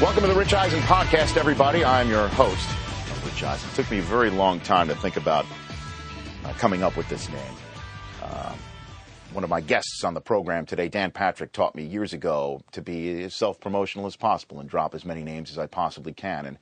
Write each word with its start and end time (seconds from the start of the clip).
Welcome 0.00 0.22
to 0.22 0.28
the 0.28 0.38
Rich 0.38 0.54
Eisen 0.54 0.78
podcast, 0.82 1.36
everybody. 1.36 1.84
I'm 1.84 2.08
your 2.08 2.28
host, 2.28 2.68
Rich 3.24 3.42
Eisen. 3.42 3.68
It 3.68 3.74
took 3.74 3.90
me 3.90 3.98
a 3.98 4.02
very 4.02 4.30
long 4.30 4.60
time 4.60 4.86
to 4.86 4.94
think 4.94 5.16
about 5.16 5.44
uh, 6.44 6.52
coming 6.52 6.84
up 6.84 6.96
with 6.96 7.08
this 7.08 7.28
name. 7.28 7.54
Uh, 8.22 8.54
one 9.32 9.42
of 9.42 9.50
my 9.50 9.60
guests 9.60 10.04
on 10.04 10.14
the 10.14 10.20
program 10.20 10.66
today, 10.66 10.88
Dan 10.88 11.10
Patrick, 11.10 11.50
taught 11.50 11.74
me 11.74 11.82
years 11.82 12.12
ago 12.12 12.62
to 12.70 12.80
be 12.80 13.24
as 13.24 13.34
self 13.34 13.58
promotional 13.58 14.06
as 14.06 14.14
possible 14.14 14.60
and 14.60 14.68
drop 14.70 14.94
as 14.94 15.04
many 15.04 15.24
names 15.24 15.50
as 15.50 15.58
I 15.58 15.66
possibly 15.66 16.12
can. 16.12 16.46
And 16.46 16.58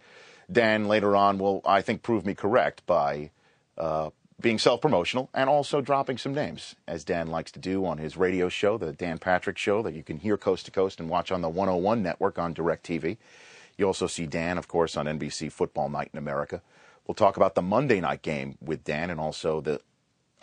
Dan 0.50 0.88
later 0.88 1.14
on 1.14 1.36
will, 1.36 1.60
I 1.66 1.82
think, 1.82 2.02
prove 2.02 2.24
me 2.24 2.32
correct 2.32 2.86
by 2.86 3.32
uh, 3.76 4.08
being 4.40 4.58
self 4.58 4.80
promotional 4.80 5.30
and 5.32 5.48
also 5.48 5.80
dropping 5.80 6.18
some 6.18 6.34
names, 6.34 6.76
as 6.86 7.04
Dan 7.04 7.28
likes 7.28 7.50
to 7.52 7.58
do 7.58 7.84
on 7.86 7.98
his 7.98 8.16
radio 8.16 8.48
show, 8.48 8.76
the 8.76 8.92
Dan 8.92 9.18
Patrick 9.18 9.58
Show, 9.58 9.82
that 9.82 9.94
you 9.94 10.02
can 10.02 10.18
hear 10.18 10.36
coast 10.36 10.66
to 10.66 10.70
coast 10.70 11.00
and 11.00 11.08
watch 11.08 11.32
on 11.32 11.40
the 11.40 11.48
101 11.48 12.02
network 12.02 12.38
on 12.38 12.54
DirecTV. 12.54 13.16
You 13.78 13.86
also 13.86 14.06
see 14.06 14.26
Dan, 14.26 14.58
of 14.58 14.68
course, 14.68 14.96
on 14.96 15.06
NBC 15.06 15.50
Football 15.50 15.88
Night 15.88 16.10
in 16.12 16.18
America. 16.18 16.62
We'll 17.06 17.14
talk 17.14 17.36
about 17.36 17.54
the 17.54 17.62
Monday 17.62 18.00
night 18.00 18.22
game 18.22 18.58
with 18.60 18.84
Dan 18.84 19.10
and 19.10 19.20
also 19.20 19.60
the 19.60 19.80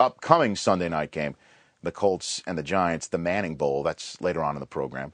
upcoming 0.00 0.56
Sunday 0.56 0.88
night 0.88 1.10
game, 1.10 1.36
the 1.82 1.92
Colts 1.92 2.42
and 2.46 2.56
the 2.56 2.62
Giants, 2.62 3.08
the 3.08 3.18
Manning 3.18 3.56
Bowl. 3.56 3.82
That's 3.82 4.20
later 4.20 4.42
on 4.42 4.56
in 4.56 4.60
the 4.60 4.66
program. 4.66 5.12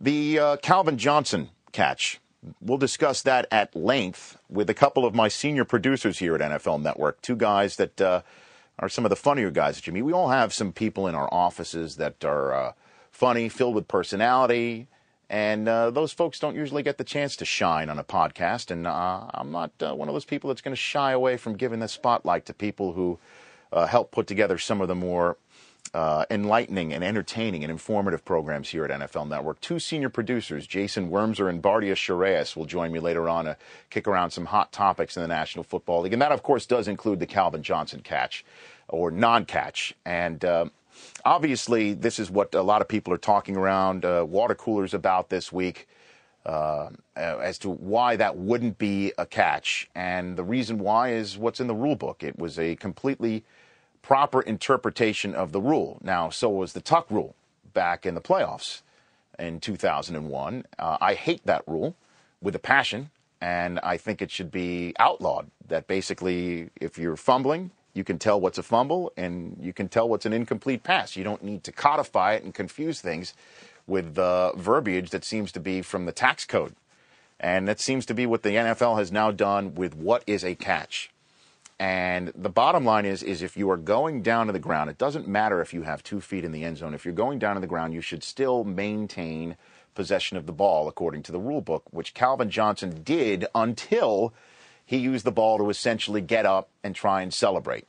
The 0.00 0.38
uh, 0.38 0.56
Calvin 0.58 0.98
Johnson 0.98 1.50
catch 1.72 2.20
We'll 2.60 2.78
discuss 2.78 3.22
that 3.22 3.46
at 3.50 3.74
length 3.74 4.38
with 4.48 4.70
a 4.70 4.74
couple 4.74 5.04
of 5.04 5.14
my 5.14 5.28
senior 5.28 5.64
producers 5.64 6.18
here 6.18 6.34
at 6.34 6.40
NFL 6.40 6.82
Network, 6.82 7.20
two 7.20 7.36
guys 7.36 7.76
that 7.76 8.00
uh, 8.00 8.22
are 8.78 8.88
some 8.88 9.04
of 9.04 9.10
the 9.10 9.16
funnier 9.16 9.50
guys 9.50 9.76
that 9.76 9.86
you 9.86 9.92
meet. 9.92 10.02
We 10.02 10.12
all 10.12 10.28
have 10.28 10.52
some 10.52 10.72
people 10.72 11.06
in 11.08 11.14
our 11.14 11.28
offices 11.32 11.96
that 11.96 12.24
are 12.24 12.54
uh, 12.54 12.72
funny, 13.10 13.48
filled 13.48 13.74
with 13.74 13.88
personality, 13.88 14.86
and 15.28 15.68
uh, 15.68 15.90
those 15.90 16.12
folks 16.12 16.38
don't 16.38 16.54
usually 16.54 16.82
get 16.82 16.98
the 16.98 17.04
chance 17.04 17.36
to 17.36 17.44
shine 17.44 17.88
on 17.88 17.98
a 17.98 18.04
podcast. 18.04 18.70
And 18.70 18.86
uh, 18.86 19.26
I'm 19.34 19.50
not 19.50 19.72
uh, 19.80 19.94
one 19.94 20.08
of 20.08 20.14
those 20.14 20.24
people 20.24 20.48
that's 20.48 20.60
going 20.60 20.74
to 20.74 20.80
shy 20.80 21.12
away 21.12 21.36
from 21.36 21.56
giving 21.56 21.80
the 21.80 21.88
spotlight 21.88 22.46
to 22.46 22.54
people 22.54 22.92
who 22.92 23.18
uh, 23.72 23.86
help 23.86 24.12
put 24.12 24.26
together 24.26 24.58
some 24.58 24.80
of 24.80 24.88
the 24.88 24.94
more 24.94 25.36
uh, 25.94 26.24
enlightening 26.30 26.92
and 26.92 27.02
entertaining 27.02 27.62
and 27.64 27.70
informative 27.70 28.24
programs 28.24 28.68
here 28.68 28.84
at 28.84 28.90
NFL 28.90 29.28
Network. 29.28 29.60
Two 29.60 29.78
senior 29.78 30.08
producers, 30.08 30.66
Jason 30.66 31.10
Wurmser 31.10 31.48
and 31.48 31.62
Bardia 31.62 31.94
Shireas, 31.94 32.56
will 32.56 32.64
join 32.64 32.92
me 32.92 32.98
later 32.98 33.28
on 33.28 33.46
to 33.46 33.56
kick 33.90 34.06
around 34.06 34.30
some 34.30 34.46
hot 34.46 34.72
topics 34.72 35.16
in 35.16 35.22
the 35.22 35.28
National 35.28 35.64
Football 35.64 36.02
League. 36.02 36.12
And 36.12 36.22
that, 36.22 36.32
of 36.32 36.42
course, 36.42 36.66
does 36.66 36.88
include 36.88 37.20
the 37.20 37.26
Calvin 37.26 37.62
Johnson 37.62 38.00
catch 38.00 38.44
or 38.88 39.10
non 39.10 39.44
catch. 39.44 39.94
And 40.04 40.44
uh, 40.44 40.66
obviously, 41.24 41.94
this 41.94 42.18
is 42.18 42.30
what 42.30 42.54
a 42.54 42.62
lot 42.62 42.82
of 42.82 42.88
people 42.88 43.12
are 43.12 43.18
talking 43.18 43.56
around 43.56 44.04
uh, 44.04 44.24
water 44.28 44.54
coolers 44.54 44.94
about 44.94 45.30
this 45.30 45.52
week. 45.52 45.88
Uh, 46.44 46.90
as 47.16 47.58
to 47.58 47.68
why 47.68 48.14
that 48.14 48.36
wouldn't 48.36 48.78
be 48.78 49.12
a 49.18 49.26
catch. 49.26 49.90
And 49.96 50.36
the 50.36 50.44
reason 50.44 50.78
why 50.78 51.08
is 51.10 51.36
what's 51.36 51.58
in 51.58 51.66
the 51.66 51.74
rule 51.74 51.96
book. 51.96 52.22
It 52.22 52.38
was 52.38 52.56
a 52.56 52.76
completely 52.76 53.42
proper 54.06 54.40
interpretation 54.40 55.34
of 55.34 55.50
the 55.50 55.60
rule. 55.60 55.98
Now, 56.00 56.30
so 56.30 56.48
was 56.48 56.74
the 56.74 56.80
tuck 56.80 57.10
rule 57.10 57.34
back 57.74 58.06
in 58.06 58.14
the 58.14 58.20
playoffs 58.20 58.82
in 59.36 59.58
2001. 59.58 60.64
Uh, 60.78 60.96
I 61.00 61.14
hate 61.14 61.44
that 61.46 61.64
rule 61.66 61.96
with 62.40 62.54
a 62.54 62.60
passion, 62.60 63.10
and 63.40 63.80
I 63.80 63.96
think 63.96 64.22
it 64.22 64.30
should 64.30 64.52
be 64.52 64.94
outlawed. 65.00 65.50
That 65.66 65.88
basically, 65.88 66.70
if 66.80 66.96
you're 66.96 67.16
fumbling, 67.16 67.72
you 67.94 68.04
can 68.04 68.16
tell 68.20 68.40
what's 68.40 68.58
a 68.58 68.62
fumble 68.62 69.12
and 69.16 69.58
you 69.60 69.72
can 69.72 69.88
tell 69.88 70.08
what's 70.08 70.24
an 70.24 70.32
incomplete 70.32 70.84
pass. 70.84 71.16
You 71.16 71.24
don't 71.24 71.42
need 71.42 71.64
to 71.64 71.72
codify 71.72 72.34
it 72.34 72.44
and 72.44 72.54
confuse 72.54 73.00
things 73.00 73.34
with 73.88 74.14
the 74.14 74.52
verbiage 74.54 75.10
that 75.10 75.24
seems 75.24 75.50
to 75.50 75.60
be 75.60 75.82
from 75.82 76.06
the 76.06 76.12
tax 76.12 76.44
code. 76.44 76.76
And 77.40 77.66
that 77.66 77.80
seems 77.80 78.06
to 78.06 78.14
be 78.14 78.24
what 78.24 78.44
the 78.44 78.50
NFL 78.50 78.98
has 78.98 79.10
now 79.10 79.32
done 79.32 79.74
with 79.74 79.96
what 79.96 80.22
is 80.28 80.44
a 80.44 80.54
catch. 80.54 81.10
And 81.78 82.32
the 82.34 82.48
bottom 82.48 82.84
line 82.84 83.04
is, 83.04 83.22
is 83.22 83.42
if 83.42 83.56
you 83.56 83.70
are 83.70 83.76
going 83.76 84.22
down 84.22 84.46
to 84.46 84.52
the 84.52 84.58
ground, 84.58 84.88
it 84.88 84.96
doesn't 84.96 85.28
matter 85.28 85.60
if 85.60 85.74
you 85.74 85.82
have 85.82 86.02
two 86.02 86.20
feet 86.20 86.44
in 86.44 86.52
the 86.52 86.64
end 86.64 86.78
zone. 86.78 86.94
If 86.94 87.04
you're 87.04 87.12
going 87.12 87.38
down 87.38 87.54
to 87.54 87.60
the 87.60 87.66
ground, 87.66 87.92
you 87.92 88.00
should 88.00 88.24
still 88.24 88.64
maintain 88.64 89.56
possession 89.94 90.36
of 90.36 90.46
the 90.46 90.52
ball 90.52 90.88
according 90.88 91.22
to 91.24 91.32
the 91.32 91.38
rule 91.38 91.60
book, 91.60 91.84
which 91.90 92.14
Calvin 92.14 92.50
Johnson 92.50 93.02
did 93.02 93.46
until 93.54 94.32
he 94.84 94.96
used 94.96 95.24
the 95.26 95.32
ball 95.32 95.58
to 95.58 95.68
essentially 95.68 96.20
get 96.20 96.46
up 96.46 96.68
and 96.82 96.94
try 96.94 97.20
and 97.20 97.34
celebrate. 97.34 97.86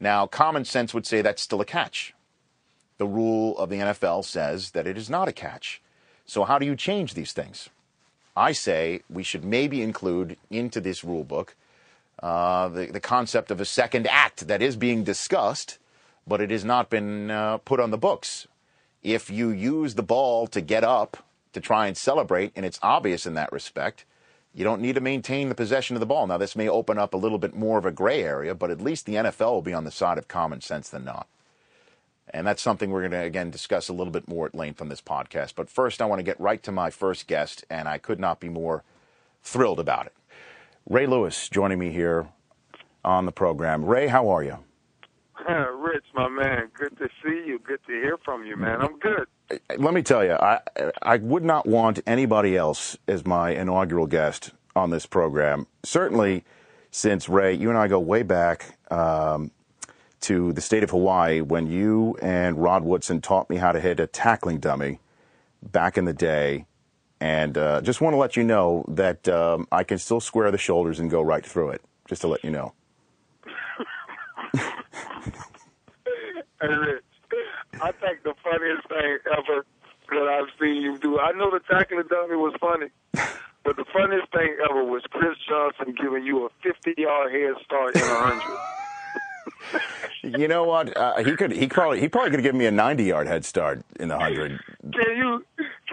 Now, 0.00 0.26
common 0.26 0.64
sense 0.64 0.94
would 0.94 1.06
say 1.06 1.20
that's 1.20 1.42
still 1.42 1.60
a 1.60 1.66
catch. 1.66 2.14
The 2.98 3.06
rule 3.06 3.58
of 3.58 3.68
the 3.68 3.76
NFL 3.76 4.24
says 4.24 4.70
that 4.70 4.86
it 4.86 4.96
is 4.96 5.10
not 5.10 5.28
a 5.28 5.32
catch. 5.32 5.82
So, 6.24 6.44
how 6.44 6.58
do 6.58 6.66
you 6.66 6.76
change 6.76 7.14
these 7.14 7.32
things? 7.32 7.68
I 8.36 8.52
say 8.52 9.02
we 9.10 9.22
should 9.22 9.44
maybe 9.44 9.82
include 9.82 10.36
into 10.50 10.80
this 10.80 11.04
rule 11.04 11.24
book 11.24 11.56
uh, 12.22 12.68
the, 12.68 12.86
the 12.86 13.00
concept 13.00 13.50
of 13.50 13.60
a 13.60 13.64
second 13.64 14.06
act 14.06 14.48
that 14.48 14.62
is 14.62 14.76
being 14.76 15.04
discussed, 15.04 15.78
but 16.26 16.40
it 16.40 16.50
has 16.50 16.64
not 16.64 16.90
been 16.90 17.30
uh, 17.30 17.58
put 17.58 17.80
on 17.80 17.90
the 17.90 17.98
books. 17.98 18.46
If 19.02 19.30
you 19.30 19.50
use 19.50 19.94
the 19.94 20.02
ball 20.02 20.46
to 20.48 20.60
get 20.60 20.82
up 20.82 21.18
to 21.52 21.60
try 21.60 21.86
and 21.86 21.96
celebrate, 21.96 22.52
and 22.56 22.64
it's 22.66 22.80
obvious 22.82 23.26
in 23.26 23.34
that 23.34 23.52
respect, 23.52 24.04
you 24.54 24.64
don't 24.64 24.80
need 24.80 24.94
to 24.94 25.00
maintain 25.02 25.50
the 25.50 25.54
possession 25.54 25.96
of 25.96 26.00
the 26.00 26.06
ball. 26.06 26.26
Now, 26.26 26.38
this 26.38 26.56
may 26.56 26.68
open 26.68 26.98
up 26.98 27.12
a 27.12 27.18
little 27.18 27.38
bit 27.38 27.54
more 27.54 27.78
of 27.78 27.84
a 27.84 27.92
gray 27.92 28.22
area, 28.22 28.54
but 28.54 28.70
at 28.70 28.80
least 28.80 29.04
the 29.04 29.16
NFL 29.16 29.52
will 29.52 29.62
be 29.62 29.74
on 29.74 29.84
the 29.84 29.90
side 29.90 30.16
of 30.16 30.28
common 30.28 30.62
sense 30.62 30.88
than 30.88 31.04
not. 31.04 31.28
And 32.32 32.46
that's 32.46 32.62
something 32.62 32.90
we're 32.90 33.02
going 33.02 33.12
to, 33.12 33.22
again, 33.22 33.50
discuss 33.50 33.88
a 33.88 33.92
little 33.92 34.10
bit 34.10 34.26
more 34.26 34.46
at 34.46 34.54
length 34.54 34.80
on 34.80 34.88
this 34.88 35.02
podcast. 35.02 35.52
But 35.54 35.68
first, 35.68 36.00
I 36.00 36.06
want 36.06 36.20
to 36.20 36.24
get 36.24 36.40
right 36.40 36.62
to 36.62 36.72
my 36.72 36.90
first 36.90 37.26
guest, 37.26 37.64
and 37.68 37.86
I 37.86 37.98
could 37.98 38.18
not 38.18 38.40
be 38.40 38.48
more 38.48 38.82
thrilled 39.42 39.78
about 39.78 40.06
it. 40.06 40.14
Ray 40.88 41.06
Lewis 41.06 41.48
joining 41.48 41.80
me 41.80 41.90
here 41.90 42.28
on 43.04 43.26
the 43.26 43.32
program. 43.32 43.84
Ray, 43.84 44.06
how 44.06 44.28
are 44.28 44.42
you? 44.44 44.58
Rich, 45.48 46.04
my 46.14 46.28
man, 46.28 46.70
good 46.78 46.96
to 46.98 47.08
see 47.22 47.44
you. 47.46 47.58
Good 47.58 47.80
to 47.86 47.92
hear 47.92 48.16
from 48.24 48.44
you, 48.44 48.56
man. 48.56 48.80
I'm 48.80 48.98
good. 48.98 49.26
Let 49.78 49.94
me 49.94 50.02
tell 50.02 50.24
you, 50.24 50.32
I 50.32 50.60
I 51.02 51.16
would 51.18 51.44
not 51.44 51.66
want 51.66 52.00
anybody 52.06 52.56
else 52.56 52.96
as 53.06 53.26
my 53.26 53.50
inaugural 53.50 54.06
guest 54.06 54.52
on 54.74 54.90
this 54.90 55.06
program. 55.06 55.66
Certainly, 55.84 56.44
since 56.90 57.28
Ray, 57.28 57.54
you 57.54 57.68
and 57.68 57.78
I 57.78 57.88
go 57.88 57.98
way 58.00 58.22
back 58.22 58.78
um, 58.90 59.50
to 60.22 60.52
the 60.52 60.60
state 60.60 60.82
of 60.82 60.90
Hawaii 60.90 61.40
when 61.40 61.66
you 61.66 62.16
and 62.22 62.60
Rod 62.62 62.84
Woodson 62.84 63.20
taught 63.20 63.50
me 63.50 63.56
how 63.56 63.72
to 63.72 63.80
hit 63.80 64.00
a 64.00 64.06
tackling 64.06 64.58
dummy 64.58 65.00
back 65.62 65.98
in 65.98 66.04
the 66.04 66.12
day 66.12 66.66
and 67.20 67.56
uh, 67.56 67.80
just 67.80 68.00
want 68.00 68.14
to 68.14 68.18
let 68.18 68.36
you 68.36 68.44
know 68.44 68.84
that 68.88 69.28
um, 69.28 69.66
I 69.72 69.84
can 69.84 69.98
still 69.98 70.20
square 70.20 70.50
the 70.50 70.58
shoulders 70.58 71.00
and 71.00 71.10
go 71.10 71.22
right 71.22 71.44
through 71.44 71.70
it, 71.70 71.82
just 72.08 72.20
to 72.22 72.28
let 72.28 72.44
you 72.44 72.50
know. 72.50 72.72
hey, 74.54 74.62
Rich, 76.60 77.04
I 77.80 77.92
think 77.92 78.22
the 78.22 78.34
funniest 78.42 78.88
thing 78.88 79.18
ever 79.36 79.66
that 80.10 80.28
I've 80.28 80.48
seen 80.60 80.82
you 80.82 80.98
do, 80.98 81.18
I 81.18 81.32
know 81.32 81.50
the 81.50 81.60
tackling 81.60 82.04
dummy 82.08 82.36
was 82.36 82.54
funny, 82.60 82.88
but 83.64 83.76
the 83.76 83.84
funniest 83.92 84.30
thing 84.32 84.56
ever 84.70 84.84
was 84.84 85.02
Chris 85.10 85.36
Johnson 85.48 85.94
giving 86.00 86.24
you 86.24 86.46
a 86.46 86.48
50 86.62 86.94
yard 87.00 87.32
head 87.32 87.54
start 87.64 87.96
in 87.96 88.02
a 88.02 88.04
100 88.04 88.58
you 90.22 90.48
know 90.48 90.64
what? 90.64 90.96
Uh, 90.96 91.22
he 91.22 91.36
could. 91.36 91.52
He 91.52 91.66
probably. 91.66 92.00
He 92.00 92.08
probably 92.08 92.30
could 92.30 92.42
give 92.42 92.54
me 92.54 92.66
a 92.66 92.70
ninety-yard 92.70 93.26
head 93.26 93.44
start 93.44 93.82
in 93.98 94.08
the 94.08 94.18
hundred. 94.18 94.60
Can 94.82 95.16
you? 95.16 95.44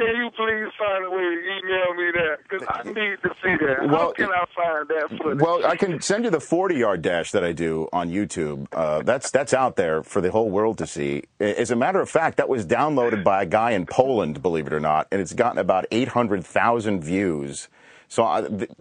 Can 0.06 0.16
you 0.16 0.30
please 0.32 0.72
find 0.78 1.06
a 1.06 1.10
way 1.10 1.22
to 1.22 1.42
email 1.58 1.94
me 1.96 2.12
that? 2.14 2.38
Because 2.44 2.68
I 2.70 2.84
need 2.88 3.18
to 3.24 3.30
see 3.42 3.56
that. 3.66 3.88
Well, 3.88 4.00
How 4.00 4.12
can 4.12 4.30
I 4.30 4.46
find 4.56 4.88
that 4.90 5.10
footage? 5.22 5.40
Well, 5.42 5.66
I 5.66 5.76
can 5.76 6.02
send 6.02 6.26
you 6.26 6.30
the 6.30 6.40
forty-yard 6.42 7.02
dash 7.02 7.32
that 7.32 7.44
I 7.44 7.54
do 7.54 7.88
on 7.94 8.10
YouTube. 8.10 8.68
Uh, 8.74 9.02
that's 9.04 9.32
that's 9.32 9.54
out 9.54 9.76
there 9.78 10.04
for 10.04 10.20
the 10.22 10.32
whole 10.32 10.50
world 10.50 10.78
to 10.80 10.88
see. 10.88 11.24
As 11.40 11.72
a 11.72 11.76
matter 11.76 12.02
of 12.02 12.10
fact, 12.10 12.38
that 12.38 12.50
was 12.50 12.66
downloaded 12.66 13.24
by 13.24 13.44
a 13.44 13.46
guy 13.46 13.72
in 13.72 13.86
Poland, 13.86 14.42
believe 14.42 14.68
it 14.68 14.74
or 14.74 14.80
not, 14.82 15.08
and 15.12 15.22
it's 15.22 15.34
gotten 15.34 15.58
about 15.58 15.86
eight 15.92 16.10
hundred 16.10 16.46
thousand 16.46 17.02
views. 17.04 17.70
So. 18.08 18.24
Uh, 18.26 18.48
th- 18.48 18.72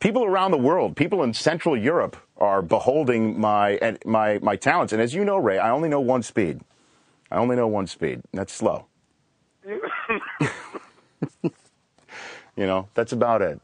people 0.00 0.24
around 0.24 0.50
the 0.50 0.58
world, 0.58 0.96
people 0.96 1.22
in 1.22 1.32
Central 1.32 1.76
Europe 1.76 2.16
are 2.36 2.60
beholding 2.62 3.40
my 3.40 3.96
my 4.04 4.38
my 4.42 4.56
talents. 4.56 4.92
And 4.92 5.00
as 5.00 5.14
you 5.14 5.24
know, 5.24 5.36
Ray, 5.38 5.58
I 5.58 5.70
only 5.70 5.88
know 5.88 6.00
one 6.00 6.22
speed. 6.22 6.60
I 7.30 7.36
only 7.36 7.56
know 7.56 7.68
one 7.68 7.86
speed. 7.86 8.20
That's 8.32 8.52
slow. 8.52 8.86
you 11.42 11.50
know, 12.56 12.88
that's 12.94 13.12
about 13.12 13.42
it. 13.42 13.60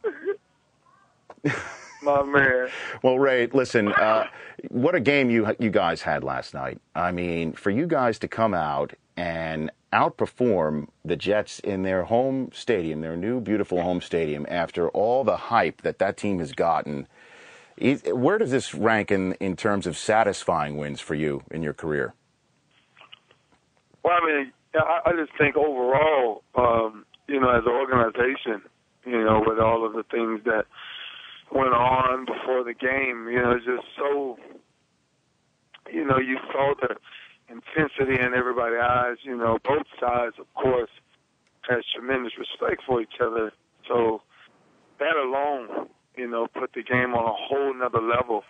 My 2.02 2.22
man. 2.22 2.68
well, 3.02 3.18
Ray, 3.18 3.46
listen, 3.46 3.92
uh, 3.92 4.26
what 4.68 4.94
a 4.94 5.00
game 5.00 5.30
you 5.30 5.54
you 5.58 5.70
guys 5.70 6.02
had 6.02 6.24
last 6.24 6.54
night. 6.54 6.80
I 6.94 7.12
mean, 7.12 7.52
for 7.52 7.70
you 7.70 7.86
guys 7.86 8.18
to 8.20 8.28
come 8.28 8.54
out 8.54 8.94
and 9.16 9.70
outperform 9.92 10.88
the 11.04 11.16
Jets 11.16 11.58
in 11.60 11.82
their 11.82 12.04
home 12.04 12.50
stadium, 12.52 13.00
their 13.00 13.16
new 13.16 13.40
beautiful 13.40 13.82
home 13.82 14.00
stadium, 14.00 14.46
after 14.48 14.88
all 14.90 15.24
the 15.24 15.36
hype 15.36 15.82
that 15.82 15.98
that 15.98 16.16
team 16.16 16.38
has 16.38 16.52
gotten. 16.52 17.06
Where 17.78 18.36
does 18.36 18.50
this 18.50 18.74
rank 18.74 19.10
in, 19.10 19.32
in 19.34 19.56
terms 19.56 19.86
of 19.86 19.96
satisfying 19.96 20.76
wins 20.76 21.00
for 21.00 21.14
you 21.14 21.42
in 21.50 21.62
your 21.62 21.72
career? 21.72 22.12
Well, 24.02 24.18
I 24.20 24.26
mean, 24.26 24.52
I, 24.74 25.00
I 25.06 25.12
just 25.12 25.36
think 25.38 25.56
overall, 25.56 26.42
um, 26.54 27.04
you 27.28 27.40
know, 27.40 27.50
as 27.50 27.62
an 27.66 27.72
organization, 27.72 28.62
You 29.04 29.24
know, 29.24 29.42
with 29.46 29.58
all 29.58 29.86
of 29.86 29.92
the 29.94 30.04
things 30.10 30.42
that 30.44 30.66
went 31.52 31.72
on 31.74 32.26
before 32.26 32.62
the 32.64 32.74
game, 32.74 33.28
you 33.30 33.40
know, 33.40 33.52
it's 33.52 33.64
just 33.64 33.86
so. 33.98 34.38
You 35.92 36.04
know, 36.04 36.18
you 36.18 36.38
saw 36.52 36.74
the 36.80 36.94
intensity 37.48 38.22
in 38.22 38.34
everybody's 38.34 38.78
eyes. 38.80 39.16
You 39.22 39.36
know, 39.36 39.58
both 39.64 39.86
sides, 39.98 40.36
of 40.38 40.46
course, 40.54 40.90
has 41.68 41.82
tremendous 41.94 42.32
respect 42.38 42.82
for 42.86 43.00
each 43.00 43.18
other. 43.20 43.52
So 43.88 44.22
that 45.00 45.16
alone, 45.16 45.88
you 46.16 46.28
know, 46.28 46.46
put 46.46 46.72
the 46.74 46.82
game 46.82 47.14
on 47.14 47.24
a 47.24 47.34
whole 47.34 47.74
nother 47.74 48.02
level. 48.02 48.44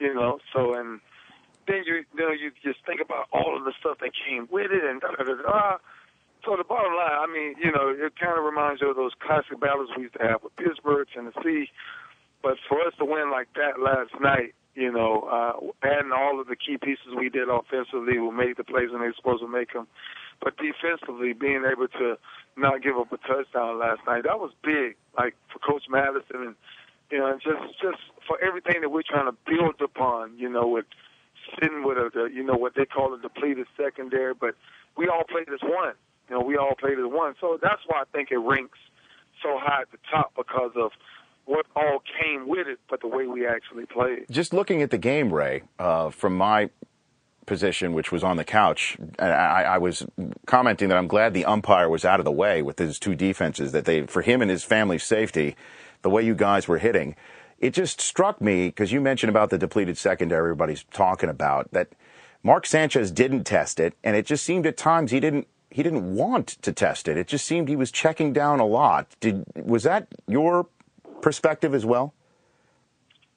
You 0.00 0.14
know, 0.14 0.38
so 0.54 0.74
and 0.74 1.00
then 1.68 1.84
you, 1.86 2.02
you 2.16 2.20
know 2.24 2.32
you 2.32 2.50
just 2.64 2.80
think 2.86 3.00
about 3.00 3.28
all 3.32 3.56
of 3.56 3.64
the 3.64 3.72
stuff 3.78 3.98
that 4.00 4.10
came 4.16 4.48
with 4.50 4.72
it 4.72 4.82
and 4.82 5.00
da 5.00 5.12
da 5.12 5.24
da 5.24 5.36
da. 5.42 5.76
So 6.44 6.56
the 6.56 6.64
bottom 6.64 6.94
line, 6.94 7.18
I 7.18 7.26
mean, 7.26 7.54
you 7.60 7.70
know, 7.70 7.90
it 7.90 8.14
kind 8.16 8.38
of 8.38 8.44
reminds 8.44 8.80
you 8.80 8.88
of 8.90 8.96
those 8.96 9.12
classic 9.20 9.60
battles 9.60 9.90
we 9.96 10.04
used 10.04 10.14
to 10.16 10.24
have 10.24 10.42
with 10.42 10.54
Pittsburgh, 10.56 11.06
Tennessee. 11.12 11.68
But 12.42 12.56
for 12.68 12.80
us 12.86 12.94
to 12.98 13.04
win 13.04 13.30
like 13.30 13.48
that 13.58 13.82
last 13.82 14.14
night, 14.22 14.54
you 14.74 14.92
know, 14.92 15.26
uh, 15.26 15.58
adding 15.82 16.12
all 16.14 16.40
of 16.40 16.46
the 16.46 16.54
key 16.54 16.78
pieces 16.78 17.10
we 17.18 17.28
did 17.28 17.48
offensively, 17.50 18.14
who 18.14 18.30
made 18.30 18.56
the 18.56 18.64
plays 18.64 18.90
when 18.94 19.00
they 19.02 19.10
were 19.10 19.18
supposed 19.18 19.42
to 19.42 19.50
make 19.50 19.72
them, 19.72 19.88
but 20.40 20.54
defensively, 20.56 21.32
being 21.32 21.66
able 21.66 21.88
to 21.98 22.16
not 22.56 22.82
give 22.82 22.96
up 22.96 23.12
a 23.12 23.18
touchdown 23.26 23.78
last 23.78 24.00
night, 24.06 24.22
that 24.22 24.38
was 24.38 24.52
big. 24.62 24.94
Like 25.18 25.34
for 25.52 25.58
Coach 25.58 25.82
Mattison, 25.90 26.54
and 26.54 26.54
you 27.10 27.18
know, 27.18 27.34
just 27.42 27.74
just 27.82 27.98
for 28.26 28.38
everything 28.40 28.80
that 28.82 28.90
we're 28.90 29.02
trying 29.02 29.26
to 29.26 29.36
build 29.46 29.82
upon, 29.82 30.38
you 30.38 30.48
know, 30.48 30.68
with 30.68 30.86
sitting 31.60 31.84
with 31.84 31.98
a, 31.98 32.10
the, 32.12 32.24
you 32.32 32.42
know, 32.44 32.54
what 32.54 32.74
they 32.74 32.84
call 32.84 33.14
a 33.14 33.18
depleted 33.20 33.66
secondary, 33.76 34.34
but 34.34 34.54
we 34.96 35.08
all 35.08 35.24
played 35.24 35.48
as 35.48 35.60
one. 35.62 35.94
You 36.28 36.36
know, 36.36 36.42
we 36.42 36.56
all 36.56 36.74
played 36.78 36.98
as 36.98 37.06
one. 37.06 37.34
So 37.40 37.58
that's 37.60 37.80
why 37.86 38.02
I 38.02 38.04
think 38.12 38.30
it 38.30 38.38
ranks 38.38 38.78
so 39.42 39.58
high 39.58 39.82
at 39.82 39.92
the 39.92 39.98
top 40.10 40.32
because 40.36 40.72
of 40.76 40.92
what 41.44 41.66
all 41.74 42.02
came 42.22 42.46
with 42.46 42.66
it, 42.66 42.78
but 42.90 43.00
the 43.00 43.08
way 43.08 43.26
we 43.26 43.46
actually 43.46 43.86
played. 43.86 44.26
Just 44.30 44.52
looking 44.52 44.82
at 44.82 44.90
the 44.90 44.98
game, 44.98 45.32
Ray, 45.32 45.62
uh, 45.78 46.10
from 46.10 46.36
my 46.36 46.68
position, 47.46 47.94
which 47.94 48.12
was 48.12 48.22
on 48.22 48.36
the 48.36 48.44
couch, 48.44 48.98
I, 49.18 49.24
I, 49.26 49.78
was 49.78 50.04
commenting 50.44 50.90
that 50.90 50.98
I'm 50.98 51.06
glad 51.06 51.32
the 51.32 51.46
umpire 51.46 51.88
was 51.88 52.04
out 52.04 52.20
of 52.20 52.24
the 52.24 52.32
way 52.32 52.60
with 52.60 52.78
his 52.78 52.98
two 52.98 53.14
defenses. 53.14 53.72
That 53.72 53.86
they, 53.86 54.02
for 54.02 54.20
him 54.20 54.42
and 54.42 54.50
his 54.50 54.62
family's 54.62 55.02
safety, 55.02 55.56
the 56.02 56.10
way 56.10 56.22
you 56.22 56.34
guys 56.34 56.68
were 56.68 56.76
hitting, 56.76 57.16
it 57.58 57.70
just 57.70 58.00
struck 58.00 58.40
me 58.40 58.68
because 58.68 58.92
you 58.92 59.00
mentioned 59.00 59.30
about 59.30 59.50
the 59.50 59.58
depleted 59.58 59.98
secondary. 59.98 60.50
Everybody's 60.50 60.84
talking 60.92 61.28
about 61.28 61.70
that. 61.72 61.88
Mark 62.42 62.66
Sanchez 62.66 63.10
didn't 63.10 63.44
test 63.44 63.80
it, 63.80 63.94
and 64.04 64.16
it 64.16 64.24
just 64.24 64.44
seemed 64.44 64.64
at 64.66 64.76
times 64.76 65.10
he 65.10 65.20
didn't 65.20 65.48
he 65.70 65.82
didn't 65.82 66.14
want 66.14 66.46
to 66.62 66.72
test 66.72 67.08
it. 67.08 67.16
It 67.16 67.26
just 67.26 67.44
seemed 67.44 67.68
he 67.68 67.76
was 67.76 67.90
checking 67.90 68.32
down 68.32 68.60
a 68.60 68.66
lot. 68.66 69.08
Did 69.20 69.44
was 69.54 69.82
that 69.82 70.08
your 70.26 70.66
perspective 71.20 71.74
as 71.74 71.84
well? 71.84 72.14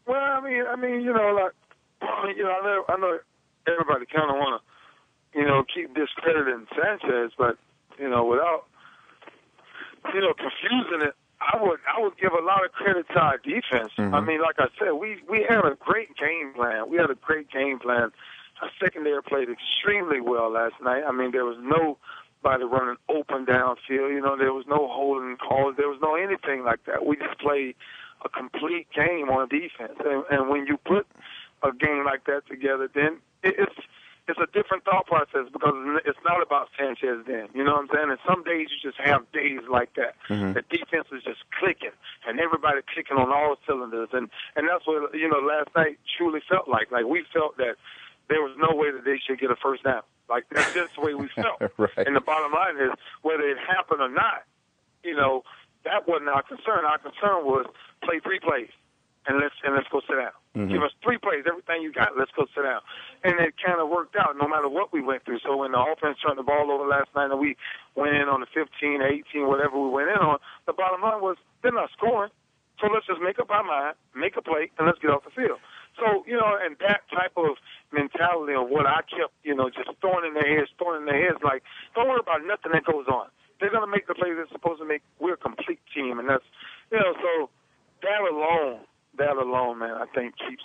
Well, 0.06 0.20
I 0.20 0.42
mean, 0.42 0.64
I 0.68 0.76
mean, 0.76 1.02
you 1.02 1.14
know, 1.14 1.34
like, 1.34 2.36
you 2.36 2.44
know, 2.44 2.52
I 2.52 2.64
know, 2.64 2.86
I 2.90 2.98
know 2.98 3.20
everybody 3.68 4.06
kind 4.06 4.30
of 4.30 4.38
want 4.38 4.62
to, 4.62 5.40
you 5.40 5.46
know, 5.46 5.64
keep 5.74 5.94
discrediting 5.94 6.68
Sanchez, 6.80 7.32
but 7.38 7.58
you 8.00 8.10
know, 8.10 8.26
without, 8.26 8.66
you 10.14 10.22
know, 10.22 10.34
confusing 10.34 11.08
it, 11.08 11.16
I 11.42 11.58
would, 11.62 11.80
I 11.90 12.00
would 12.00 12.18
give 12.18 12.32
a 12.34 12.46
lot 12.46 12.64
of 12.64 12.72
credit 12.72 13.08
to 13.14 13.20
our 13.20 13.38
defense. 13.38 13.92
Mm-hmm. 13.98 14.14
I 14.14 14.22
mean, 14.22 14.42
like 14.42 14.58
I 14.60 14.68
said, 14.78 14.94
we 14.94 15.18
we 15.28 15.46
had 15.48 15.66
a 15.66 15.76
great 15.80 16.16
game 16.16 16.54
plan. 16.54 16.90
We 16.90 16.98
had 16.98 17.10
a 17.10 17.16
great 17.16 17.50
game 17.50 17.80
plan. 17.80 18.12
Our 18.62 18.70
secondary 18.80 19.24
played 19.24 19.50
extremely 19.50 20.22
well 20.22 20.52
last 20.52 20.76
night. 20.84 21.04
I 21.08 21.12
mean, 21.12 21.32
there 21.32 21.46
was 21.46 21.58
no 21.60 21.98
by 22.44 22.58
running 22.58 22.98
open 23.10 23.46
downfield. 23.46 24.14
You 24.14 24.22
know, 24.22 24.38
there 24.38 24.54
was 24.54 24.66
no 24.68 24.88
holding 24.88 25.38
calls. 25.38 25.76
There 25.78 25.90
was 25.90 26.00
no 26.02 26.16
anything 26.16 26.64
like 26.64 26.86
that. 26.86 27.06
We 27.06 27.18
just 27.18 27.40
played 27.40 27.76
a 28.24 28.30
complete 28.30 28.88
game 28.96 29.30
on 29.30 29.48
defense. 29.50 29.98
And, 30.04 30.24
and 30.30 30.50
when 30.50 30.66
you 30.68 30.78
put 30.78 31.08
a 31.64 31.72
game 31.72 32.06
like 32.06 32.26
that 32.26 32.48
together, 32.48 32.90
then 32.94 33.18
it's 33.44 33.76
it's 34.28 34.40
a 34.40 34.46
different 34.54 34.86
thought 34.86 35.08
process 35.08 35.50
because 35.52 35.74
it's 36.06 36.20
not 36.24 36.42
about 36.42 36.70
Sanchez 36.78 37.26
then. 37.26 37.50
You 37.54 37.64
know 37.64 37.74
what 37.74 37.90
I'm 37.90 37.92
saying? 37.94 38.10
And 38.12 38.20
some 38.28 38.44
days 38.44 38.70
you 38.70 38.78
just 38.80 39.02
have 39.02 39.26
days 39.32 39.62
like 39.70 39.96
that. 39.96 40.14
Mm-hmm. 40.30 40.54
The 40.54 40.64
defense 40.70 41.08
is 41.12 41.24
just 41.24 41.42
clicking 41.58 41.96
and 42.28 42.40
everybody 42.40 42.82
clicking 42.94 43.18
on 43.18 43.32
all 43.32 43.58
cylinders 43.66 44.10
and 44.14 44.30
and 44.56 44.70
that's 44.70 44.86
what 44.86 45.14
you 45.16 45.28
know 45.28 45.40
last 45.40 45.70
night 45.76 45.98
truly 46.18 46.42
felt 46.48 46.70
like. 46.70 46.92
Like 46.92 47.06
we 47.06 47.26
felt 47.34 47.58
that 47.58 47.76
there 48.30 48.42
was 48.42 48.56
no 48.58 48.76
way 48.76 48.92
that 48.92 49.04
they 49.04 49.18
should 49.18 49.40
get 49.40 49.50
a 49.50 49.58
first 49.58 49.84
down. 49.84 50.04
Like 50.30 50.46
that's 50.52 50.74
just 50.74 50.96
the 50.96 51.02
way 51.02 51.14
we 51.14 51.28
felt. 51.36 51.60
right. 51.78 52.06
And 52.06 52.16
the 52.16 52.22
bottom 52.22 52.54
line 52.54 52.78
is 52.78 52.94
whether 53.22 53.44
it 53.44 53.58
happened 53.58 54.02
or 54.02 54.10
not, 54.10 54.46
you 55.04 55.16
know, 55.16 55.44
that 55.84 56.08
wasn't 56.08 56.30
our 56.30 56.44
concern. 56.44 56.86
Our 56.86 57.00
concern 57.00 57.44
was 57.44 57.66
play 58.04 58.20
three 58.22 58.40
plays 58.40 58.70
and 59.28 59.38
let's 59.38 59.56
and 59.64 59.76
let's 59.76 59.88
go 59.92 60.02
sit 60.08 60.18
down. 60.18 60.34
Mm-hmm. 60.56 60.74
Give 60.74 60.84
us 60.84 60.92
three 61.04 61.18
plays, 61.18 61.46
everything 61.48 61.82
you 61.82 61.94
got. 61.94 62.18
Let's 62.18 62.32
go 62.36 62.46
sit 62.56 62.64
down. 62.64 62.82
And 63.24 63.40
it 63.40 63.54
kind 63.62 63.80
of 63.80 63.90
worked 63.90 64.16
out, 64.16 64.36
no 64.36 64.48
matter 64.48 64.68
what 64.68 64.92
we 64.92 65.02
went 65.02 65.24
through. 65.24 65.40
So 65.46 65.58
when 65.58 65.72
the 65.72 65.80
offense 65.80 66.18
turned 66.20 66.40
the 66.40 66.44
ball 66.44 66.72
over 66.72 66.88
last 66.88 67.10
night 67.16 67.32
and 67.32 67.40
we 67.40 67.56
went 67.96 68.16
in 68.16 68.28
on 68.28 68.42
the 68.42 68.50
15, 68.54 69.02
18, 69.02 69.48
whatever 69.48 69.80
we 69.80 69.90
went 69.90 70.10
in 70.10 70.18
on, 70.18 70.40
the 70.66 70.74
bottom 70.74 71.02
line 71.02 71.22
was 71.22 71.38
they're 71.62 71.72
not 71.72 71.90
scoring. 71.96 72.32
So 72.82 72.90
let's 72.90 73.06
just 73.06 73.22
make 73.22 73.38
up 73.38 73.50
our 73.52 73.64
mind, 73.64 73.96
make 74.16 74.36
a 74.36 74.42
play, 74.42 74.72
and 74.78 74.88
let's 74.88 74.98
get 74.98 75.12
off 75.12 75.24
the 75.24 75.30
field. 75.30 75.62
So, 76.00 76.26
you 76.26 76.34
know, 76.34 76.58
and 76.58 76.76
that 76.82 77.06
type 77.14 77.38
of 77.38 77.62
mentality 77.94 78.54
of 78.58 78.70
what 78.70 78.88
I 78.88 79.06
kept, 79.06 79.38
you 79.44 79.54
know, 79.54 79.70
just 79.70 79.90
throwing 80.02 80.26
in 80.26 80.34
their 80.34 80.48
heads, 80.48 80.72
throwing 80.78 81.02
in 81.02 81.06
their 81.06 81.30
heads, 81.30 81.38
like, 81.44 81.62
don't 81.94 82.10
worry 82.10 82.24
about 82.24 82.42
nothing 82.42 82.72
that 82.74 82.86
goes 82.86 83.06
on. 83.06 83.28
They're 83.60 83.70
going 83.70 83.86
to 83.86 83.92
make 83.92 84.08
the 84.08 84.16
plays 84.16 84.34
they're 84.34 84.50
supposed 84.52 84.82
to 84.82 84.88
make. 84.88 85.04
We're 85.20 85.38
a 85.38 85.38
complete 85.38 85.80
team. 85.94 86.18
And 86.18 86.28
that's, 86.28 86.48
you 86.92 86.98
know, 86.98 87.14
so 87.22 87.50
that 88.02 88.22
alone, 88.26 88.82
that 89.18 89.38
alone, 89.38 89.80
man, 89.80 89.94
I 89.94 90.01
think 90.14 90.36
keeps 90.38 90.64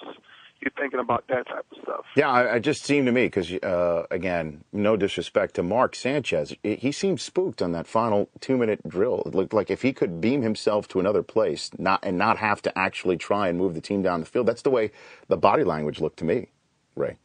you're 0.60 0.72
thinking 0.78 1.00
about 1.00 1.24
that 1.28 1.46
type 1.46 1.66
of 1.70 1.78
stuff. 1.82 2.04
Yeah, 2.16 2.54
it 2.54 2.60
just 2.60 2.82
seemed 2.82 3.06
to 3.06 3.12
me 3.12 3.26
because, 3.26 3.52
uh, 3.52 4.06
again, 4.10 4.64
no 4.72 4.96
disrespect 4.96 5.54
to 5.56 5.62
Mark 5.62 5.94
Sanchez, 5.94 6.54
he 6.62 6.92
seemed 6.92 7.20
spooked 7.20 7.60
on 7.60 7.72
that 7.72 7.86
final 7.86 8.28
two-minute 8.40 8.88
drill. 8.88 9.22
It 9.26 9.34
looked 9.34 9.52
like 9.52 9.70
if 9.70 9.82
he 9.82 9.92
could 9.92 10.20
beam 10.20 10.42
himself 10.42 10.88
to 10.88 11.00
another 11.00 11.22
place, 11.22 11.70
not 11.78 12.00
and 12.02 12.16
not 12.16 12.38
have 12.38 12.62
to 12.62 12.78
actually 12.78 13.16
try 13.16 13.48
and 13.48 13.58
move 13.58 13.74
the 13.74 13.80
team 13.80 14.02
down 14.02 14.20
the 14.20 14.26
field. 14.26 14.46
That's 14.46 14.62
the 14.62 14.70
way 14.70 14.90
the 15.28 15.36
body 15.36 15.64
language 15.64 16.00
looked 16.00 16.18
to 16.20 16.24
me, 16.24 16.48
Ray. 16.94 17.18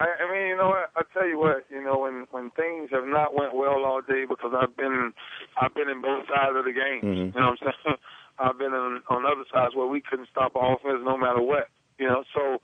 I, 0.00 0.06
I 0.24 0.32
mean, 0.32 0.46
you 0.48 0.56
know 0.56 0.68
what? 0.68 0.90
I 0.96 1.02
tell 1.12 1.28
you 1.28 1.38
what, 1.38 1.66
you 1.70 1.84
know, 1.84 1.98
when 1.98 2.26
when 2.30 2.50
things 2.52 2.88
have 2.90 3.06
not 3.06 3.34
went 3.34 3.54
well 3.54 3.84
all 3.84 4.00
day, 4.00 4.24
because 4.26 4.52
I've 4.56 4.74
been 4.76 5.12
I've 5.60 5.74
been 5.74 5.90
in 5.90 6.00
both 6.00 6.26
sides 6.26 6.56
of 6.56 6.64
the 6.64 6.72
game. 6.72 7.02
Mm-hmm. 7.02 7.36
You 7.36 7.40
know 7.40 7.50
what 7.50 7.58
I'm 7.60 7.72
saying? 7.84 7.96
I've 8.40 8.58
been 8.58 8.72
on, 8.72 9.02
on 9.08 9.26
other 9.26 9.44
sides 9.52 9.76
where 9.76 9.86
we 9.86 10.00
couldn't 10.00 10.28
stop 10.30 10.52
offense 10.56 11.04
no 11.04 11.16
matter 11.16 11.42
what. 11.42 11.68
You 11.98 12.08
know, 12.08 12.24
so 12.34 12.58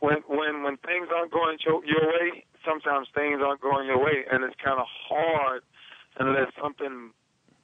when 0.00 0.24
when 0.26 0.62
when 0.62 0.76
things 0.78 1.08
aren't 1.14 1.30
going 1.30 1.58
your, 1.64 1.84
your 1.84 2.08
way, 2.08 2.44
sometimes 2.64 3.08
things 3.14 3.40
aren't 3.44 3.60
going 3.60 3.86
your 3.86 4.02
way, 4.02 4.24
and 4.30 4.42
it's 4.42 4.56
kind 4.64 4.80
of 4.80 4.86
hard 4.88 5.62
unless 6.18 6.48
something 6.60 7.12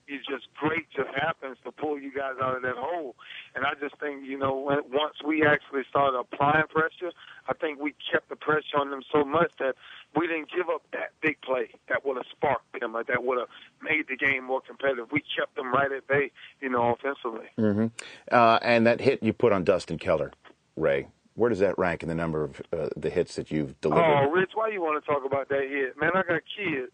is 0.08 0.24
just 0.26 0.48
great 0.56 0.86
just 0.94 1.10
happens 1.14 1.58
to 1.64 1.72
pull 1.72 1.98
you 1.98 2.12
guys 2.12 2.34
out 2.42 2.56
of 2.56 2.62
that 2.62 2.76
hole. 2.76 3.14
And 3.54 3.64
I 3.64 3.74
just 3.80 3.98
think, 4.00 4.24
you 4.24 4.38
know, 4.38 4.56
when, 4.56 4.78
once 4.90 5.14
we 5.24 5.44
actually 5.44 5.82
started 5.88 6.18
applying 6.18 6.66
pressure, 6.68 7.12
I 7.48 7.54
think 7.54 7.80
we 7.80 7.94
kept 8.10 8.28
the 8.28 8.36
pressure 8.36 8.78
on 8.78 8.90
them 8.90 9.02
so 9.12 9.24
much 9.24 9.50
that 9.58 9.74
we 10.16 10.26
didn't 10.26 10.50
give 10.50 10.68
up 10.68 10.82
that 10.92 11.12
big 11.20 11.40
play 11.42 11.70
that 11.88 12.04
would 12.04 12.16
have 12.16 12.26
sparked 12.30 12.80
them 12.80 12.96
or 12.96 13.04
that 13.04 13.22
would 13.22 13.38
have 13.38 13.48
made 13.82 14.06
the 14.08 14.16
game 14.16 14.44
more 14.44 14.60
competitive. 14.60 15.08
We 15.12 15.22
kept 15.36 15.54
them 15.56 15.72
right 15.72 15.92
at 15.92 16.06
bay, 16.08 16.30
you 16.60 16.70
know, 16.70 16.94
offensively. 16.94 17.48
Mm-hmm. 17.58 17.86
Uh, 18.30 18.58
and 18.62 18.86
that 18.86 19.00
hit 19.00 19.22
you 19.22 19.32
put 19.32 19.52
on 19.52 19.64
Dustin 19.64 19.98
Keller. 19.98 20.32
Ray. 20.76 21.08
Where 21.34 21.50
does 21.50 21.60
that 21.60 21.78
rank 21.78 22.02
in 22.02 22.08
the 22.08 22.16
number 22.16 22.42
of 22.42 22.60
uh, 22.72 22.88
the 22.96 23.10
hits 23.10 23.36
that 23.36 23.52
you've 23.52 23.80
delivered? 23.80 24.02
Oh, 24.02 24.28
Rich, 24.30 24.50
why 24.54 24.70
you 24.70 24.80
want 24.80 25.02
to 25.02 25.08
talk 25.08 25.24
about 25.24 25.48
that 25.50 25.68
hit? 25.68 25.96
Man, 25.96 26.10
I 26.14 26.22
got 26.22 26.42
kids. 26.56 26.90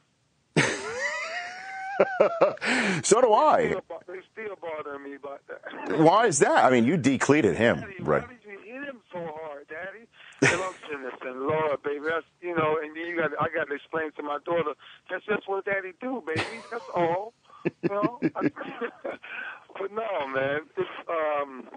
so 3.03 3.21
do 3.21 3.33
I. 3.33 3.63
They 3.63 3.71
still, 3.71 3.83
they 4.07 4.21
still 4.33 4.57
bother 4.61 4.99
me 4.99 5.15
about 5.15 5.41
that. 5.49 5.99
Why 5.99 6.27
is 6.27 6.39
that? 6.41 6.65
I 6.65 6.71
mean, 6.71 6.85
you 6.85 6.97
decleated 6.97 7.57
him, 7.57 7.81
Daddy, 7.81 7.95
right? 8.01 8.23
Why 8.23 8.29
did 8.29 8.39
you 8.45 8.59
hit 8.59 8.85
him 8.85 9.01
so 9.13 9.19
hard, 9.19 9.67
Daddy? 9.69 10.07
And 10.43 10.61
I'm 10.61 10.75
saying, 10.89 11.41
Lord, 11.41 11.83
baby, 11.83 12.05
that's 12.09 12.27
you 12.41 12.55
know, 12.55 12.79
and 12.83 12.95
then 12.97 13.07
you 13.07 13.17
got 13.17 13.31
I 13.41 13.49
got 13.55 13.69
to 13.69 13.75
explain 13.75 14.11
to 14.17 14.23
my 14.23 14.39
daughter 14.45 14.75
that's 15.11 15.25
just 15.25 15.49
what 15.49 15.65
Daddy 15.65 15.93
do, 16.01 16.23
baby. 16.27 16.63
That's 16.71 16.85
all. 16.95 17.33
You 17.65 17.89
know. 17.89 18.19
but 18.23 19.93
no, 19.93 20.29
man, 20.29 20.61
it's 20.77 20.91
um 21.09 21.69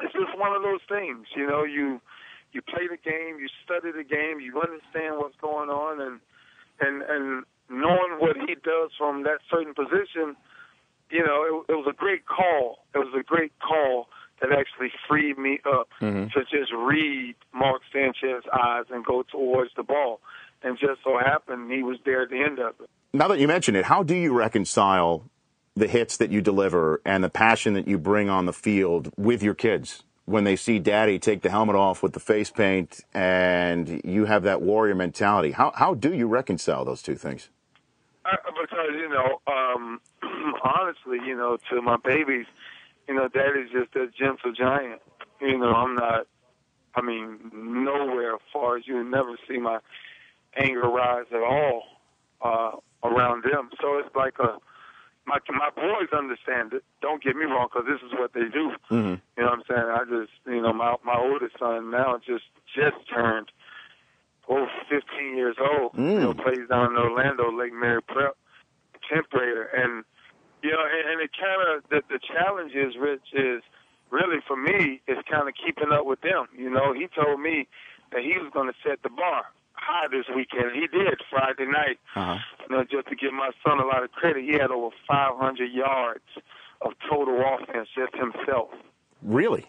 it's 0.00 0.12
just 0.12 0.38
one 0.38 0.54
of 0.54 0.62
those 0.62 0.80
things, 0.88 1.26
you 1.34 1.46
know. 1.46 1.64
You 1.64 2.00
you 2.52 2.62
play 2.62 2.86
the 2.88 2.96
game, 2.96 3.38
you 3.40 3.48
study 3.64 3.92
the 3.92 4.04
game, 4.04 4.40
you 4.40 4.60
understand 4.60 5.18
what's 5.18 5.36
going 5.36 5.70
on, 5.70 6.00
and 6.00 6.20
and 6.80 7.02
and 7.02 7.44
knowing 7.68 8.18
what 8.18 8.36
he 8.36 8.54
does 8.54 8.90
from 8.98 9.24
that 9.24 9.38
certain 9.50 9.74
position, 9.74 10.36
you 11.10 11.24
know, 11.24 11.64
it, 11.68 11.72
it 11.72 11.76
was 11.76 11.86
a 11.88 11.94
great 11.94 12.26
call. 12.26 12.84
It 12.94 12.98
was 12.98 13.14
a 13.18 13.22
great 13.22 13.52
call 13.58 14.08
that 14.40 14.50
actually 14.52 14.90
freed 15.08 15.38
me 15.38 15.60
up 15.66 15.88
mm-hmm. 16.00 16.26
to 16.28 16.44
just 16.44 16.72
read 16.72 17.34
Mark 17.54 17.82
Sanchez's 17.92 18.44
eyes 18.52 18.84
and 18.90 19.04
go 19.04 19.24
towards 19.30 19.70
the 19.76 19.82
ball. 19.82 20.20
And 20.62 20.78
just 20.78 21.02
so 21.04 21.18
happened 21.18 21.70
he 21.70 21.82
was 21.82 21.98
there 22.04 22.22
at 22.22 22.30
the 22.30 22.42
end 22.42 22.58
of 22.58 22.74
it. 22.80 22.90
Now 23.12 23.28
that 23.28 23.38
you 23.38 23.46
mention 23.46 23.76
it, 23.76 23.84
how 23.84 24.02
do 24.02 24.14
you 24.14 24.36
reconcile 24.36 25.24
the 25.74 25.86
hits 25.86 26.16
that 26.16 26.30
you 26.30 26.40
deliver 26.40 27.00
and 27.04 27.22
the 27.22 27.28
passion 27.28 27.74
that 27.74 27.86
you 27.86 27.98
bring 27.98 28.28
on 28.28 28.46
the 28.46 28.52
field 28.52 29.12
with 29.16 29.42
your 29.42 29.54
kids 29.54 30.02
when 30.24 30.44
they 30.44 30.56
see 30.56 30.78
daddy 30.78 31.18
take 31.18 31.42
the 31.42 31.50
helmet 31.50 31.76
off 31.76 32.02
with 32.02 32.12
the 32.12 32.20
face 32.20 32.50
paint 32.50 33.00
and 33.14 34.00
you 34.04 34.24
have 34.24 34.42
that 34.42 34.60
warrior 34.60 34.94
mentality. 34.94 35.52
How, 35.52 35.72
how 35.74 35.94
do 35.94 36.12
you 36.12 36.26
reconcile 36.26 36.84
those 36.84 37.02
two 37.02 37.14
things? 37.14 37.48
Because, 38.60 38.90
you 38.92 39.08
know, 39.08 39.40
um, 39.46 40.00
honestly, 40.64 41.18
you 41.26 41.36
know, 41.36 41.58
to 41.70 41.82
my 41.82 41.96
babies, 41.96 42.46
you 43.08 43.14
know, 43.14 43.28
daddy's 43.28 43.70
just 43.70 43.94
a 43.96 44.06
gentle 44.08 44.52
giant. 44.52 45.00
You 45.40 45.58
know, 45.58 45.72
I'm 45.72 45.94
not, 45.94 46.26
I 46.94 47.02
mean, 47.02 47.38
nowhere 47.52 48.34
as 48.34 48.40
far 48.52 48.76
as 48.76 48.86
you 48.86 49.02
never 49.04 49.36
see 49.48 49.58
my 49.58 49.78
anger 50.56 50.88
rise 50.88 51.26
at 51.30 51.42
all 51.42 51.82
uh, 52.42 52.72
around 53.06 53.44
them. 53.44 53.70
So 53.80 53.98
it's 53.98 54.14
like 54.16 54.34
a, 54.38 54.58
my 55.26 55.38
my 55.50 55.70
boys 55.74 56.08
understand 56.16 56.72
it. 56.72 56.84
Don't 57.02 57.22
get 57.22 57.36
me 57.36 57.44
wrong, 57.44 57.68
because 57.72 57.86
this 57.86 58.00
is 58.06 58.16
what 58.18 58.32
they 58.32 58.48
do. 58.52 58.70
Mm-hmm. 58.90 58.96
You 58.96 59.20
know 59.38 59.44
what 59.44 59.52
I'm 59.52 59.62
saying? 59.68 59.80
I 59.80 60.04
just, 60.08 60.32
you 60.46 60.62
know, 60.62 60.72
my 60.72 60.96
my 61.04 61.18
oldest 61.18 61.58
son 61.58 61.90
now 61.90 62.18
just 62.24 62.44
just 62.74 62.96
turned 63.12 63.50
oh 64.48 64.66
15 64.88 65.36
years 65.36 65.56
old. 65.60 65.92
Mm. 65.94 66.20
Know, 66.20 66.34
plays 66.34 66.68
down 66.68 66.92
in 66.92 66.98
Orlando, 66.98 67.50
Lake 67.50 67.72
Mary 67.72 68.02
Prep, 68.02 68.36
tenth 69.08 69.28
grader, 69.30 69.64
and 69.64 70.04
you 70.62 70.70
know, 70.70 70.82
and, 70.82 71.10
and 71.12 71.20
it 71.20 71.30
kind 71.38 71.60
of 71.68 71.82
the 71.90 72.02
the 72.08 72.20
challenge 72.20 72.72
is, 72.72 72.94
Rich, 72.98 73.32
is 73.32 73.62
really 74.10 74.38
for 74.46 74.56
me 74.56 75.00
is 75.06 75.18
kind 75.30 75.48
of 75.48 75.54
keeping 75.54 75.92
up 75.92 76.06
with 76.06 76.20
them. 76.20 76.46
You 76.56 76.70
know, 76.70 76.92
he 76.92 77.08
told 77.08 77.40
me 77.40 77.68
that 78.12 78.22
he 78.22 78.38
was 78.38 78.50
going 78.52 78.68
to 78.68 78.74
set 78.82 79.02
the 79.02 79.08
bar 79.08 79.46
high 79.74 80.08
this 80.10 80.26
weekend. 80.34 80.72
He 80.74 80.86
did 80.86 81.20
Friday 81.30 81.66
night. 81.66 81.98
Uh-huh. 82.14 82.38
You 82.68 82.76
know, 82.76 82.84
just 82.84 83.08
to 83.08 83.16
give 83.16 83.32
my 83.32 83.50
son 83.64 83.78
a 83.78 83.86
lot 83.86 84.02
of 84.02 84.10
credit, 84.12 84.44
he 84.44 84.52
had 84.52 84.70
over 84.70 84.94
500 85.06 85.70
yards 85.70 86.24
of 86.80 86.92
total 87.08 87.40
offense 87.40 87.88
just 87.94 88.14
himself. 88.14 88.70
Really? 89.22 89.66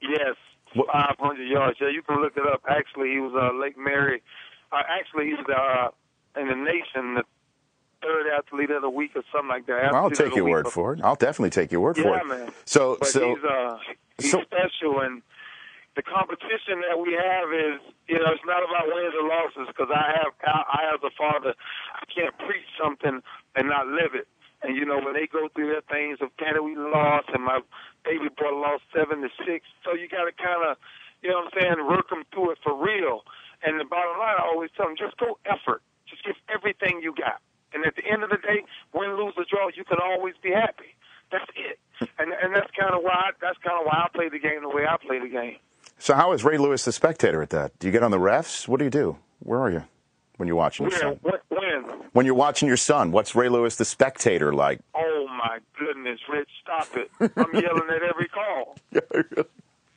Yes, 0.00 0.36
500 0.74 1.42
yards. 1.48 1.78
Yeah, 1.80 1.88
you 1.88 2.02
can 2.02 2.20
look 2.20 2.36
it 2.36 2.46
up. 2.46 2.62
Actually, 2.68 3.10
he 3.10 3.18
was 3.20 3.32
uh, 3.34 3.56
Lake 3.58 3.76
Mary. 3.78 4.22
Uh, 4.72 4.82
actually, 4.88 5.30
he's 5.30 5.38
uh, 5.48 5.88
in 6.40 6.48
the 6.48 6.54
nation 6.54 7.14
the 7.14 7.24
third 8.02 8.26
athlete 8.38 8.70
of 8.70 8.82
the 8.82 8.90
week 8.90 9.12
or 9.14 9.22
something 9.32 9.48
like 9.48 9.66
that. 9.66 9.92
I'll 9.94 10.10
take 10.10 10.34
your 10.34 10.48
word 10.48 10.68
for 10.68 10.94
it. 10.94 11.00
I'll 11.02 11.16
definitely 11.16 11.50
take 11.50 11.70
your 11.72 11.80
word 11.80 11.96
for 11.96 12.16
it. 12.16 12.22
Yeah, 12.22 12.22
man. 12.22 12.52
So, 12.64 12.96
But 12.98 13.08
so 13.08 13.28
he's 13.34 13.44
uh 13.44 13.76
he's 14.18 14.30
so- 14.30 14.42
special, 14.42 15.00
and 15.00 15.22
the 15.96 16.02
competition 16.02 16.80
that 16.88 16.98
we 16.98 17.12
have 17.12 17.52
is 17.52 17.80
you 18.08 18.16
know 18.18 18.30
it's 18.32 18.46
not 18.46 18.62
about 18.64 18.86
wins 18.86 19.12
or 19.20 19.28
losses 19.28 19.66
because 19.68 19.90
I 19.92 20.16
have 20.16 20.32
I, 20.46 20.62
I 20.88 20.94
as 20.94 21.00
a 21.02 21.10
father 21.18 21.52
I 21.94 22.04
can't 22.14 22.36
preach 22.38 22.64
something 22.82 23.20
and 23.56 23.68
not 23.68 23.86
live 23.88 24.14
it. 24.14 24.28
And 24.62 24.76
you 24.76 24.84
know 24.84 25.00
when 25.00 25.14
they 25.14 25.26
go 25.26 25.48
through 25.54 25.72
their 25.72 25.84
things 25.88 26.18
of 26.20 26.36
Canada 26.36 26.62
we 26.62 26.76
lost 26.76 27.28
and 27.32 27.42
my 27.44 27.60
baby 28.04 28.28
boy 28.28 28.52
lost 28.52 28.84
seven 28.94 29.22
to 29.22 29.30
six, 29.46 29.64
so 29.84 29.94
you 29.96 30.08
got 30.08 30.28
to 30.28 30.32
kind 30.36 30.68
of 30.68 30.76
you 31.22 31.30
know 31.30 31.44
what 31.44 31.52
I'm 31.52 31.76
saying 31.76 31.86
work 31.88 32.08
them 32.10 32.24
through 32.32 32.52
it 32.52 32.58
for 32.64 32.76
real. 32.76 33.22
And 33.62 33.80
the 33.80 33.84
bottom 33.84 34.16
line, 34.18 34.36
I 34.40 34.44
always 34.44 34.70
tell 34.76 34.86
them 34.86 34.96
just 34.96 35.16
go 35.18 35.38
effort, 35.44 35.82
just 36.08 36.24
give 36.24 36.36
everything 36.48 37.00
you 37.02 37.12
got. 37.12 37.40
And 37.72 37.84
at 37.84 37.94
the 37.96 38.04
end 38.04 38.24
of 38.24 38.30
the 38.30 38.40
day, 38.40 38.64
win, 38.92 39.16
lose, 39.16 39.34
or 39.36 39.44
draw, 39.48 39.68
you 39.68 39.84
can 39.84 39.98
always 40.02 40.34
be 40.42 40.50
happy. 40.50 40.96
That's 41.30 41.48
it. 41.56 41.78
And 42.18 42.32
and 42.32 42.56
that's 42.56 42.70
kind 42.78 42.94
of 42.94 43.02
why 43.02 43.12
I, 43.12 43.30
that's 43.40 43.58
kind 43.64 43.78
of 43.78 43.84
why 43.84 44.04
I 44.04 44.08
play 44.14 44.28
the 44.30 44.38
game 44.38 44.62
the 44.62 44.68
way 44.68 44.84
I 44.88 44.96
play 44.96 45.18
the 45.20 45.28
game. 45.28 45.56
so 45.98 46.14
how 46.14 46.32
is 46.32 46.44
Ray 46.44 46.56
Lewis 46.56 46.84
the 46.86 46.92
spectator 46.92 47.42
at 47.42 47.50
that? 47.50 47.78
Do 47.78 47.86
you 47.88 47.92
get 47.92 48.02
on 48.02 48.10
the 48.10 48.18
refs? 48.18 48.66
What 48.66 48.78
do 48.78 48.84
you 48.84 48.90
do? 48.90 49.18
Where 49.40 49.60
are 49.60 49.70
you 49.70 49.84
when 50.40 50.46
you're 50.48 50.56
watching 50.56 50.84
your 50.88 50.92
When, 50.92 51.00
son? 51.00 51.18
when, 51.22 51.34
when? 51.50 51.82
When 52.12 52.26
you're 52.26 52.34
watching 52.34 52.66
your 52.66 52.78
son, 52.78 53.12
what's 53.12 53.34
Ray 53.34 53.48
Lewis 53.50 53.76
the 53.76 53.84
spectator 53.84 54.52
like? 54.54 54.80
Oh 54.94 55.26
my 55.28 55.58
goodness, 55.78 56.18
Rich, 56.32 56.48
stop 56.62 56.88
it! 56.96 57.10
I'm 57.20 57.52
yelling 57.54 57.88
at 57.94 58.02
every 58.02 58.28
call. 58.28 58.76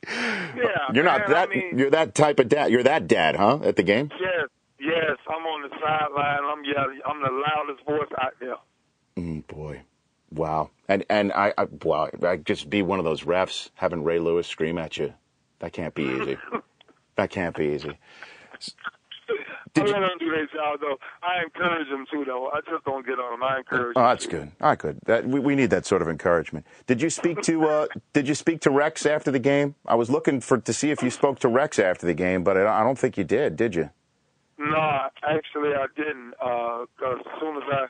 Yeah, 0.06 0.66
You're 0.92 1.02
not 1.04 1.20
man, 1.20 1.30
that. 1.30 1.48
I 1.48 1.54
mean, 1.54 1.78
you're 1.78 1.88
that 1.90 2.14
type 2.14 2.38
of 2.38 2.50
dad. 2.50 2.70
You're 2.70 2.82
that 2.82 3.08
dad, 3.08 3.36
huh? 3.36 3.60
At 3.64 3.76
the 3.76 3.82
game. 3.82 4.10
yes, 4.20 4.48
yes. 4.78 5.16
I'm 5.30 5.46
on 5.46 5.62
the 5.62 5.70
sideline. 5.80 6.44
I'm 6.44 6.62
yelling. 6.62 7.00
I'm 7.06 7.22
the 7.22 7.30
loudest 7.30 7.86
voice 7.86 8.12
out 8.20 8.34
there. 8.38 8.56
Mm, 9.16 9.46
boy, 9.46 9.80
wow. 10.30 10.68
And 10.88 11.06
and 11.08 11.32
I, 11.32 11.54
I 11.56 11.64
wow, 11.82 12.10
I 12.22 12.36
just 12.36 12.68
be 12.68 12.82
one 12.82 12.98
of 12.98 13.06
those 13.06 13.22
refs 13.22 13.70
having 13.76 14.04
Ray 14.04 14.18
Lewis 14.18 14.46
scream 14.46 14.76
at 14.76 14.98
you. 14.98 15.14
That 15.60 15.72
can't 15.72 15.94
be 15.94 16.02
easy. 16.02 16.36
that 17.16 17.30
can't 17.30 17.56
be 17.56 17.68
easy. 17.74 17.98
Did 19.74 19.92
I 19.92 19.98
you- 19.98 20.18
do 20.20 20.30
their 20.30 20.46
job 20.46 20.80
though. 20.80 20.96
I 21.22 21.42
encourage 21.42 21.88
them 21.88 22.06
too 22.10 22.24
though. 22.24 22.48
I 22.50 22.60
just 22.60 22.84
don't 22.84 23.04
get 23.04 23.18
on 23.18 23.32
them. 23.32 23.42
I 23.42 23.58
encourage. 23.58 23.94
Oh, 23.96 24.02
that's 24.02 24.26
good. 24.26 24.52
Right, 24.60 24.78
good. 24.78 24.98
That, 25.06 25.26
we, 25.26 25.40
we 25.40 25.54
need 25.56 25.70
that 25.70 25.84
sort 25.84 26.00
of 26.00 26.08
encouragement. 26.08 26.64
Did 26.86 27.02
you 27.02 27.10
speak 27.10 27.42
to 27.42 27.66
uh, 27.68 27.86
Did 28.12 28.28
you 28.28 28.34
speak 28.34 28.60
to 28.62 28.70
Rex 28.70 29.04
after 29.04 29.30
the 29.30 29.40
game? 29.40 29.74
I 29.86 29.96
was 29.96 30.08
looking 30.10 30.40
for 30.40 30.58
to 30.58 30.72
see 30.72 30.90
if 30.90 31.02
you 31.02 31.10
spoke 31.10 31.40
to 31.40 31.48
Rex 31.48 31.78
after 31.78 32.06
the 32.06 32.14
game, 32.14 32.44
but 32.44 32.56
I, 32.56 32.80
I 32.80 32.84
don't 32.84 32.98
think 32.98 33.18
you 33.18 33.24
did. 33.24 33.56
Did 33.56 33.74
you? 33.74 33.90
No, 34.58 35.08
actually 35.22 35.74
I 35.74 35.86
didn't. 35.96 36.30
Because 36.30 37.18
as 37.20 37.40
soon 37.40 37.56
as 37.56 37.62
I, 37.70 37.86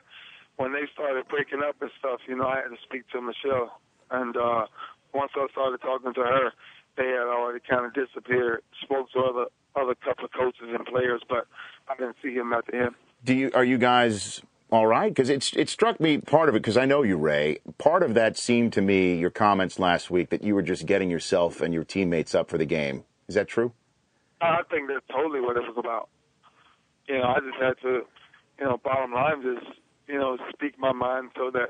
when 0.57 0.73
they 0.73 0.87
started 0.93 1.27
breaking 1.27 1.61
up 1.67 1.75
and 1.81 1.91
stuff, 1.99 2.19
you 2.27 2.35
know, 2.35 2.47
I 2.47 2.57
had 2.57 2.69
to 2.69 2.77
speak 2.83 3.07
to 3.09 3.21
Michelle. 3.21 3.79
And 4.09 4.35
uh, 4.35 4.65
once 5.13 5.31
I 5.35 5.45
started 5.51 5.81
talking 5.81 6.13
to 6.15 6.21
her, 6.21 6.51
they 6.97 7.05
had 7.05 7.27
already 7.27 7.59
kind 7.69 7.85
of 7.85 7.93
disappeared. 7.93 8.61
Spoke 8.81 9.11
to 9.11 9.19
other 9.19 9.45
other 9.75 9.95
couple 9.95 10.25
of 10.25 10.31
coaches 10.31 10.67
and 10.67 10.85
players, 10.85 11.21
but 11.27 11.47
I 11.89 11.95
didn't 11.95 12.17
see 12.23 12.33
him 12.33 12.53
at 12.53 12.65
the 12.67 12.77
end. 12.77 12.95
Do 13.23 13.33
you 13.33 13.51
are 13.53 13.63
you 13.63 13.77
guys 13.77 14.41
all 14.71 14.87
right? 14.87 15.09
Because 15.09 15.29
it's 15.29 15.53
it 15.55 15.69
struck 15.69 15.99
me 15.99 16.17
part 16.19 16.49
of 16.49 16.55
it 16.55 16.59
because 16.59 16.77
I 16.77 16.85
know 16.85 17.03
you, 17.03 17.17
Ray. 17.17 17.59
Part 17.77 18.03
of 18.03 18.13
that 18.13 18.37
seemed 18.37 18.73
to 18.73 18.81
me 18.81 19.15
your 19.15 19.29
comments 19.29 19.79
last 19.79 20.09
week 20.09 20.29
that 20.29 20.43
you 20.43 20.55
were 20.55 20.61
just 20.61 20.85
getting 20.85 21.09
yourself 21.09 21.61
and 21.61 21.73
your 21.73 21.83
teammates 21.83 22.35
up 22.35 22.49
for 22.49 22.57
the 22.57 22.65
game. 22.65 23.03
Is 23.27 23.35
that 23.35 23.47
true? 23.47 23.73
Uh, 24.41 24.45
I 24.45 24.61
think 24.69 24.87
that's 24.87 25.05
totally 25.11 25.41
what 25.41 25.57
it 25.57 25.61
was 25.61 25.75
about. 25.77 26.09
You 27.07 27.19
know, 27.19 27.23
I 27.23 27.39
just 27.39 27.61
had 27.61 27.73
to, 27.87 28.01
you 28.59 28.65
know, 28.65 28.77
bottom 28.83 29.13
line, 29.13 29.41
just 29.41 29.79
you 30.07 30.17
know, 30.19 30.37
speak 30.53 30.77
my 30.79 30.91
mind 30.91 31.31
so 31.35 31.49
that, 31.51 31.69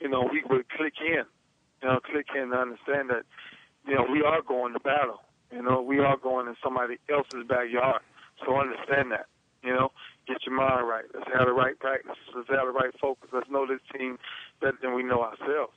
you 0.00 0.08
know, 0.08 0.28
we 0.30 0.42
would 0.48 0.68
click 0.70 0.94
in, 1.00 1.24
you 1.82 1.88
know, 1.88 2.00
click 2.00 2.26
in 2.34 2.42
and 2.42 2.54
understand 2.54 3.10
that, 3.10 3.24
you 3.86 3.94
know, 3.94 4.06
we 4.10 4.22
are 4.22 4.42
going 4.42 4.72
to 4.72 4.80
battle. 4.80 5.20
You 5.52 5.62
know, 5.62 5.82
we 5.82 5.98
are 5.98 6.16
going 6.16 6.48
in 6.48 6.56
somebody 6.62 6.98
else's 7.08 7.46
backyard. 7.46 8.00
So 8.44 8.56
understand 8.56 9.12
that. 9.12 9.26
You 9.62 9.72
know, 9.72 9.92
get 10.26 10.38
your 10.44 10.56
mind 10.56 10.88
right. 10.88 11.04
Let's 11.14 11.30
have 11.36 11.46
the 11.46 11.52
right 11.52 11.78
practice. 11.78 12.16
Let's 12.34 12.48
have 12.48 12.66
the 12.66 12.72
right 12.72 12.92
focus. 13.00 13.30
Let's 13.32 13.50
know 13.50 13.66
this 13.66 13.80
team 13.96 14.18
better 14.60 14.78
than 14.82 14.94
we 14.94 15.02
know 15.02 15.22
ourselves. 15.22 15.74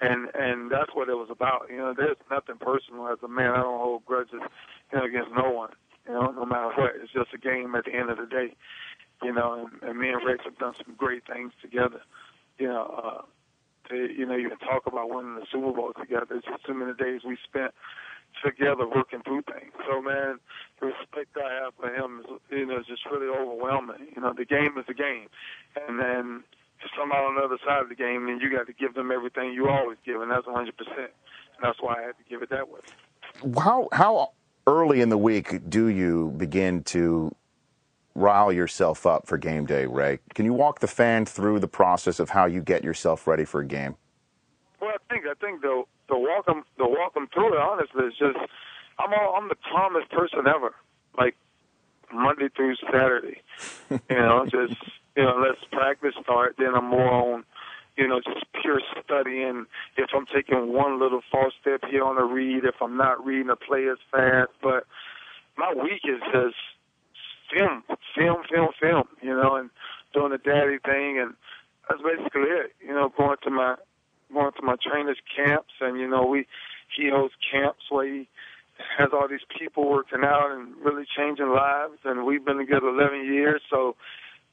And 0.00 0.28
and 0.34 0.70
that's 0.70 0.90
what 0.94 1.08
it 1.08 1.14
was 1.14 1.28
about. 1.30 1.66
You 1.70 1.78
know, 1.78 1.94
there's 1.96 2.16
nothing 2.30 2.56
personal. 2.58 3.08
As 3.08 3.18
a 3.22 3.28
man, 3.28 3.52
I 3.52 3.62
don't 3.62 3.78
hold 3.78 4.04
grudges, 4.06 4.40
you 4.92 4.98
know, 4.98 5.04
against 5.04 5.30
no 5.36 5.50
one. 5.50 5.70
You 6.06 6.14
know, 6.14 6.30
no 6.30 6.44
matter 6.46 6.70
what. 6.76 6.92
It's 7.02 7.12
just 7.12 7.34
a 7.34 7.38
game 7.38 7.74
at 7.74 7.84
the 7.84 7.94
end 7.94 8.10
of 8.10 8.16
the 8.18 8.26
day. 8.26 8.56
You 9.22 9.32
know, 9.32 9.66
and, 9.66 9.90
and 9.90 9.98
me 9.98 10.08
and 10.08 10.24
Rex 10.24 10.44
have 10.44 10.58
done 10.58 10.74
some 10.84 10.94
great 10.96 11.22
things 11.26 11.52
together. 11.60 12.00
You 12.58 12.68
know, 12.68 13.02
uh, 13.04 13.22
to 13.88 14.12
you 14.12 14.26
know, 14.26 14.36
even 14.36 14.58
talk 14.58 14.86
about 14.86 15.10
winning 15.10 15.36
the 15.36 15.46
Super 15.50 15.72
Bowl 15.72 15.92
together. 15.98 16.36
It's 16.36 16.46
just 16.46 16.64
too 16.64 16.74
many 16.74 16.94
days 16.94 17.22
we 17.24 17.36
spent 17.44 17.72
together 18.44 18.86
working 18.86 19.22
through 19.22 19.42
things. 19.42 19.72
So 19.88 20.00
man, 20.00 20.38
the 20.80 20.86
respect 20.86 21.36
I 21.36 21.64
have 21.64 21.74
for 21.74 21.92
him 21.92 22.20
is 22.20 22.40
you 22.50 22.66
know 22.66 22.78
is 22.78 22.86
just 22.86 23.04
really 23.06 23.28
overwhelming. 23.28 24.08
You 24.14 24.22
know, 24.22 24.32
the 24.36 24.44
game 24.44 24.78
is 24.78 24.86
the 24.86 24.94
game, 24.94 25.28
and 25.88 25.98
then 25.98 26.44
if 26.80 26.90
somebody 26.98 27.20
on 27.20 27.34
the 27.34 27.42
other 27.42 27.58
side 27.66 27.82
of 27.82 27.88
the 27.88 27.94
game, 27.94 28.26
then 28.26 28.38
you 28.40 28.50
got 28.50 28.66
to 28.66 28.72
give 28.72 28.94
them 28.94 29.10
everything 29.10 29.52
you 29.52 29.68
always 29.68 29.98
give, 30.04 30.20
and 30.20 30.30
that's 30.30 30.46
100. 30.46 30.76
percent 30.76 31.10
And 31.56 31.62
that's 31.62 31.80
why 31.80 31.98
I 31.98 32.02
had 32.02 32.18
to 32.18 32.24
give 32.28 32.42
it 32.42 32.50
that 32.50 32.68
way. 32.68 32.80
How 33.58 33.88
how 33.92 34.32
early 34.66 35.00
in 35.00 35.08
the 35.08 35.18
week 35.18 35.68
do 35.68 35.88
you 35.88 36.32
begin 36.36 36.82
to 36.84 37.34
rile 38.14 38.52
yourself 38.52 39.06
up 39.06 39.26
for 39.26 39.38
game 39.38 39.64
day, 39.64 39.86
Ray? 39.86 40.18
Can 40.34 40.44
you 40.44 40.52
walk 40.52 40.80
the 40.80 40.88
fan 40.88 41.24
through 41.24 41.60
the 41.60 41.68
process 41.68 42.20
of 42.20 42.30
how 42.30 42.46
you 42.46 42.60
get 42.60 42.84
yourself 42.84 43.26
ready 43.26 43.44
for 43.44 43.60
a 43.60 43.66
game? 43.66 43.96
Well, 44.80 44.90
I 44.90 45.12
think 45.12 45.24
I 45.26 45.34
think 45.34 45.62
the 45.62 45.84
the 46.08 46.18
walk 46.18 46.46
the 46.46 46.88
walk 46.88 47.12
'em 47.16 47.28
through 47.32 47.54
it 47.54 47.60
honestly 47.60 48.04
is 48.06 48.14
just 48.16 48.38
I'm 48.98 49.12
all, 49.12 49.34
I'm 49.36 49.48
the 49.48 49.56
calmest 49.70 50.10
person 50.10 50.40
ever. 50.48 50.74
Like 51.16 51.36
Monday 52.12 52.48
through 52.54 52.76
Saturday, 52.76 53.42
you 53.90 53.98
know, 54.10 54.44
just 54.44 54.80
you 55.16 55.24
know, 55.24 55.36
let's 55.40 55.62
practice 55.72 56.14
start. 56.22 56.56
Then 56.58 56.74
I'm 56.74 56.86
more 56.86 57.10
on, 57.10 57.44
you 57.96 58.06
know, 58.06 58.20
just 58.20 58.44
pure 58.60 58.80
studying. 59.04 59.66
If 59.96 60.10
I'm 60.14 60.26
taking 60.26 60.72
one 60.72 61.00
little 61.00 61.22
false 61.30 61.54
step 61.60 61.82
here 61.90 62.04
on 62.04 62.18
a 62.18 62.24
read, 62.24 62.64
if 62.64 62.76
I'm 62.80 62.96
not 62.96 63.24
reading 63.24 63.50
a 63.50 63.56
play 63.56 63.88
as 63.88 63.98
fast, 64.10 64.50
but 64.62 64.86
my 65.56 65.72
week 65.74 66.02
is 66.04 66.20
just 66.32 66.56
film, 67.52 67.82
film, 68.16 68.42
film, 68.50 68.68
film. 68.80 69.08
You 69.22 69.36
know, 69.36 69.56
and 69.56 69.70
doing 70.14 70.30
the 70.30 70.38
daddy 70.38 70.78
thing, 70.84 71.18
and 71.18 71.34
that's 71.88 72.02
basically 72.02 72.42
it. 72.42 72.72
You 72.80 72.94
know, 72.94 73.12
going 73.16 73.36
to 73.42 73.50
my 73.50 73.74
going 74.32 74.52
to 74.52 74.62
my 74.62 74.76
trainers 74.82 75.18
camps 75.34 75.72
and 75.80 75.98
you 75.98 76.08
know 76.08 76.24
we 76.24 76.46
he 76.96 77.10
hosts 77.10 77.36
camps 77.52 77.84
where 77.90 78.06
he 78.06 78.28
has 78.96 79.08
all 79.12 79.28
these 79.28 79.46
people 79.58 79.88
working 79.88 80.22
out 80.24 80.50
and 80.52 80.74
really 80.82 81.04
changing 81.16 81.50
lives 81.50 81.98
and 82.04 82.24
we've 82.24 82.44
been 82.44 82.58
together 82.58 82.88
11 82.88 83.24
years 83.24 83.60
so 83.70 83.96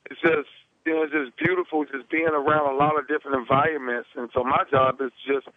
it's 0.10 0.22
just 0.22 0.50
you 0.86 0.94
know, 0.94 1.03
it's 1.03 1.13
just 1.13 1.36
beautiful 1.38 1.84
just 1.86 2.10
being 2.10 2.29
around 2.29 2.74
a 2.74 2.77
lot 2.77 2.98
of 2.98 3.08
different 3.08 3.38
environments. 3.38 4.10
And 4.15 4.29
so 4.34 4.44
my 4.44 4.63
job 4.70 5.01
is 5.01 5.12
just 5.25 5.48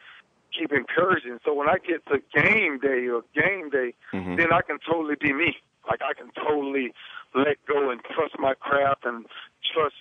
keep 0.56 0.72
encouraging. 0.72 1.38
So 1.44 1.52
when 1.52 1.68
I 1.68 1.76
get 1.76 2.04
to 2.06 2.18
game 2.34 2.80
day 2.80 3.06
or 3.08 3.22
game 3.36 3.68
day, 3.70 3.92
mm-hmm. 4.12 4.36
then 4.36 4.52
I 4.52 4.62
can 4.62 4.78
totally 4.80 5.16
be 5.20 5.32
me. 5.32 5.56
Like 5.86 6.00
I 6.02 6.14
can 6.14 6.30
totally 6.32 6.92
let 7.34 7.56
go 7.66 7.90
and 7.90 8.00
trust 8.14 8.38
my 8.38 8.54
craft 8.54 9.04
and 9.04 9.26
trust 9.72 9.94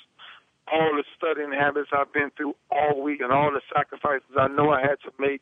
all 0.71 0.91
the 0.95 1.03
studying 1.17 1.51
habits 1.51 1.89
I've 1.93 2.11
been 2.13 2.31
through 2.35 2.55
all 2.71 3.01
week 3.01 3.21
and 3.21 3.31
all 3.31 3.51
the 3.51 3.61
sacrifices 3.75 4.27
I 4.37 4.47
know 4.47 4.71
I 4.71 4.81
had 4.81 4.99
to 5.05 5.11
make 5.19 5.41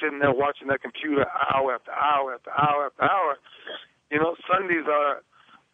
sitting 0.00 0.18
there 0.18 0.32
watching 0.32 0.68
that 0.68 0.82
computer 0.82 1.26
hour 1.54 1.74
after 1.74 1.92
hour 1.92 2.34
after 2.34 2.50
hour 2.50 2.86
after 2.86 3.02
hour. 3.02 3.38
You 4.10 4.18
know, 4.18 4.36
Sundays 4.50 4.84
are 4.88 5.22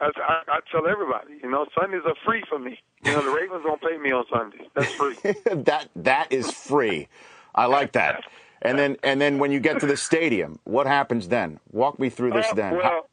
as 0.01 0.13
I, 0.17 0.43
I 0.49 0.61
tell 0.71 0.87
everybody, 0.87 1.41
you 1.43 1.51
know, 1.51 1.67
Sundays 1.79 2.03
are 2.07 2.15
free 2.25 2.45
for 2.49 2.59
me. 2.59 2.79
You 3.05 3.13
know, 3.13 3.23
the 3.23 3.31
Ravens 3.31 3.63
don't 3.65 3.81
pay 3.81 3.99
me 3.99 4.13
on 4.13 4.25
Sundays. 4.33 4.69
That's 4.75 4.93
free. 4.93 5.17
that 5.65 5.89
that 5.97 6.33
is 6.33 6.51
free. 6.51 7.09
I 7.55 7.67
like 7.67 7.93
that. 7.93 8.25
And 8.63 8.79
then 8.79 8.97
and 9.03 9.21
then 9.21 9.39
when 9.39 9.51
you 9.53 9.61
get 9.61 9.81
to 9.81 9.87
the 9.87 9.97
stadium, 9.97 10.59
what 10.65 10.87
happens 10.87 11.29
then? 11.29 11.61
Walk 11.73 11.99
me 11.99 12.11
through 12.11 12.33
this 12.33 12.47
uh, 12.51 12.55
then. 12.55 12.77
Well, 12.77 13.09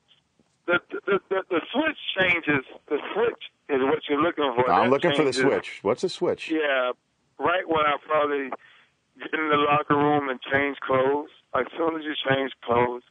the, 0.68 0.80
the, 1.06 1.20
the 1.30 1.42
the 1.50 1.62
switch 1.72 1.98
changes. 2.20 2.66
The 2.90 2.98
switch 3.14 3.44
is 3.70 3.82
what 3.82 4.00
you're 4.10 4.22
looking 4.22 4.52
for. 4.56 4.70
I'm 4.70 4.86
that 4.86 4.90
looking 4.92 5.12
changes. 5.12 5.38
for 5.38 5.44
the 5.44 5.50
switch. 5.50 5.80
What's 5.82 6.02
the 6.02 6.10
switch? 6.10 6.52
Yeah, 6.52 6.92
right 7.40 7.68
when 7.68 7.86
I 7.86 7.98
probably 8.06 8.50
get 9.18 9.34
in 9.34 9.50
the 9.50 9.58
locker 9.58 9.96
room 9.96 10.30
and 10.30 10.40
change 10.42 10.78
clothes. 10.80 11.30
As 11.56 11.66
soon 11.78 11.96
as 11.96 12.04
you 12.04 12.14
change 12.30 12.52
clothes, 12.64 13.04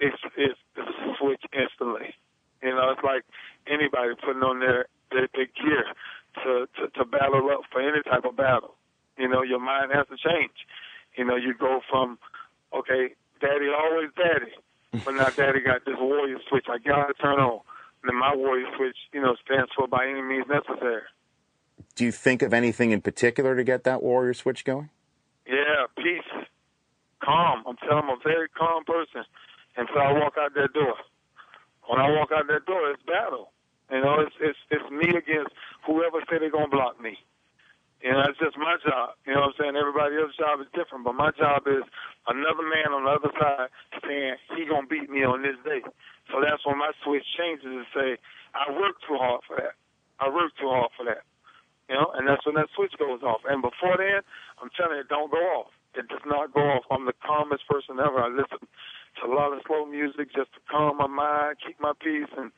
it's 0.00 0.16
it's 0.36 0.58
the 0.74 0.84
switch 1.20 1.42
instantly. 1.52 2.14
You 2.62 2.70
know, 2.70 2.90
it's 2.90 3.04
like 3.04 3.22
anybody 3.66 4.14
putting 4.24 4.42
on 4.42 4.60
their 4.60 4.86
their, 5.10 5.28
their 5.34 5.46
gear 5.46 5.84
to, 6.42 6.66
to 6.78 6.88
to 6.98 7.04
battle 7.04 7.48
up 7.50 7.60
for 7.70 7.80
any 7.80 8.02
type 8.02 8.24
of 8.24 8.36
battle. 8.36 8.74
You 9.18 9.28
know, 9.28 9.42
your 9.42 9.60
mind 9.60 9.92
has 9.92 10.06
to 10.08 10.16
change. 10.16 10.66
You 11.16 11.24
know, 11.24 11.36
you 11.36 11.54
go 11.54 11.80
from 11.90 12.18
okay, 12.72 13.14
daddy 13.40 13.68
always 13.68 14.08
daddy, 14.16 14.52
but 15.04 15.14
now 15.14 15.28
daddy 15.36 15.60
got 15.60 15.84
this 15.84 15.96
warrior 16.00 16.38
switch. 16.48 16.66
I 16.68 16.78
gotta 16.78 17.14
turn 17.14 17.38
on. 17.38 17.60
Then 18.04 18.18
my 18.18 18.34
warrior 18.34 18.66
switch, 18.76 18.96
you 19.12 19.20
know, 19.20 19.36
stands 19.44 19.70
for 19.76 19.86
by 19.86 20.06
any 20.06 20.22
means 20.22 20.46
necessary. 20.48 21.02
Do 21.94 22.04
you 22.04 22.12
think 22.12 22.42
of 22.42 22.52
anything 22.52 22.90
in 22.90 23.00
particular 23.00 23.56
to 23.56 23.64
get 23.64 23.84
that 23.84 24.02
warrior 24.02 24.34
switch 24.34 24.64
going? 24.64 24.90
Yeah, 25.46 25.86
peace, 25.96 26.46
calm. 27.22 27.64
I'm 27.66 27.76
telling 27.76 28.04
you, 28.04 28.12
I'm 28.12 28.18
a 28.18 28.22
very 28.22 28.48
calm 28.48 28.84
person 28.84 29.24
and 29.76 29.88
so 29.92 30.00
I 30.00 30.12
walk 30.12 30.34
out 30.38 30.54
that 30.54 30.72
door 30.72 30.94
when 31.88 32.00
I 32.00 32.10
walk 32.10 32.30
out 32.32 32.46
that 32.46 32.66
door, 32.66 32.90
it's 32.90 33.02
battle. 33.02 33.52
You 33.90 34.00
know, 34.00 34.20
it's 34.20 34.34
it's 34.40 34.58
it's 34.70 34.90
me 34.90 35.08
against 35.10 35.52
whoever 35.86 36.20
say 36.30 36.38
they're 36.38 36.50
gonna 36.50 36.68
block 36.68 37.00
me. 37.00 37.18
You 38.02 38.10
know, 38.10 38.26
it's 38.26 38.38
just 38.42 38.58
my 38.58 38.74
job. 38.82 39.14
You 39.24 39.38
know 39.38 39.46
what 39.46 39.54
I'm 39.54 39.58
saying? 39.62 39.76
Everybody 39.78 40.18
else's 40.18 40.34
job 40.36 40.58
is 40.58 40.66
different, 40.74 41.06
but 41.06 41.14
my 41.14 41.30
job 41.38 41.70
is 41.70 41.86
another 42.26 42.66
man 42.66 42.90
on 42.90 43.06
the 43.06 43.14
other 43.14 43.30
side 43.38 43.70
saying 44.02 44.36
he 44.58 44.66
gonna 44.66 44.90
beat 44.90 45.06
me 45.06 45.22
on 45.22 45.46
this 45.46 45.56
day. 45.62 45.86
So 46.34 46.42
that's 46.42 46.66
when 46.66 46.82
my 46.82 46.90
switch 47.06 47.24
changes 47.38 47.70
and 47.70 47.86
say, 47.94 48.18
I 48.58 48.74
worked 48.74 49.06
too 49.06 49.16
hard 49.16 49.46
for 49.46 49.54
that. 49.56 49.78
I 50.18 50.28
worked 50.28 50.58
too 50.58 50.68
hard 50.68 50.90
for 50.98 51.06
that. 51.06 51.22
You 51.88 51.94
know, 51.94 52.10
and 52.18 52.26
that's 52.26 52.42
when 52.46 52.58
that 52.58 52.70
switch 52.74 52.94
goes 52.98 53.22
off. 53.22 53.46
And 53.46 53.62
before 53.62 53.98
then, 53.98 54.22
I'm 54.58 54.70
telling 54.74 54.98
you, 54.98 55.06
don't 55.06 55.30
go 55.30 55.42
off. 55.62 55.70
It 55.94 56.08
does 56.08 56.24
not 56.26 56.54
go 56.54 56.60
off. 56.60 56.84
I'm 56.90 57.06
the 57.06 57.14
calmest 57.22 57.68
person 57.68 58.00
ever. 58.00 58.18
I 58.18 58.28
listen 58.28 58.66
to 58.66 59.22
a 59.28 59.32
lot 59.32 59.52
of 59.52 59.60
slow 59.66 59.86
music 59.86 60.34
just 60.34 60.50
to 60.56 60.60
calm 60.70 60.98
my 60.98 61.06
mind, 61.06 61.58
keep 61.60 61.78
my 61.80 61.92
peace, 62.00 62.30
and 62.36 62.50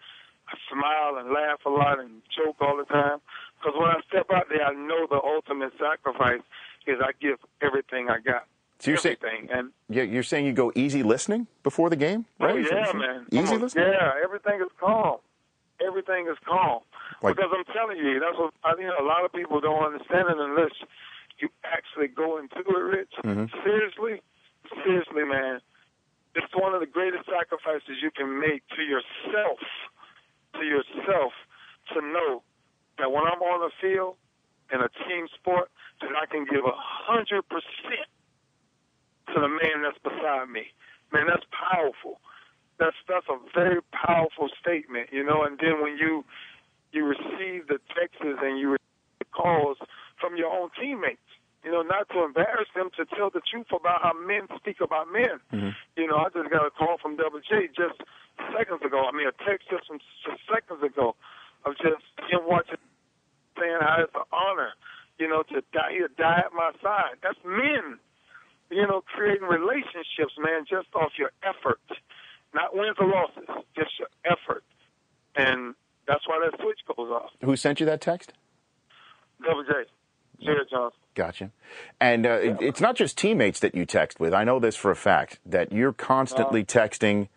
I 0.49 0.55
smile 0.71 1.19
and 1.19 1.33
laugh 1.35 1.61
a 1.67 1.71
lot 1.71 1.99
and 1.99 2.23
joke 2.31 2.57
all 2.61 2.77
the 2.77 2.85
time. 2.87 3.19
Because 3.65 3.81
when 3.81 3.89
I 3.89 4.01
step 4.09 4.27
out 4.35 4.49
there, 4.51 4.65
I 4.65 4.75
know 4.75 5.07
the 5.09 5.21
ultimate 5.25 5.73
sacrifice 5.81 6.43
is 6.87 6.99
I 7.01 7.13
give 7.21 7.39
everything 7.63 8.11
I 8.11 8.19
got. 8.21 8.45
So 8.79 8.91
you're 8.91 8.99
everything. 8.99 9.17
saying, 9.23 9.49
and 9.51 9.71
yeah, 9.89 10.03
you're 10.03 10.23
saying 10.23 10.45
you 10.45 10.53
go 10.53 10.71
easy 10.75 11.03
listening 11.03 11.47
before 11.63 11.89
the 11.89 11.97
game, 11.97 12.27
oh, 12.41 12.47
right? 12.47 12.57
Oh, 12.57 12.59
yeah, 12.59 12.93
man. 12.93 13.27
Easy 13.31 13.57
listening. 13.57 13.87
Yeah, 13.89 14.13
everything 14.23 14.61
is 14.61 14.69
calm. 14.79 15.17
Everything 15.81 16.27
is 16.31 16.37
calm. 16.45 16.81
Like, 17.23 17.37
because 17.37 17.51
I'm 17.57 17.65
telling 17.73 17.97
you, 17.97 18.21
that's 18.21 18.37
what 18.37 18.53
I 18.65 18.75
think. 18.75 18.91
A 18.99 19.03
lot 19.03 19.25
of 19.25 19.33
people 19.33 19.61
don't 19.61 19.83
understand 19.83 20.29
it 20.29 20.37
unless 20.37 20.73
you 21.39 21.49
actually 21.65 22.09
go 22.09 22.37
into 22.37 22.59
it, 22.59 22.85
Rich. 22.85 23.15
Mm-hmm. 23.25 23.47
Seriously, 23.65 24.21
seriously, 24.85 25.25
man. 25.25 25.61
It's 26.35 26.53
one 26.53 26.75
of 26.75 26.81
the 26.81 26.87
greatest 26.87 27.25
sacrifices 27.31 28.03
you 28.03 28.11
can 28.11 28.41
make 28.41 28.63
to 28.77 28.83
yourself, 28.83 29.59
to 30.59 30.67
yourself, 30.67 31.33
to 31.95 32.01
know 32.03 32.43
that 32.99 33.11
when 33.11 33.25
I'm 33.25 33.43
on 33.43 33.61
the 33.61 33.73
field 33.81 34.17
in 34.73 34.81
a 34.81 34.89
team 35.07 35.27
sport, 35.35 35.71
that 36.01 36.11
I 36.17 36.27
can 36.27 36.45
give 36.45 36.65
a 36.65 36.75
hundred 36.75 37.43
percent 37.49 38.09
to 39.33 39.41
the 39.41 39.49
man 39.49 39.83
that's 39.83 39.99
beside 40.03 40.49
me. 40.49 40.73
Man, 41.13 41.27
that's 41.27 41.47
powerful. 41.53 42.21
That's 42.79 42.97
that's 43.09 43.27
a 43.29 43.39
very 43.55 43.81
powerful 43.93 44.49
statement, 44.61 45.11
you 45.13 45.25
know. 45.25 45.45
And 45.45 45.59
then 45.59 45.81
when 45.81 45.97
you 45.97 46.25
you 46.93 47.07
receive 47.07 47.69
the 47.69 47.79
texts 47.95 48.23
and 48.23 48.59
you 48.59 48.71
receive 48.79 49.19
the 49.19 49.27
calls 49.31 49.79
from 50.21 50.37
your 50.37 50.51
own 50.51 50.71
teammates, 50.81 51.23
you 51.65 51.71
know, 51.71 51.83
not 51.83 52.09
to 52.11 52.25
embarrass 52.25 52.69
them, 52.75 52.91
to 52.97 53.05
tell 53.17 53.31
the 53.31 53.41
truth 53.41 53.67
about 53.71 54.03
how 54.03 54.13
men 54.13 54.47
speak 54.57 54.81
about 54.81 55.11
men. 55.11 55.39
Mm-hmm. 55.53 55.71
You 55.97 56.07
know, 56.07 56.17
I 56.19 56.29
just 56.35 56.51
got 56.51 56.67
a 56.67 56.71
call 56.71 56.99
from 57.01 57.17
Double 57.17 57.41
J 57.41 57.69
just 57.69 58.03
seconds 58.59 58.83
ago. 58.85 59.07
I 59.07 59.17
mean, 59.17 59.27
a 59.27 59.37
text 59.49 59.71
just 59.71 59.87
from 59.87 59.99
just 60.27 60.43
seconds 60.51 60.83
ago 60.83 61.15
of 61.65 61.77
just 61.79 62.05
him 62.31 62.41
watching, 62.47 62.81
saying 63.59 63.79
how 63.81 64.03
it's 64.03 64.15
an 64.15 64.29
honor, 64.33 64.73
you 65.19 65.29
know, 65.29 65.43
to 65.43 65.63
die, 65.73 65.99
to 65.99 66.09
die 66.17 66.43
at 66.45 66.53
my 66.53 66.73
side. 66.83 67.17
That's 67.23 67.39
men, 67.45 67.99
you 68.71 68.87
know, 68.87 69.03
creating 69.15 69.49
relationships, 69.49 70.35
man, 70.39 70.65
just 70.69 70.89
off 70.95 71.13
your 71.19 71.31
effort. 71.43 71.81
Not 72.55 72.77
wins 72.77 72.97
or 73.01 73.09
losses, 73.09 73.49
just 73.75 73.91
your 73.99 74.09
effort. 74.25 74.65
And 75.37 75.75
that's 76.07 76.27
why 76.29 76.39
that 76.45 76.61
switch 76.61 76.79
goes 76.87 77.11
off. 77.11 77.31
Who 77.43 77.57
sent 77.57 77.81
you 77.81 77.87
that 77.87 78.01
text? 78.01 78.33
Double 79.43 79.65
J. 79.65 79.73
Jarret 80.45 80.71
Johnson. 80.71 81.01
Gotcha. 81.15 81.51
And 82.01 82.27
uh, 82.27 82.41
yeah. 82.41 82.57
it's 82.61 82.81
not 82.81 82.97
just 82.97 83.17
teammates 83.17 83.61
that 83.61 83.75
you 83.75 83.87
text 83.87 84.19
with. 84.19 84.35
I 84.35 84.45
know 84.45 84.59
this 84.59 84.77
for 84.77 84.91
a 84.91 84.97
fact 84.97 85.39
that 85.47 85.73
you're 85.73 85.93
constantly 85.93 86.63
uh, 86.63 86.65
texting 86.65 87.29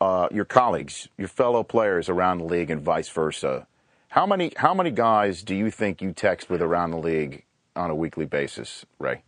uh, 0.00 0.28
your 0.30 0.44
colleagues, 0.44 1.08
your 1.16 1.28
fellow 1.28 1.62
players 1.62 2.08
around 2.08 2.38
the 2.38 2.44
league, 2.44 2.70
and 2.70 2.80
vice 2.80 3.08
versa. 3.08 3.66
How 4.08 4.26
many 4.26 4.52
how 4.56 4.74
many 4.74 4.90
guys 4.90 5.42
do 5.42 5.54
you 5.54 5.70
think 5.70 6.00
you 6.00 6.12
text 6.12 6.48
with 6.48 6.62
around 6.62 6.90
the 6.90 6.98
league 6.98 7.44
on 7.74 7.90
a 7.90 7.94
weekly 7.94 8.24
basis, 8.26 8.84
Ray? 8.98 9.22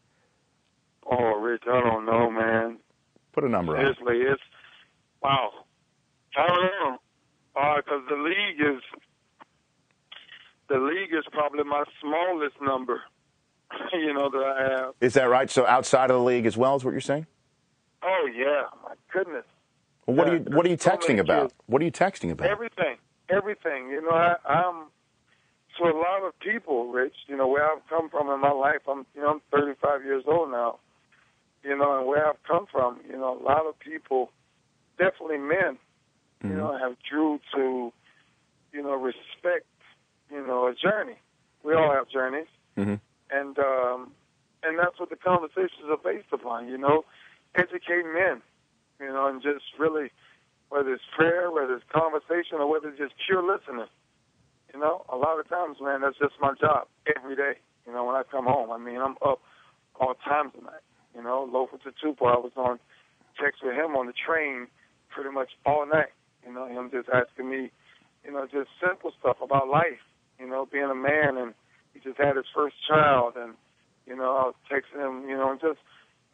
Oh, 1.11 1.41
Rich, 1.41 1.63
I 1.67 1.81
don't 1.81 2.05
know, 2.05 2.31
man. 2.31 2.79
Put 3.33 3.45
a 3.45 3.49
number 3.49 3.77
Seriously, 3.77 4.03
on. 4.03 4.07
Seriously, 4.09 4.33
it's 4.33 4.43
wow. 5.23 5.51
I 6.37 6.47
don't 6.47 6.63
know. 6.63 6.99
Because 7.55 8.03
uh, 8.07 8.15
the 8.15 8.23
league 8.23 8.61
is 8.61 8.83
the 10.69 10.79
league 10.79 11.13
is 11.13 11.25
probably 11.33 11.65
my 11.65 11.85
smallest 12.01 12.57
number, 12.61 13.01
you 13.93 14.13
know, 14.13 14.31
that 14.31 14.39
I 14.39 14.71
have. 14.71 14.95
Is 15.01 15.15
that 15.15 15.25
right? 15.25 15.51
So 15.51 15.67
outside 15.67 16.11
of 16.11 16.19
the 16.19 16.23
league 16.23 16.47
as 16.47 16.57
well 16.57 16.77
is 16.77 16.85
what 16.85 16.93
you're 16.93 17.01
saying? 17.01 17.27
Oh 18.03 18.29
yeah, 18.35 18.63
my 18.85 18.95
goodness. 19.13 19.45
Well, 20.09 20.17
what 20.17 20.29
are 20.29 20.37
you 20.37 20.41
What 20.41 20.67
are 20.67 20.71
you 20.71 20.77
texting 20.77 21.17
so 21.17 21.21
about? 21.21 21.43
Kids. 21.51 21.55
What 21.67 21.83
are 21.83 21.85
you 21.85 21.93
texting 21.93 22.31
about? 22.31 22.49
Everything, 22.49 22.97
everything. 23.29 23.91
You 23.91 24.01
know, 24.03 24.11
I, 24.11 24.37
I'm 24.49 24.87
to 25.77 25.85
a 25.85 25.95
lot 25.97 26.27
of 26.27 26.37
people, 26.41 26.91
Rich. 26.91 27.15
You 27.27 27.37
know, 27.37 27.47
where 27.47 27.71
I've 27.71 27.87
come 27.89 28.09
from 28.09 28.31
in 28.31 28.41
my 28.41 28.51
life. 28.51 28.81
I'm, 28.89 29.05
you 29.15 29.21
know, 29.21 29.29
I'm 29.29 29.41
35 29.53 30.05
years 30.05 30.25
old 30.27 30.51
now. 30.51 30.79
You 31.63 31.77
know, 31.77 31.99
and 31.99 32.07
where 32.07 32.27
I've 32.27 32.43
come 32.45 32.67
from, 32.73 33.01
you 33.07 33.17
know, 33.19 33.39
a 33.39 33.43
lot 33.43 33.67
of 33.67 33.79
people, 33.81 34.31
definitely 34.97 35.39
men, 35.39 35.77
mm-hmm. 36.43 36.51
you 36.51 36.57
know, 36.57 36.79
have 36.79 36.97
drew 37.11 37.41
to, 37.55 37.93
you 38.73 38.83
know, 38.83 38.95
respect 38.95 39.67
you 40.31 40.47
know, 40.47 40.67
a 40.67 40.75
journey. 40.75 41.17
We 41.65 41.75
all 41.75 41.93
have 41.93 42.09
journeys, 42.09 42.47
mm-hmm. 42.77 42.95
and 43.31 43.59
um, 43.59 44.13
and 44.63 44.79
that's 44.79 44.99
what 44.99 45.11
the 45.11 45.17
conversations 45.17 45.89
are 45.89 45.97
based 45.97 46.33
upon. 46.33 46.69
You 46.69 46.79
know, 46.79 47.05
educating 47.55 48.13
men. 48.15 48.43
You 49.01 49.09
know, 49.09 49.27
and 49.29 49.43
just 49.43 49.65
really, 49.79 50.11
whether 50.69 50.93
it's 50.93 51.05
prayer, 51.17 51.51
whether 51.51 51.75
it's 51.75 51.85
conversation, 51.93 52.59
or 52.59 52.69
whether 52.69 52.89
it's 52.89 52.99
just 52.99 53.15
pure 53.27 53.43
listening. 53.43 53.89
You 54.75 54.81
know, 54.81 55.05
a 55.09 55.17
lot 55.17 55.41
of 55.41 55.49
times, 55.49 55.79
man, 55.81 56.03
that's 56.03 56.19
just 56.19 56.35
my 56.41 56.53
job 56.61 56.89
every 57.17 57.37
day. 57.37 57.57
You 57.87 57.93
know, 57.93 58.05
when 58.05 58.17
I 58.17 58.23
come 58.31 58.45
home, 58.45 58.71
I 58.71 58.79
mean, 58.79 59.01
I'm 59.01 59.17
up 59.25 59.41
all 59.99 60.15
times 60.27 60.53
tonight. 60.57 60.85
You 61.15 61.23
know, 61.23 61.49
Lofa 61.49 61.81
Tatupu, 61.81 62.29
I 62.29 62.39
was 62.39 62.53
on 62.57 62.79
text 63.43 63.63
with 63.63 63.75
him 63.75 63.97
on 63.97 64.07
the 64.07 64.13
train 64.13 64.67
pretty 65.09 65.31
much 65.31 65.49
all 65.65 65.87
night. 65.87 66.13
You 66.47 66.53
know, 66.53 66.67
him 66.69 66.91
just 66.93 67.09
asking 67.09 67.49
me, 67.49 67.71
you 68.25 68.33
know, 68.33 68.45
just 68.45 68.69
simple 68.81 69.13
stuff 69.19 69.39
about 69.41 69.69
life 69.69 70.05
you 70.39 70.49
know, 70.49 70.67
being 70.71 70.85
a 70.91 70.95
man, 70.95 71.37
and 71.37 71.55
he 71.93 72.01
just 72.01 72.19
had 72.19 72.37
his 72.37 72.47
first 72.55 72.77
child, 72.89 73.35
and 73.37 73.55
you 74.07 74.17
know, 74.17 74.37
I 74.37 74.45
was 74.49 74.55
texting 74.71 75.03
him, 75.05 75.29
you 75.29 75.37
know, 75.37 75.51
and 75.51 75.61
just 75.61 75.79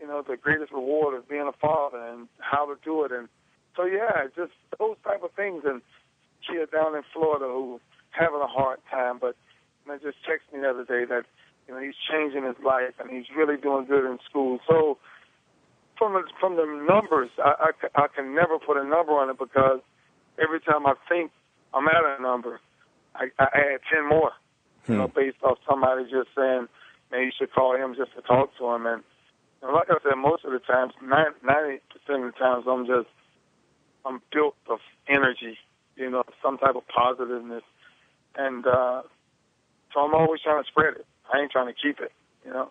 you 0.05 0.11
know, 0.13 0.23
the 0.23 0.37
greatest 0.37 0.71
reward 0.71 1.17
of 1.17 1.27
being 1.29 1.49
a 1.49 1.53
father 1.53 1.99
and 1.99 2.29
how 2.39 2.67
to 2.67 2.77
do 2.85 3.05
it, 3.05 3.13
and 3.13 3.29
so 3.75 3.85
yeah, 3.85 4.29
just 4.37 4.53
those 4.79 4.97
type 5.03 5.23
of 5.23 5.33
things, 5.33 5.63
and 5.65 5.81
kid 6.47 6.71
down 6.71 6.95
in 6.95 7.03
Florida 7.13 7.47
who 7.47 7.81
having 8.11 8.41
a 8.41 8.47
hard 8.47 8.79
time, 8.91 9.19
but 9.19 9.35
and 9.89 10.01
just 10.01 10.19
texted 10.29 10.53
me 10.53 10.61
the 10.61 10.69
other 10.69 10.85
day 10.85 11.05
that 11.09 11.25
you 11.67 11.75
know 11.75 11.81
he's 11.81 11.97
changing 12.11 12.45
his 12.45 12.57
life 12.65 12.93
and 13.01 13.11
he's 13.11 13.27
really 13.35 13.57
doing 13.57 13.87
good 13.87 14.05
in 14.05 14.19
school. 14.29 14.59
So 14.69 14.99
from 15.97 16.13
the, 16.13 16.23
from 16.39 16.57
the 16.57 16.67
numbers, 16.67 17.31
I, 17.39 17.73
I, 17.73 18.05
I 18.05 18.07
can 18.15 18.35
never 18.35 18.59
put 18.59 18.77
a 18.77 18.85
number 18.85 19.13
on 19.13 19.31
it 19.31 19.39
because 19.39 19.81
every 20.43 20.61
time 20.61 20.87
I 20.87 20.95
think 21.09 21.31
I'm 21.73 21.89
at 21.89 22.19
a 22.19 22.23
number, 22.23 22.61
I, 23.15 23.29
I 23.39 23.45
add 23.45 23.81
ten 23.93 24.09
more. 24.09 24.33
Hmm. 24.85 24.93
You 24.93 24.99
know, 24.99 25.07
hmm. 25.07 25.19
based 25.19 25.43
off 25.43 25.59
somebody 25.69 26.05
just 26.05 26.29
saying, 26.37 26.69
"Man, 27.11 27.23
you 27.25 27.33
should 27.39 27.53
call 27.53 27.75
him 27.75 27.95
just 27.97 28.15
to 28.17 28.23
talk 28.23 28.51
to 28.59 28.67
him." 28.69 28.87
And, 28.87 29.03
and 29.65 29.73
like 29.73 29.89
I 29.89 29.97
said, 30.03 30.17
most 30.17 30.45
of 30.45 30.53
the 30.53 30.59
times, 30.59 30.93
ninety 31.03 31.81
percent 31.91 32.25
of 32.25 32.33
the 32.33 32.39
times, 32.39 32.65
I'm 32.69 32.87
just 32.87 33.09
I'm 34.05 34.21
built 34.33 34.57
of 34.69 34.79
energy. 35.09 35.59
You 35.97 36.11
know, 36.11 36.25
some 36.43 36.59
type 36.59 36.77
of 36.77 36.87
positiveness, 36.89 37.63
and 38.37 38.67
uh, 38.67 39.03
so 39.93 40.01
I'm 40.01 40.15
always 40.15 40.43
trying 40.43 40.63
to 40.63 40.69
spread 40.69 40.95
it. 40.95 41.07
I 41.33 41.41
ain't 41.41 41.51
trying 41.51 41.69
to 41.69 41.75
keep 41.81 42.01
it. 42.01 42.13
You 42.45 42.53
know. 42.53 42.71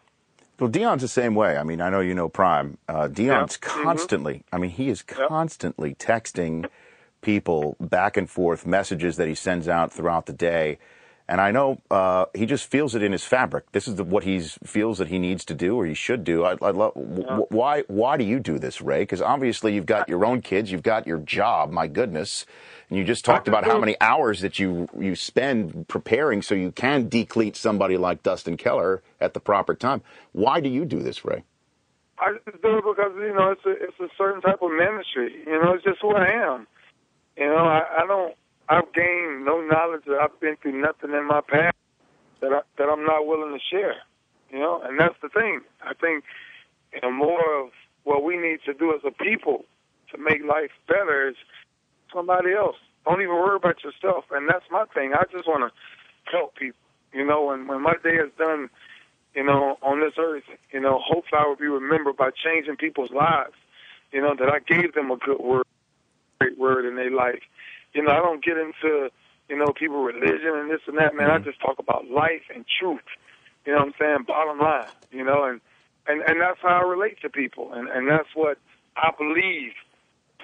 Well, 0.59 0.69
Deion's 0.69 1.01
the 1.01 1.07
same 1.07 1.33
way. 1.33 1.57
I 1.57 1.63
mean, 1.63 1.81
I 1.81 1.89
know 1.89 1.99
you 1.99 2.13
know 2.13 2.29
Prime. 2.29 2.77
Uh, 2.87 3.07
Deion's 3.07 3.17
yeah. 3.17 3.35
Mm-hmm. 3.69 3.83
constantly. 3.83 4.33
Mm-hmm. 4.35 4.55
I 4.55 4.57
mean, 4.59 4.71
he 4.71 4.89
is 4.89 5.01
constantly 5.01 5.89
yep. 5.89 5.97
texting 5.97 6.69
people 7.21 7.75
back 7.79 8.17
and 8.17 8.29
forth 8.29 8.67
messages 8.67 9.17
that 9.17 9.27
he 9.27 9.33
sends 9.33 9.67
out 9.67 9.91
throughout 9.91 10.27
the 10.27 10.33
day. 10.33 10.77
And 11.27 11.41
I 11.41 11.51
know 11.51 11.81
uh, 11.91 12.25
he 12.35 12.45
just 12.45 12.69
feels 12.69 12.95
it 12.95 13.03
in 13.03 13.11
his 13.11 13.23
fabric. 13.23 13.71
This 13.71 13.87
is 13.87 13.95
the, 13.95 14.03
what 14.03 14.25
he 14.25 14.39
feels 14.65 14.97
that 14.99 15.09
he 15.09 15.19
needs 15.19 15.45
to 15.45 15.55
do 15.55 15.75
or 15.77 15.85
he 15.85 15.93
should 15.95 16.23
do. 16.23 16.45
I, 16.45 16.51
I 16.61 16.71
love. 16.71 16.93
Yeah. 16.95 17.41
W- 17.41 17.47
why? 17.49 17.83
Why 17.87 18.17
do 18.17 18.25
you 18.25 18.39
do 18.39 18.59
this, 18.59 18.81
Ray? 18.81 19.01
Because 19.03 19.21
obviously 19.21 19.73
you've 19.73 19.85
got 19.87 20.09
your 20.09 20.25
own 20.25 20.41
kids, 20.41 20.71
you've 20.71 20.83
got 20.83 21.07
your 21.07 21.19
job. 21.19 21.71
My 21.71 21.87
goodness, 21.87 22.45
and 22.89 22.99
you 22.99 23.05
just 23.05 23.25
talked 23.25 23.47
about 23.47 23.65
how 23.65 23.79
many 23.79 23.95
hours 24.01 24.41
that 24.41 24.59
you 24.59 24.89
you 24.99 25.15
spend 25.15 25.87
preparing 25.87 26.41
so 26.41 26.55
you 26.55 26.71
can 26.71 27.09
decleat 27.09 27.55
somebody 27.55 27.97
like 27.97 28.23
Dustin 28.23 28.57
Keller 28.57 29.01
at 29.21 29.33
the 29.33 29.39
proper 29.39 29.75
time. 29.75 30.03
Why 30.33 30.61
do 30.61 30.69
you 30.69 30.85
do 30.85 31.01
this, 31.01 31.25
Ray? 31.25 31.43
I 32.19 32.33
just 32.45 32.61
do 32.61 32.77
it 32.79 32.85
because 32.85 33.13
you 33.17 33.33
know 33.33 33.51
it's 33.51 33.65
a 33.65 33.71
it's 33.71 33.99
a 34.01 34.09
certain 34.17 34.41
type 34.41 34.61
of 34.61 34.71
ministry. 34.71 35.43
You 35.45 35.61
know, 35.61 35.73
it's 35.73 35.83
just 35.83 35.99
who 36.01 36.15
I 36.15 36.27
am. 36.29 36.67
You 37.37 37.47
know, 37.47 37.65
I, 37.65 38.03
I 38.03 38.07
don't. 38.07 38.35
I've 38.69 38.91
gained 38.93 39.45
no 39.45 39.61
knowledge. 39.61 40.03
That 40.07 40.19
I've 40.21 40.39
been 40.39 40.55
through 40.61 40.81
nothing 40.81 41.11
in 41.11 41.27
my 41.27 41.41
past 41.41 41.75
that 42.41 42.51
I, 42.51 42.61
that 42.77 42.89
I'm 42.89 43.05
not 43.05 43.25
willing 43.25 43.53
to 43.53 43.59
share. 43.71 43.95
You 44.51 44.59
know, 44.59 44.81
and 44.83 44.99
that's 44.99 45.15
the 45.21 45.29
thing. 45.29 45.61
I 45.81 45.93
think 45.93 46.23
you 46.93 47.01
know 47.01 47.11
more 47.11 47.61
of 47.61 47.69
what 48.03 48.23
we 48.23 48.37
need 48.37 48.59
to 48.65 48.73
do 48.73 48.93
as 48.93 49.01
a 49.05 49.11
people 49.11 49.65
to 50.11 50.17
make 50.17 50.43
life 50.43 50.71
better 50.87 51.29
is 51.29 51.35
somebody 52.13 52.53
else. 52.53 52.75
Don't 53.05 53.21
even 53.21 53.35
worry 53.35 53.55
about 53.55 53.83
yourself. 53.83 54.25
And 54.31 54.47
that's 54.47 54.65
my 54.71 54.85
thing. 54.93 55.13
I 55.13 55.23
just 55.31 55.47
want 55.47 55.71
to 55.71 56.31
help 56.31 56.55
people. 56.55 56.79
You 57.13 57.25
know, 57.25 57.51
and 57.51 57.67
when 57.67 57.81
my 57.81 57.93
day 58.03 58.15
is 58.15 58.31
done, 58.37 58.69
you 59.35 59.43
know, 59.43 59.77
on 59.81 59.99
this 59.99 60.13
earth, 60.17 60.43
you 60.71 60.79
know, 60.79 60.99
hopefully 61.03 61.41
I 61.43 61.47
will 61.47 61.55
be 61.55 61.67
remembered 61.67 62.17
by 62.17 62.29
changing 62.31 62.75
people's 62.77 63.11
lives. 63.11 63.53
You 64.11 64.21
know, 64.21 64.35
that 64.37 64.49
I 64.49 64.59
gave 64.59 64.93
them 64.93 65.11
a 65.11 65.17
good 65.17 65.39
word 65.39 65.63
great 66.39 66.57
word 66.57 66.85
in 66.85 66.95
their 66.95 67.11
life. 67.11 67.41
You 67.93 68.03
know, 68.03 68.11
I 68.11 68.17
don't 68.17 68.43
get 68.43 68.57
into, 68.57 69.09
you 69.49 69.57
know, 69.57 69.73
people 69.73 70.03
religion 70.03 70.53
and 70.55 70.69
this 70.69 70.81
and 70.87 70.97
that, 70.97 71.15
man. 71.15 71.27
Mm-hmm. 71.29 71.43
I 71.43 71.45
just 71.45 71.59
talk 71.61 71.79
about 71.79 72.09
life 72.09 72.43
and 72.53 72.65
truth. 72.79 73.05
You 73.65 73.73
know 73.73 73.79
what 73.79 73.87
I'm 73.87 73.93
saying? 73.99 74.17
Bottom 74.27 74.59
line, 74.59 74.87
you 75.11 75.23
know, 75.23 75.45
and 75.45 75.61
and 76.07 76.21
and 76.27 76.41
that's 76.41 76.59
how 76.61 76.81
I 76.83 76.87
relate 76.87 77.21
to 77.21 77.29
people, 77.29 77.71
and 77.73 77.87
and 77.87 78.09
that's 78.09 78.29
what 78.35 78.57
I 78.97 79.11
believe. 79.17 79.73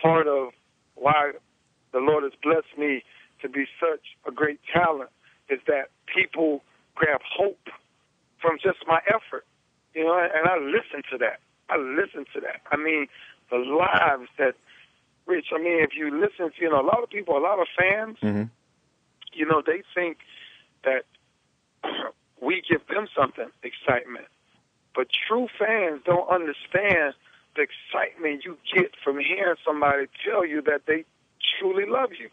Part 0.02 0.28
of 0.28 0.54
why 0.96 1.32
the 1.92 2.00
Lord 2.00 2.24
has 2.24 2.32
blessed 2.42 2.78
me 2.78 3.04
to 3.42 3.50
be 3.50 3.66
such 3.80 4.16
a 4.26 4.32
great 4.32 4.60
talent 4.72 5.10
is 5.50 5.60
that 5.68 5.90
people 6.14 6.64
grab 6.96 7.22
hope 7.24 7.68
from 8.42 8.58
just 8.64 8.80
my 8.88 9.00
effort, 9.08 9.46
you 9.94 10.04
know, 10.04 10.18
and 10.18 10.48
I 10.48 10.58
listen 10.58 11.04
to 11.12 11.18
that. 11.18 11.40
I 11.70 11.78
listen 11.78 12.26
to 12.34 12.40
that. 12.42 12.62
I 12.72 12.78
mean, 12.78 13.08
the 13.52 13.58
lives 13.58 14.30
that 14.38 14.56
Rich, 15.30 15.48
I 15.54 15.60
mean, 15.60 15.84
if 15.84 15.92
you 15.96 16.10
listen 16.10 16.50
to, 16.50 16.60
you 16.60 16.70
know, 16.72 16.82
a 16.82 16.88
lot 16.88 17.04
of 17.04 17.10
people, 17.10 17.38
a 17.38 17.40
lot 17.40 17.60
of 17.60 17.68
fans, 17.78 18.18
mm-hmm. 18.22 18.44
you 19.32 19.46
know, 19.46 19.62
they 19.64 19.84
think 19.94 20.18
that 20.84 21.06
we 22.42 22.64
give 22.68 22.82
them 22.88 23.08
something, 23.16 23.48
excitement. 23.62 24.26
But 24.96 25.08
true 25.28 25.48
fans 25.60 26.02
don't 26.04 26.28
understand 26.28 27.14
the 27.56 27.62
excitement 27.62 28.44
you 28.44 28.58
get 28.74 28.92
from 29.04 29.20
hearing 29.20 29.56
somebody 29.64 30.08
tell 30.26 30.46
you 30.46 30.64
that 30.64 30.82
they 30.88 31.06
truly 31.60 31.86
love 31.86 32.10
you 32.20 32.30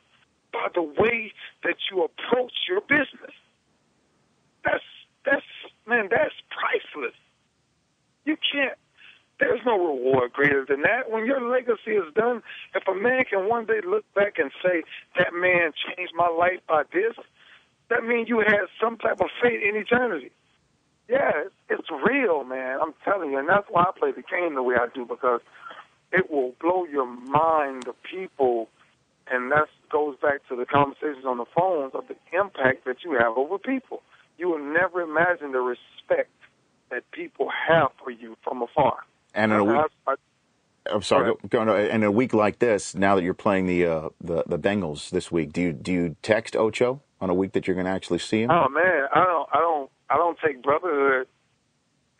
by 0.52 0.68
the 0.74 0.82
way 0.82 1.32
that 1.64 1.76
you 1.90 2.02
approach 2.02 2.52
your 2.66 2.80
business. 2.80 3.36
That's 4.64 4.84
that's 5.24 5.44
man, 5.86 6.08
that's 6.10 6.34
priceless. 6.50 7.14
You 8.24 8.36
can't 8.52 8.78
there's 9.38 9.60
no 9.66 9.76
reward 9.76 10.32
greater 10.32 10.64
than 10.66 10.82
that. 10.82 11.10
When 11.10 11.26
your 11.26 11.40
legacy 11.40 11.92
is 11.92 12.12
done, 12.14 12.42
if 12.74 12.86
a 12.88 12.94
man 12.94 13.24
can 13.28 13.48
one 13.48 13.66
day 13.66 13.80
look 13.86 14.04
back 14.14 14.38
and 14.38 14.50
say, 14.62 14.82
that 15.18 15.34
man 15.34 15.72
changed 15.86 16.12
my 16.16 16.28
life 16.28 16.60
by 16.68 16.84
this, 16.92 17.14
that 17.90 18.04
means 18.04 18.28
you 18.28 18.40
had 18.40 18.66
some 18.80 18.96
type 18.96 19.20
of 19.20 19.28
fate 19.42 19.62
in 19.62 19.76
eternity. 19.76 20.30
Yeah, 21.08 21.44
it's 21.68 21.88
real, 22.04 22.44
man. 22.44 22.78
I'm 22.82 22.94
telling 23.04 23.30
you. 23.30 23.38
And 23.38 23.48
that's 23.48 23.66
why 23.70 23.84
I 23.84 23.98
play 23.98 24.10
the 24.10 24.22
game 24.22 24.54
the 24.54 24.62
way 24.62 24.74
I 24.74 24.88
do, 24.92 25.04
because 25.04 25.40
it 26.12 26.30
will 26.30 26.54
blow 26.60 26.84
your 26.84 27.06
mind, 27.06 27.84
the 27.84 27.94
people, 28.10 28.68
and 29.30 29.52
that 29.52 29.68
goes 29.90 30.16
back 30.20 30.40
to 30.48 30.56
the 30.56 30.66
conversations 30.66 31.24
on 31.26 31.38
the 31.38 31.44
phones 31.56 31.92
of 31.94 32.04
the 32.08 32.16
impact 32.36 32.84
that 32.86 33.04
you 33.04 33.12
have 33.12 33.36
over 33.36 33.58
people. 33.58 34.02
You 34.38 34.48
will 34.48 34.58
never 34.72 35.00
imagine 35.00 35.52
the 35.52 35.60
respect 35.60 36.30
that 36.90 37.10
people 37.12 37.48
have 37.68 37.90
for 38.02 38.10
you 38.10 38.36
from 38.42 38.62
afar. 38.62 38.98
And 39.36 39.52
in 39.52 39.58
a 39.58 39.64
week, 39.64 39.86
I'm 40.90 41.02
sorry, 41.02 41.34
going 41.50 41.68
in 41.68 42.02
a 42.02 42.10
week 42.10 42.32
like 42.32 42.58
this, 42.58 42.94
now 42.94 43.14
that 43.16 43.22
you're 43.22 43.34
playing 43.34 43.66
the 43.66 43.86
uh, 43.86 44.08
the 44.20 44.44
the 44.46 44.58
Bengals 44.58 45.10
this 45.10 45.30
week, 45.30 45.52
do 45.52 45.60
you 45.60 45.72
do 45.72 45.92
you 45.92 46.16
text 46.22 46.56
Ocho 46.56 47.02
on 47.20 47.30
a 47.30 47.34
week 47.34 47.52
that 47.52 47.66
you're 47.66 47.74
going 47.74 47.86
to 47.86 47.92
actually 47.92 48.18
see 48.18 48.42
him? 48.42 48.50
Oh 48.50 48.68
man, 48.68 49.08
I 49.14 49.24
don't, 49.24 49.48
I 49.52 49.58
don't, 49.58 49.90
I 50.10 50.16
don't 50.16 50.38
take 50.44 50.62
brotherhood, 50.62 51.28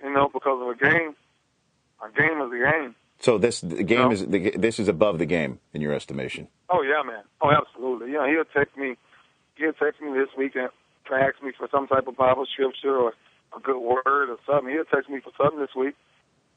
you 0.03 0.13
know, 0.13 0.29
because 0.33 0.61
of 0.61 0.69
a 0.69 0.91
game. 0.91 1.17
A 2.05 2.11
game 2.13 2.41
is 2.43 2.53
a 2.53 2.71
game. 2.71 2.95
So 3.19 3.39
this 3.39 3.63
the 3.63 3.83
game 3.83 3.99
you 3.99 4.05
know? 4.05 4.11
is 4.11 4.27
the, 4.27 4.51
this 4.51 4.79
is 4.79 4.89
above 4.89 5.19
the 5.19 5.27
game 5.27 5.59
in 5.73 5.81
your 5.81 5.95
estimation. 5.95 6.49
Oh 6.69 6.83
yeah, 6.83 7.03
man. 7.03 7.23
Oh, 7.41 7.51
absolutely. 7.51 8.09
You 8.09 8.19
know, 8.19 8.27
he'll 8.27 8.45
text 8.45 8.77
me. 8.77 8.97
He'll 9.55 9.73
text 9.73 10.03
me 10.03 10.13
this 10.13 10.29
weekend 10.37 10.69
to 11.09 11.15
ask 11.15 11.43
me 11.43 11.53
for 11.57 11.67
some 11.71 11.87
type 11.87 12.07
of 12.07 12.17
Bible 12.17 12.47
scripture 12.53 12.95
or 12.95 13.15
a 13.57 13.61
good 13.61 13.79
word 13.79 14.29
or 14.29 14.37
something. 14.47 14.71
He'll 14.71 14.85
text 14.85 15.09
me 15.09 15.21
for 15.21 15.33
something 15.39 15.61
this 15.61 15.75
week. 15.75 15.95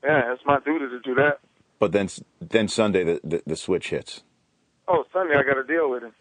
Yeah, 0.03 0.33
it's 0.33 0.43
my 0.45 0.59
duty 0.59 0.87
to 0.87 0.99
do 0.99 1.15
that. 1.15 1.39
But 1.79 1.91
then, 1.91 2.09
then 2.41 2.67
Sunday 2.67 3.03
the, 3.03 3.21
the, 3.23 3.43
the 3.45 3.55
switch 3.55 3.89
hits. 3.89 4.23
Oh, 4.87 5.05
Sunday 5.13 5.35
I 5.35 5.43
got 5.43 5.55
to 5.55 5.63
deal 5.63 5.89
with 5.89 6.03
him. 6.03 6.13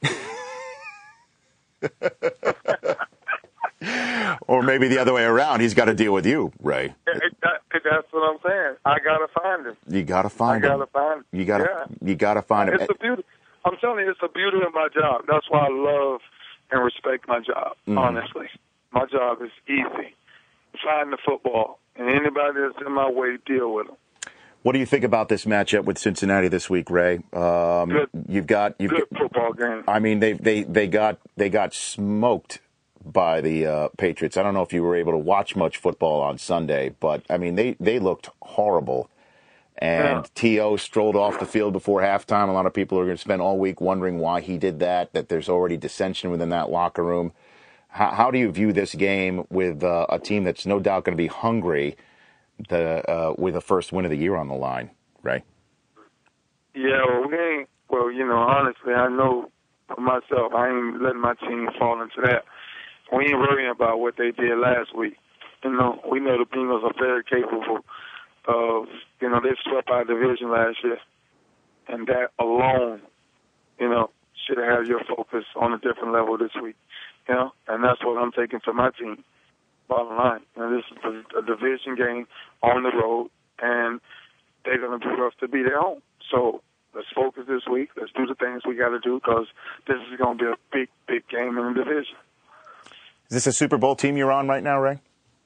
or 4.47 4.63
maybe 4.63 4.89
the 4.89 4.99
other 4.99 5.13
way 5.13 5.25
around. 5.25 5.61
He's 5.61 5.75
got 5.75 5.87
to 5.87 5.95
deal 5.95 6.13
with 6.13 6.27
you, 6.27 6.53
Ray. 6.61 6.95
It, 7.07 7.23
it, 7.23 7.37
that, 7.43 7.61
that's 7.73 8.07
what 8.11 8.29
I'm 8.29 8.39
saying. 8.45 8.77
I 8.85 8.99
got 8.99 9.19
to 9.19 9.29
find 9.41 9.67
him. 9.67 9.77
You 9.89 10.03
got 10.05 10.23
to 10.23 10.29
find 10.29 10.65
I 10.65 10.69
him. 10.69 10.75
I 10.75 10.77
got 10.77 10.85
to 10.85 10.91
find 10.93 11.19
him. 11.19 11.25
You 11.33 11.45
got 11.45 11.59
to. 11.59 11.65
Yeah. 11.65 12.09
You 12.09 12.15
got 12.15 12.35
to 12.35 12.43
find 12.43 12.71
him. 12.71 12.81
It's 12.81 12.91
a 12.91 12.99
beauty. 12.99 13.25
I'm 13.65 13.77
telling 13.81 14.05
you, 14.05 14.11
it's 14.11 14.21
a 14.23 14.29
beauty 14.29 14.59
of 14.67 14.73
my 14.73 14.89
job. 14.93 15.23
That's 15.29 15.47
why 15.51 15.67
I 15.67 15.69
love 15.71 16.21
and 16.71 16.83
respect 16.83 17.29
my 17.29 17.41
job. 17.41 17.77
Mm. 17.87 17.99
Honestly, 17.99 18.47
my 18.93 19.07
job 19.07 19.39
is 19.43 19.51
easy. 19.67 20.15
Find 20.85 21.13
the 21.13 21.19
football 21.25 21.81
and 21.99 22.09
anybody 22.09 22.61
that's 22.61 22.87
in 22.87 22.93
my 22.93 23.11
way, 23.11 23.37
deal 23.45 23.75
with 23.75 23.89
them. 23.89 23.97
What 24.63 24.73
do 24.73 24.79
you 24.79 24.87
think 24.87 25.05
about 25.05 25.29
this 25.29 25.45
matchup 25.45 25.85
with 25.85 25.99
Cincinnati 25.99 26.49
this 26.49 26.69
week, 26.69 26.91
Ray? 26.91 27.21
Um, 27.33 27.91
good. 27.91 28.09
You've 28.29 28.47
got 28.47 28.75
you've 28.79 28.91
good 28.91 29.05
got, 29.13 29.19
football 29.19 29.53
game. 29.53 29.85
I 29.87 29.99
mean, 29.99 30.21
they 30.21 30.33
they 30.33 30.63
they 30.65 30.89
got 30.89 31.19
they 31.37 31.49
got 31.49 31.73
smoked 31.75 32.61
by 33.05 33.41
the 33.41 33.67
uh, 33.67 33.89
Patriots. 33.97 34.37
I 34.37 34.43
don't 34.43 34.55
know 34.55 34.63
if 34.63 34.73
you 34.73 34.83
were 34.83 34.97
able 34.97 35.13
to 35.13 35.19
watch 35.19 35.55
much 35.55 35.77
football 35.77 36.21
on 36.21 36.39
Sunday, 36.39 36.95
but 37.01 37.25
I 37.31 37.39
mean, 37.39 37.55
they 37.55 37.77
they 37.79 37.99
looked 37.99 38.31
horrible. 38.43 39.11
And 39.81 40.29
yeah. 40.43 40.69
To 40.69 40.77
strolled 40.77 41.15
off 41.15 41.39
the 41.39 41.47
field 41.47 41.73
before 41.73 42.01
halftime. 42.01 42.49
A 42.49 42.53
lot 42.53 42.67
of 42.67 42.75
people 42.75 42.99
are 42.99 43.05
going 43.05 43.17
to 43.17 43.21
spend 43.21 43.41
all 43.41 43.59
week 43.59 43.81
wondering 43.81 44.19
why 44.19 44.41
he 44.41 44.59
did 44.59 44.81
that. 44.81 45.13
That 45.13 45.29
there's 45.29 45.49
already 45.49 45.77
dissension 45.77 46.33
within 46.33 46.49
that 46.49 46.69
locker 46.69 47.05
room. 47.05 47.33
How, 47.89 48.11
how 48.11 48.31
do 48.31 48.39
you 48.39 48.51
view 48.53 48.73
this 48.73 48.95
game 48.95 49.47
with 49.51 49.83
uh, 49.83 50.07
a 50.09 50.19
team 50.19 50.45
that's 50.45 50.67
no 50.67 50.79
doubt 50.79 51.05
going 51.05 51.17
to 51.17 51.23
be 51.23 51.29
hungry? 51.29 51.97
uh, 52.71 53.35
with 53.39 53.55
the 53.55 53.61
first 53.61 53.93
win 53.93 54.05
of 54.05 54.11
the 54.11 54.17
year 54.17 54.37
on 54.37 54.49
the 54.49 54.55
line, 54.55 54.91
right? 55.23 55.45
Yeah, 56.75 57.05
well, 57.09 57.29
we 57.29 57.37
ain't. 57.37 57.69
Well, 57.91 58.11
you 58.11 58.27
know, 58.27 58.37
honestly, 58.37 58.93
I 58.93 59.09
know 59.09 59.51
for 59.89 60.01
myself, 60.01 60.53
I 60.55 60.69
ain't 60.69 61.03
letting 61.03 61.21
my 61.21 61.35
team 61.35 61.69
fall 61.79 62.03
into 62.03 62.21
that. 62.23 62.45
We 63.13 63.25
ain't 63.25 63.39
worrying 63.39 63.71
about 63.71 64.01
what 64.01 64.17
they 64.19 64.31
did 64.31 64.59
last 64.59 64.95
week. 64.95 65.17
You 65.65 65.73
know, 65.73 66.01
we 66.11 66.21
know 66.21 66.37
the 66.39 66.45
Bengals 66.45 66.85
are 66.85 66.93
very 66.99 67.25
capable 67.25 67.79
of. 68.47 68.87
You 69.21 69.31
know, 69.31 69.41
they 69.43 69.57
swept 69.65 69.89
our 69.89 70.05
division 70.05 70.51
last 70.51 70.77
year, 70.85 70.99
and 71.89 72.07
that 72.09 72.31
alone, 72.39 73.01
you 73.81 73.89
know, 73.89 74.11
should 74.47 74.59
have 74.59 74.87
your 74.87 75.01
focus 75.05 75.45
on 75.57 75.73
a 75.73 75.79
different 75.79 76.13
level 76.13 76.37
this 76.37 76.53
week. 76.63 76.77
You 77.29 77.35
know, 77.35 77.53
and 77.69 77.85
that's 77.85 78.03
what 78.05 78.17
I'm 78.21 78.33
taking 78.33 78.61
for 78.61 78.73
my 78.73 78.91
team. 78.99 79.23
Bottom 79.89 80.17
line, 80.17 80.41
you 80.57 80.63
know, 80.63 80.77
this 80.77 80.85
is 80.91 80.99
a, 81.05 81.39
a 81.39 81.43
division 81.43 81.95
game 81.97 82.27
on 82.63 82.83
the 82.83 82.91
road, 82.91 83.31
and 83.61 84.01
they're 84.65 84.79
going 84.79 84.99
to 84.99 85.07
be 85.07 85.15
rough 85.15 85.35
to 85.41 85.49
beat 85.49 85.67
at 85.67 85.73
home. 85.73 86.01
So 86.31 86.63
let's 86.95 87.07
focus 87.15 87.45
this 87.49 87.63
week. 87.71 87.91
Let's 87.99 88.13
do 88.13 88.27
the 88.27 88.35
things 88.35 88.63
we 88.67 88.75
got 88.77 88.91
to 88.91 88.99
do 89.01 89.19
because 89.19 89.47
this 89.87 89.97
is 90.11 90.19
going 90.19 90.39
to 90.39 90.45
be 90.45 90.51
a 90.51 90.57
big, 90.73 90.89
big 91.07 91.29
game 91.29 91.57
in 91.59 91.73
the 91.73 91.85
division. 91.85 92.17
Is 93.31 93.35
this 93.35 93.47
a 93.47 93.53
Super 93.53 93.79
Bowl 93.79 93.95
team 93.97 94.17
you're 94.17 94.33
on 94.33 94.47
right 94.49 94.63
now, 94.63 94.79
Ray? 94.79 95.01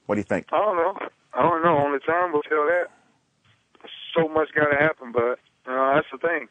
What 0.07 0.15
do 0.15 0.19
you 0.19 0.25
think? 0.25 0.47
I 0.51 0.57
don't 0.57 0.75
know. 0.77 0.97
I 1.33 1.41
don't 1.41 1.63
know. 1.63 1.77
Only 1.77 1.99
time 1.99 2.31
will 2.33 2.41
tell 2.43 2.65
that. 2.65 2.87
So 4.15 4.27
much 4.27 4.49
got 4.53 4.69
to 4.69 4.77
happen, 4.77 5.11
but 5.11 5.39
you 5.65 5.73
know 5.73 5.93
that's 5.95 6.07
the 6.11 6.17
thing. 6.17 6.47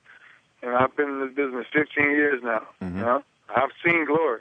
And 0.63 0.75
I've 0.75 0.95
been 0.97 1.09
in 1.09 1.21
this 1.21 1.35
business 1.35 1.67
15 1.73 2.05
years 2.11 2.41
now. 2.43 2.67
Mhm. 2.83 2.95
You 2.97 3.01
know, 3.01 3.23
I've 3.55 3.71
seen 3.85 4.05
glory. 4.07 4.41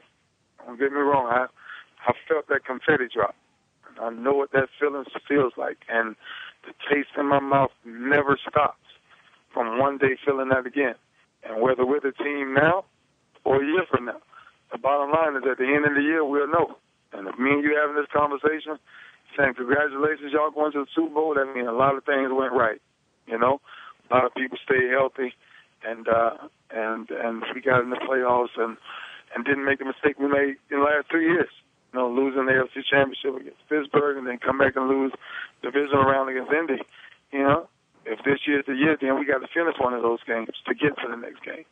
Don't 0.66 0.80
get 0.80 0.92
me 0.92 1.00
wrong. 1.00 1.28
I 1.28 1.48
I 2.08 2.14
felt 2.28 2.48
that 2.50 2.66
confetti 2.66 3.08
drop. 3.14 3.36
I 4.02 4.10
know 4.10 4.34
what 4.34 4.52
that 4.54 4.70
feeling 4.80 5.06
feels 5.28 5.54
like, 5.58 5.78
and 5.90 6.16
the 6.66 6.74
taste 6.90 7.10
in 7.18 7.28
my 7.28 7.40
mouth 7.40 7.72
never 7.86 8.38
stops 8.50 8.78
from 9.54 9.80
one 9.80 9.98
day 9.98 10.18
feeling 10.26 10.50
that 10.50 10.66
again. 10.66 10.96
And 11.44 11.62
whether 11.62 11.86
we're 11.86 12.00
the 12.00 12.14
team 12.14 12.54
now 12.54 12.86
or 13.44 13.62
a 13.62 13.66
year 13.66 13.86
from 13.90 14.06
now, 14.06 14.22
the 14.72 14.78
bottom 14.78 15.12
line 15.12 15.36
is 15.36 15.44
at 15.50 15.58
the 15.58 15.68
end 15.68 15.86
of 15.86 15.96
the 15.96 16.02
year 16.02 16.24
we'll 16.24 16.48
know. 16.48 16.78
And 17.14 17.28
if 17.28 17.38
me 17.38 17.52
and 17.52 17.64
you 17.64 17.76
having 17.76 17.96
this 17.96 18.10
conversation, 18.14 18.80
saying 19.38 19.56
congratulations, 19.56 20.32
y'all 20.32 20.52
going 20.52 20.72
to 20.74 20.86
the 20.86 20.92
Super 20.96 21.14
Bowl, 21.14 21.36
that 21.36 21.54
means 21.54 21.68
a 21.68 21.76
lot 21.76 21.96
of 21.96 22.06
things 22.06 22.32
went 22.32 22.54
right. 22.54 22.82
You 23.28 23.38
know, 23.38 23.60
a 24.10 24.14
lot 24.14 24.26
of 24.26 24.34
people 24.34 24.58
stayed 24.64 24.90
healthy, 24.90 25.34
and 25.84 26.08
uh, 26.08 26.48
and 26.72 27.10
and 27.10 27.44
we 27.54 27.62
got 27.62 27.82
in 27.84 27.90
the 27.90 27.98
playoffs 27.98 28.56
and 28.58 28.78
and 29.36 29.46
didn't 29.46 29.66
make 29.66 29.80
the 29.80 29.86
mistake 29.86 30.20
we 30.20 30.28
made 30.28 30.56
in 30.70 30.80
the 30.80 30.86
last 30.86 31.10
three 31.10 31.28
years. 31.28 31.50
You 31.94 32.00
know, 32.00 32.10
losing 32.10 32.46
the 32.46 32.54
AFC 32.54 32.84
Championship 32.90 33.36
against 33.36 33.68
Pittsburgh 33.68 34.18
and 34.18 34.26
then 34.26 34.40
come 34.40 34.58
back 34.58 34.76
and 34.76 34.88
lose 34.88 35.12
the 35.62 35.72
divisional 35.72 36.04
round 36.04 36.30
against 36.30 36.52
Indy. 36.52 36.82
You 37.32 37.44
know, 37.44 37.68
if 38.06 38.20
this 38.24 38.40
year's 38.48 38.66
the 38.66 38.74
year, 38.74 38.98
then 39.00 39.20
we 39.20 39.26
got 39.26 39.40
to 39.40 39.48
finish 39.54 39.76
one 39.80 39.94
of 39.94 40.02
those 40.02 40.20
games 40.26 40.50
to 40.68 40.74
get 40.74 40.96
to 40.98 41.08
the 41.10 41.18
next 41.18 41.44
game. 41.44 41.66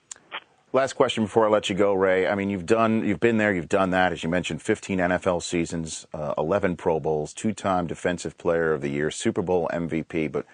Last 0.71 0.93
question 0.93 1.23
before 1.23 1.47
I 1.47 1.49
let 1.49 1.67
you 1.67 1.75
go, 1.75 1.95
Ray. 1.95 2.27
I 2.27 2.35
mean, 2.35 2.51
you've 2.51 2.67
done, 2.67 3.03
you've 3.03 3.19
been 3.19 3.37
there, 3.37 3.51
you've 3.51 3.69
done 3.69 3.89
that. 3.89 4.11
As 4.11 4.21
you 4.21 4.29
mentioned, 4.29 4.61
15 4.61 4.99
NFL 4.99 5.41
seasons, 5.41 6.05
uh, 6.13 6.35
11 6.37 6.75
Pro 6.75 6.99
Bowls, 6.99 7.33
two-time 7.33 7.87
Defensive 7.87 8.37
Player 8.37 8.71
of 8.71 8.81
the 8.81 8.89
Year, 8.89 9.09
Super 9.09 9.41
Bowl 9.41 9.67
MVP. 9.73 10.31
But 10.31 10.45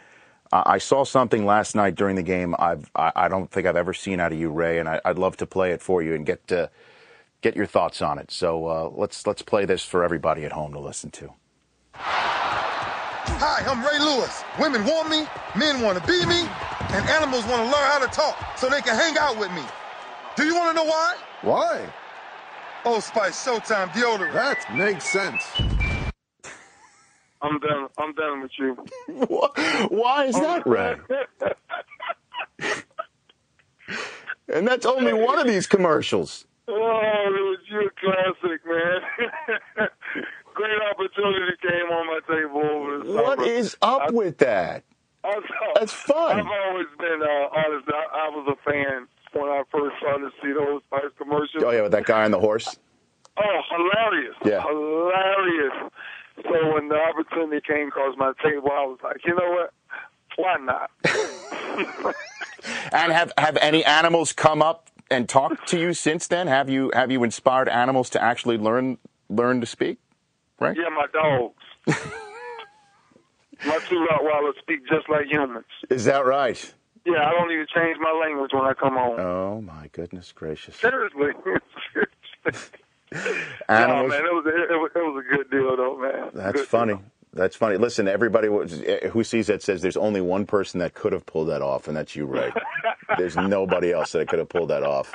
I 0.55 0.75
I 0.75 0.77
saw 0.77 1.03
something 1.03 1.45
last 1.45 1.75
night 1.75 1.95
during 1.95 2.15
the 2.15 2.23
game. 2.23 2.55
I've, 2.59 2.89
I, 2.95 3.11
I 3.15 3.27
don't 3.27 3.51
think 3.51 3.67
I've 3.67 3.75
ever 3.75 3.93
seen 3.93 4.19
out 4.19 4.31
of 4.31 4.39
you, 4.39 4.49
Ray, 4.49 4.79
and 4.79 4.87
I, 4.87 5.01
I'd 5.05 5.19
love 5.19 5.37
to 5.37 5.45
play 5.45 5.71
it 5.71 5.81
for 5.81 6.01
you 6.01 6.13
and 6.13 6.25
get 6.25 6.51
uh, 6.51 6.67
get 7.41 7.55
your 7.55 7.65
thoughts 7.65 8.01
on 8.01 8.19
it. 8.19 8.31
So 8.31 8.67
uh, 8.67 8.89
let's 8.89 9.27
let's 9.27 9.41
play 9.41 9.65
this 9.65 9.83
for 9.83 10.03
everybody 10.03 10.45
at 10.45 10.51
home 10.51 10.73
to 10.73 10.79
listen 10.79 11.11
to. 11.11 11.33
Hi, 13.27 13.63
I'm 13.69 13.83
Ray 13.83 13.99
Lewis. 13.99 14.43
Women 14.59 14.85
want 14.85 15.09
me, 15.09 15.27
men 15.57 15.81
want 15.81 15.99
to 15.99 16.07
be 16.07 16.25
me, 16.25 16.41
and 16.41 17.09
animals 17.09 17.45
want 17.45 17.57
to 17.57 17.65
learn 17.65 17.87
how 17.91 17.99
to 17.99 18.07
talk 18.07 18.57
so 18.57 18.69
they 18.69 18.81
can 18.81 18.95
hang 18.95 19.17
out 19.17 19.37
with 19.37 19.51
me. 19.51 19.63
Do 20.37 20.45
you 20.45 20.55
want 20.55 20.75
to 20.75 20.83
know 20.83 20.89
why? 20.89 21.15
Why? 21.41 21.93
Old 22.85 23.03
Spice 23.03 23.43
Showtime 23.43 23.89
deodorant. 23.89 24.33
That 24.33 24.75
makes 24.75 25.05
sense. 25.05 25.43
I'm 27.41 27.59
done. 27.59 27.87
I'm 27.97 28.13
done 28.13 28.41
with 28.41 28.51
you. 28.57 28.75
Why 29.89 30.25
is 30.25 30.35
that, 30.35 30.65
Ray? 30.65 30.95
And 34.47 34.67
that's 34.67 34.85
only 34.85 35.13
one 35.13 35.39
of 35.39 35.47
these 35.47 35.65
commercials. 35.65 36.45
Oh, 36.67 36.73
it 36.73 37.41
was 37.41 37.59
your 37.67 37.91
classic, 37.99 38.61
man. 38.65 39.01
Great 40.53 40.81
opportunity 40.91 41.53
came 41.61 41.91
on 41.91 42.07
my 42.07 42.19
table 42.27 42.61
over 42.63 42.99
the 42.99 43.35
summer. 43.35 43.43
is 43.43 43.75
up 43.81 44.11
with 44.13 44.37
that? 44.37 44.83
I 45.23 45.39
That's 45.75 45.91
fun. 45.91 46.39
I've 46.39 46.45
always 46.45 46.87
been 46.99 47.21
uh, 47.21 47.57
honest. 47.57 47.89
I, 47.89 48.05
I 48.13 48.29
was 48.29 48.55
a 48.55 48.69
fan 48.69 49.07
when 49.33 49.49
I 49.49 49.63
first 49.71 49.97
started 49.97 50.29
to 50.29 50.31
see 50.41 50.53
those 50.53 50.81
Spice 50.87 51.11
commercials. 51.17 51.63
Oh 51.63 51.71
yeah, 51.71 51.81
with 51.81 51.91
that 51.91 52.05
guy 52.05 52.23
on 52.23 52.31
the 52.31 52.39
horse. 52.39 52.77
Oh, 53.37 53.61
hilarious. 53.69 54.35
Yeah. 54.45 54.61
Hilarious. 54.61 55.91
So 56.43 56.73
when 56.73 56.89
the 56.89 56.97
opportunity 56.97 57.61
came 57.65 57.87
across 57.87 58.15
my 58.17 58.33
table, 58.43 58.69
I 58.71 58.85
was 58.85 58.99
like, 59.03 59.17
you 59.25 59.35
know 59.35 59.51
what? 59.51 59.73
Why 60.37 60.57
not? 60.59 62.15
And 62.91 63.11
have 63.11 63.31
have 63.37 63.57
any 63.57 63.83
animals 63.85 64.33
come 64.33 64.61
up 64.61 64.89
and 65.11 65.27
talk 65.27 65.65
to 65.67 65.79
you 65.79 65.93
since 65.93 66.27
then? 66.27 66.47
Have 66.47 66.69
you 66.69 66.91
have 66.93 67.11
you 67.11 67.23
inspired 67.23 67.69
animals 67.69 68.09
to 68.11 68.21
actually 68.21 68.57
learn 68.57 68.97
learn 69.29 69.59
to 69.61 69.67
speak? 69.67 69.97
Right? 70.59 70.75
yeah, 70.77 70.89
my 70.89 71.05
dogs. 71.13 71.55
my 73.65 73.79
two 73.89 74.05
Rottweilers 74.09 74.57
speak 74.61 74.87
just 74.87 75.09
like 75.09 75.25
humans. 75.27 75.65
Is 75.89 76.05
that 76.05 76.25
right? 76.25 76.73
Yeah, 77.05 77.27
I 77.27 77.31
don't 77.31 77.51
even 77.51 77.67
change 77.75 77.97
my 77.99 78.11
language 78.11 78.51
when 78.53 78.63
I 78.63 78.73
come 78.73 78.93
home. 78.93 79.19
Oh 79.19 79.61
my 79.61 79.89
goodness 79.91 80.31
gracious! 80.31 80.75
Seriously. 80.75 81.31
Animals. 83.11 83.27
No, 83.69 84.07
man, 84.07 84.25
it 84.25 84.33
was, 84.33 84.45
it, 84.47 84.73
was, 84.75 84.91
it 84.95 84.99
was 84.99 85.25
a 85.25 85.35
good 85.35 85.51
deal, 85.51 85.77
though, 85.77 85.97
man. 85.97 86.31
That's 86.33 86.61
Good 86.61 86.67
funny. 86.67 86.93
deal. 86.93 87.03
That's 87.33 87.55
funny. 87.55 87.77
Listen, 87.77 88.07
everybody 88.07 88.47
who 88.47 89.23
sees 89.23 89.47
that 89.47 89.61
says 89.61 89.81
there's 89.81 89.97
only 89.97 90.21
one 90.21 90.45
person 90.45 90.79
that 90.79 90.93
could 90.93 91.13
have 91.13 91.25
pulled 91.25 91.49
that 91.49 91.61
off, 91.61 91.87
and 91.87 91.97
that's 91.97 92.15
you, 92.15 92.25
Ray. 92.25 92.51
there's 93.17 93.35
nobody 93.35 93.91
else 93.91 94.13
that 94.13 94.27
could 94.29 94.39
have 94.39 94.49
pulled 94.49 94.69
that 94.69 94.83
off. 94.83 95.13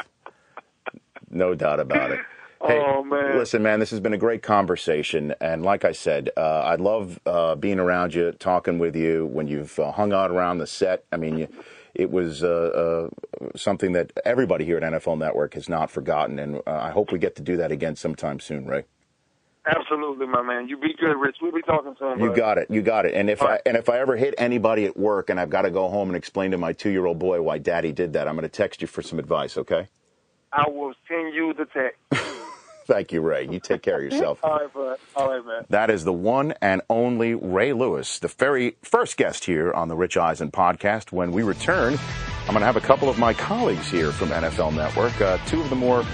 No 1.31 1.55
doubt 1.55 1.81
about 1.81 2.11
it. 2.13 2.21
Hey, 2.67 2.79
Oh, 2.79 3.03
man. 3.03 3.39
listen, 3.39 3.63
man, 3.63 3.81
this 3.81 3.91
has 3.91 4.01
been 4.01 4.13
a 4.13 4.19
great 4.19 4.43
conversation, 4.43 5.35
and 5.41 5.63
like 5.65 5.85
I 5.87 5.93
said, 5.93 6.31
uh, 6.37 6.41
I 6.61 6.75
love 6.77 7.19
uh, 7.25 7.55
being 7.55 7.79
around 7.81 8.15
you, 8.15 8.33
talking 8.33 8.79
with 8.79 8.95
you 8.97 9.27
when 9.27 9.49
you've 9.49 9.79
uh, 9.79 9.93
hung 9.93 10.13
out 10.13 10.31
around 10.31 10.59
the 10.59 10.67
set. 10.67 11.05
I 11.11 11.17
mean, 11.17 11.39
you, 11.39 11.49
it 11.95 12.11
was 12.11 12.43
uh, 12.45 13.09
uh, 13.41 13.49
something 13.57 13.93
that 13.93 14.13
everybody 14.25 14.65
here 14.65 14.77
at 14.79 14.83
NFL 14.83 15.19
Network 15.19 15.55
has 15.55 15.69
not 15.69 15.91
forgotten, 15.91 16.39
and 16.39 16.57
uh, 16.57 16.61
I 16.67 16.91
hope 16.91 17.13
we 17.13 17.19
get 17.19 17.37
to 17.37 17.43
do 17.43 17.57
that 17.59 17.73
again 17.73 17.97
sometime 17.97 18.41
soon, 18.41 18.67
Ray. 18.67 18.85
Absolutely, 19.67 20.27
my 20.27 20.43
man. 20.43 20.69
You 20.69 20.79
be 20.79 20.95
good, 20.99 21.17
Rich. 21.21 21.37
We'll 21.43 21.53
be 21.53 21.63
talking 21.63 21.95
soon. 21.99 22.19
You 22.21 22.35
got 22.35 22.59
it. 22.59 22.71
You 22.71 22.83
got 22.83 23.05
it. 23.07 23.15
And 23.15 23.29
if 23.31 23.43
All 23.43 23.49
I 23.49 23.53
right. 23.53 23.61
and 23.67 23.77
if 23.77 23.89
I 23.91 23.99
ever 24.01 24.17
hit 24.17 24.35
anybody 24.39 24.87
at 24.87 24.97
work 24.97 25.31
and 25.31 25.39
I've 25.39 25.51
got 25.51 25.63
to 25.63 25.71
go 25.71 25.89
home 25.89 26.09
and 26.09 26.17
explain 26.17 26.51
to 26.53 26.59
my 26.59 26.73
two 26.73 26.91
year 26.91 27.07
old 27.07 27.19
boy 27.19 27.43
why 27.43 27.59
Daddy 27.59 27.93
did 27.93 28.15
that, 28.15 28.27
I'm 28.27 28.35
going 28.37 28.43
to 28.43 28.49
text 28.49 28.81
you 28.83 28.89
for 28.89 29.03
some 29.03 29.19
advice. 29.19 29.59
Okay? 29.59 29.89
I 30.53 30.65
will 30.69 30.95
send 31.09 31.35
you 31.35 31.55
the 31.55 31.67
text. 31.67 31.99
Thank 32.87 33.13
you, 33.13 33.21
Ray. 33.21 33.47
You 33.49 33.61
take 33.61 33.83
care 33.83 33.97
of 33.99 34.03
yourself. 34.03 34.41
All 34.43 34.59
right, 34.59 34.73
bud. 34.73 34.99
All 35.17 35.31
right, 35.31 35.45
man. 35.45 35.67
That 35.69 35.91
is 35.91 36.05
the 36.05 36.13
one 36.13 36.55
and 36.61 36.83
only 36.91 37.35
Ray 37.35 37.73
Lewis, 37.73 38.19
the 38.19 38.29
very 38.29 38.77
first 38.83 39.17
guest 39.17 39.45
here 39.45 39.73
on 39.73 39.89
the 39.89 39.97
Rich 39.97 40.17
Eisen 40.17 40.51
podcast. 40.51 41.13
When 41.13 41.33
we 41.33 41.43
return, 41.43 41.99
I'm 42.43 42.47
going 42.49 42.61
to 42.61 42.67
have 42.67 42.77
a 42.77 42.81
couple 42.81 43.09
of 43.09 43.19
my 43.19 43.33
colleagues 43.35 43.89
here 43.91 44.13
from 44.13 44.29
NFL 44.31 44.75
Network, 44.75 45.21
uh, 45.21 45.39
two 45.47 45.61
of 45.61 45.71
the 45.71 45.77
more 45.77 46.05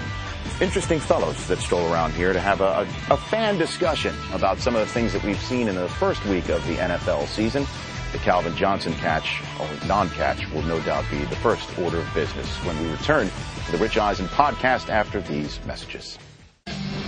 interesting 0.61 0.99
fellows 0.99 1.47
that 1.47 1.59
stroll 1.59 1.91
around 1.91 2.13
here 2.13 2.33
to 2.33 2.39
have 2.39 2.61
a, 2.61 2.87
a, 3.09 3.13
a 3.13 3.17
fan 3.17 3.57
discussion 3.57 4.15
about 4.33 4.59
some 4.59 4.75
of 4.75 4.81
the 4.81 4.91
things 4.91 5.13
that 5.13 5.23
we've 5.23 5.41
seen 5.41 5.67
in 5.67 5.75
the 5.75 5.89
first 5.89 6.23
week 6.25 6.49
of 6.49 6.65
the 6.67 6.75
NFL 6.75 7.27
season. 7.27 7.65
The 8.11 8.17
Calvin 8.19 8.55
Johnson 8.55 8.93
catch, 8.93 9.41
or 9.59 9.67
non-catch, 9.87 10.49
will 10.51 10.63
no 10.63 10.79
doubt 10.81 11.05
be 11.11 11.17
the 11.25 11.35
first 11.37 11.77
order 11.77 11.97
of 11.99 12.13
business 12.13 12.47
when 12.65 12.81
we 12.81 12.89
return 12.89 13.29
to 13.65 13.71
the 13.71 13.77
Rich 13.77 13.97
Eisen 13.97 14.27
podcast 14.27 14.89
after 14.89 15.19
these 15.21 15.59
messages. 15.65 16.17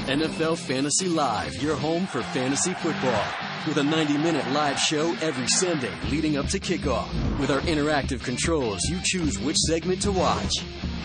NFL 0.07 0.57
Fantasy 0.57 1.07
Live, 1.07 1.53
your 1.61 1.75
home 1.75 2.07
for 2.07 2.21
fantasy 2.21 2.73
football. 2.73 3.23
With 3.67 3.77
a 3.77 3.83
90 3.83 4.17
minute 4.17 4.49
live 4.51 4.79
show 4.79 5.15
every 5.21 5.47
Sunday 5.47 5.91
leading 6.09 6.37
up 6.37 6.47
to 6.47 6.59
kickoff. 6.59 7.09
With 7.39 7.51
our 7.51 7.61
interactive 7.61 8.23
controls, 8.23 8.81
you 8.89 8.99
choose 9.03 9.37
which 9.39 9.57
segment 9.57 10.01
to 10.03 10.11
watch. 10.11 10.51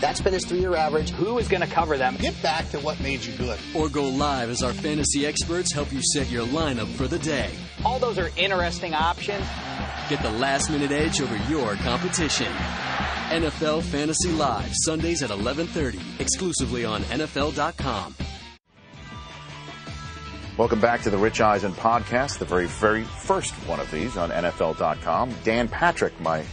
That's 0.01 0.21
been 0.21 0.33
his 0.33 0.45
three 0.45 0.59
year 0.59 0.75
average. 0.75 1.11
Who 1.11 1.37
is 1.37 1.47
going 1.47 1.61
to 1.61 1.67
cover 1.67 1.97
them? 1.97 2.15
Get 2.17 2.41
back 2.41 2.69
to 2.71 2.79
what 2.79 2.99
made 3.01 3.23
you 3.23 3.33
good. 3.37 3.59
Or 3.75 3.89
go 3.89 4.05
live 4.05 4.49
as 4.49 4.63
our 4.63 4.73
fantasy 4.73 5.25
experts 5.25 5.71
help 5.73 5.93
you 5.93 6.01
set 6.01 6.29
your 6.29 6.45
lineup 6.47 6.87
for 6.95 7.07
the 7.07 7.19
day. 7.19 7.51
All 7.83 7.99
those 7.99 8.17
are 8.17 8.29
interesting 8.37 8.93
options. 8.93 9.45
Get 10.09 10.21
the 10.21 10.31
last 10.31 10.69
minute 10.69 10.91
edge 10.91 11.21
over 11.21 11.37
your 11.49 11.75
competition. 11.75 12.51
NFL 13.29 13.81
Fantasy 13.83 14.31
Live, 14.31 14.71
Sundays 14.83 15.23
at 15.23 15.31
11:30, 15.31 15.99
exclusively 16.19 16.85
on 16.85 17.01
NFL.com. 17.03 18.15
Welcome 20.57 20.79
back 20.79 21.01
to 21.01 21.09
the 21.09 21.17
Rich 21.17 21.41
Eisen 21.41 21.73
podcast, 21.73 22.37
the 22.37 22.45
very, 22.45 22.67
very 22.67 23.03
first 23.03 23.53
one 23.67 23.81
of 23.81 23.91
these 23.91 24.15
on 24.15 24.29
NFL.com. 24.29 25.33
Dan 25.43 25.67
Patrick, 25.67 26.17
my 26.21 26.45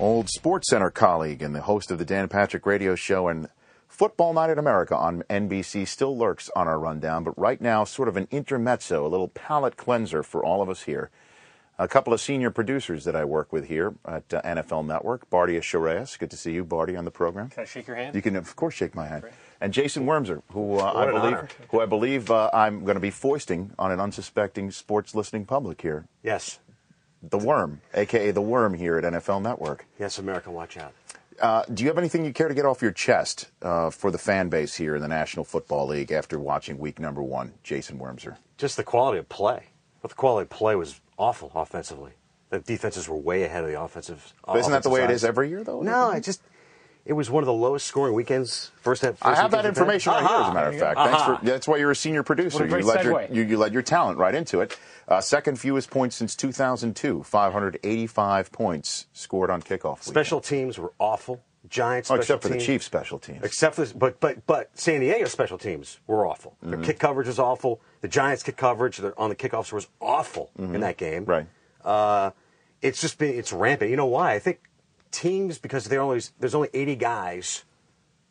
old 0.00 0.28
Sports 0.28 0.68
Center 0.70 0.90
colleague 0.90 1.42
and 1.42 1.54
the 1.54 1.60
host 1.60 1.92
of 1.92 1.98
the 1.98 2.04
Dan 2.04 2.26
Patrick 2.26 2.66
radio 2.66 2.96
show 2.96 3.28
and 3.28 3.46
Football 3.86 4.32
Night 4.32 4.50
in 4.50 4.58
America 4.58 4.96
on 4.96 5.22
NBC, 5.30 5.86
still 5.86 6.18
lurks 6.18 6.50
on 6.56 6.66
our 6.66 6.80
rundown, 6.80 7.22
but 7.22 7.38
right 7.38 7.60
now, 7.60 7.84
sort 7.84 8.08
of 8.08 8.16
an 8.16 8.26
intermezzo, 8.32 9.06
a 9.06 9.08
little 9.08 9.28
palate 9.28 9.76
cleanser 9.76 10.24
for 10.24 10.44
all 10.44 10.60
of 10.60 10.68
us 10.68 10.82
here. 10.82 11.10
A 11.78 11.86
couple 11.86 12.12
of 12.12 12.20
senior 12.20 12.50
producers 12.50 13.04
that 13.04 13.14
I 13.14 13.24
work 13.24 13.52
with 13.52 13.68
here 13.68 13.94
at 14.06 14.34
uh, 14.34 14.42
NFL 14.42 14.86
Network, 14.86 15.30
Bardia 15.30 15.62
Shareas. 15.62 16.18
Good 16.18 16.32
to 16.32 16.36
see 16.36 16.52
you, 16.52 16.64
Barty, 16.64 16.96
on 16.96 17.04
the 17.04 17.10
program. 17.12 17.50
Can 17.50 17.62
I 17.62 17.66
shake 17.66 17.86
your 17.86 17.96
hand? 17.96 18.16
You 18.16 18.22
can, 18.22 18.34
of 18.34 18.56
course, 18.56 18.74
shake 18.74 18.94
my 18.96 19.06
hand. 19.06 19.24
And 19.60 19.72
Jason 19.72 20.06
Wormser, 20.06 20.42
who 20.52 20.78
uh, 20.78 20.92
I 20.92 21.06
believe, 21.06 21.24
honor. 21.24 21.48
who 21.70 21.80
I 21.80 21.86
believe 21.86 22.30
uh, 22.30 22.50
I'm 22.52 22.84
going 22.84 22.94
to 22.96 23.00
be 23.00 23.10
foisting 23.10 23.72
on 23.78 23.90
an 23.92 24.00
unsuspecting 24.00 24.70
sports 24.70 25.14
listening 25.14 25.44
public 25.46 25.80
here. 25.82 26.06
Yes. 26.22 26.58
The 27.22 27.38
Worm, 27.38 27.80
aka 27.94 28.30
the 28.30 28.42
Worm, 28.42 28.74
here 28.74 28.98
at 28.98 29.04
NFL 29.04 29.42
Network. 29.42 29.86
Yes, 29.98 30.18
America, 30.18 30.50
watch 30.50 30.76
out. 30.76 30.92
Uh, 31.40 31.64
do 31.72 31.82
you 31.82 31.88
have 31.90 31.98
anything 31.98 32.24
you 32.24 32.32
care 32.32 32.48
to 32.48 32.54
get 32.54 32.64
off 32.64 32.80
your 32.80 32.92
chest 32.92 33.48
uh, 33.62 33.90
for 33.90 34.10
the 34.10 34.18
fan 34.18 34.48
base 34.48 34.74
here 34.74 34.96
in 34.96 35.02
the 35.02 35.08
National 35.08 35.44
Football 35.44 35.88
League 35.88 36.12
after 36.12 36.38
watching 36.38 36.78
Week 36.78 36.98
Number 36.98 37.22
One, 37.22 37.54
Jason 37.62 37.98
Wormser? 37.98 38.36
Just 38.56 38.76
the 38.76 38.84
quality 38.84 39.18
of 39.18 39.28
play. 39.28 39.64
But 40.00 40.10
the 40.10 40.14
quality 40.14 40.44
of 40.44 40.50
play 40.50 40.76
was 40.76 41.00
awful 41.18 41.52
offensively. 41.54 42.12
The 42.50 42.60
defenses 42.60 43.08
were 43.08 43.16
way 43.16 43.42
ahead 43.42 43.64
of 43.64 43.70
the 43.70 43.80
offensive. 43.80 44.32
But 44.46 44.58
isn't 44.58 44.72
that 44.72 44.82
the 44.82 44.90
way 44.90 45.00
it 45.00 45.06
side. 45.06 45.14
is 45.14 45.24
every 45.24 45.48
year, 45.48 45.64
though? 45.64 45.82
No, 45.82 46.08
I 46.08 46.20
just 46.20 46.40
it 47.06 47.12
was 47.12 47.30
one 47.30 47.42
of 47.42 47.46
the 47.46 47.52
lowest 47.52 47.86
scoring 47.86 48.14
weekends. 48.14 48.72
First, 48.80 49.02
first 49.02 49.24
I 49.24 49.36
have 49.36 49.52
that 49.52 49.58
weekends 49.58 49.78
of 49.78 49.82
information 49.82 50.12
right 50.12 50.26
here, 50.26 50.36
as 50.40 50.48
a 50.48 50.54
matter 50.54 50.68
of 50.68 50.74
Aha. 50.74 50.80
fact. 50.80 50.98
Thanks 50.98 51.22
Aha. 51.22 51.36
for, 51.36 51.44
that's 51.46 51.68
why 51.68 51.76
you're 51.76 51.90
a 51.92 51.96
senior 51.96 52.22
producer. 52.24 52.64
A 52.64 52.68
you, 52.68 52.84
led 52.84 53.04
your, 53.04 53.22
you, 53.30 53.42
you 53.42 53.58
led 53.58 53.72
your 53.72 53.82
talent 53.82 54.18
right 54.18 54.34
into 54.34 54.60
it. 54.60 54.76
Uh, 55.06 55.20
second 55.20 55.60
fewest 55.60 55.88
points 55.88 56.16
since 56.16 56.34
2002, 56.34 57.22
585 57.22 58.52
points 58.52 59.06
scored 59.12 59.50
on 59.50 59.62
kickoff. 59.62 60.02
Special 60.02 60.40
teams 60.40 60.78
were 60.78 60.92
awful. 60.98 61.40
Giants, 61.68 62.10
Oh, 62.10 62.14
except 62.14 62.42
for 62.42 62.48
the 62.48 62.58
Chiefs 62.58 62.86
special 62.86 63.18
teams. 63.18 63.42
Except 63.42 63.74
for, 63.74 63.86
but 63.96 64.20
but 64.20 64.46
but 64.46 64.70
San 64.74 65.00
Diego 65.00 65.24
special 65.26 65.58
teams 65.58 65.98
were 66.06 66.24
awful. 66.26 66.56
Mm-hmm. 66.62 66.70
Their 66.70 66.80
kick 66.84 66.98
coverage 67.00 67.26
was 67.26 67.40
awful. 67.40 67.80
The 68.02 68.08
Giants' 68.08 68.44
kick 68.44 68.56
coverage 68.56 69.00
on 69.16 69.30
the 69.30 69.34
kickoffs 69.34 69.72
was 69.72 69.88
awful 70.00 70.50
in 70.58 70.80
that 70.80 70.96
game. 70.96 71.22
Mm-hmm. 71.22 71.30
Right. 71.30 71.46
Uh, 71.84 72.30
it's 72.82 73.00
just 73.00 73.18
been 73.18 73.34
it's 73.34 73.52
rampant. 73.52 73.90
You 73.90 73.96
know 73.96 74.06
why? 74.06 74.34
I 74.34 74.38
think 74.38 74.60
teams 75.16 75.58
because 75.58 75.90
only 75.92 76.20
there's 76.38 76.54
only 76.54 76.68
80 76.74 76.96
guys 76.96 77.64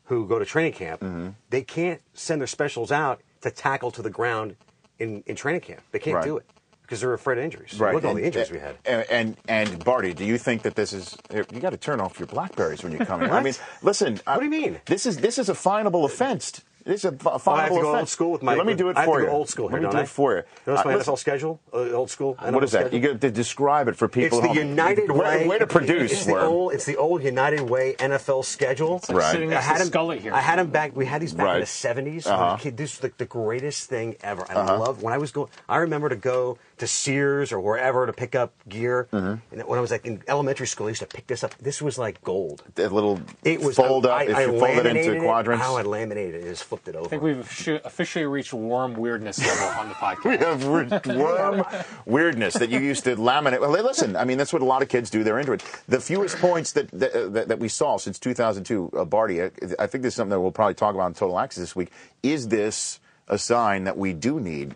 who 0.05 0.27
go 0.27 0.37
to 0.39 0.45
training 0.45 0.73
camp. 0.73 1.01
Mm-hmm. 1.01 1.29
They 1.49 1.63
can't 1.63 2.01
send 2.13 2.39
their 2.41 2.47
specials 2.47 2.91
out 2.91 3.21
to 3.41 3.49
tackle 3.51 3.91
to 3.91 4.01
the 4.01 4.09
ground 4.09 4.55
in, 4.99 5.23
in 5.25 5.35
training 5.35 5.61
camp. 5.61 5.81
They 5.91 5.99
can't 5.99 6.17
Right. 6.17 6.25
do 6.25 6.37
it 6.37 6.45
because 6.83 7.01
they're 7.01 7.13
afraid 7.13 7.39
of 7.39 7.43
injuries. 7.43 7.79
Right. 7.79 7.93
Look 7.95 8.03
at 8.03 8.07
all 8.07 8.13
the 8.13 8.23
injuries 8.23 8.51
we 8.51 8.59
had. 8.59 8.75
And, 8.85 9.05
and 9.09 9.37
and 9.47 9.83
Barty, 9.83 10.13
do 10.13 10.23
you 10.23 10.37
think 10.37 10.61
that 10.61 10.75
this 10.75 10.93
is? 10.93 11.17
You 11.33 11.59
got 11.59 11.71
to 11.71 11.77
turn 11.77 11.99
off 11.99 12.19
your 12.19 12.27
Blackberries 12.27 12.83
when 12.83 12.91
you 12.91 12.99
come 12.99 13.23
in. 13.23 13.31
I 13.31 13.41
mean, 13.45 13.55
listen. 13.81 14.19
What 14.25 14.39
do 14.39 14.45
you 14.45 14.51
mean? 14.51 14.79
This 14.85 15.07
is 15.07 15.17
this 15.17 15.39
is 15.39 15.49
a 15.49 15.55
finable 15.55 16.05
offense. 16.05 16.61
This 16.85 17.03
is 17.03 17.05
a 17.05 17.11
fi- 17.13 17.31
finable 17.31 17.41
Oh, 17.47 17.51
I 17.55 17.61
have 17.61 17.69
to 17.69 17.75
go 17.81 17.89
offense. 17.89 17.99
old 18.01 18.09
school 18.09 18.31
with 18.31 18.43
my. 18.43 18.53
Let 18.53 18.67
me 18.67 18.75
do 18.75 18.89
it 18.89 18.97
I 18.97 19.05
for 19.05 19.19
you. 19.19 19.25
go 19.25 19.31
old 19.31 19.49
school 19.49 19.69
here, 19.69 19.77
Let 19.79 19.81
me 19.87 19.91
don't 19.91 19.95
I? 20.01 20.03
it 20.03 20.07
for 20.07 20.35
you. 20.35 20.43
Notice 20.67 20.85
Uh, 20.85 20.87
my 20.89 20.95
listen, 20.95 21.13
NFL 21.13 21.17
schedule, 21.19 21.59
uh, 21.73 21.77
old 21.93 22.11
school. 22.11 22.37
What 22.39 22.63
is 22.63 22.71
that? 22.73 22.93
You 22.93 22.99
got 22.99 23.21
to 23.21 23.31
describe 23.31 23.87
it 23.87 23.95
for 23.95 24.07
people. 24.07 24.37
It's 24.37 24.47
the 24.47 24.53
who- 24.53 24.59
United 24.59 25.09
way, 25.11 25.17
Way. 25.17 25.47
way 25.47 25.57
to 25.57 25.65
produce. 25.65 26.11
It's 26.11 26.25
the 26.25 26.39
old. 26.39 26.73
It's 26.73 26.85
the 26.85 26.95
old 26.97 27.23
United 27.23 27.61
Way 27.61 27.95
NFL 27.97 28.43
schedule. 28.45 29.01
like 29.09 29.17
Right. 29.17 29.31
sitting 29.31 29.51
I 29.51 29.61
had 29.61 29.77
to 29.77 29.81
him. 29.81 29.87
Scully 29.87 30.19
here. 30.19 30.33
I 30.33 30.41
had 30.41 30.59
him 30.59 30.67
back. 30.69 30.95
We 30.95 31.05
had 31.07 31.23
these 31.23 31.33
back 31.33 31.55
in 31.55 31.59
the 31.61 31.65
seventies. 31.65 32.27
Uh-huh. 32.27 32.57
This 32.63 32.97
was 32.97 33.03
like 33.03 33.17
the 33.17 33.25
greatest 33.25 33.89
thing 33.89 34.15
ever. 34.21 34.45
And 34.47 34.57
I 34.59 34.77
love 34.77 35.01
when 35.01 35.11
I 35.11 35.17
was 35.17 35.31
going. 35.31 35.49
I 35.67 35.77
remember 35.77 36.09
to 36.09 36.15
go 36.15 36.59
to 36.77 36.87
Sears 36.87 37.51
or 37.51 37.59
wherever 37.59 38.05
to 38.05 38.13
pick 38.13 38.35
up 38.35 38.53
gear. 38.67 39.07
Mm-hmm. 39.11 39.53
And 39.59 39.67
when 39.67 39.77
I 39.77 39.81
was 39.81 39.91
like 39.91 40.05
in 40.05 40.21
elementary 40.27 40.67
school, 40.67 40.87
I 40.87 40.89
used 40.89 41.01
to 41.01 41.07
pick 41.07 41.27
this 41.27 41.43
up. 41.43 41.55
This 41.57 41.81
was 41.81 41.97
like 41.97 42.21
gold. 42.23 42.63
That 42.75 42.91
little 42.91 43.19
It 43.43 43.61
was 43.61 43.75
fold 43.77 44.05
up. 44.05 44.19
I, 44.19 44.23
if 44.23 44.35
I 44.35 44.41
you 44.41 44.47
fold 44.47 44.63
it 44.63 44.83
laminated 44.83 45.13
into 45.13 45.21
quadrants. 45.21 45.63
How 45.63 45.77
I 45.77 45.83
laminated 45.83 46.35
it, 46.35 46.37
and 46.39 46.47
just 46.49 46.65
flipped 46.65 46.87
it 46.87 46.95
over. 46.95 47.05
I 47.05 47.09
think 47.09 47.23
we've 47.23 47.39
offi- 47.39 47.79
officially 47.83 48.25
reached 48.25 48.53
worm 48.53 48.93
weirdness 48.95 49.39
level 49.39 49.79
on 49.79 49.89
the 49.89 49.95
podcast. 49.95 50.25
We 50.25 50.37
have 50.37 50.65
weird- 50.65 51.05
worm 51.05 51.63
weirdness 52.05 52.55
that 52.55 52.69
you 52.69 52.79
used 52.79 53.03
to 53.05 53.15
laminate. 53.15 53.61
Well, 53.61 53.71
listen, 53.71 54.15
I 54.15 54.25
mean, 54.25 54.37
that's 54.37 54.51
what 54.51 54.61
a 54.61 54.65
lot 54.65 54.81
of 54.81 54.89
kids 54.89 55.09
do. 55.09 55.23
They're 55.23 55.39
into 55.39 55.53
it. 55.53 55.63
The 55.87 55.99
fewest 55.99 56.37
points 56.37 56.73
that 56.73 56.89
that, 56.91 57.13
uh, 57.13 57.29
that, 57.29 57.47
that 57.47 57.59
we 57.59 57.69
saw 57.69 57.97
since 57.97 58.19
2002, 58.19 58.91
uh, 58.97 59.05
Barty, 59.05 59.41
I, 59.43 59.51
I 59.79 59.87
think 59.87 60.03
this 60.03 60.13
is 60.13 60.15
something 60.15 60.31
that 60.31 60.39
we'll 60.41 60.51
probably 60.51 60.73
talk 60.73 60.93
about 60.95 61.07
in 61.07 61.13
Total 61.13 61.39
Access 61.39 61.61
this 61.61 61.75
week. 61.75 61.91
Is 62.23 62.49
this 62.49 62.99
a 63.27 63.37
sign 63.37 63.85
that 63.85 63.97
we 63.97 64.13
do 64.13 64.39
need 64.39 64.75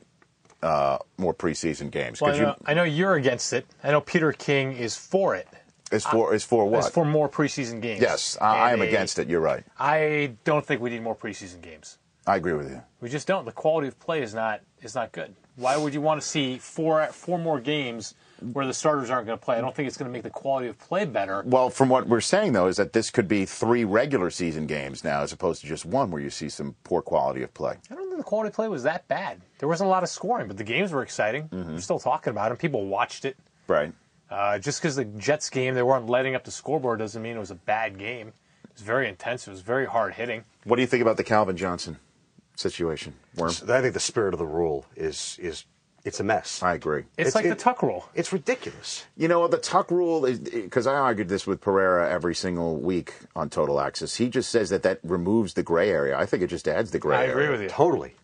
uh, 0.61 0.97
more 1.17 1.33
preseason 1.33 1.91
games? 1.91 2.21
Well, 2.21 2.33
I, 2.33 2.35
you, 2.35 2.41
know, 2.43 2.55
I 2.65 2.73
know 2.73 2.83
you're 2.83 3.15
against 3.15 3.53
it. 3.53 3.65
I 3.83 3.91
know 3.91 4.01
Peter 4.01 4.31
King 4.31 4.73
is 4.73 4.95
for 4.95 5.35
it. 5.35 5.47
is 5.91 6.05
for 6.05 6.33
is 6.33 6.43
for 6.43 6.65
what? 6.67 6.79
Is 6.85 6.89
for 6.89 7.05
more 7.05 7.29
preseason 7.29 7.81
games. 7.81 8.01
yes, 8.01 8.37
I, 8.39 8.57
I 8.57 8.71
am 8.73 8.81
a- 8.81 8.85
against 8.85 9.19
it. 9.19 9.29
You're 9.29 9.41
right. 9.41 9.63
I 9.79 10.33
don't 10.43 10.65
think 10.65 10.81
we 10.81 10.89
need 10.89 11.03
more 11.03 11.15
preseason 11.15 11.61
games. 11.61 11.97
I 12.27 12.35
agree 12.35 12.53
with 12.53 12.69
you. 12.69 12.81
We 13.01 13.09
just 13.09 13.27
don't. 13.27 13.45
The 13.45 13.51
quality 13.51 13.87
of 13.87 13.99
play 13.99 14.21
is 14.21 14.33
not 14.33 14.61
is 14.81 14.95
not 14.95 15.11
good. 15.11 15.35
Why 15.55 15.77
would 15.77 15.93
you 15.93 16.01
want 16.01 16.21
to 16.21 16.27
see 16.27 16.57
four 16.57 17.05
four 17.07 17.39
more 17.39 17.59
games 17.59 18.13
where 18.41 18.65
the 18.65 18.73
starters 18.73 19.09
aren't 19.09 19.27
going 19.27 19.37
to 19.37 19.43
play? 19.43 19.57
I 19.57 19.61
don't 19.61 19.75
think 19.75 19.87
it's 19.87 19.97
going 19.97 20.09
to 20.09 20.13
make 20.13 20.23
the 20.23 20.29
quality 20.29 20.67
of 20.67 20.77
play 20.79 21.05
better. 21.05 21.43
Well, 21.45 21.69
from 21.69 21.89
what 21.89 22.07
we're 22.07 22.21
saying 22.21 22.53
though, 22.53 22.67
is 22.67 22.77
that 22.77 22.93
this 22.93 23.09
could 23.09 23.27
be 23.27 23.45
three 23.45 23.83
regular 23.83 24.29
season 24.29 24.67
games 24.67 25.03
now, 25.03 25.21
as 25.21 25.31
opposed 25.31 25.61
to 25.61 25.67
just 25.67 25.85
one, 25.85 26.11
where 26.11 26.21
you 26.21 26.29
see 26.29 26.49
some 26.49 26.75
poor 26.83 27.01
quality 27.01 27.43
of 27.43 27.53
play. 27.53 27.75
I 27.91 27.95
don't 27.95 28.07
think 28.07 28.17
the 28.17 28.23
quality 28.23 28.49
of 28.49 28.53
play 28.53 28.67
was 28.67 28.83
that 28.83 29.07
bad. 29.07 29.41
There 29.59 29.69
wasn't 29.69 29.87
a 29.87 29.91
lot 29.91 30.03
of 30.03 30.09
scoring, 30.09 30.47
but 30.47 30.57
the 30.57 30.63
games 30.63 30.91
were 30.91 31.03
exciting. 31.03 31.49
Mm-hmm. 31.49 31.73
We're 31.73 31.81
still 31.81 31.99
talking 31.99 32.31
about 32.31 32.49
them. 32.49 32.57
People 32.57 32.85
watched 32.85 33.25
it. 33.25 33.37
Right. 33.67 33.93
Uh, 34.29 34.59
just 34.59 34.81
because 34.81 34.95
the 34.95 35.05
Jets 35.05 35.49
game 35.49 35.73
they 35.73 35.83
weren't 35.83 36.07
letting 36.07 36.35
up 36.35 36.43
the 36.43 36.51
scoreboard 36.51 36.99
doesn't 36.99 37.21
mean 37.21 37.35
it 37.35 37.39
was 37.39 37.51
a 37.51 37.55
bad 37.55 37.97
game. 37.97 38.27
It 38.63 38.73
was 38.73 38.81
very 38.83 39.09
intense. 39.09 39.47
It 39.47 39.51
was 39.51 39.61
very 39.61 39.85
hard 39.85 40.13
hitting. 40.13 40.43
What 40.63 40.75
do 40.75 40.81
you 40.81 40.87
think 40.87 41.01
about 41.01 41.17
the 41.17 41.23
Calvin 41.23 41.57
Johnson 41.57 41.97
situation, 42.55 43.15
Worm? 43.35 43.51
I 43.67 43.81
think 43.81 43.93
the 43.93 43.99
spirit 43.99 44.33
of 44.33 44.39
the 44.39 44.45
rule 44.45 44.85
is 44.95 45.37
is 45.41 45.65
it's 46.05 46.19
a 46.19 46.23
mess. 46.23 46.61
I 46.63 46.73
agree. 46.73 47.01
It's, 47.17 47.29
It's- 47.29 47.35
like 47.35 47.45
it- 47.45 47.49
the 47.49 47.55
Tuck 47.55 47.81
rule. 47.83 48.09
It's 48.13 48.31
ridiculous. 48.31 49.05
You 49.17 49.27
know, 49.27 49.47
the 49.47 49.57
Tuck 49.57 49.91
rule 49.91 50.25
is 50.25 50.39
because 50.39 50.87
I 50.87 50.95
argued 50.95 51.29
this 51.29 51.45
with 51.45 51.61
Pereira 51.61 52.09
every 52.09 52.35
single 52.35 52.77
week 52.77 53.13
on 53.35 53.49
Total 53.49 53.79
Access. 53.79 54.15
He 54.15 54.29
just 54.29 54.49
says 54.49 54.69
that 54.69 54.83
that 54.83 54.99
removes 55.03 55.53
the 55.53 55.63
gray 55.63 55.89
area. 55.89 56.17
I 56.17 56.25
think 56.25 56.43
it 56.43 56.47
just 56.47 56.67
adds 56.67 56.91
the 56.91 56.99
gray 56.99 57.17
I 57.17 57.19
area. 57.23 57.29
I 57.29 57.33
agree 57.33 57.49
with 57.51 57.61
you. 57.61 57.69
Totally, 57.69 58.15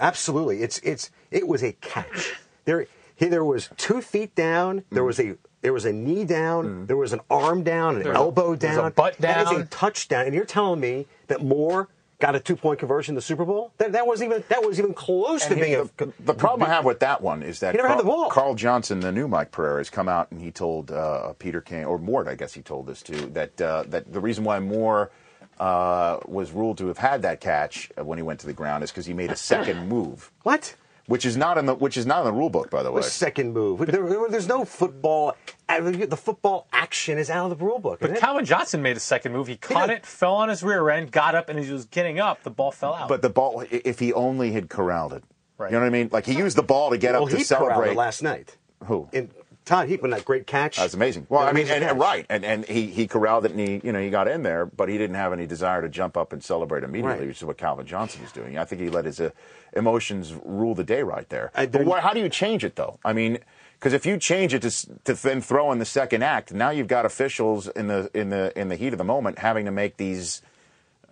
absolutely. 0.00 0.62
It's 0.62 0.78
it's 0.80 1.10
it 1.30 1.46
was 1.48 1.62
a 1.62 1.72
catch. 1.72 2.34
There 2.64 2.86
he, 3.14 3.26
there 3.26 3.44
was 3.44 3.70
two 3.76 4.00
feet 4.00 4.34
down. 4.34 4.84
There 4.90 5.02
mm. 5.02 5.06
was 5.06 5.20
a 5.20 5.36
there 5.62 5.72
was 5.72 5.84
a 5.84 5.92
knee 5.92 6.24
down. 6.24 6.66
Mm. 6.66 6.86
There 6.86 6.96
was 6.96 7.12
an 7.12 7.20
arm 7.30 7.62
down, 7.62 7.96
an 7.96 8.02
There's 8.02 8.16
elbow 8.16 8.54
there's 8.54 8.76
a 8.76 8.82
down. 8.82 8.92
butt 8.92 9.16
That 9.18 9.52
is 9.52 9.58
a 9.60 9.64
touchdown. 9.64 10.26
And 10.26 10.34
you're 10.34 10.44
telling 10.44 10.80
me 10.80 11.06
that 11.26 11.42
Moore 11.42 11.88
got 12.18 12.34
a 12.34 12.40
two 12.40 12.56
point 12.56 12.78
conversion 12.78 13.12
in 13.12 13.16
the 13.16 13.22
Super 13.22 13.44
Bowl? 13.44 13.72
That 13.78 13.92
that 13.92 14.06
wasn't 14.06 14.30
even 14.32 14.44
that 14.48 14.64
was 14.64 14.78
even 14.78 14.94
close 14.94 15.44
to 15.46 15.54
being 15.54 15.66
he- 15.68 15.74
a. 15.74 15.84
the, 15.96 16.12
the 16.20 16.34
problem 16.34 16.68
I 16.68 16.72
have 16.72 16.84
with 16.84 17.00
that 17.00 17.20
one 17.22 17.42
is 17.42 17.60
that 17.60 17.72
He 17.72 17.76
never 17.76 17.88
had 17.88 17.98
the 17.98 18.04
ball. 18.04 18.30
Carl 18.30 18.54
Johnson, 18.54 19.00
the 19.00 19.12
new 19.12 19.28
Mike 19.28 19.50
Pereira, 19.52 19.78
has 19.78 19.90
come 19.90 20.08
out 20.08 20.30
and 20.30 20.40
he 20.40 20.50
told 20.50 20.90
uh, 20.90 21.32
Peter 21.38 21.60
King 21.60 21.84
or 21.84 21.98
Mort, 21.98 22.28
I 22.28 22.34
guess 22.34 22.54
he 22.54 22.62
told 22.62 22.86
this 22.86 23.02
too, 23.02 23.26
that 23.34 23.60
uh, 23.60 23.84
that 23.88 24.12
the 24.12 24.20
reason 24.20 24.44
why 24.44 24.58
Moore 24.60 25.10
uh, 25.58 26.18
was 26.26 26.52
ruled 26.52 26.78
to 26.78 26.86
have 26.88 26.98
had 26.98 27.22
that 27.22 27.40
catch 27.40 27.90
when 27.96 28.18
he 28.18 28.22
went 28.22 28.40
to 28.40 28.46
the 28.46 28.52
ground 28.52 28.84
is 28.84 28.90
because 28.90 29.06
he 29.06 29.14
made 29.14 29.30
a 29.30 29.36
second 29.36 29.88
move, 29.88 30.30
What? 30.42 30.74
Which 31.06 31.24
is 31.24 31.36
not 31.36 31.58
in 31.58 31.66
the 31.66 31.74
which 31.74 31.96
is 31.96 32.06
not 32.06 32.20
in 32.20 32.24
the 32.26 32.32
rule 32.32 32.50
book, 32.50 32.70
by 32.70 32.82
the 32.82 32.90
way. 32.90 32.96
What 33.00 33.04
second 33.04 33.52
move? 33.52 33.78
There- 33.86 34.28
there's 34.28 34.48
no 34.48 34.64
football. 34.64 35.36
Uh, 35.68 35.80
the 35.80 36.16
football 36.16 36.66
action 36.72 37.18
is 37.18 37.28
out 37.30 37.50
of 37.50 37.58
the 37.58 37.64
rule 37.64 37.78
book. 37.78 37.98
But 38.00 38.06
isn't 38.06 38.16
it? 38.16 38.20
Calvin 38.20 38.44
Johnson 38.44 38.82
made 38.82 38.96
a 38.96 39.00
second 39.00 39.32
move. 39.32 39.46
He 39.48 39.56
caught 39.56 39.88
did. 39.88 39.98
it, 39.98 40.06
fell 40.06 40.34
on 40.34 40.48
his 40.48 40.62
rear 40.62 40.88
end, 40.90 41.10
got 41.12 41.34
up, 41.34 41.48
and 41.48 41.58
as 41.58 41.66
he 41.66 41.72
was 41.72 41.86
getting 41.86 42.20
up, 42.20 42.42
the 42.42 42.50
ball 42.50 42.70
fell 42.72 42.94
out. 42.94 43.08
But 43.08 43.22
the 43.22 43.30
ball, 43.30 43.64
if 43.70 43.98
he 43.98 44.12
only 44.12 44.52
had 44.52 44.68
corralled 44.68 45.12
it, 45.12 45.24
Right. 45.58 45.70
you 45.70 45.76
know 45.76 45.80
what 45.80 45.86
I 45.86 45.90
mean? 45.90 46.08
Like 46.12 46.26
he 46.26 46.34
used 46.36 46.56
the 46.56 46.62
ball 46.62 46.90
to 46.90 46.98
get 46.98 47.12
well, 47.14 47.24
up 47.24 47.30
to 47.30 47.36
he 47.36 47.44
corralled 47.44 47.68
celebrate. 47.70 47.90
it 47.92 47.96
last 47.96 48.22
night. 48.22 48.56
Who? 48.84 49.08
In 49.12 49.30
Todd 49.66 49.88
Heap 49.88 50.00
man, 50.00 50.12
that 50.12 50.24
great 50.24 50.46
catch. 50.46 50.76
That's 50.78 50.94
amazing. 50.94 51.26
Well, 51.28 51.42
That 51.42 51.48
I 51.48 51.52
mean, 51.52 51.66
amazing 51.66 51.88
and, 51.88 51.98
right, 52.00 52.24
and 52.30 52.44
and 52.44 52.64
he 52.64 52.86
he 52.86 53.06
corralled 53.06 53.44
it, 53.44 53.50
and 53.50 53.60
he 53.60 53.80
you 53.84 53.92
know 53.92 54.00
he 54.00 54.08
got 54.08 54.28
in 54.28 54.42
there, 54.42 54.64
but 54.64 54.88
he 54.88 54.96
didn't 54.96 55.16
have 55.16 55.32
any 55.34 55.46
desire 55.46 55.82
to 55.82 55.88
jump 55.88 56.16
up 56.16 56.32
and 56.32 56.42
celebrate 56.42 56.84
immediately, 56.84 57.18
Right. 57.18 57.26
which 57.28 57.38
is 57.38 57.44
what 57.44 57.58
Calvin 57.58 57.84
Johnson 57.84 58.22
is 58.24 58.32
doing. 58.32 58.56
I 58.56 58.64
think 58.64 58.80
he 58.80 58.88
let 58.88 59.04
his 59.04 59.20
uh, 59.20 59.30
emotions 59.74 60.32
rule 60.44 60.74
the 60.74 60.84
day 60.84 61.02
right 61.02 61.28
there. 61.28 61.50
I 61.54 61.66
but 61.66 61.84
why, 61.84 62.00
how 62.00 62.12
do 62.14 62.20
you 62.20 62.28
change 62.28 62.64
it 62.64 62.76
though? 62.76 62.98
I 63.04 63.12
mean, 63.12 63.38
because 63.78 63.92
if 63.92 64.06
you 64.06 64.16
change 64.18 64.54
it 64.54 64.62
to 64.62 64.70
to 65.04 65.14
then 65.14 65.40
throw 65.40 65.72
in 65.72 65.78
the 65.80 65.84
second 65.84 66.22
act, 66.22 66.52
now 66.54 66.70
you've 66.70 66.88
got 66.88 67.04
officials 67.04 67.68
in 67.68 67.88
the 67.88 68.08
in 68.14 68.30
the 68.30 68.56
in 68.58 68.68
the 68.68 68.76
heat 68.76 68.92
of 68.92 68.98
the 68.98 69.04
moment 69.04 69.40
having 69.40 69.64
to 69.66 69.72
make 69.72 69.96
these. 69.96 70.42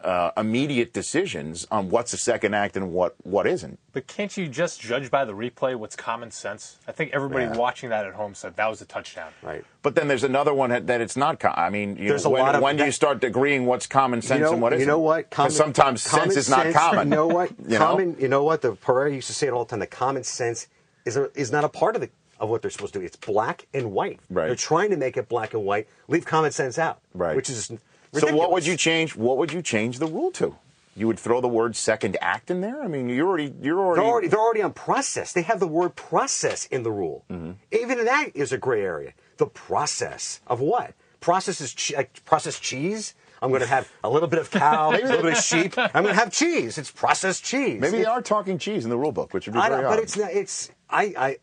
Uh, 0.04 0.30
immediate 0.36 0.92
decisions 0.92 1.66
on 1.70 1.88
what's 1.88 2.12
a 2.12 2.18
second 2.18 2.52
act 2.52 2.76
and 2.76 2.92
what 2.92 3.14
what 3.22 3.46
isn't. 3.46 3.78
But 3.94 4.06
can't 4.06 4.36
you 4.36 4.48
just 4.48 4.78
judge 4.78 5.10
by 5.10 5.24
the 5.24 5.32
replay 5.32 5.74
what's 5.76 5.96
common 5.96 6.30
sense? 6.30 6.78
I 6.86 6.92
think 6.92 7.14
everybody 7.14 7.46
Yeah. 7.46 7.56
watching 7.56 7.88
that 7.88 8.04
at 8.04 8.12
home 8.12 8.34
said 8.34 8.54
that 8.56 8.68
was 8.68 8.82
a 8.82 8.84
touchdown. 8.84 9.30
Right. 9.42 9.64
But 9.80 9.94
then 9.94 10.06
there's 10.08 10.22
another 10.22 10.52
one 10.52 10.68
that 10.68 10.86
that 10.88 11.00
it's 11.00 11.16
not. 11.16 11.40
Com- 11.40 11.54
I 11.56 11.70
mean, 11.70 11.96
you 11.96 12.08
There's 12.08 12.24
know, 12.24 12.30
a 12.30 12.34
when, 12.34 12.42
lot 12.42 12.54
of- 12.54 12.60
when 12.62 12.76
do 12.76 12.84
you 12.84 12.92
start 12.92 13.24
agreeing 13.24 13.64
what's 13.64 13.86
common 13.86 14.20
sense 14.20 14.40
you 14.40 14.44
know, 14.44 14.52
and 14.52 14.60
what 14.60 14.74
isn't? 14.74 14.80
You 14.80 14.86
know 14.86 14.98
what? 14.98 15.30
'Cause 15.30 15.56
sometimes 15.56 16.02
sense 16.02 16.36
is 16.36 16.50
not 16.50 16.64
sense- 16.64 16.76
common. 16.76 17.08
You 17.08 17.16
know 17.16 17.26
what? 17.28 17.50
You 17.66 17.78
know? 17.78 17.86
common. 17.86 18.16
You 18.20 18.28
know 18.28 18.44
what? 18.44 18.60
The 18.60 18.72
Pereira 18.74 19.10
used 19.14 19.28
to 19.28 19.32
say 19.34 19.46
it 19.46 19.52
all 19.54 19.64
the 19.64 19.70
time. 19.70 19.78
The 19.80 19.86
common 19.86 20.22
sense 20.24 20.66
is 21.06 21.16
a, 21.16 21.30
is 21.34 21.50
not 21.50 21.64
a 21.64 21.68
part 21.70 21.94
of 21.96 22.02
the 22.02 22.10
of 22.40 22.50
what 22.50 22.60
they're 22.60 22.70
supposed 22.70 22.92
to 22.92 22.98
do. 22.98 23.04
It's 23.06 23.16
black 23.16 23.66
and 23.72 23.92
white. 23.92 24.20
Right. 24.28 24.48
They're 24.48 24.56
trying 24.56 24.90
to 24.90 24.96
make 24.98 25.16
it 25.16 25.30
black 25.30 25.54
and 25.54 25.64
white. 25.64 25.88
Leave 26.08 26.26
common 26.26 26.50
sense 26.52 26.78
out. 26.78 26.98
Right. 27.14 27.34
Which 27.36 27.48
is 27.48 27.70
So 28.20 28.34
what 28.34 28.50
would 28.52 28.66
you 28.66 28.76
change? 28.76 29.16
What 29.16 29.36
would 29.38 29.52
you 29.52 29.62
change 29.62 29.98
the 29.98 30.06
rule 30.06 30.30
to? 30.32 30.56
You 30.96 31.08
would 31.08 31.18
throw 31.18 31.40
the 31.40 31.48
word 31.48 31.74
second 31.74 32.16
act 32.20 32.50
in 32.52 32.60
there. 32.60 32.80
I 32.82 32.86
mean, 32.86 33.08
you're 33.08 33.26
already 33.26 33.52
you're 33.60 33.80
already, 33.80 34.00
They're 34.00 34.10
already 34.10 34.28
they're 34.28 34.38
already 34.40 34.62
on 34.62 34.72
process. 34.72 35.32
They 35.32 35.42
have 35.42 35.58
the 35.58 35.66
word 35.66 35.96
process 35.96 36.66
in 36.66 36.84
the 36.84 36.92
rule. 36.92 37.24
Mm-hmm. 37.30 37.52
Even 37.72 38.04
that 38.04 38.30
is 38.34 38.52
a 38.52 38.58
gray 38.58 38.82
area. 38.82 39.12
The 39.38 39.46
process 39.46 40.40
of 40.46 40.60
what? 40.60 40.94
Process 41.20 41.60
is 41.60 41.74
che- 41.74 41.96
like 41.96 42.24
processed 42.24 42.62
cheese. 42.62 43.14
I'm 43.42 43.50
going 43.50 43.60
to 43.62 43.66
have 43.66 43.90
a 44.04 44.08
little 44.08 44.28
bit 44.28 44.38
of 44.38 44.50
cow, 44.50 44.90
a 44.90 44.92
little 44.92 45.20
bit 45.22 45.32
of 45.36 45.38
sheep. 45.44 45.76
I'm 45.76 46.04
going 46.04 46.14
to 46.14 46.20
have 46.20 46.32
cheese. 46.32 46.78
It's 46.78 46.90
processed 46.90 47.44
cheese. 47.44 47.78
Maybe 47.80 47.98
they 47.98 48.04
are 48.06 48.22
talking 48.22 48.56
cheese 48.56 48.84
in 48.84 48.90
the 48.90 48.96
rule 48.96 49.12
book, 49.12 49.34
which 49.34 49.46
would 49.46 49.52
be 49.54 49.58
I 49.58 49.68
very 49.68 49.82
don't, 49.82 49.90
but 49.90 49.98
it's 49.98 50.16
not. 50.16 50.30
It's 50.32 50.70
I. 50.88 51.14
I 51.18 51.36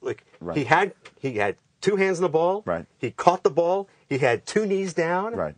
like 0.00 0.24
Right. 0.40 0.56
he 0.56 0.64
had 0.64 0.94
he 1.20 1.32
had 1.38 1.56
two 1.80 1.96
hands 1.96 2.18
on 2.18 2.22
the 2.22 2.28
ball. 2.28 2.62
Right. 2.64 2.86
He 2.98 3.10
caught 3.10 3.42
the 3.42 3.50
ball. 3.50 3.88
He 4.08 4.18
had 4.18 4.46
two 4.46 4.64
knees 4.64 4.94
down. 4.94 5.34
right. 5.34 5.54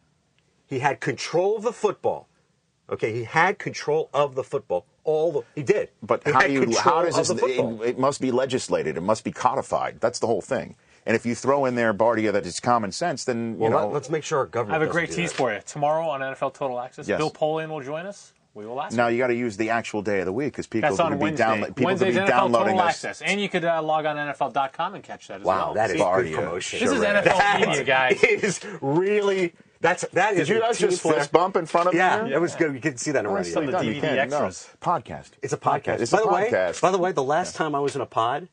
He 0.75 0.81
had 0.81 1.01
control 1.01 1.57
of 1.57 1.63
the 1.63 1.73
football. 1.73 2.27
Okay. 2.91 3.13
He 3.13 3.25
had 3.25 3.59
control 3.59 4.11
of 4.13 4.35
the 4.35 4.43
football. 4.45 4.87
All 5.05 5.31
the 5.33 5.43
he 5.55 5.63
did. 5.63 5.91
But 6.03 6.25
He 6.25 6.33
how 6.33 6.41
do 6.47 6.53
you? 6.53 6.77
How 6.79 7.05
does 7.05 7.17
this? 7.17 7.31
It, 7.31 7.41
it 7.83 7.99
must 7.99 8.21
be 8.21 8.31
legislated. 8.31 8.97
It 8.97 9.03
must 9.03 9.23
be 9.23 9.31
codified. 9.33 10.01
That's 10.01 10.19
the 10.19 10.27
whole 10.27 10.41
thing. 10.43 10.77
And 11.07 11.15
if 11.15 11.25
you 11.27 11.35
throw 11.35 11.67
in 11.67 11.75
there, 11.75 11.93
Bardia, 11.95 12.33
that 12.33 12.47
it's 12.47 12.59
common 12.61 12.91
sense, 12.91 13.25
then 13.25 13.53
you 13.53 13.59
well, 13.59 13.71
know. 13.71 13.89
let, 13.89 14.03
us 14.05 14.11
make 14.11 14.25
sure 14.25 14.39
our 14.41 14.47
I 14.47 14.49
government. 14.49 14.81
have 14.81 14.89
a 14.89 14.93
great 14.93 15.11
tease 15.13 15.31
that. 15.31 15.37
for 15.37 15.53
you. 15.55 15.61
Tomorrow 15.67 16.09
on 16.09 16.21
NFL 16.21 16.55
Total 16.55 16.81
Access, 16.81 17.07
Yes. 17.07 17.19
Bill 17.19 17.31
Polian 17.31 17.69
will 17.69 17.83
join 17.83 18.07
us. 18.07 18.33
We 18.55 18.65
will 18.67 18.81
ask. 18.81 18.97
now 18.97 19.09
him. 19.09 19.15
you 19.15 19.19
got 19.19 19.27
to 19.27 19.35
use 19.35 19.57
the 19.57 19.69
actual 19.71 20.01
day 20.01 20.21
of 20.21 20.27
the 20.27 20.33
week 20.33 20.53
because 20.53 20.67
people 20.69 20.89
That's 20.89 21.01
are 21.01 21.11
on 21.13 21.19
going 21.19 21.19
to 21.19 21.25
be 21.25 21.25
Wednesday. 21.31 21.45
downloading. 21.45 21.75
People 21.75 21.85
Wednesday's 21.87 22.15
be 22.15 22.21
NFL 22.21 22.27
downloading 22.29 22.67
Total 22.75 22.81
us. 22.89 23.05
Access, 23.05 23.23
and 23.23 23.41
you 23.41 23.49
could 23.49 23.65
uh, 23.65 23.83
log 23.83 24.07
on 24.07 24.17
NFL.com 24.17 24.95
and 24.95 25.03
catch 25.05 25.27
that 25.29 25.41
as 25.41 25.45
Wow, 25.47 25.57
well. 25.67 25.75
that 25.75 25.91
is 25.91 25.93
See? 25.93 25.99
good 25.99 26.05
Bardia. 26.07 26.35
promotion. 26.37 26.81
This 26.81 26.91
is 26.93 26.97
Sure. 27.03 27.05
NFL 27.05 27.25
That 27.25 27.61
media, 27.67 27.85
guys. 27.85 28.23
is 28.25 28.61
really 28.81 29.53
that's 29.85 30.03
that 30.13 30.33
is 30.33 30.49
Did 30.49 30.49
you 30.49 30.57
a 30.57 30.61
guys 30.67 30.79
just 30.79 31.03
fist 31.03 31.31
bump 31.31 31.57
in 31.57 31.67
front 31.67 31.89
of 31.89 31.95
you. 31.95 32.01
Yeah, 32.01 32.23
me? 32.25 32.31
that 32.31 32.41
was 32.41 32.55
good. 32.57 32.75
You 32.75 32.81
can 32.81 32.97
see 32.97 33.13
that 33.13 33.27
already. 33.27 33.51
some 33.51 33.69
of 33.69 33.73
the 33.73 33.85
You 33.85 33.95
DVD 33.97 34.01
can't, 34.01 34.31
no. 34.31 34.37
extras. 34.47 34.69
Podcast. 34.81 35.31
It's 35.43 35.53
a 35.53 35.59
podcast. 35.59 36.01
It's 36.01 36.11
by 36.11 36.19
a 36.19 36.23
the 36.23 36.29
way, 36.29 36.51
podcast. 36.51 36.81
by 36.81 36.91
the 36.91 36.99
way, 36.99 37.13
the 37.13 37.23
last 37.23 37.55
time 37.55 37.75
I 37.75 37.81
was 37.81 37.95
in 37.95 38.01
a 38.01 38.07
pod, 38.07 38.49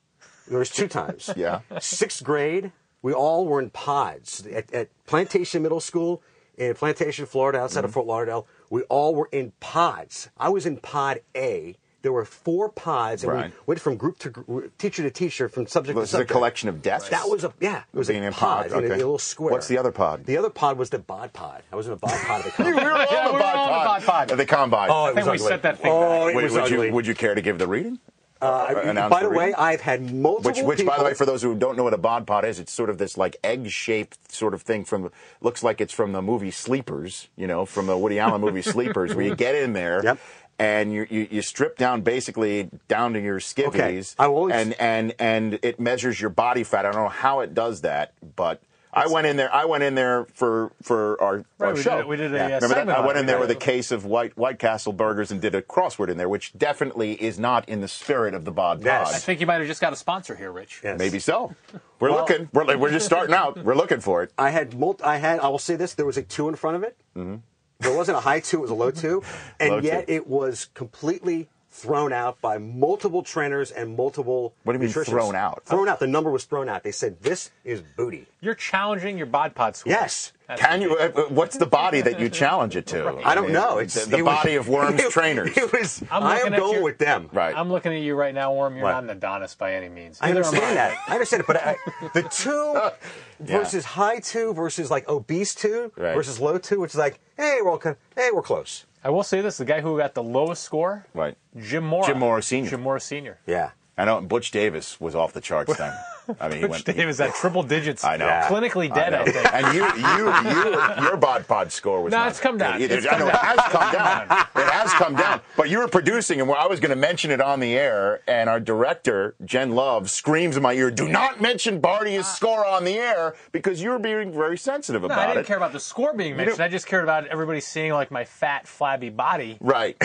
there 0.48 0.60
was 0.60 0.70
two 0.70 0.88
times. 0.88 1.30
Yeah. 1.38 1.62
Sixth 1.80 2.24
grade, 2.24 2.72
we 3.02 3.14
all 3.14 3.48
were 3.48 3.62
in 3.62 3.70
pods 3.70 4.46
at, 4.48 4.72
at 4.74 4.90
Plantation 5.08 5.64
Middle 5.64 5.80
School 5.80 6.22
in 6.58 6.74
Plantation, 6.76 7.26
Florida, 7.26 7.60
outside 7.60 7.80
Mm-hmm. 7.80 7.86
of 7.86 7.94
Fort 7.94 8.06
Lauderdale. 8.08 8.48
We 8.70 8.82
all 8.84 9.16
were 9.16 9.30
in 9.32 9.54
pods. 9.62 10.30
I 10.38 10.50
was 10.50 10.66
in 10.66 10.78
pod 10.78 11.22
A. 11.36 11.76
There 12.04 12.12
were 12.12 12.26
four 12.26 12.70
pods, 12.70 13.24
and 13.24 13.32
Right. 13.32 13.52
we 13.52 13.58
went 13.68 13.80
from 13.80 13.96
group 13.96 14.18
to 14.20 14.30
group, 14.32 14.76
teacher 14.80 15.04
to 15.04 15.12
teacher, 15.12 15.48
from 15.48 15.68
subject 15.68 15.98
This 16.00 16.10
is 16.10 16.16
to 16.16 16.22
a 16.22 16.26
collection 16.26 16.68
of 16.68 16.82
desks. 16.82 17.10
That 17.10 17.30
was 17.30 17.44
a 17.44 17.54
yeah. 17.60 17.84
It 17.94 17.98
was 17.98 18.08
Being 18.08 18.24
a 18.24 18.28
in 18.28 18.34
pod, 18.34 18.64
pods, 18.72 18.74
in 18.74 18.80
a- 18.80 18.86
okay. 18.86 18.94
a, 18.96 18.98
little 18.98 19.20
square. 19.20 19.52
What's 19.52 19.68
the 19.68 19.78
other 19.78 19.92
pod? 19.92 20.26
The 20.26 20.38
other 20.38 20.50
pod 20.50 20.78
was 20.80 20.90
the 20.90 20.98
bod 21.00 21.32
pod. 21.34 21.62
I 21.72 21.76
was 21.76 21.86
in 21.88 21.94
a 21.94 21.98
bod 21.98 22.20
pod 22.26 22.46
of 22.46 22.56
the 22.58 22.64
we 22.66 22.74
were 22.74 22.80
combine. 22.80 22.98
on 23.02 23.08
Yeah, 23.12 23.24
the 23.28 23.30
we 23.30 23.34
were 23.36 23.40
bod 23.40 23.56
on 23.56 23.66
the 23.68 23.72
pod. 23.72 23.86
bod 23.86 24.04
pod. 24.04 24.32
At 24.32 24.38
the 24.38 24.46
combine. 24.48 24.90
Oh, 24.92 25.06
it 25.06 25.10
I 25.10 25.14
think 25.14 25.28
was 25.28 25.42
we 25.42 25.48
set 25.48 25.62
that 25.62 25.78
thing 25.80 25.92
Oh, 25.94 26.26
back. 26.26 26.34
it 26.34 26.36
Wait, 26.38 26.44
was 26.44 26.54
would 26.54 26.62
ugly. 26.64 26.88
you 26.88 26.94
would 26.94 27.06
you 27.08 27.14
care 27.14 27.36
to 27.36 27.42
give 27.42 27.60
the 27.60 27.68
reading? 27.68 28.00
Uh, 28.42 29.08
by 29.08 29.22
the 29.22 29.30
the 29.30 29.36
way. 29.36 29.54
I've 29.54 29.82
had 29.82 30.12
multiple 30.12 30.50
Which, 30.66 30.80
which, 30.80 30.88
by 30.88 30.98
the 30.98 31.04
way, 31.04 31.14
for 31.14 31.28
those 31.28 31.44
who 31.44 31.54
don't 31.54 31.78
know 31.78 31.84
what 31.84 31.94
a 31.94 32.00
bod 32.00 32.26
pod 32.26 32.44
is, 32.44 32.60
it's 32.60 32.72
sort 32.74 32.90
of 32.90 32.98
this 32.98 33.16
like 33.16 33.36
egg-shaped 33.44 34.32
sort 34.34 34.56
of 34.56 34.64
thing 34.64 34.84
from. 34.84 35.12
Looks 35.42 35.62
like 35.62 35.80
it's 35.80 35.94
from 35.94 36.12
the 36.12 36.24
movie 36.24 36.50
Sleepers, 36.50 37.28
you 37.36 37.46
know, 37.46 37.68
from 37.68 37.86
the 37.86 37.96
Woody 37.96 38.18
Allen 38.18 38.42
movie 38.42 38.64
Sleepers, 38.64 39.14
where 39.14 39.24
you 39.26 39.36
get 39.46 39.54
in 39.54 39.74
there. 39.74 40.02
Yep. 40.04 40.18
And 40.62 40.94
you, 40.94 41.08
you, 41.10 41.28
you 41.32 41.42
strip 41.42 41.78
down 41.78 42.02
basically 42.02 42.70
down 42.88 43.14
to 43.14 43.20
your 43.20 43.40
skivvies, 43.40 44.16
I 44.20 44.26
always- 44.28 44.54
and 44.56 44.74
and 44.80 45.14
and 45.18 45.60
it 45.64 45.80
measures 45.80 46.22
your 46.22 46.30
body 46.30 46.64
fat. 46.64 46.86
I 46.86 46.92
don't 46.92 47.02
know 47.04 47.10
how 47.10 47.40
it 47.40 47.54
does 47.54 47.82
that, 47.82 48.14
but 48.36 48.62
I 48.94 49.08
went 49.08 49.26
in 49.26 49.38
there. 49.38 49.52
I 49.54 49.64
went 49.66 49.84
in 49.84 49.96
there 49.96 50.26
for 50.34 50.72
for 50.84 51.20
our, 51.22 51.38
Right, 51.58 51.70
our 51.70 51.74
we 51.74 51.82
show. 51.82 51.98
did- 51.98 52.06
we 52.08 52.18
did 52.18 52.36
a, 52.36 52.58
uh, 52.58 52.60
Remember 52.60 52.86
that? 52.86 52.90
I 53.00 53.06
went 53.06 53.18
in 53.18 53.26
there 53.26 53.40
with 53.40 53.50
a 53.50 53.56
case 53.56 53.92
of 53.92 54.06
White 54.06 54.38
White 54.38 54.60
Castle 54.60 54.92
burgers 54.94 55.32
and 55.32 55.42
did 55.42 55.56
a 55.56 55.62
crossword 55.62 56.10
in 56.10 56.18
there, 56.18 56.28
which 56.30 56.52
definitely 56.58 57.14
is 57.14 57.40
not 57.40 57.68
in 57.70 57.80
the 57.82 57.88
spirit 57.88 58.34
of 58.34 58.44
the 58.46 58.52
bod 58.52 58.84
Yes. 58.84 59.06
pod. 59.08 59.16
I 59.16 59.20
think 59.20 59.40
you 59.40 59.48
might 59.48 59.60
have 59.60 59.68
just 59.68 59.82
got 59.82 59.94
a 59.94 59.96
sponsor 59.96 60.36
here, 60.36 60.52
Rich. 60.52 60.82
Yes. 60.84 61.00
Maybe 61.00 61.20
so. 61.20 61.56
We're 62.00 62.12
Well- 62.12 62.20
looking. 62.20 62.50
We're, 62.54 62.78
we're 62.78 62.92
just 62.92 63.06
starting 63.06 63.34
out. 63.34 63.58
We're 63.64 63.76
looking 63.76 64.02
for 64.02 64.22
it. 64.24 64.32
I 64.38 64.50
had 64.52 64.78
multi, 64.78 65.04
I 65.04 65.18
had 65.18 65.40
I 65.40 65.48
will 65.48 65.58
say 65.58 65.76
this: 65.76 65.94
there 65.96 66.06
was 66.06 66.18
a 66.18 66.22
two 66.24 66.50
in 66.50 66.56
front 66.56 66.76
of 66.76 66.84
it. 66.84 66.98
Mm-hmm. 67.18 67.38
There 67.82 67.96
wasn't 67.96 68.18
a 68.18 68.22
high 68.22 68.40
two; 68.40 68.58
it 68.58 68.62
was 68.62 68.72
a 68.72 68.76
low 68.76 68.92
two, 68.92 69.24
and 69.60 69.72
Low 69.72 69.80
yet 69.80 70.08
two. 70.08 70.14
it 70.14 70.28
was 70.28 70.70
completely 70.74 71.50
thrown 71.74 72.12
out 72.12 72.40
by 72.42 72.58
multiple 72.58 73.24
trainers 73.24 73.72
and 73.72 73.96
multiple. 73.96 74.54
What 74.64 74.74
do 74.74 74.80
you 74.80 74.86
mean 74.94 75.06
thrown 75.06 75.36
out? 75.36 75.64
Thrown 75.66 75.88
out. 75.88 76.00
The 76.00 76.08
number 76.08 76.30
was 76.30 76.44
thrown 76.44 76.68
out. 76.68 76.84
They 76.84 76.92
said 76.92 77.22
this 77.22 77.50
is 77.64 77.82
booty. 77.96 78.28
You're 78.42 78.56
challenging 78.56 79.18
your 79.18 79.28
bod 79.28 79.56
pod 79.56 79.76
score. 79.78 79.92
Yes. 79.94 80.34
That's 80.48 80.60
Can 80.62 80.82
you? 80.82 80.98
uh, 80.98 81.10
What's 81.30 81.56
the 81.58 81.66
body 81.66 82.02
that 82.02 82.20
you 82.20 82.28
challenge 82.28 82.76
it 82.76 82.86
to? 82.88 83.22
I 83.24 83.36
don't 83.36 83.54
know. 83.54 83.78
It's 83.78 83.94
the, 84.04 84.10
the 84.12 84.18
it 84.20 84.22
was- 84.26 84.36
body 84.36 84.56
of 84.56 84.68
Worms 84.68 85.00
it- 85.02 85.12
trainers. 85.12 85.56
It 85.56 85.72
was. 85.72 86.04
I'm 86.12 86.24
I 86.24 86.34
looking 86.34 86.48
am 86.48 86.54
at 86.56 86.60
going 86.60 86.74
your- 86.74 86.84
with 86.84 86.98
them. 86.98 87.30
Right. 87.32 87.56
I'm 87.56 87.70
looking 87.72 87.94
at 87.94 88.02
you 88.02 88.16
right 88.16 88.34
now, 88.36 88.54
Worm. 88.54 88.76
You're 88.76 88.84
Right. 88.86 88.92
not 88.92 89.04
an 89.06 89.10
Adonis 89.12 89.56
by 89.56 89.74
any 89.76 89.88
means. 89.88 90.18
I 90.20 90.28
Neither 90.28 90.40
am 90.42 90.46
understand 90.48 90.76
that. 90.78 90.98
I 91.08 91.14
understand 91.14 91.42
it, 91.42 91.48
but 91.48 91.56
I, 91.56 91.78
the 92.14 92.24
two 92.24 92.74
Yeah. 93.50 93.58
versus 93.60 93.86
high 93.86 94.20
two 94.20 94.54
versus 94.54 94.92
like 94.92 95.08
obese 95.08 95.56
two 95.56 95.94
Right. 95.96 96.14
versus 96.16 96.38
low 96.40 96.58
two, 96.58 96.82
which 96.82 96.92
is 96.92 96.98
like, 96.98 97.20
hey, 97.38 97.60
we're 97.64 97.72
all, 97.72 97.78
co- 97.78 97.96
hey, 98.18 98.30
we're 98.34 98.42
close. 98.42 98.86
I 99.04 99.10
will 99.10 99.24
say 99.24 99.42
this: 99.42 99.58
the 99.58 99.66
guy 99.66 99.82
who 99.82 99.98
got 99.98 100.14
the 100.14 100.24
lowest 100.24 100.64
score, 100.64 101.06
Right. 101.14 101.36
Jim 101.60 101.84
Mora. 101.84 102.08
Jim 102.08 102.20
Mora 102.20 102.42
Sr.. 102.42 102.70
Jim 102.70 102.82
Mora 102.82 103.00
Senior. 103.00 103.40
Yeah. 103.48 103.72
I 103.98 104.06
know. 104.06 104.22
Butch 104.22 104.52
Davis 104.52 105.00
was 105.02 105.16
off 105.16 105.34
the 105.34 105.42
charts 105.42 105.76
then. 105.78 105.94
I 106.40 106.48
mean, 106.50 106.58
he 106.60 106.64
Which 106.66 106.86
went. 106.86 106.98
Davis 106.98 107.20
at 107.20 107.34
triple 107.36 107.64
digits. 107.64 108.04
I 108.04 108.18
know. 108.18 108.26
Clinically 108.46 108.92
I 108.92 108.96
dead, 108.96 109.12
know. 109.12 109.22
I, 109.22 109.32
think. 109.32 109.54
And 109.54 109.76
you, 109.76 109.84
you, 109.84 111.02
you, 111.04 111.04
your 111.08 111.18
bod 111.18 111.48
pod 111.48 111.72
score 111.72 112.02
was 112.02 112.12
No, 112.12 112.20
not 112.20 112.30
it's 112.30 112.40
come 112.40 112.58
down. 112.58 112.82
either. 112.82 112.98
It's 112.98 113.08
I 113.08 113.10
come 113.12 113.20
know 113.20 113.28
it 113.28 113.36
has 113.36 113.60
come 113.60 113.92
down. 113.92 114.22
It 114.56 114.72
has 114.72 114.94
come 114.94 115.16
down. 115.16 115.42
But 115.58 115.70
you 115.70 115.80
were 115.80 115.88
producing, 115.88 116.42
and 116.42 116.52
I 116.52 116.68
was 116.68 116.80
going 116.80 116.90
to 116.92 116.96
mention 116.96 117.32
it 117.32 117.42
on 117.42 117.60
the 117.60 117.78
air, 117.78 118.22
and 118.28 118.50
our 118.50 118.60
director 118.60 119.36
Jen 119.44 119.72
Love 119.72 120.10
screams 120.10 120.58
in 120.58 120.64
my 120.64 120.74
ear, 120.74 120.92
"Do 120.92 121.08
not 121.08 121.42
mention 121.42 121.80
Bardia's 121.80 122.26
ah. 122.26 122.34
score 122.34 122.66
on 122.66 122.84
the 122.84 122.98
air," 122.98 123.36
because 123.52 123.82
you 123.82 123.90
were 123.90 124.00
being 124.00 124.32
very 124.32 124.58
sensitive 124.58 125.04
about 125.04 125.18
it." 125.18 125.22
No, 125.22 125.22
I 125.24 125.28
didn't 125.34 125.46
it. 125.46 125.48
care 125.48 125.58
about 125.58 125.74
the 125.74 125.80
score 125.80 126.14
being 126.14 126.36
mentioned. 126.36 126.58
don't- 126.58 126.66
I 126.66 126.70
just 126.70 126.88
cared 126.88 127.04
about 127.04 127.28
everybody 127.28 127.60
seeing 127.60 127.94
like 127.94 128.12
my 128.12 128.26
fat, 128.26 128.68
flabby 128.68 129.10
body. 129.10 129.58
Right, 129.60 129.96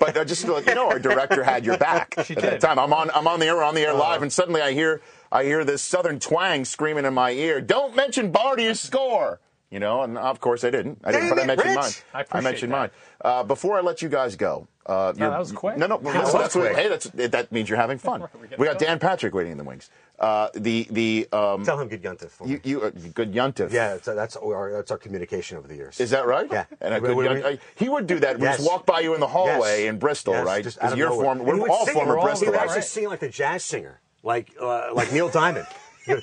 but 0.00 0.26
just 0.26 0.44
to 0.46 0.52
let 0.52 0.66
you 0.66 0.74
know, 0.74 0.88
our 0.88 0.98
director 0.98 1.42
had 1.42 1.64
your 1.64 1.78
back 1.78 2.14
She 2.24 2.36
at 2.36 2.42
that 2.42 2.60
time. 2.60 2.78
I'm 2.78 2.92
on, 2.92 3.10
I'm 3.14 3.26
on 3.26 3.40
the 3.40 3.46
air, 3.46 3.56
we're 3.56 3.64
on 3.64 3.74
the 3.74 3.82
air 3.82 3.90
uh-huh. 3.90 4.00
live, 4.00 4.22
and 4.22 4.32
suddenly 4.32 4.60
I 4.60 4.72
hear, 4.72 5.00
I 5.32 5.44
hear 5.44 5.64
this 5.64 5.82
southern 5.82 6.20
twang 6.20 6.64
screaming 6.64 7.04
in 7.06 7.14
my 7.14 7.30
ear. 7.32 7.60
Don't 7.60 7.96
mention 7.96 8.30
Bardia's 8.30 8.80
score. 8.80 9.40
You 9.70 9.80
know, 9.80 10.02
and 10.02 10.18
of 10.18 10.38
course 10.38 10.64
I 10.64 10.70
didn't. 10.70 11.00
I 11.02 11.12
didn't, 11.12 11.28
Dang 11.28 11.34
but 11.34 11.42
I 11.42 11.46
mentioned 11.46 11.68
Rich. 11.68 11.76
mine. 11.78 11.92
I 12.12 12.20
appreciate 12.20 12.44
mentioned 12.50 12.72
that. 12.72 12.76
mine. 12.76 12.90
Uh, 13.24 13.42
before 13.42 13.78
I 13.78 13.80
let 13.80 14.02
you 14.02 14.10
guys 14.10 14.36
go, 14.36 14.68
uh, 14.84 15.14
you're- 15.16 15.30
that 15.30 15.38
was 15.38 15.50
quick. 15.50 15.78
No, 15.78 15.86
no, 15.86 15.96
That 15.96 16.12
that's, 16.12 16.24
was 16.34 16.42
that's 16.42 16.54
what, 16.54 16.72
quick. 16.74 16.76
hey, 16.76 16.88
that's 16.90 17.06
that 17.32 17.50
means 17.50 17.70
you're 17.70 17.78
having 17.78 17.96
fun. 18.08 18.20
We're 18.20 18.28
getting 18.42 18.58
We 18.58 18.66
got. 18.66 18.78
Dan 18.78 18.98
Patrick 18.98 19.32
waiting 19.32 19.52
in 19.52 19.56
the 19.56 19.64
wings. 19.64 19.88
Uh, 20.18 20.50
the 20.52 20.86
the 20.90 21.26
um, 21.32 21.64
Tell 21.64 21.80
him 21.80 21.88
good 21.88 22.02
yuntif 22.02 22.28
for 22.32 22.46
you 22.46 22.60
you 22.64 22.82
uh, 22.82 22.90
good 23.14 23.32
yuntif. 23.32 23.72
Yeah, 23.72 23.94
that's, 23.94 24.04
that's, 24.04 24.36
our, 24.36 24.72
that's 24.72 24.90
our 24.90 24.98
communication 24.98 25.56
over 25.56 25.66
the 25.66 25.74
years. 25.76 25.98
Is 26.00 26.10
that 26.10 26.26
right? 26.26 26.46
Yeah. 26.52 26.66
And 26.82 26.92
a 26.92 27.00
good 27.00 27.16
we- 27.16 27.24
young, 27.24 27.36
we- 27.36 27.42
uh, 27.42 27.56
he 27.74 27.88
would 27.88 28.06
do 28.06 28.20
that. 28.20 28.36
We 28.38 28.42
Yes. 28.44 28.58
just 28.58 28.68
walk 28.68 28.84
by 28.84 29.00
you 29.00 29.14
in 29.14 29.20
the 29.20 29.26
hallway 29.28 29.84
Yes. 29.84 29.88
in 29.88 29.98
Bristol, 29.98 30.34
Yes, 30.34 30.44
right? 30.44 30.62
just 30.62 30.76
out 30.78 30.80
Because 30.80 30.92
of 30.92 30.98
you're 30.98 31.08
nowhere. 31.08 31.24
former. 31.24 31.44
And 31.50 31.54
he 31.54 31.60
We're 31.62 31.70
all 31.70 31.86
former 31.86 32.18
it. 32.18 32.20
He 32.36 32.44
would 32.44 32.54
Bristolites. 32.54 32.58
actually 32.60 32.82
sing 32.82 33.08
like 33.08 33.20
the 33.20 33.30
jazz 33.30 33.64
singer, 33.64 34.00
like 34.22 34.54
uh, 34.60 34.92
like 34.94 35.12
Neil 35.12 35.28
Diamond. 35.28 35.66
he 36.04 36.14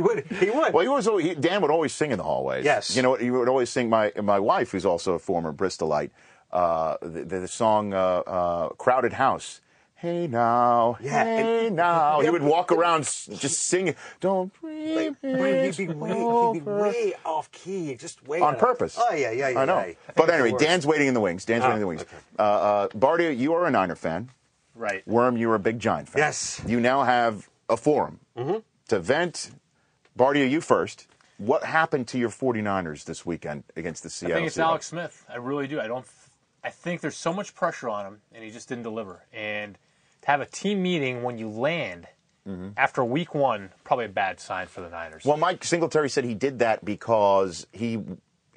would. 0.00 0.24
He 0.26 0.50
would. 0.50 0.72
Well, 0.72 0.80
he 0.82 0.88
was 0.88 1.08
always, 1.08 1.24
he, 1.26 1.34
Dan 1.34 1.60
would 1.62 1.70
always 1.72 1.92
sing 1.92 2.12
in 2.12 2.18
the 2.18 2.24
hallways. 2.24 2.64
Yes. 2.64 2.94
You 2.94 3.02
know 3.02 3.10
what? 3.10 3.20
He 3.20 3.30
would 3.30 3.48
always 3.48 3.68
sing. 3.70 3.88
My 3.90 4.12
my 4.22 4.38
wife, 4.38 4.70
who's 4.70 4.86
also 4.86 5.14
a 5.14 5.18
former 5.18 5.52
Bristolite, 5.52 6.10
uh, 6.52 6.96
the, 7.02 7.24
the 7.24 7.48
song 7.48 7.92
uh, 7.94 7.96
uh, 7.98 8.68
"Crowded 8.70 9.14
House." 9.14 9.60
Hey 9.96 10.26
now, 10.26 10.98
Yeah, 11.00 11.24
hey 11.24 11.66
and- 11.68 11.76
now. 11.76 12.20
He 12.20 12.28
would 12.28 12.42
walk 12.42 12.70
around 12.70 13.02
s- 13.02 13.26
just 13.32 13.60
singing. 13.60 13.94
Don't 14.20 14.52
breathe. 14.60 15.14
But 15.22 15.32
he'd 15.64 15.76
be 15.78 15.86
way, 15.94 16.12
he'd 16.52 16.52
be 16.52 16.60
way 16.60 17.14
off 17.24 17.50
key, 17.52 17.94
just 17.94 18.22
way 18.28 18.40
on 18.40 18.56
purpose. 18.56 18.98
Oh 19.00 19.14
yeah, 19.14 19.30
yeah, 19.30 19.48
yeah. 19.48 19.60
I 19.60 19.64
know. 19.64 19.78
yeah. 19.82 19.94
But 20.14 20.28
anyway. 20.28 20.58
Dan's 20.58 20.86
waiting 20.86 21.06
in 21.08 21.14
the 21.14 21.20
wings. 21.20 21.46
Dan's 21.46 21.64
Oh, 21.64 21.68
waiting 21.68 21.76
in 21.76 21.80
the 21.80 21.86
wings. 21.86 22.02
okay. 22.02 22.16
Uh, 22.38 22.42
uh, 22.42 22.88
Bardia, 22.88 23.34
you 23.34 23.54
are 23.54 23.64
a 23.66 23.70
Niner 23.70 23.96
fan. 23.96 24.28
Right. 24.74 25.06
Worm, 25.06 25.36
you're 25.36 25.54
a 25.54 25.60
big 25.60 25.78
Giant 25.78 26.08
fan. 26.08 26.20
Yes. 26.20 26.60
You 26.66 26.80
now 26.80 27.04
have 27.04 27.48
a 27.68 27.76
forum 27.76 28.20
mm-hmm. 28.36 28.58
to 28.88 28.98
vent. 28.98 29.50
Bardia, 30.18 30.48
you 30.48 30.60
first. 30.60 31.06
What 31.38 31.64
happened 31.64 32.06
to 32.08 32.18
your 32.18 32.30
49ers 32.30 33.04
this 33.04 33.26
weekend 33.26 33.64
against 33.76 34.02
the 34.02 34.08
I 34.26 34.32
think 34.32 34.46
it's 34.46 34.56
Seahawks? 34.56 34.62
Alex 34.62 34.86
Smith. 34.86 35.24
I 35.28 35.36
really 35.36 35.66
do. 35.66 35.80
I 35.80 35.88
don't. 35.88 36.06
I 36.62 36.70
think 36.70 37.00
there's 37.00 37.16
so 37.16 37.32
much 37.32 37.54
pressure 37.54 37.88
on 37.88 38.06
him, 38.06 38.20
and 38.32 38.44
he 38.44 38.50
just 38.50 38.68
didn't 38.68 38.84
deliver. 38.84 39.24
And 39.32 39.76
to 40.22 40.30
have 40.30 40.40
a 40.40 40.46
team 40.46 40.82
meeting 40.82 41.22
when 41.22 41.36
you 41.36 41.50
land 41.50 42.06
mm-hmm. 42.48 42.68
after 42.76 43.04
week 43.04 43.34
one, 43.34 43.70
probably 43.82 44.06
a 44.06 44.10
bad 44.10 44.40
sign 44.40 44.68
for 44.68 44.80
the 44.80 44.88
Niners. 44.88 45.24
Well, 45.24 45.36
Mike 45.36 45.64
Singletary 45.64 46.08
said 46.08 46.24
he 46.24 46.34
did 46.34 46.60
that 46.60 46.84
because 46.84 47.66
he 47.72 48.00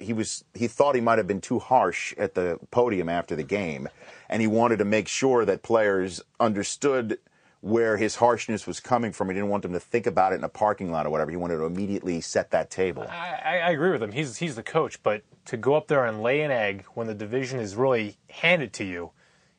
he 0.00 0.12
was 0.12 0.44
he 0.54 0.66
thought 0.68 0.94
he 0.94 1.00
might 1.00 1.18
have 1.18 1.26
been 1.26 1.40
too 1.40 1.58
harsh 1.58 2.14
at 2.18 2.34
the 2.34 2.58
podium 2.70 3.08
after 3.08 3.34
the 3.36 3.42
game, 3.42 3.88
and 4.28 4.40
he 4.40 4.46
wanted 4.48 4.78
to 4.78 4.84
make 4.84 5.08
sure 5.08 5.44
that 5.44 5.62
players 5.62 6.22
understood 6.40 7.18
where 7.60 7.96
his 7.96 8.16
harshness 8.16 8.66
was 8.68 8.78
coming 8.78 9.10
from. 9.12 9.28
He 9.28 9.34
didn't 9.34 9.48
want 9.48 9.62
them 9.64 9.72
to 9.72 9.80
think 9.80 10.06
about 10.06 10.32
it 10.32 10.36
in 10.36 10.44
a 10.44 10.48
parking 10.48 10.92
lot 10.92 11.06
or 11.06 11.10
whatever. 11.10 11.30
He 11.30 11.36
wanted 11.36 11.56
to 11.56 11.64
immediately 11.64 12.20
set 12.20 12.50
that 12.52 12.70
table. 12.70 13.04
I, 13.08 13.40
I 13.44 13.58
I 13.58 13.70
agree 13.70 13.90
with 13.90 14.02
him. 14.02 14.12
He's 14.12 14.36
he's 14.36 14.54
the 14.56 14.62
coach, 14.62 15.02
but 15.02 15.22
to 15.46 15.56
go 15.56 15.74
up 15.74 15.88
there 15.88 16.04
and 16.04 16.22
lay 16.22 16.42
an 16.42 16.50
egg 16.50 16.84
when 16.94 17.06
the 17.06 17.14
division 17.14 17.58
is 17.58 17.74
really 17.74 18.16
handed 18.30 18.72
to 18.74 18.84
you 18.84 19.10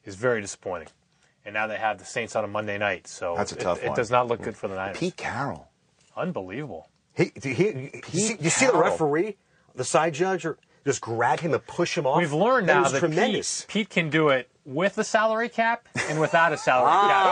is 0.06 0.16
very 0.16 0.40
disappointing. 0.42 0.88
And 1.46 1.54
now 1.54 1.68
they 1.68 1.78
have 1.78 1.98
the 1.98 2.06
Saints 2.06 2.36
on 2.36 2.44
a 2.44 2.48
Monday 2.48 2.78
night, 2.78 3.08
so 3.08 3.34
That's 3.36 3.52
a 3.54 3.56
it- 3.56 3.62
tough 3.62 3.82
it, 3.84 3.88
one. 3.88 3.96
does 3.96 4.12
not 4.12 4.28
look 4.28 4.42
good 4.42 4.56
for 4.56 4.68
the 4.68 4.76
Niners. 4.76 4.98
Pete 4.98 5.16
Carroll. 5.18 5.68
Unbelievable. 6.16 6.90
He, 7.16 7.32
he, 7.42 7.50
he, 7.50 7.90
you 8.14 8.20
see, 8.20 8.38
you 8.40 8.50
see 8.50 8.66
the 8.68 8.78
referee, 8.78 9.36
the 9.76 9.84
side 9.84 10.13
judge, 10.13 10.45
or 10.45 10.57
just 10.86 11.01
grab 11.01 11.39
him 11.41 11.53
and 11.53 11.65
push 11.67 11.97
him 11.97 12.05
off. 12.07 12.17
We've 12.17 12.34
learned 12.34 12.70
That 12.70 12.76
now 12.76 12.84
was 12.84 12.91
that 12.93 12.99
tremendous. 12.99 13.61
Pete, 13.61 13.70
Pete 13.70 13.89
can 13.89 14.09
do 14.09 14.30
it 14.30 14.49
with 14.65 14.97
a 14.97 15.03
salary 15.03 15.49
cap 15.49 15.88
and 16.09 16.20
without 16.20 16.53
a 16.53 16.57
salary 16.57 16.89
cap. 16.91 17.26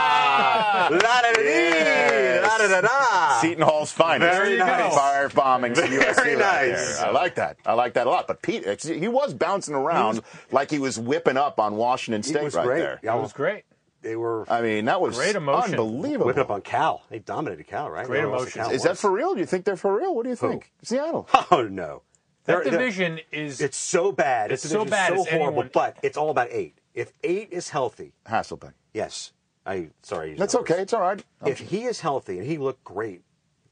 Ah, 0.00 0.88
la 0.92 0.98
da 0.98 1.20
da 1.22 1.32
dee, 1.32 2.40
la 2.40 2.58
da 2.58 2.68
da 2.68 2.80
da. 2.80 3.40
Seton 3.40 3.62
Hall's 3.62 3.92
finest. 3.92 4.36
Very 4.38 4.56
nice. 4.58 4.94
Fire 4.94 5.28
bombing 5.28 5.72
USC 5.74 6.14
Very 6.16 6.36
right 6.36 6.68
nice. 6.70 6.98
there. 6.98 7.06
I 7.06 7.10
like 7.10 7.34
that. 7.36 7.56
I 7.66 7.72
like 7.74 7.94
that 7.94 8.06
a 8.06 8.10
lot. 8.10 8.26
But 8.26 8.42
Pete, 8.42 8.64
he 8.82 9.08
was 9.08 9.34
bouncing 9.34 9.74
around 9.74 10.22
like 10.52 10.70
he 10.70 10.78
was 10.78 10.98
whipping 10.98 11.36
up 11.36 11.58
on 11.60 11.76
Washington 11.76 12.22
State 12.22 12.42
was 12.44 12.54
right 12.54 12.64
great. 12.66 12.78
there. 12.80 13.00
Yeah, 13.02 13.10
cap. 13.12 13.18
It 13.18 13.22
was 13.22 13.32
great. 13.32 13.64
They 14.02 14.14
were 14.16 14.44
I 14.50 14.62
mean, 14.62 14.84
that 14.84 15.00
was 15.00 15.16
Great 15.16 15.34
emotion. 15.36 15.72
unbelievable. 15.74 16.26
whipping 16.26 16.42
up 16.42 16.50
on 16.50 16.60
Cal. 16.62 17.02
They 17.10 17.18
dominated 17.18 17.66
Cal, 17.66 17.90
right? 17.90 18.06
Great 18.06 18.22
No 18.22 18.28
emotion. 18.28 18.62
Cal 18.62 18.70
Is 18.70 18.82
that 18.84 18.96
for 18.98 19.10
real? 19.10 19.34
Do 19.34 19.40
you 19.40 19.46
think 19.46 19.64
they're 19.64 19.76
for 19.76 19.96
real? 19.96 20.14
What 20.14 20.22
do 20.24 20.30
you 20.30 20.36
Who? 20.36 20.48
think? 20.50 20.72
Seattle. 20.82 21.28
Oh 21.50 21.62
no. 21.62 22.02
That 22.44 22.62
They're- 22.62 22.70
they're- 22.70 22.78
division 22.78 23.20
is 23.32 23.60
It's 23.60 23.76
so 23.76 24.12
bad. 24.12 24.52
It's 24.52 24.62
This 24.62 24.72
so 24.72 24.84
division's 24.84 24.90
bad 24.90 25.08
so 25.08 25.14
horrible. 25.24 25.46
anyone- 25.46 25.70
But 25.74 25.96
it's 26.02 26.16
all 26.16 26.30
about 26.30 26.48
eight. 26.50 26.78
If 26.94 27.12
eight 27.22 27.48
is 27.52 27.68
healthy, 27.70 28.12
Hasselbeck. 28.26 28.72
yes. 28.94 29.32
I 29.66 29.90
sorry. 30.02 30.32
I 30.32 30.36
That's 30.36 30.54
numbers. 30.54 30.70
okay. 30.72 30.82
It's 30.82 30.92
all 30.94 31.00
right. 31.02 31.22
If 31.44 31.58
he 31.58 31.84
is 31.84 32.00
healthy 32.00 32.38
and 32.38 32.46
he 32.46 32.56
looked 32.56 32.84
great, 32.84 33.22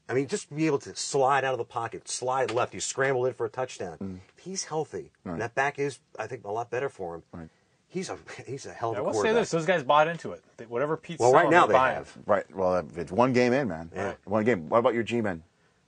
I 0.09 0.13
mean, 0.13 0.27
just 0.27 0.53
be 0.55 0.67
able 0.67 0.77
to 0.79 0.95
slide 0.95 1.43
out 1.43 1.53
of 1.53 1.57
the 1.57 1.65
pocket, 1.65 2.07
slide 2.07 2.51
left, 2.51 2.73
you 2.73 2.79
scramble 2.79 3.25
in 3.25 3.33
for 3.33 3.45
a 3.45 3.49
touchdown. 3.49 3.97
Mm. 3.97 4.19
If 4.37 4.43
he's 4.43 4.65
healthy, 4.65 5.11
and 5.25 5.41
that 5.41 5.55
back 5.55 5.79
is, 5.79 5.99
I 6.19 6.27
think, 6.27 6.45
a 6.45 6.51
lot 6.51 6.69
better 6.69 6.87
for 6.87 7.15
him. 7.15 7.49
He's 7.89 8.09
a 8.09 8.17
he's 8.45 8.65
a 8.65 8.71
hell 8.73 8.91
of 8.91 8.97
I 8.97 8.99
a 8.99 9.03
will 9.03 9.13
say 9.13 9.17
quarterback. 9.19 9.41
this: 9.41 9.51
those 9.51 9.65
guys 9.65 9.83
bought 9.83 10.07
into 10.07 10.31
it. 10.33 10.43
They- 10.57 10.65
Whatever 10.65 10.97
Pete's 10.97 11.19
Well, 11.19 11.31
right 11.33 11.41
selling, 11.41 11.51
now 11.51 11.61
they're 11.65 11.73
they 11.73 11.73
buying. 11.79 11.95
have. 11.95 12.17
Right. 12.25 12.55
Well, 12.55 12.85
it's 12.95 13.11
one 13.11 13.33
game 13.33 13.53
in, 13.53 13.67
man. 13.67 13.91
Yeah. 13.95 14.13
One 14.25 14.43
game. 14.43 14.69
What 14.69 14.79
about 14.79 14.93
your 14.93 15.03
G-men? 15.03 15.43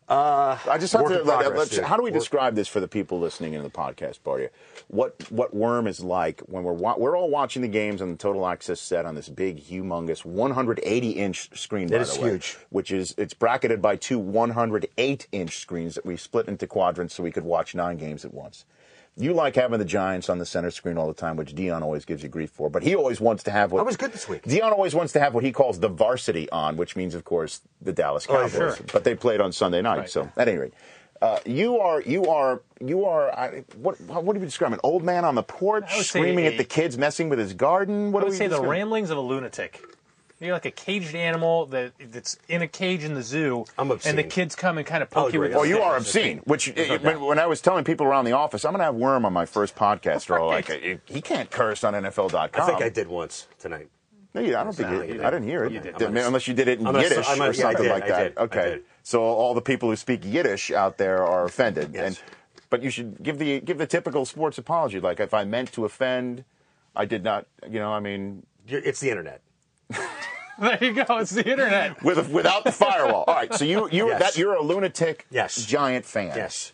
Uh, 0.07 0.57
I 0.67 0.79
just 0.79 0.91
have 0.93 1.03
work 1.03 1.11
to. 1.11 1.21
in 1.21 1.27
like, 1.27 1.39
progress, 1.41 1.59
let's- 1.59 1.69
dude. 1.75 1.83
how 1.83 1.95
do 1.95 2.01
we 2.01 2.09
Work- 2.09 2.19
describe 2.19 2.55
this 2.55 2.67
for 2.67 2.79
the 2.79 2.87
people 2.87 3.19
listening 3.19 3.53
in 3.53 3.61
the 3.61 3.69
podcast, 3.69 4.21
Bardia? 4.25 4.49
What 4.87 5.29
what 5.31 5.53
Worm 5.53 5.85
is 5.85 5.99
like 5.99 6.41
when 6.47 6.63
we're 6.63 6.73
wa- 6.73 6.95
we're 6.97 7.15
all 7.15 7.29
watching 7.29 7.61
the 7.61 7.67
games 7.67 8.01
on 8.01 8.09
the 8.09 8.17
Total 8.17 8.47
Access 8.47 8.79
set 8.81 9.05
on 9.05 9.13
this 9.13 9.29
big, 9.29 9.63
humongous 9.65 10.25
180 10.25 11.11
inch 11.11 11.55
screen. 11.55 11.89
That 11.89 11.97
by 11.97 12.01
is 12.01 12.15
the 12.15 12.21
way, 12.23 12.29
huge. 12.31 12.57
Which 12.69 12.91
is 12.91 13.13
it's 13.19 13.35
bracketed 13.35 13.83
by 13.83 13.97
two 13.97 14.17
108 14.17 15.27
inch 15.31 15.59
screens 15.59 15.93
that 15.93 16.05
we 16.07 16.17
split 16.17 16.47
into 16.47 16.65
quadrants 16.65 17.13
so 17.13 17.21
we 17.21 17.29
could 17.31 17.43
watch 17.43 17.75
nine 17.75 17.97
games 17.97 18.25
at 18.25 18.33
once. 18.33 18.65
You 19.21 19.33
like 19.33 19.55
having 19.55 19.79
the 19.79 19.85
Giants 19.85 20.29
on 20.29 20.37
the 20.39 20.45
center 20.45 20.71
screen 20.71 20.97
all 20.97 21.07
the 21.07 21.13
time, 21.13 21.35
which 21.35 21.53
Deion 21.53 21.81
always 21.81 22.05
gives 22.05 22.23
you 22.23 22.29
grief 22.29 22.51
for. 22.51 22.69
But 22.69 22.83
he 22.83 22.95
always 22.95 23.19
wants 23.19 23.43
to 23.43 23.51
have 23.51 23.73
what 23.73 23.81
I 23.81 23.83
was 23.83 23.97
good 23.97 24.13
this 24.13 24.29
week. 24.29 24.43
Deion 24.43 24.71
always 24.71 24.95
wants 24.95 25.11
to 25.13 25.19
have 25.19 25.33
what 25.33 25.43
he 25.43 25.51
calls 25.51 25.79
the 25.81 25.89
varsity 25.89 26.49
on, 26.51 26.77
which 26.77 26.95
means, 26.95 27.13
of 27.15 27.25
course, 27.25 27.59
the 27.81 27.91
Dallas 27.91 28.25
Oh, 28.29 28.33
Cowboys. 28.33 28.51
sure. 28.53 28.77
But 28.93 29.03
they 29.03 29.15
played 29.15 29.41
on 29.41 29.51
Sunday 29.51 29.81
night, 29.81 29.97
Right. 29.97 30.09
so 30.09 30.29
at 30.37 30.47
any 30.47 30.57
rate, 30.57 30.73
uh, 31.21 31.39
you 31.45 31.79
are 31.79 31.99
you 32.01 32.27
are 32.27 32.61
you 32.79 33.03
are 33.03 33.29
I, 33.37 33.65
what 33.75 33.99
what 33.99 34.33
do 34.35 34.39
you 34.39 34.45
describe? 34.45 34.71
An 34.71 34.79
old 34.83 35.03
man 35.03 35.25
on 35.25 35.35
the 35.35 35.43
porch 35.43 35.83
I 35.91 35.97
would 35.97 36.05
say 36.05 36.19
screaming 36.21 36.45
a- 36.45 36.51
at 36.51 36.57
the 36.57 36.63
kids, 36.63 36.97
messing 36.97 37.27
with 37.27 37.39
his 37.39 37.53
garden. 37.53 38.13
What 38.13 38.19
I 38.19 38.21
do 38.21 38.25
would 38.27 38.31
we 38.31 38.37
say 38.37 38.47
the 38.47 38.61
ramblings 38.61 39.09
of 39.09 39.17
a 39.17 39.21
lunatic. 39.21 39.83
You're 40.41 40.53
like 40.53 40.65
a 40.65 40.71
caged 40.71 41.15
animal 41.15 41.65
that 41.67 41.91
that's 41.99 42.37
in 42.47 42.61
a 42.61 42.67
cage 42.67 43.03
in 43.03 43.13
the 43.13 43.21
zoo, 43.21 43.65
I'm 43.77 43.91
obscene. 43.91 44.11
and 44.11 44.19
the 44.19 44.23
kids 44.23 44.55
come 44.55 44.77
and 44.77 44.87
kind 44.87 45.03
of 45.03 45.09
poke 45.09 45.33
you 45.33 45.41
with. 45.41 45.53
Oh, 45.53 45.63
their 45.63 45.69
you 45.75 45.81
are 45.81 45.97
obscene. 45.97 46.37
Which 46.45 46.69
it- 46.69 46.87
doubt. 46.87 47.03
when, 47.03 47.19
when 47.21 47.39
I 47.39 47.45
was 47.45 47.59
telling 47.59 47.83
people 47.83 48.05
around 48.05 48.23
the 48.25 48.31
office, 48.31 48.63
I'm 48.63 48.71
going 48.71 48.79
to 48.79 48.85
have 48.85 48.95
Worm 48.95 49.25
on 49.25 49.33
my 49.33 49.45
first 49.45 49.75
podcast. 49.75 50.27
They're 50.27 50.39
all 50.39 50.47
like, 50.47 50.69
he 51.05 51.21
can't 51.21 51.51
curse 51.51 51.83
on 51.83 51.93
NFL.com. 51.93 52.49
I 52.53 52.65
think 52.65 52.81
I 52.81 52.87
did 52.87 53.07
once 53.09 53.47
tonight. 53.59 53.89
No, 54.33 54.39
you, 54.41 54.55
I 54.55 54.63
don't 54.63 54.73
think 54.73 54.89
No, 54.89 55.01
you, 55.01 55.01
you 55.01 55.03
I 55.05 55.07
didn't. 55.31 55.31
didn't 55.31 55.47
hear 55.49 55.63
it. 55.65 55.71
You 55.73 55.79
did. 55.81 55.97
Didn't- 55.97 56.15
unless 56.17 56.47
you 56.47 56.53
did 56.53 56.67
it 56.69 56.79
in 56.79 56.87
I'm 56.87 56.95
Yiddish 56.95 57.27
I'm 57.27 57.37
not- 57.39 57.49
or 57.49 57.51
yeah, 57.53 57.67
I 57.67 57.73
something 57.73 57.83
did, 57.83 57.91
like 57.91 58.03
I 58.03 58.07
that. 58.07 58.23
did, 58.23 58.37
I 58.37 58.41
Okay. 58.43 58.63
did. 58.69 58.83
So 59.03 59.21
all 59.23 59.53
the 59.53 59.61
people 59.61 59.89
who 59.89 59.95
speak 59.97 60.21
Yiddish 60.23 60.71
out 60.71 60.97
there 60.97 61.25
are 61.25 61.45
offended. 61.45 61.91
Yes. 61.93 62.05
And 62.05 62.21
but 62.69 62.83
you 62.83 62.91
should 62.91 63.21
give 63.23 63.39
the 63.39 63.59
give 63.59 63.77
the 63.79 63.87
typical 63.87 64.25
sports 64.25 64.57
apology. 64.59 64.99
Like 65.01 65.19
if 65.19 65.33
I 65.33 65.43
meant 65.43 65.73
to 65.73 65.83
offend, 65.83 66.45
I 66.95 67.05
did 67.05 67.23
not. 67.23 67.47
You 67.67 67.79
know, 67.79 67.91
I 67.91 67.99
mean, 67.99 68.45
it's 68.67 68.99
the 68.99 69.09
internet. 69.09 69.41
There 70.59 70.77
you 70.83 70.93
go. 70.93 71.19
It's 71.19 71.31
the 71.31 71.49
internet. 71.49 72.03
with 72.03 72.29
without 72.29 72.65
the 72.65 72.71
firewall. 72.73 73.23
All 73.27 73.33
right. 73.33 73.53
So 73.53 73.63
you 73.63 73.87
you 73.91 74.09
Yes. 74.09 74.19
that 74.19 74.37
you're 74.37 74.55
a 74.55 74.61
lunatic 74.61 75.25
Yes. 75.29 75.65
giant 75.65 76.05
fan. 76.05 76.33
Yes. 76.35 76.73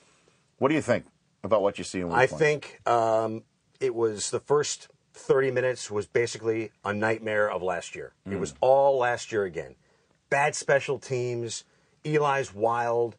What 0.57 0.69
do 0.69 0.73
you 0.73 0.81
think 0.81 1.05
about 1.43 1.61
what 1.61 1.77
you 1.77 1.83
see 1.83 1.99
in 1.99 2.07
week 2.07 2.17
I 2.17 2.25
one? 2.25 2.39
think 2.39 2.81
um, 2.87 3.43
it 3.79 3.93
was 3.93 4.31
the 4.31 4.39
first 4.39 4.87
30 5.13 5.51
minutes 5.51 5.91
was 5.91 6.07
basically 6.07 6.71
a 6.83 6.93
nightmare 6.93 7.49
of 7.49 7.61
last 7.61 7.95
year. 7.95 8.13
It 8.25 8.33
hmm. 8.33 8.39
was 8.39 8.53
all 8.59 8.97
last 8.97 9.31
year 9.31 9.43
again. 9.43 9.75
Bad 10.29 10.55
special 10.55 10.97
teams, 10.97 11.63
Eli's 12.03 12.53
wild, 12.53 13.15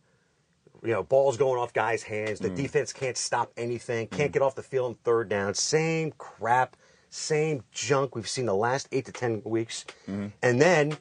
you 0.83 0.91
know, 0.91 1.03
balls 1.03 1.37
going 1.37 1.59
off 1.59 1.73
guys' 1.73 2.03
hands. 2.03 2.39
The 2.41 2.49
hmm. 2.49 2.57
defense 2.57 2.93
can't 2.93 3.17
stop 3.17 3.53
anything, 3.57 4.09
can't 4.09 4.31
hmm. 4.31 4.33
get 4.33 4.43
off 4.43 4.55
the 4.55 4.63
field 4.63 4.87
on 4.87 4.95
third 4.95 5.29
down. 5.29 5.55
Same 5.55 6.13
crap, 6.19 6.77
same 7.17 7.65
junk 7.73 8.15
we've 8.15 8.29
seen 8.29 8.47
the 8.47 8.55
last 8.55 8.89
eight 8.93 9.07
to 9.07 9.13
10 9.13 9.43
weeks. 9.45 9.85
Mm-hmm. 10.09 10.29
And 10.43 10.61
then 10.61 10.97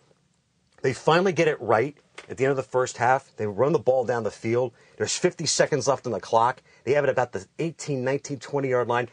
they 0.82 0.94
finally 0.94 1.34
get 1.34 1.48
it 1.48 1.60
right 1.62 1.96
at 2.30 2.38
the 2.38 2.46
end 2.46 2.52
of 2.52 2.58
the 2.58 2.64
first 2.64 2.98
half. 2.98 3.32
They 3.38 3.48
run 3.48 3.74
the 3.74 3.80
ball 3.80 4.06
down 4.06 4.24
the 4.24 4.32
field. 4.32 4.72
There's 4.98 5.18
50 5.18 5.46
seconds 5.46 5.88
left 5.88 6.06
on 6.06 6.12
the 6.12 6.20
clock. 6.20 6.62
They 6.84 6.94
have 6.94 7.04
it 7.04 7.10
about 7.10 7.34
the 7.34 7.46
18, 7.60 8.04
19, 8.04 8.40
20 8.40 8.70
yard 8.70 8.88
line. 8.88 9.10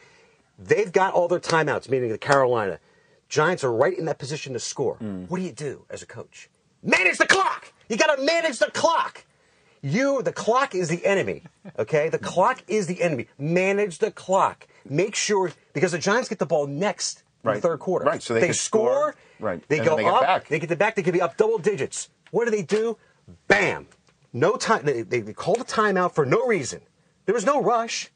They've 0.57 0.91
got 0.91 1.13
all 1.13 1.27
their 1.27 1.39
timeouts, 1.39 1.89
meaning 1.89 2.09
the 2.09 2.17
Carolina. 2.17 2.79
Giants 3.27 3.63
are 3.63 3.73
right 3.73 3.97
in 3.97 4.05
that 4.05 4.19
position 4.19 4.53
to 4.53 4.59
score. 4.59 4.97
Mm. 4.97 5.29
What 5.29 5.39
do 5.39 5.43
you 5.43 5.51
do 5.51 5.85
as 5.89 6.03
a 6.03 6.05
coach? 6.05 6.49
Manage 6.83 7.17
the 7.17 7.25
clock. 7.25 7.73
You 7.89 7.97
got 7.97 8.15
to 8.15 8.23
manage 8.23 8.59
the 8.59 8.71
clock. 8.71 9.25
You, 9.83 10.21
the 10.23 10.31
clock 10.31 10.73
is 10.73 10.87
the 10.87 11.05
enemy. 11.05 11.43
Okay, 11.77 12.07
the 12.07 12.17
clock 12.17 12.63
is 12.69 12.87
the 12.87 13.01
enemy. 13.01 13.27
Manage 13.37 13.99
the 13.99 14.11
clock. 14.11 14.65
Make 14.89 15.13
sure 15.13 15.51
because 15.73 15.91
the 15.91 15.97
Giants 15.99 16.29
get 16.29 16.39
the 16.39 16.45
ball 16.45 16.67
next 16.67 17.23
in 17.43 17.49
Right. 17.49 17.55
the 17.55 17.61
third 17.67 17.79
quarter. 17.79 18.05
Right, 18.05 18.23
so 18.23 18.33
they 18.33 18.39
can 18.45 18.53
score. 18.53 18.89
score. 19.11 19.15
Right. 19.41 19.61
They 19.67 19.79
And 19.79 19.85
go 19.87 19.97
they 19.97 20.05
up. 20.05 20.21
back. 20.21 20.47
They 20.47 20.57
get 20.59 20.69
the 20.69 20.77
back. 20.77 20.95
They 20.95 21.03
could 21.03 21.13
be 21.13 21.21
up 21.21 21.35
double 21.35 21.57
digits. 21.57 22.09
What 22.31 22.45
do 22.45 22.51
they 22.51 22.61
do? 22.61 22.97
Bam. 23.49 23.87
No 24.31 24.55
time. 24.55 24.85
They, 24.85 25.01
they, 25.01 25.19
they 25.19 25.33
called 25.33 25.59
a 25.59 25.65
timeout 25.65 26.15
for 26.15 26.25
no 26.25 26.47
reason. 26.47 26.79
There 27.25 27.35
was 27.35 27.45
no 27.45 27.61
rush. 27.61 28.09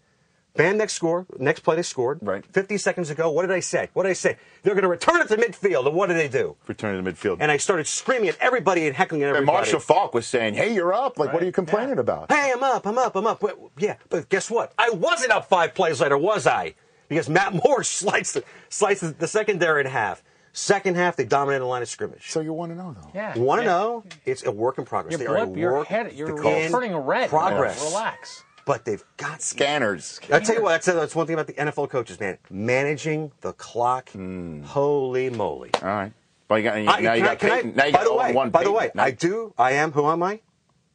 Bam. 0.58 0.78
Next 0.78 0.94
score. 0.94 1.26
Next 1.38 1.62
play 1.62 1.76
they 1.76 1.82
scored. 1.82 2.20
Right. 2.22 2.46
50 2.46 2.78
seconds 2.78 3.10
ago. 3.10 3.32
What 3.32 3.44
did 3.44 3.52
I 3.52 3.60
say? 3.60 3.90
What 3.94 4.04
did 4.04 4.10
I 4.10 4.14
say? 4.14 4.38
They're 4.64 4.74
going 4.74 4.84
to 4.84 4.90
return 4.90 5.22
it 5.22 5.28
to 5.30 5.38
midfield. 5.38 5.86
And 5.88 5.96
what 5.96 6.08
did 6.08 6.18
they 6.18 6.28
do? 6.28 6.56
return 6.68 6.96
it 6.96 7.02
to 7.02 7.12
midfield. 7.12 7.38
And 7.40 7.52
I 7.52 7.58
started 7.58 7.88
screaming 7.88 8.30
at 8.30 8.38
everybody 8.40 8.88
and 8.88 8.96
heckling 8.96 9.24
at 9.24 9.30
everybody. 9.30 9.48
And. 9.58 9.58
Marshall 9.58 9.80
Faulk 9.80 10.14
was 10.14 10.28
saying, 10.28 10.56
"Hey, 10.56 10.74
you're 10.74 10.94
up. 10.94 11.18
Like, 11.18 11.34
what 11.34 11.42
are 11.42 11.46
you 11.46 11.52
complaining 11.52 12.00
about?" 12.00 12.32
Hey, 12.32 12.52
I'm 12.54 12.64
up, 12.64 12.86
I'm 12.86 12.98
up, 12.98 13.16
I'm 13.16 13.26
up. 13.28 13.40
But, 13.40 13.58
yeah, 13.78 13.96
but 14.10 14.30
guess 14.30 14.50
what? 14.52 14.74
I 14.78 14.90
wasn't 14.90 15.32
up 15.32 15.48
five 15.48 15.74
plays 15.74 16.02
later, 16.02 16.18
was 16.18 16.46
I? 16.48 16.76
Because 17.08 17.30
Matt 17.30 17.54
Moore 17.66 17.84
sliced 17.84 18.34
the, 18.36 18.44
sliced 18.70 19.02
the, 19.02 19.08
the 19.10 19.28
secondary 19.28 19.82
in 19.82 19.88
half. 19.88 20.24
Second 20.54 20.96
half, 20.96 21.16
they 21.16 21.24
dominated 21.24 21.62
the 21.62 21.68
line 21.68 21.84
of 21.84 21.88
scrimmage. 21.88 22.32
So 22.32 22.40
you 22.40 22.52
want 22.52 22.72
to 22.76 22.82
oh, 22.82 22.90
know 22.90 22.96
though? 23.00 23.12
Yeah. 23.14 23.38
Want 23.38 23.62
to 23.62 23.66
Yeah. 23.66 23.72
know? 23.72 24.04
It's 24.26 24.44
a 24.44 24.52
work 24.52 24.80
in 24.80 24.86
progress. 24.86 25.12
Your 25.12 25.20
They 25.20 25.26
are 25.28 25.44
a 25.44 25.46
blip, 25.46 25.58
your 25.58 25.74
work 25.74 25.88
head, 25.88 26.14
you're 26.14 26.36
in 26.48 26.72
turning 26.72 26.96
red. 26.96 27.30
Progress. 27.30 27.84
Relax. 27.84 28.44
But 28.68 28.84
they've 28.86 29.04
got 29.16 29.42
Scanners. 29.42 30.20
I 30.32 30.40
tell 30.42 30.56
you 30.56 30.62
what, 30.62 30.72
that's, 30.72 30.86
that's 30.86 31.16
one 31.16 31.26
thing 31.26 31.34
about 31.36 31.48
the 31.48 31.54
NFL 31.54 31.90
coaches, 31.90 32.20
man. 32.20 32.38
Managing 32.52 33.32
the 33.42 33.54
clock. 33.54 34.10
Holy 34.66 35.30
moly! 35.30 35.70
All 35.82 35.88
right. 35.88 36.12
Well, 36.50 36.60
you 36.60 36.64
got, 36.66 36.76
I- 36.76 36.82
now 36.84 37.00
you 37.00 37.10
I- 37.10 37.20
got 37.20 37.30
I- 37.32 37.36
Peyton. 37.36 37.74
now 37.76 37.86
you 37.86 37.92
by 37.94 37.98
got 38.00 38.04
the 38.10 38.16
way, 38.16 38.34
one 38.34 38.50
by 38.52 38.64
the 38.64 38.72
way, 38.72 38.92
Now- 38.94 39.04
I 39.06 39.12
do. 39.12 39.54
I 39.58 39.72
am. 39.72 39.92
Who 39.94 40.06
am 40.08 40.22
I? 40.22 40.42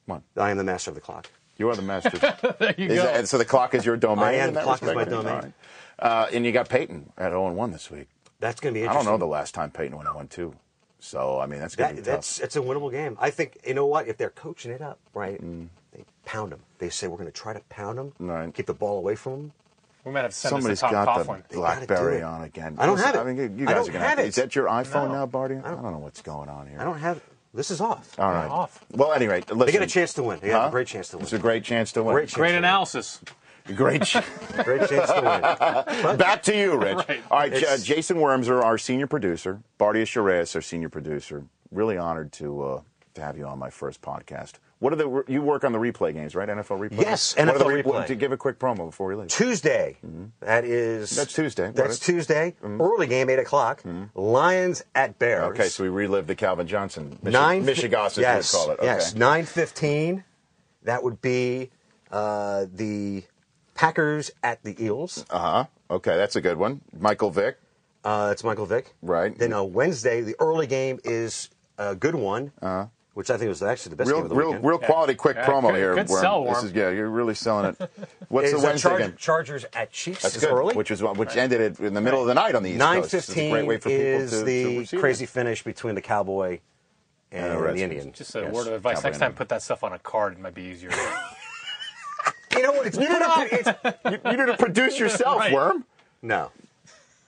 Come 0.06 0.16
on. 0.16 0.22
I 0.36 0.50
am 0.50 0.58
the 0.58 0.64
master 0.64 0.90
of 0.90 0.94
the 0.96 1.00
clock. 1.00 1.30
You 1.56 1.68
are 1.70 1.76
the 1.76 1.82
master. 1.82 2.10
There 2.58 2.74
you 2.76 2.86
Is 2.88 2.98
go. 2.98 3.04
that- 3.04 3.28
so 3.28 3.38
the 3.38 3.44
clock 3.44 3.74
is 3.74 3.84
your 3.86 3.96
domain. 3.96 4.24
I 4.26 4.32
am. 4.34 4.52
The 4.54 4.60
clock 4.60 4.82
is 4.82 4.94
my 4.94 5.04
domain. 5.04 5.34
Right. 5.34 5.52
Uh, 5.98 6.26
and 6.32 6.44
you 6.44 6.52
got 6.52 6.68
Peyton 6.68 7.12
at 7.16 7.30
0 7.30 7.52
1 7.52 7.70
this 7.70 7.90
week. 7.90 8.08
That's 8.40 8.60
going 8.60 8.74
to 8.74 8.78
be 8.78 8.82
interesting. 8.82 9.08
I 9.08 9.10
don't 9.10 9.20
know 9.20 9.24
the 9.24 9.30
last 9.30 9.54
time 9.54 9.70
Peyton 9.70 9.96
went 9.96 10.08
0 10.08 10.26
2. 10.28 10.54
So, 10.98 11.38
I 11.40 11.46
mean, 11.46 11.58
that's 11.60 11.74
going 11.76 11.90
to 11.90 11.94
That, 11.96 12.00
be 12.02 12.04
tough. 12.04 12.16
that's 12.16 12.38
it's 12.40 12.56
a 12.56 12.60
winnable 12.60 12.90
game. 12.90 13.16
I 13.20 13.30
think 13.30 13.58
you 13.66 13.74
know 13.74 13.86
what? 13.86 14.08
If 14.08 14.16
they're 14.18 14.30
coaching 14.30 14.72
it 14.72 14.80
up 14.82 14.98
right, 15.14 15.40
Mm. 15.42 15.68
They 16.24 16.30
pound 16.30 16.52
them. 16.52 16.60
They 16.78 16.88
say 16.90 17.06
we're 17.08 17.16
going 17.16 17.26
to 17.30 17.32
try 17.32 17.52
to 17.52 17.60
pound 17.68 17.98
them, 17.98 18.12
Right. 18.18 18.52
keep 18.54 18.66
the 18.66 18.74
ball 18.74 18.98
away 18.98 19.14
from 19.14 19.32
them. 19.32 19.52
we 20.04 20.12
might 20.12 20.22
have 20.22 20.30
to 20.32 20.36
send 20.36 20.50
Somebody's 20.50 20.80
this 20.80 20.88
to 20.88 20.94
got 20.94 21.08
Coughlin. 21.26 21.46
the 21.48 21.54
BlackBerry 21.56 22.22
on 22.22 22.42
again. 22.42 22.74
I 22.78 22.86
don't 22.86 22.96
Listen, 22.96 23.14
have 23.14 23.26
it. 23.26 23.30
I 23.30 23.32
mean, 23.32 23.58
you 23.58 23.66
guys 23.66 23.76
don't 23.76 23.88
are 23.88 23.92
gonna 23.92 24.04
have 24.04 24.18
to- 24.18 24.24
it. 24.24 24.28
Is 24.28 24.34
that 24.36 24.54
your 24.56 24.66
iPhone 24.66 25.08
No. 25.08 25.14
now, 25.14 25.26
Barty? 25.26 25.56
I 25.56 25.70
don't, 25.70 25.82
know 25.82 25.98
what's 25.98 26.22
going 26.22 26.48
on 26.48 26.66
here. 26.66 26.80
I 26.80 26.84
don't 26.84 26.98
have. 26.98 27.20
This 27.54 27.70
is 27.70 27.80
off. 27.80 28.18
All 28.18 28.30
right. 28.32 28.48
off. 28.50 28.84
Well, 28.90 29.12
anyway, 29.12 29.40
listen. 29.42 29.58
They 29.58 29.72
get 29.72 29.82
a 29.82 29.86
chance 29.86 30.14
to 30.14 30.22
win. 30.22 30.38
They 30.40 30.48
got 30.48 30.62
Huh? 30.62 30.68
a 30.68 30.70
great 30.70 30.86
chance 30.88 31.08
to 31.10 31.18
win. 31.18 31.24
It's 31.24 31.32
a 31.34 31.38
great 31.38 31.62
chance 31.64 31.92
to 31.92 32.02
win. 32.02 32.14
Great. 32.14 32.32
Great 32.32 32.54
analysis. 32.54 33.20
Great. 33.76 34.02
ch- 34.02 34.16
Great 34.64 34.88
chance 34.88 35.08
to 35.12 35.94
win. 36.02 36.16
Back 36.16 36.42
to 36.44 36.56
you, 36.56 36.76
Rich. 36.78 36.96
Right. 37.08 37.22
All 37.30 37.38
right, 37.38 37.52
J- 37.52 37.58
It's- 37.58 37.84
Jason 37.84 38.16
Wormser, 38.16 38.60
our 38.64 38.76
senior 38.78 39.06
producer, 39.06 39.60
Bardia 39.78 40.04
Shiraz, 40.06 40.56
our 40.56 40.62
senior 40.62 40.88
producer. 40.88 41.44
Really 41.70 41.96
honored 41.96 42.32
to 42.32 42.62
uh, 42.62 42.80
to 43.14 43.20
have 43.20 43.36
you 43.38 43.46
on 43.46 43.58
my 43.60 43.70
first 43.70 44.00
podcast. 44.02 44.54
What 44.82 44.92
are 44.92 44.96
the 44.96 45.24
you 45.28 45.42
work 45.42 45.62
on 45.62 45.70
the 45.70 45.78
replay 45.78 46.12
games, 46.12 46.34
right? 46.34 46.48
NFL 46.48 46.80
replay. 46.80 47.02
Yes, 47.02 47.36
What 47.36 47.46
NFL 47.46 47.66
re- 47.66 47.82
replay. 47.84 48.06
To 48.08 48.16
give 48.16 48.32
a 48.32 48.36
quick 48.36 48.58
promo 48.58 48.86
before 48.86 49.06
we 49.06 49.14
leave. 49.14 49.28
Tuesday. 49.28 49.96
That 50.40 50.64
is. 50.64 51.14
That's 51.14 51.32
Tuesday. 51.32 51.70
That's 51.72 52.00
Tuesday. 52.00 52.56
Early 52.64 53.06
game, 53.06 53.30
eight 53.30 53.38
o'clock. 53.38 53.84
Lions 54.16 54.82
at 54.96 55.20
Bears. 55.20 55.52
Okay, 55.52 55.68
so 55.68 55.84
we 55.84 55.88
relive 55.88 56.26
the 56.26 56.34
Calvin 56.34 56.66
Johnson, 56.66 57.16
Michi- 57.24 57.30
nine. 57.30 57.64
Michigas, 57.64 58.06
as 58.06 58.18
yes, 58.18 58.52
we 58.52 58.58
call 58.58 58.70
it. 58.72 58.78
Okay. 58.80 58.86
Yes, 58.86 59.14
nine 59.14 59.44
fifteen. 59.44 60.24
That 60.82 61.04
would 61.04 61.22
be 61.22 61.70
uh, 62.10 62.66
the 62.74 63.22
Packers 63.76 64.32
at 64.42 64.64
the 64.64 64.72
Eagles. 64.82 65.24
Uh 65.30 65.38
huh. 65.38 65.64
Okay, 65.92 66.16
that's 66.16 66.34
a 66.34 66.40
good 66.40 66.56
one. 66.56 66.80
Michael 66.98 67.30
Vick. 67.30 67.56
Uh, 68.02 68.26
that's 68.28 68.42
Michael 68.42 68.66
Vick. 68.66 68.94
Right. 69.00 69.38
Then 69.38 69.52
on 69.52 69.72
Wednesday, 69.72 70.22
the 70.22 70.34
early 70.40 70.66
game 70.66 70.98
is 71.04 71.50
a 71.78 71.94
good 71.94 72.16
one, 72.16 72.50
uh-huh. 72.60 72.86
Which 73.14 73.30
I 73.30 73.36
think 73.36 73.48
was 73.50 73.62
actually 73.62 73.90
the 73.90 73.96
best 73.96 74.08
real, 74.08 74.16
game 74.18 74.24
of 74.24 74.28
the 74.30 74.34
real, 74.36 74.48
weekend. 74.48 74.64
real 74.66 74.78
quality, 74.78 75.14
quick 75.14 75.36
Yeah, 75.36 75.46
promo 75.46 75.68
good- 75.70 75.74
here. 75.76 75.94
good 75.94 76.08
Worm. 76.08 76.20
sell, 76.20 76.44
This 76.46 76.64
is 76.64 76.72
yeah, 76.72 76.88
you're 76.90 77.08
really 77.10 77.34
selling 77.34 77.66
it. 77.78 77.90
What's 78.28 78.46
Is, 78.48 78.52
the 78.54 78.58
uh, 78.58 78.62
Wednesday 78.62 78.88
Charger- 78.88 79.04
game? 79.08 79.16
Chargers 79.18 79.64
at 79.74 79.92
Chiefs 79.92 80.22
That's 80.22 80.40
good. 80.40 80.50
early. 80.50 80.74
Which 80.74 80.90
was 80.90 81.02
which 81.02 81.36
ended 81.36 81.60
it 81.60 81.80
in 81.80 81.94
the 81.94 82.00
middle 82.00 82.20
of 82.20 82.26
the 82.26 82.34
night 82.34 82.54
on 82.54 82.62
the 82.62 82.70
East 82.70 82.78
Nine 82.78 83.00
Coast. 83.00 83.12
This 83.12 83.28
is 83.28 83.36
a 83.36 83.50
great 83.50 83.66
way 83.66 83.78
for 83.78 83.88
is 83.90 84.30
to, 84.30 84.38
to 84.38 84.44
the 84.44 84.78
receive 84.78 85.00
crazy 85.00 85.24
it. 85.24 85.30
finish 85.30 85.62
between 85.62 85.94
the 85.94 86.00
Cowboy 86.00 86.60
and 87.30 87.46
And 87.52 87.62
the 87.64 87.72
the 87.72 87.82
Indian. 87.82 88.12
Just 88.12 88.34
a 88.34 88.40
Yes, 88.42 88.52
word 88.54 88.66
of 88.68 88.72
advice. 88.74 88.96
Cowboy 88.96 89.08
Next 89.08 89.18
time, 89.18 89.26
and- 89.28 89.36
put 89.36 89.48
that 89.50 89.62
stuff 89.62 89.84
on 89.84 89.92
a 89.92 89.98
card. 89.98 90.32
It 90.34 90.38
might 90.40 90.54
be 90.54 90.62
easier. 90.62 90.90
You 92.54 92.62
know 92.62 92.72
what? 92.72 92.86
It's 92.86 92.98
You 92.98 93.06
put 93.08 93.22
on. 93.22 93.48
didn't, 93.48 93.66
It's, 93.66 93.96
you, 94.04 94.30
you 94.30 94.36
didn't 94.36 94.58
produce 94.58 94.98
yourself, 94.98 95.38
Right. 95.38 95.52
Worm. 95.52 95.84
no. 96.20 96.50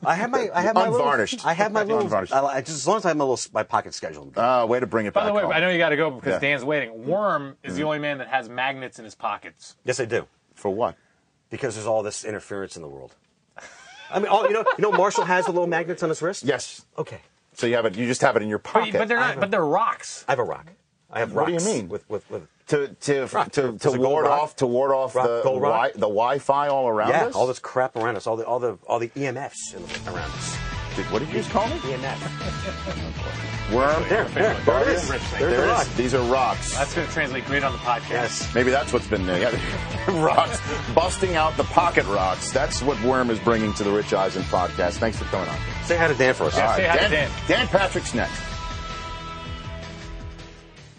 I 0.05 0.15
have 0.15 0.31
my. 0.31 0.51
I 0.55 0.63
have 0.63 0.75
my 0.75 0.87
Unvarnished. 0.87 1.35
Little, 1.35 1.49
I 1.51 1.53
have 1.55 1.73
my 1.73 1.83
little. 1.83 2.01
Unvarnished. 2.03 2.33
I, 2.33 2.41
I- 2.45 2.61
just 2.61 2.77
as 2.79 2.87
long 2.87 2.99
as 2.99 3.05
I 3.05 3.09
have 3.09 3.17
my 3.17 3.25
little 3.25 3.51
my 3.55 3.63
pocket 3.63 3.95
schedule. 3.95 4.31
Uh, 4.37 4.67
way 4.69 4.81
to 4.81 4.87
bring 4.87 5.07
it 5.07 5.15
back. 5.15 5.23
By 5.25 5.29
back. 5.29 5.33
the 5.33 5.35
way, 5.37 5.43
home. 5.43 5.53
I 5.53 5.61
know 5.61 5.71
you 5.71 5.79
got 5.79 5.91
to 5.91 5.97
go 5.97 6.11
because 6.11 6.29
Yeah. 6.31 6.35
Mm-hmm. 6.37 6.41
Dan's 6.43 6.65
waiting. 6.65 7.07
Worm 7.07 7.57
is 7.63 7.77
the 7.77 7.85
only 7.85 7.99
man 7.99 8.19
that 8.19 8.29
has 8.29 8.49
magnets 8.49 8.99
in 8.99 9.05
his 9.05 9.15
pockets. 9.15 9.77
Yes, 9.85 10.01
I 10.01 10.05
do. 10.05 10.27
For 10.55 10.71
what? 10.71 10.97
Because 11.51 11.75
there's 11.75 11.87
all 11.87 12.03
this 12.03 12.25
interference 12.25 12.77
in 12.77 12.83
the 12.83 12.89
world. 12.89 13.15
I 14.11 14.19
mean, 14.19 14.29
all, 14.29 14.45
you 14.47 14.53
know, 14.53 14.65
you 14.79 14.83
know, 14.83 14.93
Marshall 14.93 15.25
has 15.25 15.47
the 15.47 15.53
little 15.53 15.67
magnets 15.67 16.03
on 16.03 16.09
his 16.11 16.21
wrist. 16.21 16.45
Yes. 16.45 16.85
Okay. 16.99 17.21
So 17.55 17.67
you 17.67 17.77
have 17.77 17.87
it. 17.87 17.97
You 17.97 18.07
just 18.07 18.21
have 18.21 18.37
it 18.37 18.43
in 18.43 18.49
your 18.49 18.59
But, 18.59 18.73
pocket. 18.73 18.93
but 18.95 19.09
they're 19.09 19.19
not. 19.19 19.41
But 19.41 19.51
they're 19.51 19.65
rocks. 19.65 20.25
I 20.29 20.33
have 20.33 20.39
a 20.39 20.45
rock. 20.45 20.67
I 21.15 21.21
have 21.21 21.33
What 21.33 21.47
do 21.47 21.53
you 21.53 21.61
mean? 21.61 21.89
With 21.89 22.09
with 22.11 22.29
with. 22.31 22.43
to 22.69 22.89
to 22.89 23.27
Rock. 23.33 23.53
to, 23.53 23.63
to 23.63 23.73
There's 23.73 23.95
a 23.95 23.99
gold 23.99 24.11
ward 24.11 24.25
rock. 24.27 24.41
off 24.43 24.57
to 24.57 24.67
ward 24.67 24.91
off 24.93 25.15
Rock, 25.15 25.27
the 25.45 25.51
wi- 25.51 25.93
the 25.93 26.01
Wi-Fi 26.01 26.69
all 26.69 26.89
around 26.89 27.11
Yeah, 27.11 27.27
us. 27.27 27.35
all 27.35 27.47
this 27.47 27.59
crap 27.61 27.95
around 27.97 28.17
us, 28.17 28.27
all 28.27 28.37
the 28.37 28.45
all 28.45 28.59
the 28.59 28.79
all 28.89 28.99
the 28.99 29.09
EMFs 29.11 29.75
around 30.09 30.31
us. 30.33 30.57
Dude, 30.97 31.07
what 31.11 31.21
did 31.21 31.29
you 31.29 31.35
just 31.35 31.51
call 31.51 31.67
me? 31.69 31.75
EMF. 31.77 33.73
Worm. 33.73 34.03
There, 34.09 34.25
there, 34.27 34.55
there 34.65 34.83
it 34.83 34.89
is. 34.89 35.09
There's 35.09 35.31
There 35.41 35.61
the 35.63 35.67
rock. 35.67 35.87
These 35.97 36.15
are 36.15 36.23
rocks. 36.31 36.75
That's 36.77 36.95
going 36.95 37.07
to 37.07 37.13
translate 37.13 37.45
great 37.47 37.65
on 37.65 37.73
the 37.73 37.79
podcast. 37.79 38.11
Yes. 38.11 38.55
Maybe 38.55 38.71
that's 38.71 38.93
what's 38.93 39.07
been 39.07 39.29
uh, 39.29 39.37
yeah, 39.37 40.23
rocks 40.25 40.61
busting 40.95 41.35
out 41.35 41.57
the 41.57 41.65
pocket 41.65 42.05
rocks. 42.07 42.53
That's 42.53 42.83
what 42.83 43.03
Worm 43.03 43.31
is 43.31 43.39
bringing 43.41 43.73
to 43.75 43.83
the 43.85 43.91
Rich 43.91 44.13
Eisen 44.13 44.43
podcast. 44.45 44.99
Thanks 44.99 45.19
for 45.19 45.25
coming 45.27 45.49
on. 45.49 45.57
Say 45.85 45.97
hi 45.97 46.09
to 46.09 46.15
Dan 46.15 46.35
for 46.35 46.45
us. 46.45 46.57
Yeah, 46.57 46.69
All 46.71 46.77
say 46.77 46.87
hi 46.87 46.95
to 46.99 47.01
Dan, 47.09 47.11
Dan. 47.11 47.31
Dan 47.49 47.67
Patrick's 47.69 48.15
next. 48.15 48.41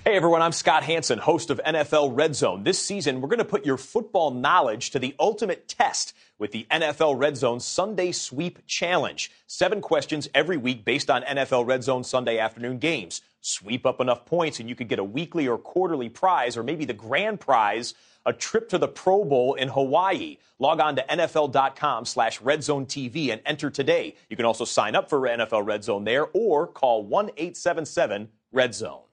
Hey 0.07 0.17
everyone, 0.17 0.43
I'm 0.43 0.51
Scott 0.51 0.83
Hansen, 0.83 1.17
host 1.17 1.49
of 1.49 1.59
NFL 1.65 2.15
Red 2.15 2.35
Zone. 2.35 2.63
This 2.63 2.77
season, 2.77 3.21
we're 3.21 3.27
going 3.27 3.39
to 3.39 3.43
put 3.43 3.65
your 3.65 3.75
football 3.75 4.29
knowledge 4.29 4.91
to 4.91 4.99
the 4.99 5.15
ultimate 5.19 5.67
test 5.67 6.15
with 6.37 6.51
the 6.51 6.67
NFL 6.69 7.17
Red 7.17 7.37
Zone 7.37 7.59
Sunday 7.59 8.11
Sweep 8.11 8.59
Challenge. 8.67 9.31
Seven 9.47 9.81
questions 9.81 10.29
every 10.35 10.57
week 10.57 10.85
based 10.85 11.09
on 11.09 11.23
NFL 11.23 11.65
Red 11.65 11.83
Zone 11.83 12.03
Sunday 12.03 12.37
afternoon 12.37 12.77
games. 12.77 13.23
Sweep 13.41 13.87
up 13.87 13.99
enough 13.99 14.27
points 14.27 14.59
and 14.59 14.69
you 14.69 14.75
could 14.75 14.89
get 14.89 14.99
a 14.99 15.03
weekly 15.03 15.47
or 15.47 15.57
quarterly 15.57 16.09
prize 16.09 16.55
or 16.55 16.61
maybe 16.61 16.85
the 16.85 16.93
grand 16.93 17.39
prize, 17.39 17.95
a 18.27 18.31
trip 18.31 18.69
to 18.69 18.77
the 18.77 18.87
Pro 18.87 19.25
Bowl 19.25 19.55
in 19.55 19.69
Hawaii. 19.69 20.37
Log 20.59 20.81
on 20.81 20.97
to 20.97 21.05
NFL.com 21.09 22.05
slash 22.05 22.39
Red 22.41 22.63
Zone 22.63 22.85
TV 22.85 23.31
and 23.31 23.41
enter 23.43 23.71
today. 23.71 24.13
You 24.29 24.37
can 24.37 24.45
also 24.45 24.65
sign 24.65 24.93
up 24.93 25.09
for 25.09 25.19
NFL 25.21 25.65
Red 25.65 25.83
Zone 25.83 26.03
there 26.03 26.27
or 26.31 26.67
call 26.67 27.09
1-877 27.09 28.27
Red 28.51 28.75
Zone. 28.75 29.04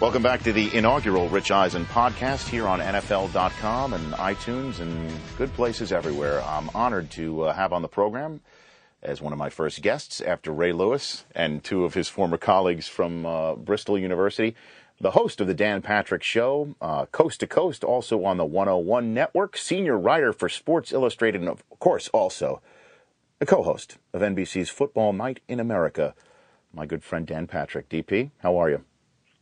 Welcome 0.00 0.22
back 0.22 0.42
to 0.44 0.52
the 0.54 0.74
inaugural 0.74 1.28
Rich 1.28 1.50
Eisen 1.50 1.84
podcast 1.84 2.48
here 2.48 2.66
on 2.66 2.80
NFL.com 2.80 3.92
and 3.92 4.14
iTunes 4.14 4.80
and 4.80 5.12
good 5.36 5.52
places 5.52 5.92
everywhere. 5.92 6.42
I'm 6.42 6.70
honored 6.74 7.10
to 7.10 7.42
uh, 7.42 7.52
have 7.52 7.74
on 7.74 7.82
the 7.82 7.88
program 7.88 8.40
as 9.02 9.20
one 9.20 9.34
of 9.34 9.38
my 9.38 9.50
first 9.50 9.82
guests 9.82 10.22
after 10.22 10.52
Ray 10.52 10.72
Lewis 10.72 11.26
and 11.34 11.62
two 11.62 11.84
of 11.84 11.92
his 11.92 12.08
former 12.08 12.38
colleagues 12.38 12.88
from 12.88 13.26
uh, 13.26 13.56
Bristol 13.56 13.98
University, 13.98 14.56
the 15.02 15.10
host 15.10 15.38
of 15.38 15.46
the 15.46 15.52
Dan 15.52 15.82
Patrick 15.82 16.22
Show, 16.22 16.74
uh, 16.80 17.04
coast 17.04 17.40
to 17.40 17.46
coast, 17.46 17.84
also 17.84 18.24
on 18.24 18.38
the 18.38 18.46
101 18.46 19.12
Network, 19.12 19.58
senior 19.58 19.98
writer 19.98 20.32
for 20.32 20.48
Sports 20.48 20.92
Illustrated, 20.92 21.42
and 21.42 21.50
of 21.50 21.62
course 21.78 22.08
also 22.14 22.62
a 23.38 23.44
co-host 23.44 23.98
of 24.14 24.22
NBC's 24.22 24.70
Football 24.70 25.12
Night 25.12 25.40
in 25.46 25.60
America, 25.60 26.14
my 26.72 26.86
good 26.86 27.04
friend 27.04 27.26
Dan 27.26 27.46
Patrick. 27.46 27.90
DP, 27.90 28.30
how 28.38 28.56
are 28.56 28.70
you? 28.70 28.82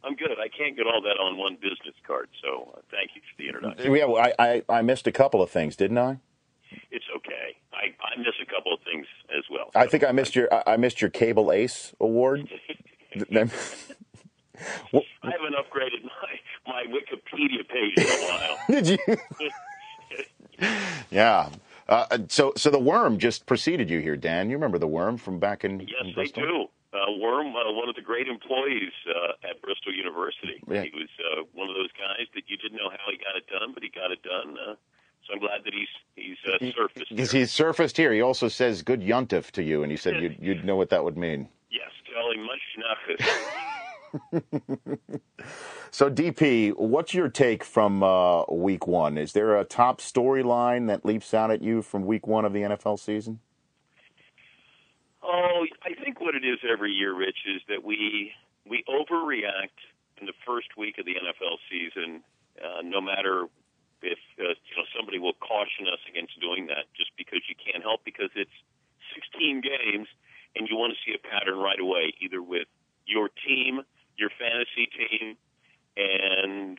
I'm 0.05 0.15
good. 0.15 0.39
I 0.39 0.49
can't 0.49 0.77
get 0.77 0.87
all 0.87 1.03
that 1.03 1.19
on 1.21 1.37
one 1.37 1.57
business 1.57 1.95
card, 2.07 2.29
so 2.43 2.73
uh, 2.77 2.81
thank 2.91 3.11
you 3.15 3.23
for 3.23 3.43
the 3.43 3.49
introduction. 3.49 3.95
Yeah, 3.95 4.05
well, 4.05 4.23
I, 4.23 4.33
I, 4.39 4.79
I 4.79 4.83
missed 4.83 5.07
a 5.07 5.13
couple 5.13 5.43
of 5.43 5.51
things, 5.51 5.77
didn't 5.77 5.99
I? 5.99 6.19
It's 6.91 7.05
okay. 7.17 7.57
I, 7.73 7.95
I 8.05 8.19
miss 8.19 8.35
a 8.43 8.47
couple 8.47 8.73
of 8.75 8.81
things 8.85 9.07
as 9.37 9.45
well. 9.51 9.71
I 9.75 9.87
think 9.87 10.05
I 10.05 10.13
missed 10.13 10.37
your 10.37 10.49
I 10.69 10.77
missed 10.77 11.01
your 11.01 11.11
Cable 11.11 11.51
Ace 11.53 11.95
award. 12.01 12.49
I 13.15 13.21
haven't 15.31 15.55
upgraded 15.55 16.05
my, 16.05 16.39
my 16.67 16.85
Wikipedia 16.89 17.67
page 17.69 17.97
in 17.97 18.05
a 18.05 18.27
while. 18.29 18.59
Did 18.83 18.89
you? 18.89 18.99
yeah. 21.11 21.49
Uh, 21.89 22.19
so 22.29 22.53
so 22.57 22.71
the 22.71 22.79
worm 22.79 23.19
just 23.19 23.47
preceded 23.47 23.89
you 23.89 24.01
here, 24.01 24.17
Dan. 24.17 24.51
You 24.51 24.57
remember 24.57 24.79
the 24.79 24.87
worm 24.89 25.17
from 25.17 25.39
back 25.39 25.65
in, 25.65 25.81
yes, 25.81 25.89
in 26.03 26.11
I 26.11 26.13
Bristol? 26.15 26.43
do. 26.43 26.67
Uh, 26.99 27.13
Worm, 27.13 27.55
uh, 27.55 27.71
one 27.73 27.89
of 27.89 27.95
the 27.95 28.03
great 28.03 28.27
employees 28.27 28.91
uh, 29.09 29.49
at 29.49 29.63
Bristol 29.63 29.95
University. 29.95 30.61
Yeah. 30.67 30.83
He 30.83 30.91
was 30.91 31.09
uh, 31.21 31.45
one 31.55 31.69
of 31.69 31.77
those 31.77 31.93
guys 31.93 32.27
that 32.35 32.49
you 32.49 32.57
didn't 32.57 32.79
know 32.79 32.91
how 32.91 33.11
he 33.11 33.19
got 33.19 33.37
it 33.37 33.47
done, 33.47 33.73
but 33.73 33.83
he 33.83 33.89
got 33.89 34.11
it 34.11 34.23
done. 34.23 34.59
Uh, 34.59 34.75
so 35.27 35.35
I'm 35.35 35.41
glad 35.41 35.65
that 35.65 35.75
he's 35.75 35.89
he's 36.17 36.39
uh, 36.47 36.59
surfaced. 36.75 37.11
He's, 37.11 37.31
here. 37.31 37.41
he's 37.41 37.53
surfaced 37.53 37.97
here. 37.97 38.13
He 38.13 38.21
also 38.21 38.49
says 38.49 38.83
good 38.83 39.01
yuntif 39.01 39.53
to 39.53 39.63
you, 39.63 39.83
and 39.83 39.91
you 39.93 39.99
said 39.99 40.21
you'd, 40.21 40.37
you'd 40.41 40.65
know 40.65 40.77
what 40.77 40.91
that 40.91 41.05
would 41.05 41.17
mean. 41.17 41.49
Yes, 41.71 41.91
tell 42.13 42.31
him 42.33 42.45
much 42.47 42.61
enough. 42.77 42.99
So, 45.91 46.11
DP, 46.11 46.77
what's 46.77 47.15
your 47.15 47.29
take 47.29 47.65
from 47.65 48.03
uh, 48.03 48.45
week 48.45 48.87
one? 48.87 49.17
Is 49.17 49.33
there 49.33 49.59
a 49.59 49.65
top 49.65 50.01
storyline 50.01 50.87
that 50.89 51.05
leaps 51.05 51.33
out 51.33 51.51
at 51.51 51.63
you 51.63 51.83
from 51.83 52.05
week 52.05 52.27
one 52.27 52.45
of 52.45 52.53
the 52.53 52.61
NFL 52.61 52.99
season? 52.99 53.41
Oh, 55.29 55.67
I 55.85 55.93
think 56.03 56.23
what 56.23 56.35
it 56.35 56.45
is 56.45 56.57
every 56.65 56.93
year, 56.93 57.13
Rich, 57.13 57.45
is 57.45 57.61
that 57.69 57.85
we 57.85 58.33
we 58.65 58.83
overreact 58.89 59.77
in 60.17 60.25
the 60.27 60.33
first 60.47 60.73
week 60.77 60.97
of 60.97 61.05
the 61.05 61.21
NFL 61.21 61.61
season. 61.69 62.25
Uh, 62.57 62.81
no 62.83 63.01
matter 63.01 63.45
if 64.01 64.19
uh, 64.41 64.57
you 64.57 64.75
know 64.75 64.89
somebody 64.97 65.19
will 65.19 65.37
caution 65.37 65.85
us 65.93 66.01
against 66.09 66.41
doing 66.41 66.67
that, 66.73 66.89
just 66.97 67.13
because 67.19 67.45
you 67.45 67.55
can't 67.61 67.85
help, 67.85 68.01
because 68.09 68.31
it's 68.37 68.57
16 69.15 69.61
games, 69.61 70.09
and 70.57 70.67
you 70.67 70.77
want 70.81 70.97
to 70.97 70.99
see 71.05 71.13
a 71.13 71.21
pattern 71.21 71.59
right 71.59 71.81
away, 71.81 72.15
either 72.25 72.41
with 72.41 72.69
your 73.05 73.29
team, 73.29 73.83
your 74.17 74.31
fantasy 74.33 74.89
team, 74.89 75.37
and 75.99 76.79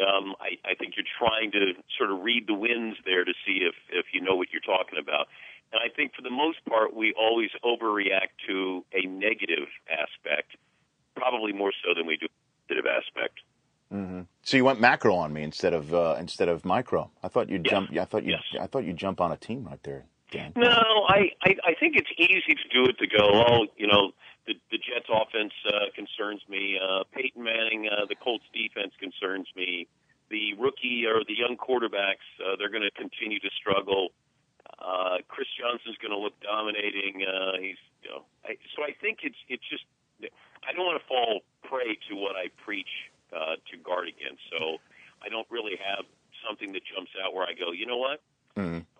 um, 0.00 0.32
I, 0.40 0.56
I 0.64 0.74
think 0.80 0.94
you're 0.96 1.12
trying 1.18 1.52
to 1.52 1.76
sort 1.98 2.10
of 2.10 2.24
read 2.24 2.46
the 2.48 2.54
winds 2.54 2.96
there 3.04 3.24
to 3.24 3.34
see 3.44 3.68
if 3.68 3.74
if 3.92 4.06
you 4.16 4.22
know 4.22 4.34
what 4.34 4.48
you're 4.48 4.64
talking 4.64 4.98
about. 4.98 5.28
And 5.72 5.80
I 5.82 5.88
think 5.94 6.14
for 6.14 6.22
the 6.22 6.30
most 6.30 6.64
part, 6.68 6.94
we 6.94 7.14
always 7.18 7.50
overreact 7.64 8.36
to 8.46 8.84
a 8.92 9.06
negative 9.06 9.68
aspect, 9.90 10.56
probably 11.16 11.52
more 11.52 11.72
so 11.84 11.94
than 11.96 12.06
we 12.06 12.16
do 12.18 12.26
a 12.26 12.68
positive 12.68 12.86
aspect. 12.86 13.40
So 14.44 14.56
you 14.56 14.64
went 14.64 14.80
macro 14.80 15.14
on 15.14 15.32
me 15.32 15.42
instead 15.42 15.72
of 15.74 15.92
uh, 15.94 16.16
instead 16.18 16.48
of 16.48 16.64
micro. 16.64 17.10
I 17.22 17.28
thought 17.28 17.48
you'd 17.50 17.64
Yes. 17.66 17.70
jump. 17.72 17.90
I 17.92 18.04
thought 18.06 18.24
you. 18.24 18.32
Yes. 18.32 18.42
I 18.60 18.66
thought 18.66 18.84
you'd 18.84 18.96
jump 18.96 19.20
on 19.20 19.30
a 19.32 19.36
team 19.36 19.64
right 19.64 19.80
there, 19.84 20.04
Dan. 20.30 20.52
No, 20.56 20.68
I, 21.08 21.30
I 21.44 21.56
I 21.64 21.74
think 21.78 21.96
it's 21.96 22.10
easy 22.18 22.54
to 22.54 22.68
do 22.72 22.84
it 22.90 22.98
to 22.98 23.06
go. 23.06 23.22
Oh, 23.22 23.66
you 23.76 23.86
know, 23.86 24.12
the 24.46 24.54
the 24.72 24.78
Jets 24.78 25.06
offense 25.12 25.52
uh, 25.68 25.92
concerns 25.94 26.40
me. 26.48 26.78
Uh, 26.82 27.04
Peyton 27.14 27.42
Manning, 27.44 27.88
uh, 27.92 28.06
the 28.08 28.16
Colts 28.16 28.44
defense 28.54 28.94
concerns 28.98 29.46
me. 29.54 29.86
The 30.30 30.54
rookie 30.58 31.04
or 31.06 31.22
the 31.28 31.36
young 31.36 31.56
quarterbacks, 31.58 32.24
uh, 32.40 32.56
they're 32.58 32.70
going 32.70 32.82
to 32.82 32.90
continue 32.90 33.38
to 33.40 33.50
struggle. 33.60 34.08
Johnson's 35.62 35.96
going 36.02 36.10
to 36.10 36.18
look 36.18 36.34
dominating. 36.42 37.22
Uh, 37.22 37.62
he's 37.62 37.78
you 38.02 38.10
know, 38.10 38.26
I, 38.42 38.58
so 38.74 38.82
I 38.82 38.90
think 38.98 39.22
it's 39.22 39.38
it's 39.46 39.62
just 39.70 39.86
I 40.66 40.74
don't 40.74 40.84
want 40.84 40.98
to 40.98 41.06
fall 41.06 41.46
prey 41.62 41.94
to 42.10 42.18
what 42.18 42.34
I 42.34 42.50
preach 42.66 42.90
uh, 43.30 43.54
to 43.70 43.74
guard 43.78 44.10
against. 44.10 44.42
So 44.50 44.82
I 45.22 45.30
don't 45.30 45.46
really 45.50 45.78
have 45.78 46.04
something 46.42 46.72
that 46.72 46.82
jumps 46.82 47.14
out 47.22 47.34
where 47.34 47.46
I 47.46 47.54
go, 47.54 47.70
you 47.70 47.86
know 47.86 47.98
what? 47.98 48.20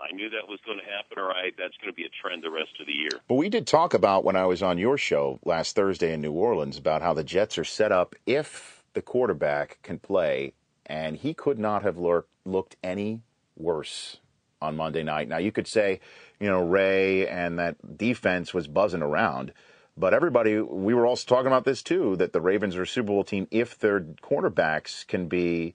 I 0.01 0.13
knew 0.15 0.31
that 0.31 0.49
was 0.49 0.59
going 0.65 0.79
to 0.79 0.85
happen, 0.85 1.19
or 1.19 1.31
I 1.31 1.51
that's 1.59 1.77
going 1.79 1.93
to 1.93 1.97
be 1.97 2.05
a 2.05 2.09
trend 2.23 2.43
the 2.43 2.51
rest 2.51 2.73
of 2.81 2.87
the 2.87 2.93
year. 2.93 3.21
But 3.29 3.35
we 3.35 3.49
did 3.49 3.67
talk 3.67 3.93
about 3.95 4.25
when 4.25 4.37
I 4.37 4.47
was 4.47 4.63
on 4.63 4.79
your 4.79 4.97
show 4.97 5.39
last 5.45 5.77
Thursday 5.77 6.13
in 6.13 6.21
New 6.21 6.33
Orleans 6.33 6.79
about 6.79 7.03
how 7.03 7.13
the 7.13 7.25
Jets 7.25 7.59
are 7.59 7.65
set 7.65 7.93
up 7.93 8.15
if 8.27 8.83
the 8.95 9.03
quarterback 9.03 9.79
can 9.83 9.99
play, 9.99 10.55
and 10.87 11.17
he 11.17 11.35
could 11.35 11.59
not 11.59 11.83
have 11.83 11.99
lurk, 11.99 12.29
looked 12.45 12.77
any 12.83 13.21
worse 13.57 14.19
on 14.63 14.77
Monday 14.77 15.03
night. 15.03 15.29
Now 15.29 15.39
you 15.39 15.53
could 15.53 15.67
say, 15.67 16.01
you 16.41 16.49
know, 16.49 16.63
Ray 16.63 17.27
and 17.29 17.59
that 17.59 17.99
defense 17.99 18.55
was 18.55 18.67
buzzing 18.69 19.03
around, 19.03 19.53
but 19.97 20.15
everybody 20.15 20.61
we 20.61 20.95
were 20.95 21.07
also 21.07 21.27
talking 21.27 21.49
about 21.49 21.65
this 21.65 21.83
too 21.83 22.17
that 22.17 22.33
the 22.33 22.41
Ravens 22.41 22.77
are 22.77 22.83
a 22.83 22.87
Super 22.87 23.09
Bowl 23.09 23.25
team 23.25 23.47
if 23.51 23.79
their 23.79 24.01
quarterbacks 24.01 25.07
can 25.07 25.29
be 25.29 25.75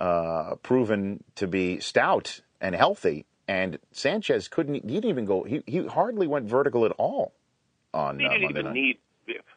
uh, 0.00 0.54
proven 0.62 1.22
to 1.34 1.46
be 1.46 1.80
stout 1.80 2.40
and 2.60 2.74
healthy. 2.74 3.26
And 3.48 3.78
Sanchez 3.90 4.48
couldn't. 4.48 4.74
He 4.74 4.80
didn't 4.80 5.10
even 5.10 5.24
go. 5.26 5.42
He 5.42 5.62
he 5.66 5.86
hardly 5.86 6.26
went 6.26 6.46
vertical 6.46 6.86
at 6.86 6.92
all 6.92 7.32
on 7.92 8.16
They 8.16 8.24
uh, 8.24 8.28
didn't 8.30 8.42
Monday 8.42 8.60
even 8.60 8.64
night. 8.66 8.74
need, 8.74 8.98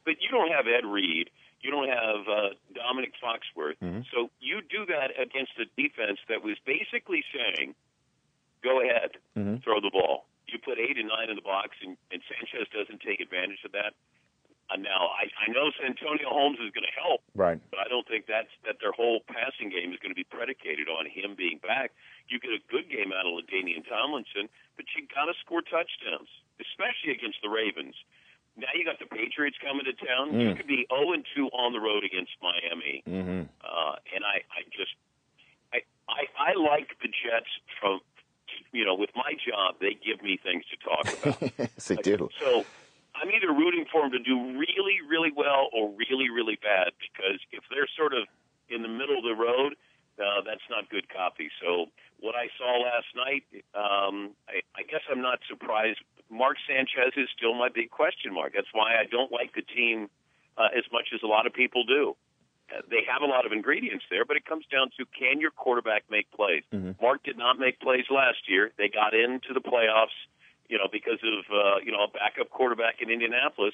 but 0.03 0.15
you 0.19 0.29
don't 0.31 0.51
have 0.51 0.65
Ed 0.67 0.85
Reed. 0.85 1.29
You 1.61 1.71
don't 1.71 1.87
have 1.89 2.27
uh, 2.27 2.49
Domonique 2.73 3.17
Foxworth. 3.23 3.77
Mm-hmm. 3.81 4.01
So 4.13 4.29
you 4.39 4.61
do 4.61 4.85
that 4.87 5.11
against 5.19 5.53
a 5.57 5.65
defense 5.81 6.19
that 6.29 6.43
was 6.43 6.57
basically 6.65 7.23
saying, 7.33 7.73
"Go 8.65 8.81
ahead, 8.81 9.11
Mhm. 9.37 9.61
throw 9.63 9.77
the 9.79 9.91
ball." 9.93 10.25
You 10.49 10.57
put 10.59 10.79
eight 10.81 10.97
and 10.97 11.07
nine 11.09 11.29
in 11.29 11.35
the 11.37 11.41
box, 11.45 11.77
and, 11.85 11.93
and 12.11 12.21
Sanchez 12.25 12.65
doesn't 12.73 13.01
take 13.01 13.19
advantage 13.21 13.61
of 13.63 13.71
that. 13.73 13.93
Uh, 14.69 14.77
now, 14.81 15.13
I, 15.13 15.29
I 15.45 15.51
know 15.53 15.69
Santonio 15.77 16.25
Holmes 16.29 16.57
is 16.59 16.71
going 16.73 16.85
to 16.89 16.95
help, 16.99 17.21
Right. 17.37 17.59
but 17.69 17.79
I 17.79 17.87
don't 17.87 18.07
think 18.07 18.25
that's 18.25 18.49
that 18.65 18.79
their 18.81 18.91
whole 18.93 19.19
passing 19.29 19.69
game 19.69 19.93
is 19.93 19.99
going 20.01 20.09
to 20.09 20.17
be 20.17 20.23
predicated 20.25 20.89
on 20.89 21.05
him 21.05 21.35
being 21.37 21.59
back. 21.59 21.91
You 22.29 22.39
get 22.39 22.49
a 22.51 22.59
good 22.69 22.89
game 22.89 23.13
out 23.13 23.27
of 23.29 23.33
LaDainian 23.37 23.85
Tomlinson, 23.87 24.49
but 24.75 24.85
you 24.97 25.05
got 25.13 25.25
to 25.25 25.35
score 25.45 25.61
touchdowns, 25.61 26.29
especially 26.59 27.11
against 27.13 27.41
the 27.43 27.49
Ravens. 27.49 27.93
Now 28.57 28.69
you 28.73 28.85
got 28.85 28.97
the 28.97 29.05
Patriots 29.05 29.57
coming 29.61 29.85
to 29.85 29.93
town. 29.93 30.39
You 30.39 30.49
Mm. 30.49 30.57
could 30.57 30.67
be 30.67 30.87
0 30.89 31.11
and 31.13 31.25
2 31.35 31.49
on 31.53 31.73
the 31.73 31.79
road 31.79 32.03
against 32.03 32.31
Miami, 32.41 33.03
Mm-hmm. 33.05 33.41
uh, 33.61 33.95
and 34.15 34.23
I, 34.25 34.41
I 34.49 34.63
just, 34.73 34.95
I, 35.73 35.81
I, 36.09 36.25
I 36.39 36.53
like 36.53 36.97
the 37.01 37.09
Jets 37.09 37.49
from, 37.79 37.99
you 38.75 38.83
know, 38.83 38.95
with 38.95 39.11
my 39.15 39.33
job, 39.39 39.75
they 39.79 39.95
give 39.95 40.21
me 40.21 40.37
things 40.37 40.63
to 40.67 40.77
talk 40.83 41.05
about. 41.07 41.53
yes, 41.57 41.87
they 41.87 41.95
do. 41.95 42.29
So 42.39 42.65
I'm 43.15 43.31
either 43.31 43.47
rooting 43.47 43.85
for 43.91 44.03
them 44.03 44.11
to 44.11 44.19
do 44.19 44.59
really, 44.59 44.99
really 45.07 45.31
well 45.31 45.69
or 45.71 45.93
really, 45.95 46.29
really 46.29 46.59
bad 46.61 46.91
because 46.99 47.39
if 47.51 47.63
they're 47.71 47.87
sort 47.95 48.13
of 48.13 48.27
in 48.67 48.81
the 48.81 48.91
middle 48.91 49.17
of 49.17 49.23
the 49.23 49.35
road, 49.35 49.75
uh, 50.19 50.43
that's 50.45 50.63
not 50.69 50.89
good 50.89 51.07
copy. 51.07 51.49
So 51.63 51.87
what 52.19 52.35
I 52.35 52.47
saw 52.57 52.83
last 52.83 53.07
night, 53.15 53.43
um, 53.75 54.35
I, 54.47 54.59
I 54.75 54.83
guess 54.83 55.01
I'm 55.09 55.21
not 55.21 55.39
surprised. 55.47 55.99
Mark 56.29 56.57
Sanchez 56.67 57.13
is 57.15 57.29
still 57.35 57.53
my 57.53 57.69
big 57.69 57.91
question 57.91 58.33
mark. 58.33 58.53
That's 58.55 58.71
why 58.73 58.99
I 58.99 59.05
don't 59.09 59.31
like 59.31 59.55
the 59.55 59.61
team 59.61 60.09
uh, 60.57 60.67
as 60.75 60.83
much 60.91 61.09
as 61.13 61.21
a 61.23 61.27
lot 61.27 61.47
of 61.47 61.53
people 61.53 61.83
do. 61.85 62.15
They 62.89 63.03
have 63.11 63.21
a 63.21 63.25
lot 63.25 63.45
of 63.45 63.51
ingredients 63.51 64.05
there, 64.09 64.25
but 64.25 64.37
it 64.37 64.45
comes 64.45 64.65
down 64.71 64.89
to 64.97 65.05
can 65.17 65.39
your 65.39 65.51
quarterback 65.51 66.03
make 66.09 66.31
plays? 66.31 66.63
Mark 67.01 67.23
did 67.23 67.37
not 67.37 67.59
make 67.59 67.79
plays 67.79 68.05
last 68.09 68.47
year. 68.47 68.71
They 68.77 68.89
got 68.89 69.13
into 69.13 69.53
the 69.53 69.61
playoffs, 69.61 70.15
you 70.69 70.77
know, 70.77 70.87
because 70.91 71.19
of 71.23 71.45
uh, 71.51 71.79
you 71.85 71.91
know 71.91 72.03
a 72.03 72.07
backup 72.11 72.49
quarterback 72.49 72.95
in 73.01 73.09
Indianapolis. 73.09 73.73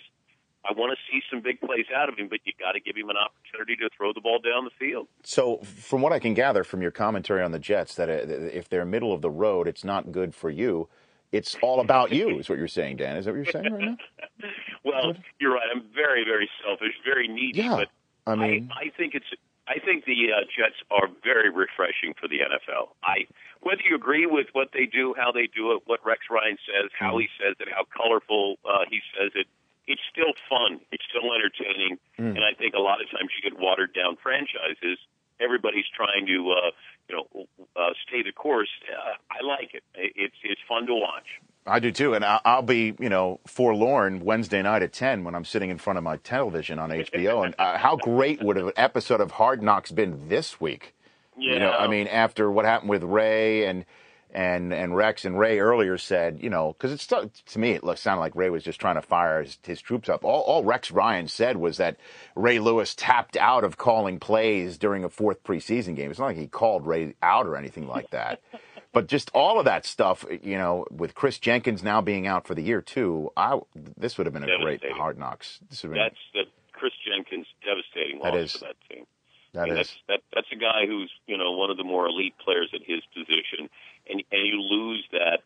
I 0.64 0.74
want 0.74 0.96
to 0.96 0.98
see 1.12 1.22
some 1.32 1.42
big 1.42 1.60
plays 1.60 1.88
out 1.96 2.08
of 2.08 2.20
him, 2.20 2.28
but 2.30 2.40
you 2.44 2.54
got 2.60 2.74
to 2.74 2.80
give 2.80 2.96
him 2.96 3.10
an 3.10 3.16
opportunity 3.18 3.76
to 3.78 3.90
throw 3.98 4.14
the 4.14 4.22
ball 4.22 4.38
down 4.40 4.64
the 4.64 4.70
field. 4.80 5.08
So, 5.24 5.58
from 5.58 6.04
what 6.04 6.14
I 6.14 6.20
can 6.20 6.36
gather 6.36 6.64
from 6.64 6.84
your 6.84 6.92
commentary 6.92 7.42
on 7.42 7.52
the 7.52 7.58
Jets, 7.58 7.96
that 7.96 8.10
uh, 8.10 8.14
if 8.14 8.70
they're 8.70 8.86
middle 8.86 9.12
of 9.12 9.22
the 9.22 9.32
road, 9.32 9.68
it's 9.68 9.84
not 9.84 10.12
good 10.12 10.36
for 10.36 10.52
you. 10.52 10.88
It's 11.32 11.56
all 11.64 11.80
about 11.80 12.12
you, 12.12 12.38
is 12.40 12.50
what 12.50 12.60
you're 12.60 12.68
saying, 12.68 12.98
Dan. 12.98 13.16
Is 13.16 13.26
that 13.26 13.32
what 13.32 13.38
you're 13.38 13.52
saying 13.52 13.74
right 13.74 13.82
now? 13.82 13.98
Well, 14.84 15.14
you're 15.40 15.54
right. 15.54 15.68
I'm 15.74 15.84
very, 15.94 16.24
very 16.24 16.50
selfish, 16.66 16.94
very 17.06 17.28
needy. 17.28 17.60
Yeah, 17.60 17.76
but 17.76 17.90
I 18.28 18.36
mean- 18.36 18.70
I, 18.76 18.86
I 18.86 18.90
think 18.96 19.16
it's. 19.16 19.28
I 19.68 19.78
think 19.80 20.04
the 20.06 20.34
uh, 20.34 20.42
Jets 20.52 20.76
are 20.90 21.08
very 21.24 21.50
refreshing 21.50 22.14
for 22.20 22.28
the 22.28 22.40
NFL. 22.40 22.90
I, 23.04 23.24
whether 23.62 23.82
you 23.88 23.96
agree 23.96 24.26
with 24.26 24.48
what 24.52 24.70
they 24.74 24.86
do, 24.86 25.14
how 25.16 25.32
they 25.32 25.48
do 25.48 25.72
it, 25.74 25.84
what 25.86 26.04
Rex 26.04 26.22
Ryan 26.30 26.58
says, 26.66 26.90
how 26.98 27.18
he 27.20 27.30
says 27.40 27.56
it, 27.60 27.70
how 27.72 27.86
colorful 27.96 28.58
uh, 28.66 28.84
he 28.90 29.00
says 29.16 29.32
it, 29.36 29.46
it's 29.88 30.02
still 30.12 30.34
fun. 30.50 30.82
It's 30.92 31.06
still 31.08 31.32
entertaining, 31.32 32.00
Mm. 32.20 32.36
and 32.36 32.44
I 32.44 32.54
think 32.58 32.74
a 32.74 32.80
lot 32.82 33.02
of 33.02 33.08
times 33.12 33.30
you 33.38 33.50
get 33.50 33.58
watered 33.62 33.94
down 33.94 34.18
franchises. 34.18 34.98
Everybody's 35.40 35.88
trying 35.96 36.26
to, 36.28 36.52
uh, 36.52 36.72
you 37.08 37.16
know, 37.16 37.48
uh, 37.78 37.94
stay 38.06 38.24
the 38.24 38.34
course. 38.34 38.70
Uh, 38.92 39.14
I 39.32 39.46
like 39.46 39.74
it. 39.74 39.84
It's 39.96 40.36
it's 40.44 40.62
fun 40.68 40.86
to 40.88 40.96
watch. 40.96 41.30
I 41.66 41.80
do 41.80 41.92
too, 41.92 42.16
and 42.16 42.26
I'll 42.26 42.64
be, 42.64 42.96
you 43.00 43.10
know, 43.10 43.40
forlorn 43.46 44.22
Wednesday 44.22 44.62
night 44.64 44.82
at 44.82 44.94
ten 44.94 45.24
when 45.24 45.36
I'm 45.36 45.46
sitting 45.46 45.70
in 45.70 45.78
front 45.78 45.98
of 45.98 46.04
my 46.04 46.18
television 46.18 46.80
on 46.80 46.90
HBO. 46.90 47.46
And 47.46 47.56
uh, 47.60 47.78
how 47.78 47.98
great 47.98 48.42
would 48.42 48.58
an 48.58 48.72
episode 48.76 49.22
of 49.22 49.32
Hard 49.32 49.62
Knocks 49.62 49.92
been 49.92 50.28
this 50.28 50.60
week? 50.60 50.96
You 51.38 51.60
know, 51.60 51.72
I 51.72 51.88
mean, 51.88 52.08
after 52.08 52.52
what 52.52 52.66
happened 52.66 52.90
with 52.90 53.04
Ray 53.04 53.66
and 53.66 53.86
and 54.34 54.74
and 54.74 54.96
Rex 54.96 55.26
and 55.26 55.38
Ray 55.38 55.60
earlier 55.60 55.98
said, 55.98 56.40
you 56.42 56.50
know, 56.50 56.74
because 56.74 56.92
it's 56.92 57.06
to 57.08 57.60
me 57.60 57.74
it 57.74 57.98
sounded 57.98 58.22
like 58.22 58.36
Ray 58.36 58.50
was 58.50 58.64
just 58.64 58.80
trying 58.80 58.96
to 58.96 59.02
fire 59.02 59.44
his, 59.44 59.58
his 59.64 59.82
troops 59.82 60.10
up. 60.10 60.24
All, 60.24 60.42
all 60.42 60.64
Rex 60.64 60.92
Ryan 60.92 61.28
said 61.28 61.58
was 61.58 61.78
that 61.78 61.98
Ray 62.36 62.60
Lewis 62.60 62.96
tapped 62.96 63.38
out 63.38 63.64
of 63.64 63.78
calling 63.78 64.20
plays 64.20 64.78
during 64.78 65.04
a 65.04 65.10
fourth 65.10 65.44
preseason 65.44 65.96
game. 65.96 66.10
It's 66.10 66.20
not 66.20 66.28
like 66.28 66.38
he 66.38 66.48
called 66.48 66.88
Ray 66.88 67.16
out 67.22 67.46
or 67.46 67.56
anything 67.56 67.88
like 67.88 68.10
that. 68.12 68.42
But 68.94 69.08
just 69.08 69.32
all 69.34 69.58
of 69.58 69.66
that 69.66 69.86
stuff, 69.86 70.26
you 70.44 70.58
know, 70.58 70.86
with 70.92 71.16
Chris 71.16 71.40
Jenkins 71.40 71.82
now 71.82 72.02
being 72.02 72.28
out 72.28 72.46
for 72.46 72.56
the 72.56 72.62
year 72.62 72.82
too, 72.82 73.32
I 73.38 73.60
this 73.76 74.18
would 74.18 74.28
have 74.28 74.34
been 74.34 74.44
a 74.44 74.58
great 74.58 74.84
hard 74.92 75.18
knocks. 75.18 75.60
This 75.70 75.84
would 75.84 75.96
have 75.96 75.96
been, 75.96 76.04
That's 76.36 76.48
that 76.48 76.74
Chris 76.74 76.92
Jenkins 77.08 77.48
devastating 77.64 78.20
loss 78.20 78.36
is. 78.36 78.52
for 78.54 78.60
that 78.60 78.76
team. 78.90 79.06
that 79.54 79.70
is. 79.70 79.76
that's 79.76 79.96
that 80.10 80.20
that's 80.34 80.48
a 80.52 80.58
guy 80.58 80.86
who's 80.88 81.12
you 81.26 81.38
know 81.38 81.54
one 81.54 81.70
of 81.70 81.78
the 81.78 81.86
more 81.86 82.06
elite 82.08 82.36
players 82.44 82.70
at 82.74 82.82
his 82.84 83.02
position, 83.16 83.70
and 84.10 84.24
and 84.32 84.48
you 84.48 84.60
lose 84.60 85.06
that. 85.14 85.40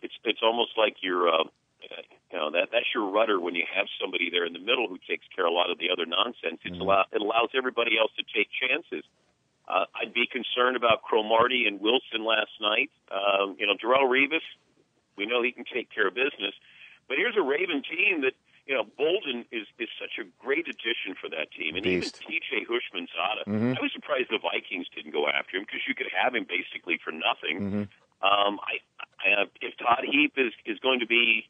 It's 0.00 0.14
it's 0.24 0.40
almost 0.42 0.72
like 0.78 0.96
you're 1.00 1.28
uh, 1.28 1.44
you 2.30 2.38
know 2.38 2.50
that 2.52 2.68
that's 2.70 2.86
your 2.94 3.10
rudder 3.10 3.40
when 3.40 3.54
you 3.54 3.64
have 3.74 3.86
somebody 4.00 4.30
there 4.30 4.46
in 4.46 4.52
the 4.52 4.62
middle 4.62 4.86
who 4.88 4.98
takes 5.08 5.26
care 5.34 5.46
of 5.46 5.52
a 5.52 5.54
lot 5.54 5.70
of 5.70 5.78
the 5.78 5.90
other 5.90 6.06
nonsense. 6.06 6.60
It's 6.64 6.78
allow, 6.78 7.04
it 7.10 7.20
allows 7.20 7.50
everybody 7.56 7.98
else 7.98 8.12
to 8.16 8.24
take 8.30 8.48
chances. 8.54 9.02
Uh, 9.72 9.86
I'd 9.96 10.12
be 10.12 10.26
concerned 10.26 10.76
about 10.76 11.00
Cromartie 11.02 11.64
and 11.66 11.80
Wilson 11.80 12.24
last 12.26 12.52
night. 12.60 12.90
Um, 13.10 13.56
you 13.58 13.66
know, 13.66 13.72
Darrelle 13.74 14.04
Revis, 14.10 14.44
we 15.16 15.24
know 15.24 15.42
he 15.42 15.50
can 15.52 15.64
take 15.64 15.88
care 15.90 16.08
of 16.08 16.14
business, 16.14 16.52
but 17.08 17.16
here's 17.16 17.36
a 17.38 17.42
Raven 17.42 17.80
team 17.82 18.20
that 18.20 18.34
you 18.66 18.74
know 18.74 18.84
Boldin 18.84 19.46
is 19.50 19.66
is 19.78 19.88
such 19.98 20.18
a 20.20 20.28
great 20.44 20.68
addition 20.68 21.14
for 21.18 21.28
that 21.30 21.50
team, 21.56 21.74
and 21.74 21.82
Beast. 21.84 22.20
even 22.28 22.40
T.J. 22.40 22.66
Houshmandzadeh. 22.68 23.44
Mhm. 23.48 23.78
I 23.78 23.80
was 23.82 23.92
surprised 23.94 24.28
the 24.30 24.38
Vikings 24.38 24.86
didn't 24.94 25.12
go 25.12 25.26
after 25.26 25.56
him 25.56 25.64
because 25.64 25.80
you 25.88 25.94
could 25.94 26.08
have 26.12 26.34
him 26.34 26.44
basically 26.44 26.98
for 27.02 27.10
nothing. 27.12 27.60
Mhm. 27.60 27.88
Um, 28.22 28.60
I, 28.62 28.78
I, 29.24 29.42
uh, 29.42 29.46
if 29.62 29.76
Todd 29.78 30.04
Heap 30.04 30.34
is 30.36 30.52
is 30.66 30.78
going 30.80 31.00
to 31.00 31.06
be 31.06 31.48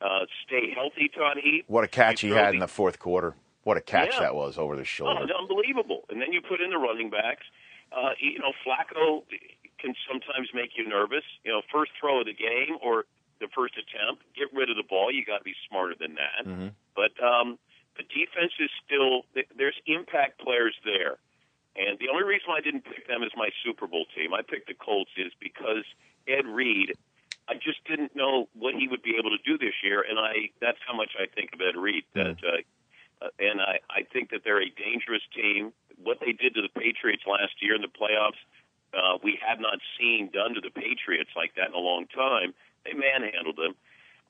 uh, 0.00 0.24
stay 0.46 0.70
healthy, 0.74 1.08
Todd 1.08 1.36
Heap. 1.42 1.64
What 1.68 1.84
a 1.84 1.88
catch 1.88 2.20
he 2.22 2.30
had 2.30 2.54
in 2.54 2.60
the 2.60 2.68
fourth 2.68 2.98
quarter. 2.98 3.34
What 3.64 3.76
a 3.76 3.80
catch 3.82 4.14
Yeah. 4.14 4.20
that 4.20 4.34
was 4.34 4.56
over 4.56 4.76
the 4.76 4.82
Oh, 4.82 4.84
shoulder. 4.84 5.24
it's 5.24 5.32
unbelievable. 5.32 6.04
And 6.08 6.22
then 6.22 6.32
you 6.32 6.40
put 6.40 6.60
in 6.60 6.70
the 6.70 6.78
running 6.78 7.10
backs. 7.10 7.44
Uh, 7.92 8.12
you 8.20 8.38
know, 8.38 8.52
Flacco 8.64 9.22
can 9.78 9.94
sometimes 10.08 10.48
make 10.52 10.76
you 10.76 10.86
nervous. 10.88 11.24
You 11.44 11.52
know, 11.52 11.62
first 11.72 11.92
throw 11.98 12.20
of 12.20 12.26
the 12.26 12.34
game 12.34 12.76
or 12.82 13.04
the 13.40 13.48
first 13.54 13.74
attempt, 13.78 14.22
get 14.34 14.48
rid 14.52 14.68
of 14.70 14.76
the 14.76 14.82
ball. 14.82 15.12
You 15.12 15.24
got 15.24 15.38
to 15.38 15.44
be 15.44 15.54
smarter 15.68 15.94
than 15.98 16.16
that. 16.16 16.44
Mhm. 16.46 16.72
But 16.94 17.14
um, 17.22 17.58
the 17.96 18.02
defense 18.02 18.52
is 18.58 18.70
still 18.84 19.24
there's 19.56 19.78
impact 19.86 20.40
players 20.40 20.74
there. 20.84 21.18
And 21.76 21.98
the 22.00 22.08
only 22.08 22.24
reason 22.24 22.50
I 22.50 22.60
didn't 22.60 22.84
pick 22.84 23.06
them 23.06 23.22
as 23.22 23.30
my 23.36 23.50
Super 23.62 23.86
Bowl 23.86 24.06
team, 24.16 24.34
I 24.34 24.42
picked 24.42 24.66
the 24.66 24.74
Colts, 24.74 25.12
is 25.16 25.32
because 25.38 25.84
Ed 26.26 26.46
Reed. 26.46 26.94
I 27.48 27.54
just 27.54 27.82
didn't 27.84 28.14
know 28.14 28.48
what 28.52 28.74
he 28.74 28.88
would 28.88 29.02
be 29.02 29.16
able 29.16 29.30
to 29.30 29.38
do 29.44 29.56
this 29.56 29.74
year, 29.82 30.02
and 30.02 30.18
I 30.18 30.50
that's 30.60 30.78
how 30.86 30.94
much 30.94 31.12
I 31.18 31.26
think 31.26 31.54
of 31.54 31.60
Ed 31.60 31.78
Reed. 31.78 32.04
That 32.14 32.36
uh, 32.44 32.58
uh, 33.22 33.28
and 33.38 33.60
I, 33.60 33.80
I 33.90 34.02
think 34.12 34.30
that 34.30 34.42
they're 34.44 34.62
a 34.62 34.70
dangerous 34.70 35.22
team. 35.34 35.72
What 36.02 36.18
they 36.20 36.32
did 36.32 36.54
to 36.54 36.62
the 36.62 36.68
Patriots 36.68 37.24
last 37.26 37.60
year 37.60 37.74
in 37.74 37.82
the 37.82 37.88
playoffs, 37.88 38.38
uh, 38.94 39.18
we 39.22 39.38
have 39.46 39.60
not 39.60 39.78
seen 39.98 40.30
done 40.32 40.54
to 40.54 40.60
the 40.60 40.70
Patriots 40.70 41.30
like 41.36 41.54
that 41.56 41.68
in 41.68 41.74
a 41.74 41.78
long 41.78 42.06
time. 42.06 42.54
They 42.84 42.92
manhandled 42.92 43.56
them. 43.56 43.74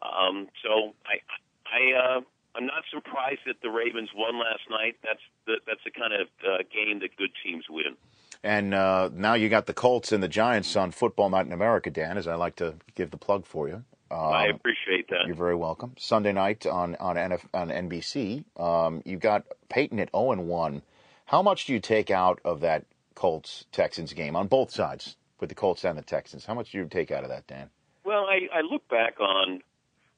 Um, 0.03 0.49
so 0.63 0.95
I, 1.07 1.21
I, 1.67 1.93
uh, 1.93 2.21
I'm 2.55 2.67
not 2.67 2.85
surprised 2.91 3.41
that 3.47 3.61
the 3.63 3.71
Ravens 3.71 4.11
won 4.15 4.39
last 4.39 4.63
night. 4.71 4.97
That's 5.05 5.21
the, 5.47 5.57
that's 5.67 5.85
the 5.85 5.91
kind 5.91 6.13
of 6.13 6.29
uh, 6.45 6.59
game 6.73 7.01
that 7.01 7.17
good 7.17 7.31
teams 7.45 7.67
win. 7.69 7.97
And 8.43 8.73
uh, 8.73 9.11
now 9.13 9.35
you 9.35 9.49
got 9.49 9.67
the 9.67 9.75
Colts 9.75 10.13
and 10.13 10.23
the 10.23 10.29
Giants 10.29 10.77
on 10.77 10.93
Football 10.93 11.31
Night 11.31 11.47
in 11.47 11.53
America, 11.53 11.91
Dan, 11.91 12.17
as 12.17 12.27
I 12.27 12.35
like 12.35 12.57
to 12.57 12.77
give 12.95 13.11
the 13.11 13.17
plug 13.17 13.47
for 13.47 13.69
you. 13.69 13.85
Um, 14.11 14.19
I 14.19 14.47
appreciate 14.47 15.09
that. 15.11 15.27
You're 15.27 15.37
very 15.37 15.55
welcome. 15.55 15.95
Sunday 15.99 16.33
night 16.33 16.67
on 16.67 16.97
on, 16.97 17.17
NF, 17.17 17.43
on 17.53 17.69
NBC, 17.69 18.45
um, 18.59 19.03
you 19.05 19.17
got 19.17 19.45
Peyton 19.69 20.01
at 20.01 20.11
0 20.15 20.33
and 20.33 20.47
1. 20.49 20.83
How 21.27 21.43
much 21.43 21.67
do 21.67 21.75
you 21.75 21.81
take 21.81 22.11
out 22.11 22.41
of 22.45 22.61
that 22.61 22.87
Colts 23.15 23.67
Texans 23.73 24.13
game 24.15 24.35
on 24.35 24.47
both 24.47 24.71
sides 24.71 25.17
with 25.41 25.51
the 25.51 25.55
Colts 25.55 25.85
and 25.85 25.99
the 25.99 26.03
Texans? 26.03 26.47
How 26.47 26.55
much 26.55 26.73
do 26.73 26.79
you 26.79 26.87
take 26.87 27.11
out 27.11 27.23
of 27.23 27.29
that, 27.31 27.47
Dan? 27.47 27.69
Well, 28.05 28.25
I, 28.25 28.49
I 28.53 28.61
look 28.63 28.89
back 28.89 29.21
on 29.21 29.61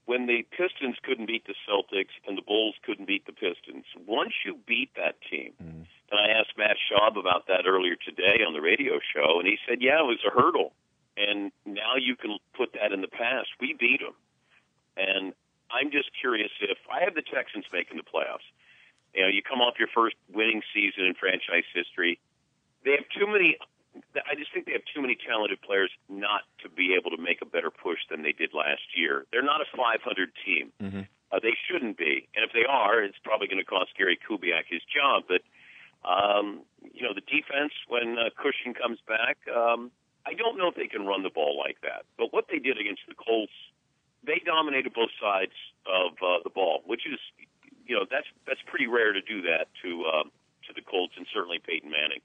when 0.07 0.27
the 0.27 0.43
Pistons 0.51 0.97
couldn't 1.03 1.27
beat 1.27 1.47
the 1.47 1.55
Celtics 1.69 2.15
and 2.27 2.39
the 2.39 2.43
Bulls 2.43 2.75
couldn't 2.85 3.07
beat 3.07 3.27
the 3.27 3.33
Pistons. 3.33 3.85
Once 4.07 4.33
you 4.45 4.57
beat 4.67 4.91
that 4.95 5.17
team, 5.29 5.53
and 5.59 5.87
I 6.13 6.39
asked 6.39 6.55
Matt 6.57 6.77
Schaub 6.79 7.19
about 7.19 7.47
that 7.49 7.67
earlier 7.67 7.97
today 7.97 8.43
on 8.47 8.53
the 8.53 8.61
radio 8.61 9.01
show, 9.15 9.39
and 9.39 9.47
he 9.49 9.57
said, 9.69 9.79
"Yeah, 9.81 10.01
it 10.01 10.07
was 10.07 10.19
a 10.27 10.31
hurdle, 10.31 10.73
and 11.21 11.53
now 11.67 12.01
you 12.01 12.17
can 12.17 12.39
put 12.57 12.73
that 12.73 12.93
in 12.93 13.01
the 13.01 13.13
past. 13.13 13.49
We 13.61 13.77
beat 13.79 14.01
them, 14.01 14.17
and 14.97 15.35
I'm 15.71 15.93
just 15.93 16.11
curious 16.19 16.51
if 16.61 16.79
I 16.91 17.05
have 17.05 17.15
the 17.15 17.23
Texans 17.23 17.65
making 17.73 17.97
the 17.97 18.09
playoffs. 18.09 18.49
You 19.15 19.23
know, 19.23 19.29
you 19.29 19.43
come 19.43 19.61
off 19.61 19.75
your 19.79 19.91
first 19.93 20.17
winning 20.33 20.63
season 20.73 21.05
in 21.05 21.15
franchise 21.15 21.67
history. 21.75 22.21
They 22.85 22.93
have 22.93 23.05
too 23.13 23.27
many 23.27 23.59
I 24.15 24.35
just 24.39 24.53
think 24.53 24.67
they 24.67 24.73
have 24.73 24.87
too 24.95 25.03
many 25.03 25.17
talented 25.17 25.61
players 25.63 25.91
not 26.09 26.43
to 26.63 26.69
be 26.69 26.95
able 26.95 27.11
to 27.11 27.21
make 27.21 27.43
a 27.43 27.47
better 27.47 27.71
push 27.71 27.99
than 28.09 28.23
they 28.23 28.33
did 28.33 28.55
last 28.55 28.95
year. 28.95 29.27
They're 29.33 29.43
not 29.43 29.61
a 29.61 29.69
500 29.77 30.31
team. 30.45 30.73
Mm-hmm. 30.81 31.03
Uh, 31.33 31.39
they 31.43 31.55
shouldn't 31.67 31.97
be, 31.97 32.27
and 32.35 32.45
if 32.45 32.53
they 32.53 32.67
are, 32.69 33.03
it's 33.03 33.19
probably 33.23 33.47
going 33.47 33.63
to 33.63 33.65
cost 33.65 33.91
Gary 33.97 34.19
Kubiak 34.19 34.67
his 34.69 34.83
job. 34.91 35.25
But 35.29 35.43
um, 36.03 36.63
you 36.93 37.03
know, 37.03 37.15
the 37.15 37.23
defense 37.23 37.73
when 37.87 38.19
uh, 38.19 38.31
Cushing 38.35 38.75
comes 38.75 38.99
back, 39.07 39.39
um, 39.47 39.91
I 40.31 40.35
don't 40.35 40.57
know 40.57 40.69
if 40.71 40.77
they 40.79 40.87
can 40.87 41.07
run 41.07 41.27
the 41.27 41.35
ball 41.35 41.59
like 41.59 41.83
that. 41.83 42.07
But 42.15 42.33
what 42.33 42.47
they 42.47 42.63
did 42.63 42.79
against 42.79 43.03
the 43.11 43.19
Colts, 43.19 43.53
they 44.23 44.39
dominated 44.47 44.95
both 44.95 45.11
sides 45.19 45.59
of 45.91 46.15
uh, 46.23 46.39
the 46.47 46.55
ball, 46.55 46.87
which 46.87 47.03
is, 47.03 47.19
you 47.87 47.99
know, 47.99 48.07
that's 48.07 48.31
that's 48.47 48.63
pretty 48.71 48.87
rare 48.87 49.13
to 49.13 49.21
do 49.21 49.43
that 49.43 49.67
to 49.83 50.07
um, 50.07 50.31
to 50.69 50.71
the 50.71 50.87
Colts 50.87 51.19
and 51.19 51.27
certainly 51.35 51.59
Peyton 51.59 51.91
Manning. 51.91 52.23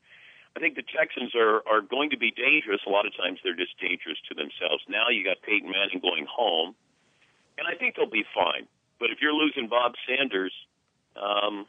I 0.54 0.62
think 0.62 0.78
the 0.78 0.86
Texans 0.86 1.34
are 1.34 1.66
are 1.66 1.82
going 1.82 2.14
to 2.14 2.20
be 2.22 2.30
dangerous. 2.30 2.86
A 2.86 2.94
lot 2.94 3.10
of 3.10 3.18
times 3.18 3.42
they're 3.42 3.58
just 3.58 3.74
dangerous 3.82 4.22
to 4.30 4.38
themselves. 4.38 4.86
Now 4.86 5.10
you 5.10 5.26
got 5.26 5.42
Peyton 5.42 5.74
Manning 5.74 5.98
going 5.98 6.30
home, 6.30 6.78
and 7.58 7.66
I 7.66 7.74
think 7.74 7.98
they'll 7.98 8.06
be 8.06 8.26
fine. 8.38 8.70
But 9.02 9.10
if 9.10 9.18
you're 9.20 9.34
losing 9.34 9.68
Bob 9.68 9.98
Sanders, 10.06 10.54
um, 11.18 11.66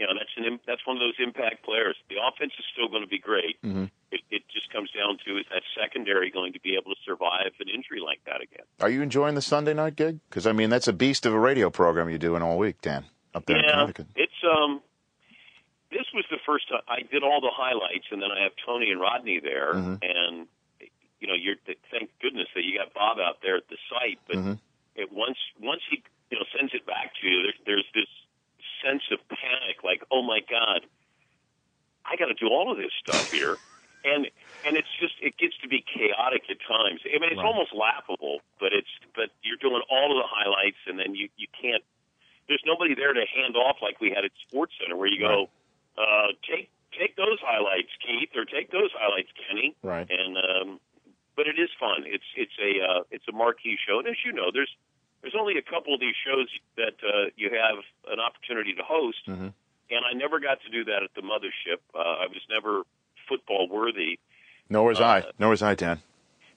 you 0.00 0.06
know 0.08 0.16
that's 0.16 0.32
an 0.40 0.58
that's 0.66 0.82
one 0.88 0.96
of 0.96 1.04
those 1.04 1.20
impact 1.20 1.62
players. 1.62 2.00
The 2.08 2.16
offense 2.18 2.56
is 2.58 2.64
still 2.72 2.88
going 2.88 3.04
to 3.04 3.12
be 3.12 3.20
great. 3.20 3.60
Mm-hmm. 3.62 3.92
It, 4.14 4.20
it 4.30 4.42
just 4.52 4.70
comes 4.72 4.90
down 4.92 5.18
to 5.26 5.38
is 5.38 5.44
that 5.50 5.62
secondary 5.74 6.30
going 6.30 6.52
to 6.52 6.60
be 6.60 6.74
able 6.80 6.94
to 6.94 7.00
survive 7.04 7.50
an 7.58 7.68
injury 7.68 7.98
like 8.00 8.20
that 8.26 8.40
again? 8.40 8.64
Are 8.80 8.88
you 8.88 9.02
enjoying 9.02 9.34
the 9.34 9.42
Sunday 9.42 9.74
night 9.74 9.96
gig? 9.96 10.20
Because 10.30 10.46
I 10.46 10.52
mean, 10.52 10.70
that's 10.70 10.86
a 10.86 10.92
beast 10.92 11.26
of 11.26 11.34
a 11.34 11.38
radio 11.38 11.68
program 11.68 12.08
you're 12.08 12.18
doing 12.18 12.40
all 12.42 12.56
week, 12.56 12.80
Dan, 12.80 13.04
up 13.34 13.44
there 13.46 13.56
in 13.58 13.64
Yeah, 13.64 13.72
Connecticut. 13.72 14.06
it's 14.16 14.40
um. 14.46 14.80
This 15.90 16.06
was 16.12 16.24
the 16.30 16.38
first 16.44 16.68
time 16.68 16.82
I 16.88 17.02
did 17.06 17.22
all 17.22 17.40
the 17.40 17.54
highlights, 17.54 18.06
and 18.10 18.20
then 18.22 18.30
I 18.30 18.42
have 18.42 18.52
Tony 18.66 18.90
and 18.90 19.00
Rodney 19.00 19.38
there, 19.38 19.74
Mhm. 19.74 19.98
and 20.02 20.46
you 21.20 21.28
know, 21.28 21.34
you're 21.34 21.54
thank 21.90 22.10
goodness 22.20 22.48
that 22.54 22.64
you 22.64 22.76
got 22.78 22.92
Bob 22.94 23.18
out 23.18 23.38
there 23.42 23.56
at 23.56 23.68
the 23.68 23.78
site. 23.88 24.18
But 24.26 24.36
Mhm. 24.38 24.58
it 24.96 25.12
once 25.12 25.38
once 25.60 25.82
he 25.90 26.02
you 26.30 26.38
know 26.38 26.44
sends 26.56 26.74
it 26.74 26.84
back 26.86 27.14
to 27.20 27.26
you, 27.28 27.42
there's 27.42 27.58
there's 27.66 27.90
this 27.94 28.10
sense 28.82 29.02
of 29.12 29.18
panic, 29.28 29.82
like, 29.84 30.02
oh 30.10 30.22
my 30.22 30.40
god, 30.50 30.84
I 32.04 32.16
got 32.16 32.26
to 32.26 32.34
do 32.34 32.48
all 32.48 32.70
of 32.72 32.76
this 32.76 32.92
stuff 33.00 33.26
here, 33.30 33.58
and 34.04 34.28
and 34.66 34.76
it's 34.76 34.88
just 35.00 35.14
it 35.20 35.36
gets 35.36 35.56
to 35.62 35.68
be 35.68 35.80
chaotic 35.82 36.44
at 36.50 36.58
times. 36.68 37.00
I 37.04 37.18
mean, 37.18 37.30
it's 37.32 37.38
Right. 37.38 37.46
almost 37.46 37.72
laughable, 37.74 38.40
but 38.60 38.72
it's 38.72 38.90
but 39.16 39.30
you're 39.42 39.56
doing 39.60 39.82
all 39.90 40.12
of 40.12 40.22
the 40.22 40.28
highlights, 40.28 40.78
and 40.86 40.98
then 40.98 41.14
you 41.14 41.28
you 41.36 41.48
can't. 41.60 41.82
There's 42.48 42.62
nobody 42.66 42.94
there 42.94 43.12
to 43.12 43.24
hand 43.24 43.56
off 43.56 43.76
like 43.80 44.00
we 44.00 44.10
had 44.10 44.24
at 44.24 44.32
Sports 44.48 44.74
Center, 44.80 44.96
where 44.96 45.08
you 45.08 45.18
go, 45.18 45.48
uh, 45.96 46.32
take 46.46 46.68
take 46.98 47.16
those 47.16 47.38
highlights, 47.40 47.88
Keith, 48.04 48.30
or 48.36 48.44
take 48.44 48.70
those 48.70 48.90
highlights, 48.92 49.30
Kenny. 49.48 49.74
Right. 49.82 50.08
And 50.10 50.36
um, 50.36 50.80
but 51.36 51.48
it 51.48 51.58
is 51.58 51.70
fun. 51.80 52.04
It's 52.06 52.28
it's 52.36 52.54
a 52.60 52.84
uh, 52.84 53.02
it's 53.10 53.24
a 53.28 53.32
marquee 53.32 53.78
show, 53.88 53.98
and 53.98 54.08
as 54.08 54.16
you 54.24 54.32
know, 54.32 54.50
there's 54.52 54.70
there's 55.22 55.34
only 55.38 55.56
a 55.56 55.62
couple 55.62 55.94
of 55.94 56.00
these 56.00 56.14
shows 56.20 56.48
that 56.76 56.94
uh, 57.02 57.30
you 57.36 57.48
have 57.48 57.80
an 58.12 58.20
opportunity 58.20 58.74
to 58.74 58.82
host, 58.84 59.24
Mm-hmm. 59.26 59.48
and 59.90 60.00
I 60.04 60.12
never 60.12 60.38
got 60.38 60.60
to 60.62 60.68
do 60.70 60.84
that 60.84 61.02
at 61.02 61.14
the 61.16 61.22
mothership. 61.22 61.80
Uh, 61.94 61.98
I 61.98 62.26
was 62.28 62.44
never 62.50 62.82
football 63.28 63.68
worthy. 63.68 64.18
Nor 64.68 64.84
was 64.86 65.00
Uh, 65.00 65.04
I. 65.04 65.24
Nor 65.38 65.50
was 65.50 65.62
I, 65.62 65.74
Dan. 65.74 66.00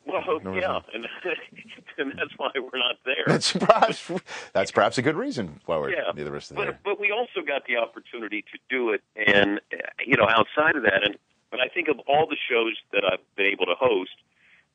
Well, 0.06 0.24
No, 0.42 0.54
yeah, 0.56 0.80
and 0.94 1.06
and 1.98 2.14
that's 2.18 2.32
why 2.38 2.50
we're 2.56 2.80
not 2.80 2.96
there. 3.06 3.24
That's 3.28 3.52
perhaps 3.52 4.10
that's 4.54 4.72
perhaps 4.72 4.98
a 4.98 5.02
good 5.02 5.18
reason 5.18 5.60
why 5.66 5.78
we're 5.78 5.92
yeah. 5.92 6.12
neither 6.16 6.30
of 6.30 6.36
us 6.38 6.50
are 6.52 6.56
but 6.56 6.64
there. 6.64 6.80
but 6.86 6.98
we 7.00 7.12
also 7.12 7.42
got 7.46 7.66
the 7.68 7.76
opportunity 7.76 8.42
to 8.54 8.58
do 8.70 8.92
it, 8.92 9.02
and 9.18 9.60
you 10.06 10.16
know, 10.16 10.28
outside 10.30 10.78
of 10.78 10.84
that, 10.84 11.04
and 11.04 11.18
when 11.50 11.60
I 11.60 11.68
think 11.68 11.90
of 11.90 12.00
all 12.08 12.26
the 12.26 12.38
shows 12.50 12.78
that 12.94 13.04
I've 13.04 13.20
been 13.36 13.48
able 13.48 13.66
to 13.66 13.76
host, 13.78 14.16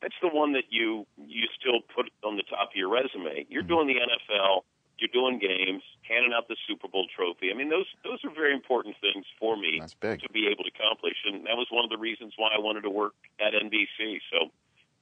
that's 0.02 0.14
the 0.20 0.28
one 0.28 0.52
that 0.52 0.64
you 0.68 1.06
you 1.26 1.46
still 1.58 1.80
put 1.94 2.10
on 2.22 2.36
the 2.36 2.42
top 2.42 2.68
of 2.70 2.76
your 2.76 2.90
resume. 2.90 3.46
You're 3.48 3.62
Mm-hmm. 3.62 3.68
doing 3.72 3.86
the 3.86 3.94
NFL, 3.94 4.64
you're 5.02 5.10
doing 5.12 5.38
games, 5.42 5.82
handing 6.08 6.32
out 6.32 6.46
the 6.46 6.56
Super 6.68 6.86
Bowl 6.86 7.06
trophy. 7.14 7.50
I 7.50 7.54
mean, 7.54 7.68
those 7.68 7.86
those 8.04 8.22
are 8.24 8.30
very 8.30 8.54
important 8.54 8.94
things 9.02 9.26
for 9.38 9.56
me 9.56 9.78
That's 9.80 9.94
big. 9.94 10.22
to 10.22 10.30
be 10.30 10.46
able 10.46 10.62
to 10.64 10.70
accomplish, 10.70 11.16
and 11.26 11.44
that 11.46 11.56
was 11.58 11.66
one 11.70 11.82
of 11.84 11.90
the 11.90 11.98
reasons 11.98 12.34
why 12.38 12.50
I 12.56 12.60
wanted 12.60 12.82
to 12.82 12.90
work 12.90 13.14
at 13.40 13.52
NBC. 13.52 14.20
So. 14.30 14.48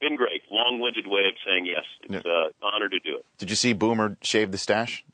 Been 0.01 0.15
great. 0.15 0.41
Long-winded 0.49 1.05
way 1.05 1.25
of 1.27 1.35
saying 1.45 1.67
yes. 1.67 1.83
It's 2.01 2.25
uh, 2.25 2.45
an 2.45 2.51
honor 2.63 2.89
to 2.89 2.97
do 3.01 3.17
it. 3.17 3.25
Did 3.37 3.51
you 3.51 3.55
see 3.55 3.73
Boomer 3.73 4.17
shave 4.23 4.51
the 4.51 4.57
stash? 4.57 5.05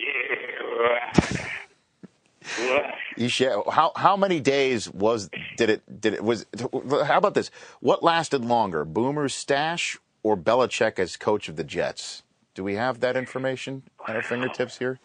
Yeah. 2.59 2.91
He 3.17 3.27
sha- 3.27 3.69
how 3.69 3.91
how 3.95 4.15
many 4.15 4.39
days 4.39 4.89
was 4.89 5.29
did 5.57 5.69
it 5.69 6.01
did 6.01 6.13
it 6.13 6.23
was 6.23 6.45
how 6.55 7.17
about 7.17 7.33
this? 7.33 7.51
What 7.81 8.03
lasted 8.03 8.45
longer, 8.45 8.85
Boomer's 8.85 9.33
stash 9.35 9.97
or 10.23 10.37
Belichick 10.37 10.97
as 10.99 11.17
coach 11.17 11.49
of 11.49 11.55
the 11.57 11.63
Jets? 11.63 12.23
Do 12.57 12.63
we 12.63 12.73
have 12.73 13.01
that 13.01 13.15
information 13.15 13.83
at 14.07 14.15
our 14.15 14.23
fingertips 14.23 14.79
here? 14.79 14.99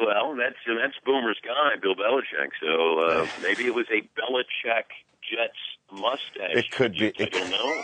Well, 0.00 0.34
that's 0.36 0.56
that's 0.66 0.94
Boomer's 1.04 1.36
guy, 1.44 1.76
Bill 1.82 1.94
Belichick. 1.94 2.48
So 2.62 3.00
uh, 3.00 3.26
maybe 3.42 3.66
it 3.66 3.74
was 3.74 3.84
a 3.92 4.00
Belichick 4.18 4.84
Jets 5.20 5.58
mustache. 5.92 6.56
It 6.56 6.70
could 6.70 6.92
be. 6.94 7.12
I 7.20 7.24
don't 7.26 7.50
know. 7.50 7.82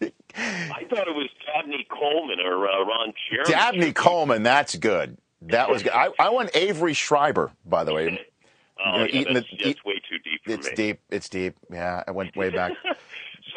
I 0.38 0.86
thought 0.88 1.06
it 1.06 1.14
was 1.14 1.28
Dabney 1.44 1.86
Coleman 1.90 2.40
or 2.40 2.66
uh, 2.66 2.82
Ron 2.82 3.12
Jeremy. 3.30 3.50
Dabney 3.50 3.92
Coleman, 3.92 4.42
that's 4.42 4.74
good. 4.76 5.18
That 5.42 5.68
was 5.68 5.82
good. 5.82 5.92
I, 5.92 6.08
I 6.18 6.30
went 6.30 6.48
Avery 6.56 6.94
Schreiber, 6.94 7.52
by 7.66 7.84
the 7.84 7.92
way. 7.92 8.18
Oh, 8.82 8.92
You 8.92 8.98
know, 9.00 9.04
yeah, 9.04 9.20
eating 9.20 9.34
that's, 9.34 9.50
the- 9.50 9.56
that's 9.58 9.68
eat- 9.68 9.84
way 9.84 9.94
too 10.08 10.18
deep 10.24 10.40
for 10.42 10.52
It's 10.52 10.68
me. 10.70 10.74
deep. 10.74 11.00
It's 11.10 11.28
deep. 11.28 11.54
Yeah, 11.70 12.02
I 12.08 12.12
went 12.12 12.34
way 12.34 12.48
back. 12.48 12.72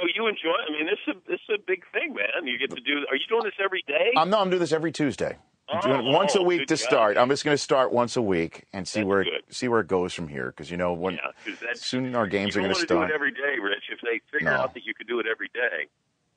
So 0.03 0.09
you 0.13 0.27
enjoy? 0.27 0.51
I 0.67 0.71
mean, 0.71 0.85
this 0.85 0.99
is 1.07 1.15
a, 1.15 1.29
this 1.31 1.39
is 1.49 1.55
a 1.55 1.61
big 1.65 1.83
thing, 1.93 2.13
man. 2.13 2.45
You 2.45 2.57
get 2.59 2.69
to 2.75 2.81
do. 2.81 3.05
Are 3.09 3.15
you 3.15 3.25
doing 3.29 3.43
this 3.43 3.53
every 3.63 3.83
day? 3.87 4.11
I'm 4.17 4.29
no, 4.29 4.39
I'm 4.39 4.49
doing 4.49 4.59
this 4.59 4.73
every 4.73 4.91
Tuesday. 4.91 5.37
I'm 5.69 5.79
doing 5.79 6.01
it 6.01 6.09
Oh, 6.09 6.11
once 6.11 6.35
a 6.35 6.39
oh, 6.39 6.43
week 6.43 6.67
to 6.67 6.77
start. 6.77 7.17
I'm 7.17 7.29
just 7.29 7.45
going 7.45 7.55
to 7.55 7.61
start 7.61 7.93
once 7.93 8.17
a 8.17 8.21
week 8.21 8.65
and 8.73 8.85
see 8.87 8.99
That's 8.99 9.07
where 9.07 9.23
good. 9.23 9.41
see 9.49 9.67
where 9.69 9.79
it 9.79 9.87
goes 9.87 10.13
from 10.13 10.27
here. 10.27 10.47
Because 10.47 10.69
you 10.69 10.75
know 10.77 10.93
when 10.93 11.13
Yeah, 11.13 11.53
soon 11.73 12.15
our 12.15 12.27
games 12.27 12.57
are 12.57 12.59
going 12.59 12.73
to 12.73 12.75
to 12.75 12.81
do 12.81 12.85
start. 12.87 13.09
it 13.09 13.13
every 13.13 13.31
day, 13.31 13.55
Rich. 13.61 13.83
If 13.91 13.99
they 14.03 14.19
figure 14.31 14.51
No. 14.51 14.57
out 14.61 14.73
that 14.73 14.83
you 14.85 14.93
could 14.93 15.07
do 15.07 15.19
it 15.19 15.25
every 15.25 15.49
day, 15.53 15.87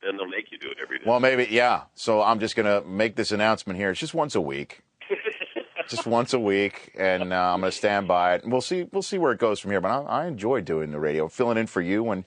then 0.02 0.16
they'll 0.16 0.28
make 0.28 0.52
you 0.52 0.58
do 0.58 0.68
it 0.68 0.78
every 0.80 0.98
day. 0.98 1.04
Well, 1.06 1.18
maybe 1.18 1.48
yeah. 1.50 1.82
So 1.94 2.22
I'm 2.22 2.38
just 2.38 2.54
going 2.54 2.66
to 2.66 2.86
make 2.88 3.16
this 3.16 3.32
announcement 3.32 3.78
here. 3.78 3.90
It's 3.90 4.00
just 4.00 4.14
once 4.14 4.36
a 4.36 4.40
week. 4.40 4.82
just 5.88 6.06
once 6.06 6.32
a 6.32 6.38
week, 6.40 6.92
and 6.96 7.32
uh, 7.32 7.52
I'm 7.52 7.60
going 7.60 7.72
to 7.72 7.76
stand 7.76 8.06
by 8.08 8.34
it. 8.36 8.44
And 8.44 8.52
we'll 8.52 8.60
see. 8.60 8.84
We'll 8.92 9.02
see 9.02 9.18
where 9.18 9.32
it 9.32 9.38
goes 9.38 9.58
from 9.58 9.72
here. 9.72 9.80
But 9.80 9.90
I, 9.90 10.22
I 10.22 10.26
enjoy 10.26 10.60
doing 10.60 10.92
the 10.92 11.00
radio, 11.00 11.26
filling 11.28 11.58
in 11.58 11.66
for 11.66 11.80
you, 11.80 12.08
and 12.10 12.24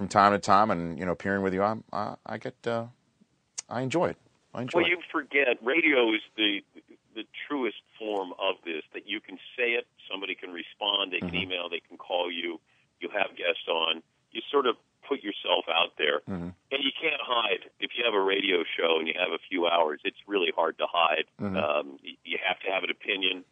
from 0.00 0.08
time 0.08 0.32
to 0.32 0.38
time, 0.38 0.70
and 0.70 0.98
you 0.98 1.04
know, 1.04 1.12
appearing 1.12 1.42
with 1.42 1.52
you. 1.52 1.62
I 1.62 1.76
I, 1.92 2.14
I 2.24 2.38
get. 2.38 2.54
Uh, 2.66 2.86
I 3.68 3.82
enjoy 3.82 4.08
it. 4.08 4.16
I 4.54 4.62
enjoy 4.62 4.78
Well, 4.80 4.86
it. 4.86 4.90
you 4.96 4.98
forget 5.12 5.58
radio 5.62 6.08
is 6.14 6.22
the 6.38 6.64
the 7.14 7.24
truest 7.46 7.82
form 7.98 8.32
of 8.40 8.54
this. 8.64 8.80
That 8.94 9.06
you 9.06 9.20
can 9.20 9.36
say 9.58 9.72
it, 9.72 9.86
somebody 10.10 10.34
can 10.34 10.52
respond, 10.52 11.12
they 11.12 11.18
can 11.20 11.32
Mhm. 11.32 11.42
email, 11.42 11.68
they 11.68 11.80
can 11.86 11.98
call 11.98 12.32
you. 12.32 12.58
You 13.00 13.10
have 13.10 13.36
guests 13.36 13.68
on. 13.68 14.02
You 14.32 14.40
sort 14.50 14.66
of 14.66 14.76
put 15.06 15.22
yourself 15.22 15.66
out 15.68 15.98
there, 15.98 16.20
Mhm. 16.20 16.54
and 16.72 16.82
you 16.82 16.92
can't 16.98 17.20
hide. 17.20 17.68
If 17.78 17.90
you 17.98 18.04
have 18.04 18.14
a 18.14 18.20
radio 18.20 18.64
show 18.64 18.98
and 18.98 19.06
you 19.06 19.12
have 19.18 19.32
a 19.32 19.38
few 19.50 19.66
hours, 19.66 20.00
it's 20.04 20.16
really 20.26 20.50
hard 20.56 20.78
to 20.78 20.86
hide. 20.86 21.26
Mhm. 21.38 21.56
Um, 21.62 21.98
you 22.24 22.38
have 22.42 22.58
to 22.60 22.70
have 22.72 22.84
an 22.84 22.90
opinion, 22.90 23.44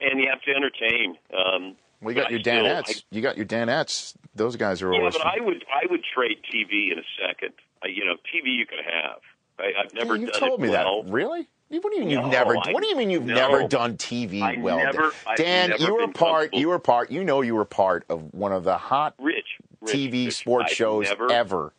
and 0.00 0.18
you 0.20 0.28
have 0.28 0.42
to 0.42 0.50
entertain. 0.52 1.16
Um, 1.32 1.76
Well, 2.00 2.14
you 2.14 2.20
but 2.20 2.22
got 2.22 2.26
I 2.28 2.30
your 2.30 2.40
still- 2.40 2.64
Danettes. 2.64 3.04
You 3.10 3.22
got 3.22 3.36
your 3.36 3.46
Danettes. 3.46 4.14
Those 4.34 4.56
guys 4.56 4.82
are 4.82 4.92
yeah, 4.92 4.98
always. 4.98 5.16
but 5.16 5.26
I 5.26 5.40
would 5.40 5.64
I 5.72 5.86
would 5.90 6.02
trade 6.04 6.38
TV 6.52 6.92
in 6.92 6.98
a 6.98 7.26
second. 7.26 7.54
I, 7.82 7.88
you 7.88 8.04
know, 8.04 8.14
TV 8.14 8.56
you 8.56 8.66
can 8.66 8.78
have. 8.78 9.20
I, 9.58 9.72
I've 9.82 9.94
never 9.94 10.16
you 10.16 10.26
done 10.30 10.38
told 10.40 10.60
me 10.60 10.68
well. 10.68 11.02
that. 11.02 11.10
Really? 11.12 11.48
What 11.68 11.82
do 11.82 11.96
you 11.96 12.00
mean 12.02 12.10
you've 12.10 12.26
never? 12.30 12.56
I- 12.56 12.70
what 12.72 12.82
do 12.82 12.88
you 12.88 12.96
mean 12.96 13.10
you've 13.10 13.24
no. 13.24 13.34
never 13.34 13.66
done 13.66 13.96
TV 13.96 14.40
I 14.42 14.56
well? 14.60 14.76
never- 14.76 15.12
Dan, 15.36 15.70
never 15.70 15.82
you 15.84 15.94
were 15.94 16.08
part. 16.08 16.54
You 16.54 16.68
were 16.68 16.78
part. 16.78 17.10
You 17.10 17.24
know, 17.24 17.40
you 17.40 17.54
were 17.54 17.64
part 17.64 18.04
of 18.08 18.32
one 18.34 18.52
of 18.52 18.62
the 18.64 18.76
hot 18.76 19.14
Rich, 19.18 19.46
Rich 19.80 19.94
TV 19.94 20.26
Rich, 20.26 20.36
sports 20.36 20.70
I've 20.70 20.76
shows 20.76 21.06
never, 21.08 21.32
ever. 21.32 21.72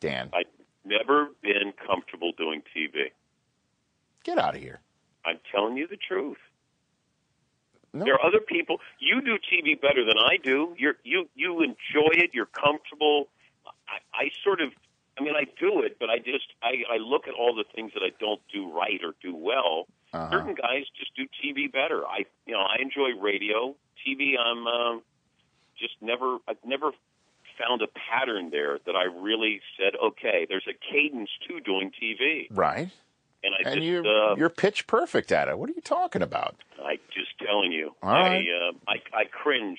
Dan, 0.00 0.28
I've 0.34 0.44
never 0.84 1.28
been 1.42 1.72
comfortable 1.86 2.32
doing 2.36 2.62
TV. 2.76 3.12
get 4.24 4.36
out 4.38 4.54
of 4.56 4.60
here. 4.60 4.80
I'm 5.24 5.38
telling 5.50 5.76
you 5.78 5.86
the 5.86 5.96
truth. 5.96 6.36
No. 7.94 8.04
There 8.04 8.14
are 8.14 8.26
other 8.26 8.40
people. 8.40 8.80
You 8.98 9.22
do 9.22 9.38
TV 9.38 9.80
better 9.80 10.04
than 10.04 10.18
I 10.18 10.36
do. 10.42 10.74
You're 10.76 10.96
you 11.04 11.28
you 11.36 11.62
enjoy 11.62 12.10
it. 12.12 12.30
You're 12.34 12.46
comfortable. 12.46 13.28
I, 13.88 14.24
I 14.24 14.30
sort 14.42 14.60
of. 14.60 14.70
I 15.16 15.22
mean, 15.22 15.34
I 15.36 15.44
do 15.60 15.82
it, 15.82 15.98
but 16.00 16.10
I 16.10 16.18
just 16.18 16.52
I, 16.60 16.82
I 16.92 16.96
look 16.98 17.28
at 17.28 17.34
all 17.34 17.54
the 17.54 17.64
things 17.72 17.92
that 17.94 18.02
I 18.02 18.10
don't 18.18 18.40
do 18.52 18.68
right 18.68 19.00
or 19.04 19.14
do 19.22 19.34
well. 19.36 19.86
Uh-huh. 20.12 20.28
Certain 20.28 20.56
guys 20.56 20.86
just 20.98 21.14
do 21.14 21.22
TV 21.38 21.70
better. 21.70 22.04
I 22.04 22.24
you 22.46 22.54
know 22.54 22.62
I 22.62 22.82
enjoy 22.82 23.10
radio. 23.20 23.76
TV, 24.04 24.34
I'm 24.38 24.66
um, 24.66 25.02
just 25.78 25.94
never 26.00 26.38
I've 26.48 26.58
never 26.64 26.90
found 27.58 27.80
a 27.82 27.86
pattern 27.86 28.50
there 28.50 28.80
that 28.86 28.96
I 28.96 29.04
really 29.04 29.60
said 29.78 29.92
okay. 30.02 30.46
There's 30.48 30.66
a 30.68 30.74
cadence 30.92 31.30
to 31.48 31.60
doing 31.60 31.92
TV, 31.92 32.48
Right. 32.50 32.90
And 33.44 33.54
I 33.54 33.70
And 33.70 33.80
just 33.80 33.86
you're 33.86 34.06
uh, 34.32 34.36
you're 34.36 34.50
pitch 34.50 34.86
perfect 34.86 35.30
at 35.32 35.48
it. 35.48 35.58
What 35.58 35.68
are 35.70 35.74
you 35.74 35.82
talking 35.82 36.22
about? 36.22 36.56
I'm 36.82 36.98
just 37.12 37.38
telling 37.38 37.72
you, 37.72 37.94
All 38.02 38.10
right. 38.10 38.46
I, 38.48 38.68
uh, 38.68 38.72
I 38.88 39.20
I 39.20 39.24
cringe 39.24 39.78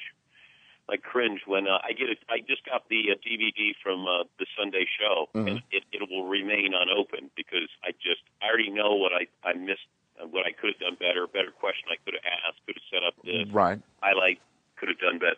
I 0.88 0.98
cringe 0.98 1.42
when 1.48 1.68
uh, 1.68 1.80
I 1.84 1.94
get 1.94 2.10
it. 2.10 2.20
I 2.30 2.40
just 2.40 2.64
got 2.66 2.88
the 2.90 3.10
uh, 3.12 3.16
DVD 3.26 3.74
from 3.82 4.06
uh, 4.06 4.24
the 4.38 4.46
Sunday 4.58 4.86
show, 5.00 5.30
Mhm. 5.34 5.48
and 5.50 5.58
it, 5.72 5.84
it 5.92 6.10
will 6.10 6.28
remain 6.28 6.74
unopened 6.76 7.32
because 7.36 7.70
I 7.84 7.92
just 7.94 8.22
I 8.42 8.48
already 8.48 8.70
know 8.70 8.94
what 8.96 9.12
I 9.12 9.26
I 9.44 9.54
missed, 9.54 9.88
uh, 10.22 10.28
what 10.28 10.46
I 10.46 10.52
could 10.52 10.74
have 10.74 10.80
done 10.80 10.96
better, 10.96 11.26
better 11.28 11.52
question 11.52 11.90
I 11.92 11.98
could 12.06 12.14
have 12.14 12.26
asked, 12.48 12.60
could 12.68 12.76
have 12.78 12.90
set 12.94 13.04
up 13.04 13.16
this 13.26 13.50
Right. 13.52 13.82
highlight, 14.02 14.40
could 14.78 14.90
have 14.90 15.00
done 15.00 15.18
better. 15.18 15.38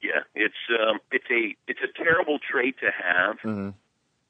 Yeah, 0.00 0.24
it's 0.34 0.62
um, 0.80 1.00
it's 1.12 1.28
a 1.30 1.54
it's 1.68 1.80
a 1.84 1.92
terrible 2.02 2.38
trait 2.38 2.78
to 2.80 2.90
have, 2.90 3.38
hmm 3.40 3.70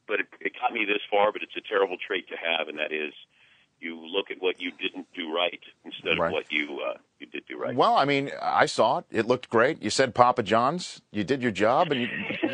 but 0.06 0.20
it, 0.20 0.26
it 0.40 0.52
got 0.60 0.72
me 0.72 0.84
this 0.84 1.02
far. 1.10 1.30
But 1.32 1.42
it's 1.42 1.56
a 1.56 1.60
terrible 1.60 1.96
trait 1.96 2.28
to 2.28 2.36
have, 2.36 2.66
and 2.68 2.78
that 2.78 2.90
is 2.92 3.14
you 3.80 3.96
look 4.06 4.30
at 4.30 4.38
what 4.40 4.60
you 4.60 4.70
didn't 4.72 5.06
do 5.14 5.32
right 5.34 5.60
instead 5.84 6.18
Right. 6.18 6.28
of 6.28 6.32
what 6.32 6.50
you 6.52 6.80
uh, 6.88 6.98
you 7.18 7.26
did 7.26 7.44
do 7.48 7.58
right. 7.58 7.74
Well, 7.74 7.96
I 7.96 8.04
mean, 8.04 8.30
I 8.42 8.66
saw 8.66 8.98
it. 8.98 9.04
It 9.10 9.26
looked 9.26 9.48
great. 9.50 9.82
You 9.82 9.90
said 9.90 10.14
Papa 10.14 10.42
John's. 10.42 11.02
You 11.12 11.24
did 11.24 11.42
your 11.42 11.50
job, 11.52 11.90
and 11.92 12.02
you, 12.02 12.08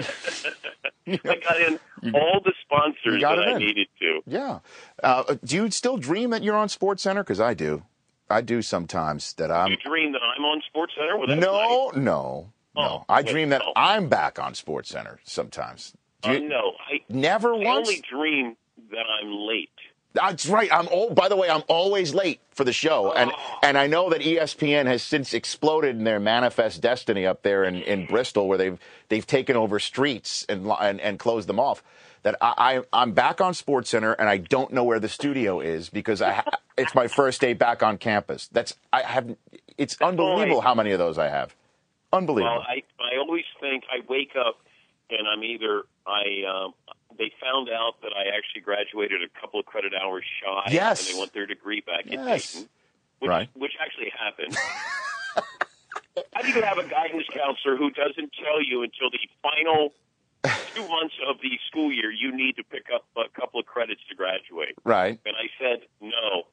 I 1.25 1.37
got 1.37 1.61
in 1.61 1.79
all 2.15 2.41
the 2.45 2.53
sponsors 2.63 3.21
that 3.23 3.39
I 3.39 3.53
in. 3.53 3.59
needed 3.59 3.89
to. 4.01 4.21
yeah. 4.27 4.59
Uh, 5.03 5.37
do 5.45 5.57
you 5.57 5.71
still 5.71 5.97
dream 5.97 6.31
that 6.31 6.43
you're 6.43 6.57
on 6.57 6.69
Sports 6.69 7.03
Center? 7.03 7.23
Because 7.23 7.41
I 7.41 7.55
do. 7.55 7.83
I 8.31 8.41
do 8.41 8.63
sometimes 8.63 9.33
that 9.35 9.51
I'm. 9.51 9.71
you 9.73 9.77
dream 9.77 10.13
that 10.13 10.21
I'm 10.37 10.45
on 10.45 10.63
Sports 10.69 10.95
Center? 10.97 11.19
Well, 11.19 11.27
no, 11.29 11.91
nice. 11.93 11.97
no, 12.03 12.53
Oh, 12.75 12.83
no. 12.83 13.05
I 13.09 13.21
wait, 13.23 13.27
dream 13.31 13.49
that 13.51 13.61
no. 13.65 13.73
I'm 13.77 14.09
back 14.09 14.39
on 14.39 14.55
Sports 14.55 14.89
Center 14.89 15.21
sometimes. 15.25 15.93
Do 16.23 16.31
Uh, 16.31 16.39
no, 16.39 16.73
I 16.89 17.01
Never 17.11 17.53
I 17.55 17.59
once. 17.59 17.89
only 17.89 18.03
dream 18.11 18.57
that 18.91 19.05
I'm 19.21 19.31
late. 19.47 19.69
That's 20.15 20.47
right. 20.47 20.71
I'm 20.73 20.89
all, 20.89 21.11
by 21.11 21.29
the 21.29 21.37
way, 21.37 21.49
I'm 21.49 21.63
always 21.69 22.15
late 22.15 22.41
for 22.51 22.65
the 22.65 22.73
show. 22.73 23.13
And 23.13 23.31
Oh. 23.33 23.59
and 23.63 23.79
I 23.79 23.87
know 23.87 24.11
that 24.11 24.21
ESPN 24.21 24.87
has 24.87 25.03
since 25.03 25.33
exploded 25.33 25.97
in 25.97 26.05
their 26.05 26.21
manifest 26.21 26.83
destiny 26.83 27.25
up 27.27 27.43
there 27.43 27.65
in, 27.65 27.77
in 27.77 28.07
Bristol 28.07 28.47
where 28.47 28.59
they've 28.59 28.79
they've 29.09 29.27
taken 29.27 29.57
over 29.57 29.79
streets 29.79 30.45
and 30.49 30.71
and, 30.81 31.01
and 31.01 31.19
closed 31.19 31.49
them 31.49 31.59
off. 31.59 31.83
That 32.25 32.37
I, 32.43 32.55
I 32.93 33.03
I'm 33.03 33.13
back 33.13 33.41
on 33.41 33.55
Sports 33.55 33.89
Center 33.91 34.13
and 34.13 34.29
I 34.29 34.37
don't 34.37 34.73
know 34.73 34.85
where 34.85 35.01
the 35.01 35.09
studio 35.09 35.61
is 35.61 35.89
because 35.89 36.21
I 36.21 36.45
it's 36.77 36.95
my 36.95 37.09
first 37.09 37.41
day 37.41 37.55
back 37.55 37.83
on 37.83 37.97
campus. 37.97 38.49
That's 38.53 38.77
I 38.93 39.03
have 39.03 39.35
it's 39.79 39.97
unbelievable 40.01 40.57
right. 40.59 40.65
how 40.65 40.75
many 40.75 40.93
of 40.93 40.99
those 40.99 41.17
I 41.17 41.29
have. 41.29 41.55
Unbelievable. 42.13 42.57
Well, 42.57 42.67
I 42.69 42.83
I 43.01 43.17
always 43.19 43.45
think 43.61 43.85
I 43.91 44.05
wake 44.09 44.33
up 44.39 44.59
and 45.09 45.27
I'm 45.27 45.43
either 45.43 45.85
I 46.07 46.65
um, 46.67 46.75
they 47.19 47.33
found 47.41 47.69
out 47.71 48.01
that 48.03 48.13
I 48.17 48.37
actually 48.37 48.63
graduated 48.63 49.21
a 49.23 49.29
couple 49.41 49.61
of 49.61 49.67
credit 49.67 49.93
hours 49.95 50.25
shy, 50.43 50.71
Yes. 50.73 51.07
and 51.07 51.15
they 51.15 51.19
want 51.19 51.33
their 51.33 51.47
degree 51.47 51.81
back 51.81 52.07
at 52.07 52.13
Yes. 52.13 52.53
Dayton, 52.53 52.69
which 53.21 53.29
Right. 53.29 53.49
which 53.55 53.73
actually 53.81 54.11
happened. 54.11 54.57
How 56.35 56.43
do 56.43 56.49
you 56.49 56.63
have 56.63 56.79
a 56.79 56.87
guidance 56.89 57.27
counselor 57.33 57.77
who 57.77 57.91
doesn't 57.91 58.33
tell 58.43 58.61
you 58.63 58.83
until 58.83 59.09
the 59.11 59.19
final 59.43 59.95
two 60.75 60.87
months 60.89 61.15
of 61.27 61.37
the 61.41 61.59
school 61.69 61.91
year 61.93 62.11
you 62.11 62.35
need 62.35 62.57
to 62.57 62.65
pick 62.65 62.87
up 62.95 63.05
a 63.17 63.29
couple 63.39 63.61
of 63.61 63.67
credits 63.67 64.01
to 64.09 64.15
graduate? 64.15 64.75
right. 64.85 65.19
And 65.25 65.35
I 65.37 65.49
said 65.59 65.87
no, 66.01 66.45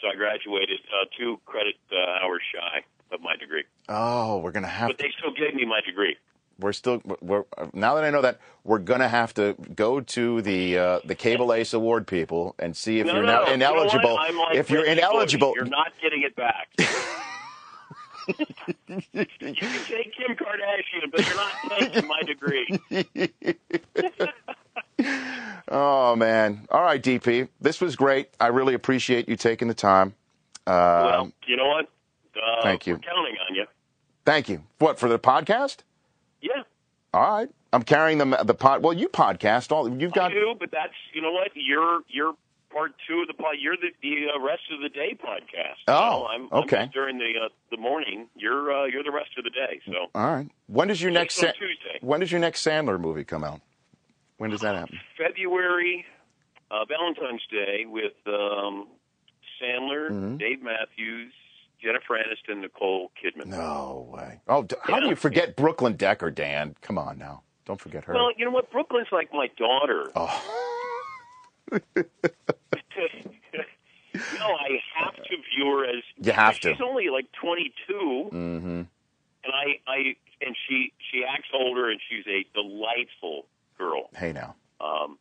so 0.00 0.08
I 0.08 0.14
graduated 0.14 0.80
uh, 0.92 1.04
two 1.18 1.38
credit 1.44 1.74
uh, 1.92 2.24
hours 2.24 2.42
shy 2.54 2.82
of 3.10 3.20
my 3.22 3.36
degree, 3.36 3.64
Oh, 3.88 4.38
we're 4.38 4.52
gonna 4.52 4.66
have 4.68 4.88
but 4.88 4.98
they 4.98 5.10
still 5.18 5.32
gave 5.32 5.54
me 5.54 5.64
my 5.64 5.80
degree. 5.80 6.16
We're 6.58 6.72
still 6.72 7.00
we're 7.20 7.44
now 7.72 7.94
that 7.94 8.04
I 8.04 8.10
know 8.10 8.22
that 8.22 8.40
we're 8.64 8.78
gonna 8.78 9.08
have 9.08 9.32
to 9.34 9.54
go 9.74 10.00
to 10.00 10.42
the 10.42 10.78
uh, 10.78 11.00
the 11.04 11.14
Cable 11.14 11.52
Ace 11.52 11.72
Award 11.72 12.06
people 12.06 12.54
and 12.58 12.76
see 12.76 13.00
if 13.00 13.06
no, 13.06 13.14
you're 13.14 13.22
no, 13.22 13.40
now 13.40 13.44
no. 13.44 13.52
ineligible. 13.52 14.18
You 14.26 14.32
know 14.34 14.42
like 14.42 14.56
if 14.56 14.70
you're 14.70 14.84
ineligible, 14.84 15.52
you're 15.54 15.64
not 15.66 15.92
getting 16.02 16.22
it 16.22 16.34
back. 16.34 16.68
you 18.28 18.46
can 18.84 19.56
take 19.86 20.14
Kim 20.14 20.36
Kardashian, 20.36 21.10
but 21.10 21.26
you're 21.26 21.36
not 21.36 21.52
taking 21.78 22.06
my 22.06 22.22
degree. 22.22 22.78
oh 25.68 26.16
man! 26.16 26.66
All 26.70 26.82
right, 26.82 27.02
DP, 27.02 27.48
this 27.60 27.80
was 27.80 27.96
great. 27.96 28.30
I 28.40 28.48
really 28.48 28.74
appreciate 28.74 29.28
you 29.28 29.36
taking 29.36 29.68
the 29.68 29.74
time. 29.74 30.14
Uh, 30.66 31.02
well, 31.04 31.32
you 31.46 31.56
know 31.56 31.68
what? 31.68 31.88
Uh, 32.36 32.62
Thank 32.62 32.86
you. 32.86 32.98
Counting 32.98 33.36
on 33.48 33.54
you. 33.54 33.64
thank 34.24 34.48
you. 34.48 34.62
What 34.78 34.98
for 34.98 35.08
the 35.08 35.18
podcast? 35.18 35.78
Yeah, 36.40 36.62
All 37.14 37.36
right, 37.38 37.48
I'm 37.72 37.82
carrying 37.82 38.18
the 38.18 38.24
the 38.44 38.54
pod. 38.54 38.82
Well, 38.82 38.92
you 38.92 39.08
podcast 39.08 39.72
all. 39.72 39.88
You've 39.88 40.12
got 40.12 40.30
I 40.30 40.34
do, 40.34 40.54
but 40.58 40.70
that's 40.70 40.92
you 41.12 41.20
know 41.22 41.32
what? 41.32 41.50
You're 41.54 42.00
you're 42.08 42.34
part 42.70 42.92
two 43.08 43.20
of 43.22 43.26
the 43.28 43.34
pod. 43.34 43.56
You're 43.58 43.76
the 43.76 43.88
the 44.02 44.26
uh, 44.34 44.40
rest 44.40 44.62
of 44.72 44.80
the 44.80 44.88
day 44.88 45.16
podcast. 45.20 45.78
Oh, 45.88 45.92
know, 45.92 46.26
I'm, 46.26 46.48
I'm 46.52 46.64
okay. 46.64 46.90
during 46.92 47.18
the 47.18 47.32
uh, 47.44 47.48
the 47.70 47.76
morning. 47.76 48.28
You're 48.36 48.72
uh, 48.72 48.84
you're 48.86 49.02
the 49.02 49.10
rest 49.12 49.30
of 49.38 49.44
the 49.44 49.50
day. 49.50 49.80
So 49.86 50.06
all 50.14 50.34
right. 50.34 50.48
When 50.66 50.88
does 50.88 51.00
your 51.02 51.10
next 51.10 51.36
Sa- 51.36 51.52
Tuesday. 51.52 51.98
When 52.02 52.20
does 52.20 52.30
your 52.30 52.40
next 52.40 52.64
Sandler 52.66 53.00
movie 53.00 53.24
come 53.24 53.42
out? 53.44 53.60
When 54.36 54.50
does 54.50 54.60
that 54.60 54.76
happen? 54.76 55.00
February, 55.16 56.06
uh, 56.70 56.84
Valentine's 56.84 57.42
Day 57.50 57.86
with 57.86 58.12
um, 58.28 58.86
Sandler, 59.60 60.10
Mhm. 60.10 60.38
Dave 60.38 60.62
Matthews, 60.62 61.32
Jennifer 61.82 62.16
Aniston, 62.18 62.60
Nicole 62.60 63.10
Kidman. 63.22 63.46
No 63.46 64.08
way. 64.12 64.40
Oh, 64.48 64.62
d- 64.64 64.76
how 64.82 65.00
do 65.00 65.08
you 65.08 65.16
forget 65.16 65.56
Brooklyn 65.56 65.94
Decker, 65.94 66.30
Dan? 66.30 66.74
Come 66.80 66.98
on 66.98 67.18
now. 67.18 67.42
Don't 67.66 67.80
forget 67.80 68.04
her. 68.04 68.14
Well, 68.14 68.30
you 68.36 68.44
know 68.44 68.50
what? 68.50 68.70
Brooklyn's 68.70 69.08
like 69.12 69.32
my 69.32 69.48
daughter. 69.56 70.10
oh. 70.16 70.44
no, 71.70 71.78
I 74.46 74.80
have 74.96 75.14
to 75.14 75.36
view 75.54 75.66
her 75.66 75.84
as 75.84 76.02
You 76.20 76.32
have 76.32 76.58
to. 76.60 76.72
She's 76.72 76.80
only 76.82 77.08
like 77.10 77.26
22, 77.40 78.30
Mm-hmm. 78.32 78.68
and 78.68 78.86
I, 79.46 79.78
I, 79.86 80.16
and 80.40 80.56
she, 80.68 80.92
she 81.10 81.22
acts 81.24 81.48
older, 81.54 81.90
and 81.90 82.00
she's 82.08 82.24
a 82.26 82.44
delightful 82.54 83.46
girl. 83.76 84.08
Hey 84.16 84.32
now. 84.32 84.54
Um, 84.80 85.18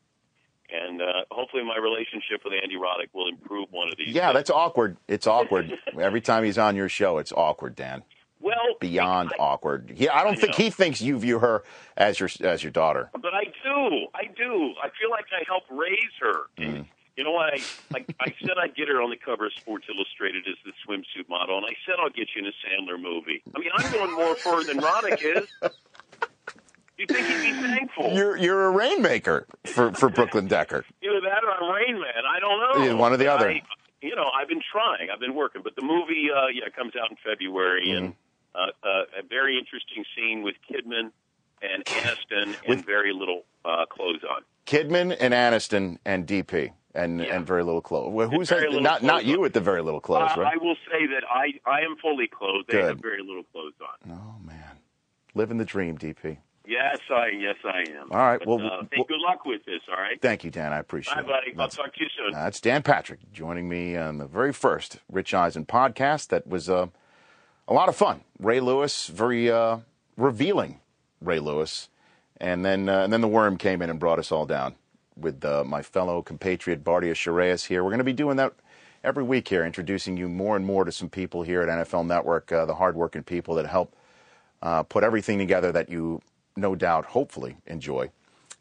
and 0.71 1.01
uh, 1.01 1.05
hopefully, 1.31 1.63
my 1.63 1.77
relationship 1.77 2.41
with 2.43 2.53
Andy 2.61 2.75
Roddick 2.75 3.09
will 3.13 3.27
improve 3.29 3.67
one 3.71 3.87
of 3.89 3.97
these. 3.97 4.09
Yeah, 4.13 4.27
days. 4.27 4.35
that's 4.35 4.49
awkward. 4.49 4.97
It's 5.07 5.27
awkward. 5.27 5.77
Every 5.99 6.21
time 6.21 6.43
he's 6.43 6.57
on 6.57 6.75
your 6.75 6.89
show, 6.89 7.17
it's 7.19 7.31
awkward, 7.31 7.75
Dan. 7.75 8.03
well 8.39 8.55
Beyond 8.79 9.31
I- 9.39 9.41
awkward. 9.41 9.91
He, 9.95 10.07
I 10.09 10.23
don't 10.23 10.33
I 10.37 10.41
think 10.41 10.55
he 10.55 10.69
thinks 10.69 11.01
you 11.01 11.17
view 11.19 11.39
her 11.39 11.63
as 11.95 12.19
your 12.19 12.29
as 12.41 12.63
your 12.63 12.71
daughter. 12.71 13.09
But 13.13 13.33
I 13.33 13.45
do. 13.45 14.07
I 14.13 14.25
do. 14.35 14.73
I 14.83 14.89
feel 14.99 15.09
like 15.09 15.25
I 15.31 15.43
helped 15.47 15.67
raise 15.71 16.13
her. 16.21 16.41
Mm. 16.57 16.85
You 17.15 17.23
know, 17.23 17.35
I, 17.35 17.57
I 17.95 18.05
I 18.19 18.33
said 18.41 18.57
I'd 18.61 18.75
get 18.75 18.89
her 18.89 19.01
on 19.01 19.09
the 19.09 19.15
cover 19.17 19.47
of 19.47 19.53
Sports 19.53 19.87
Illustrated 19.89 20.45
as 20.47 20.53
the 20.63 20.71
swimsuit 20.85 21.27
model, 21.27 21.57
and 21.57 21.65
I 21.65 21.75
said 21.83 21.95
I'll 21.99 22.11
get 22.11 22.27
you 22.35 22.43
in 22.43 22.47
a 22.47 22.51
Sandler 22.61 23.01
movie. 23.01 23.41
I 23.55 23.59
mean, 23.59 23.69
I'm 23.75 23.91
doing 23.91 24.13
more 24.13 24.35
for 24.35 24.57
her 24.57 24.63
than 24.63 24.77
Roddick 24.79 25.23
is. 25.23 25.47
You 26.97 27.05
think 27.05 27.27
he'd 27.27 27.41
be 27.41 27.61
thankful? 27.61 28.11
You're 28.13 28.37
you're 28.37 28.65
a 28.65 28.71
rainmaker 28.71 29.45
for 29.65 29.91
for 29.93 30.09
Brooklyn 30.09 30.47
Decker. 30.47 30.83
Either 31.03 31.21
that 31.21 31.43
or 31.43 31.51
I'm 31.51 31.73
Rain 31.75 31.99
Man. 31.99 32.23
I 32.27 32.39
don't 32.39 32.87
know. 32.89 32.95
One 32.97 33.13
or 33.13 33.17
the 33.17 33.27
other. 33.31 33.49
I, 33.49 33.61
you 34.01 34.15
know, 34.15 34.25
I've 34.39 34.47
been 34.47 34.61
trying. 34.71 35.09
I've 35.13 35.19
been 35.19 35.35
working. 35.35 35.61
But 35.63 35.75
the 35.75 35.81
movie, 35.83 36.27
uh, 36.35 36.47
yeah, 36.53 36.69
comes 36.75 36.93
out 36.95 37.09
in 37.11 37.17
February, 37.23 37.91
and 37.91 38.13
Mm-hmm. 38.13 38.15
uh, 38.85 38.87
uh, 38.87 39.19
a 39.19 39.27
very 39.27 39.57
interesting 39.59 40.03
scene 40.15 40.41
with 40.43 40.55
Kidman 40.69 41.11
and 41.61 41.85
Aniston, 41.85 42.55
and 42.67 42.85
very 42.85 43.13
little 43.13 43.43
uh, 43.65 43.85
clothes 43.87 44.21
on. 44.29 44.41
Kidman 44.65 45.15
and 45.19 45.33
Aniston 45.33 45.97
and 46.05 46.25
DP 46.27 46.71
and 46.95 47.19
Yeah. 47.19 47.35
and 47.35 47.45
very 47.45 47.63
little 47.63 47.81
clothes. 47.81 48.11
Well, 48.11 48.29
who's 48.29 48.49
Very 48.49 48.61
that? 48.61 48.67
little 48.69 48.81
Not 48.83 49.03
not 49.03 49.25
you 49.25 49.35
on. 49.35 49.41
with 49.41 49.53
the 49.53 49.61
very 49.61 49.81
little 49.83 50.01
clothes, 50.01 50.31
Uh, 50.35 50.41
right? 50.41 50.53
I 50.53 50.57
will 50.63 50.75
say 50.91 51.05
that 51.07 51.23
I, 51.29 51.53
I 51.69 51.81
am 51.81 51.95
fully 52.01 52.27
clothed. 52.27 52.67
They 52.69 52.73
Good. 52.79 52.85
have 52.85 52.99
very 52.99 53.21
little 53.21 53.43
clothes 53.51 53.73
on. 53.81 54.11
oh 54.11 54.43
man, 54.45 54.77
living 55.35 55.57
the 55.57 55.65
dream, 55.65 55.97
DP. 55.97 56.37
Yes, 56.67 56.97
I 57.09 57.27
yes 57.29 57.55
I 57.63 57.89
am. 57.97 58.11
All 58.11 58.17
right, 58.17 58.39
But, 58.39 58.47
well, 58.47 58.57
uh, 58.57 58.81
hey, 58.91 58.97
well- 58.97 59.05
good 59.07 59.21
luck 59.21 59.45
with 59.45 59.63
this. 59.65 59.79
All 59.89 59.95
right. 60.01 60.21
Thank 60.21 60.43
you, 60.43 60.51
Dan. 60.51 60.73
I 60.73 60.79
appreciate 60.79 61.15
Bye, 61.15 61.21
it. 61.21 61.27
buddy. 61.27 61.55
I'll 61.57 61.69
talk 61.69 61.93
to 61.93 61.99
you 62.03 62.09
soon. 62.17 62.33
That's 62.33 62.59
Dan 62.59 62.83
Patrick 62.83 63.19
joining 63.31 63.69
me 63.69 63.95
on 63.95 64.17
the 64.17 64.27
very 64.27 64.51
first 64.51 64.97
Rich 65.09 65.33
Eisen 65.33 65.65
podcast. 65.65 66.27
That 66.27 66.45
was 66.45 66.69
uh, 66.69 66.87
a 67.67 67.73
lot 67.73 67.87
of 67.87 67.95
fun. 67.95 68.21
Ray 68.39 68.59
Lewis, 68.59 69.07
very 69.07 69.49
uh, 69.49 69.77
revealing 70.17 70.81
Ray 71.21 71.39
Lewis, 71.39 71.87
and 72.39 72.65
then 72.65 72.89
uh, 72.89 72.99
and 73.03 73.13
then 73.13 73.21
the 73.21 73.27
worm 73.29 73.57
came 73.57 73.81
in 73.81 73.89
and 73.89 73.97
brought 73.99 74.19
us 74.19 74.31
all 74.31 74.45
down 74.45 74.75
with 75.15 75.43
uh, 75.45 75.63
my 75.63 75.81
fellow 75.81 76.21
compatriot 76.21 76.83
Bardia 76.83 77.15
Shireas 77.15 77.65
here. 77.65 77.81
We're 77.83 77.89
going 77.91 77.97
to 77.99 78.03
be 78.03 78.13
doing 78.13 78.35
that 78.37 78.53
every 79.05 79.23
week 79.23 79.47
here, 79.47 79.65
introducing 79.65 80.17
you 80.17 80.27
more 80.27 80.57
and 80.57 80.65
more 80.65 80.83
to 80.83 80.91
some 80.91 81.09
people 81.09 81.43
here 81.43 81.61
at 81.61 81.69
NFL 81.69 82.05
Network, 82.05 82.51
uh, 82.51 82.65
the 82.65 82.75
hardworking 82.75 83.23
people 83.23 83.55
that 83.55 83.65
help 83.67 83.95
uh, 84.61 84.83
put 84.83 85.03
everything 85.03 85.37
together 85.37 85.71
that 85.71 85.87
you 85.89 86.21
no 86.57 86.75
doubt, 86.75 87.05
hopefully, 87.05 87.57
enjoy. 87.65 88.09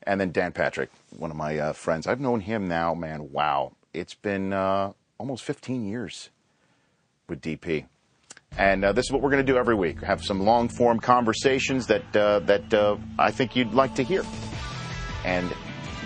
And 0.02 0.20
then 0.20 0.30
Dan 0.30 0.52
Patrick, 0.52 0.90
one 1.16 1.30
of 1.30 1.36
my 1.36 1.58
uh, 1.58 1.72
friends. 1.72 2.06
I've 2.06 2.20
known 2.20 2.40
him 2.40 2.68
now, 2.68 2.94
man, 2.94 3.32
wow. 3.32 3.72
It's 3.92 4.14
been 4.14 4.52
uh, 4.52 4.92
almost 5.18 5.42
15 5.44 5.86
years 5.86 6.30
with 7.28 7.40
DP. 7.40 7.86
And 8.56 8.84
uh, 8.84 8.92
this 8.92 9.06
is 9.06 9.12
what 9.12 9.22
we're 9.22 9.30
going 9.30 9.44
to 9.44 9.52
do 9.52 9.58
every 9.58 9.74
week 9.74 10.00
have 10.02 10.24
some 10.24 10.40
long 10.40 10.68
form 10.68 11.00
conversations 11.00 11.86
that, 11.88 12.16
uh, 12.16 12.38
that 12.40 12.72
uh, 12.72 12.96
I 13.18 13.30
think 13.30 13.56
you'd 13.56 13.74
like 13.74 13.94
to 13.96 14.02
hear. 14.02 14.24
And 15.24 15.52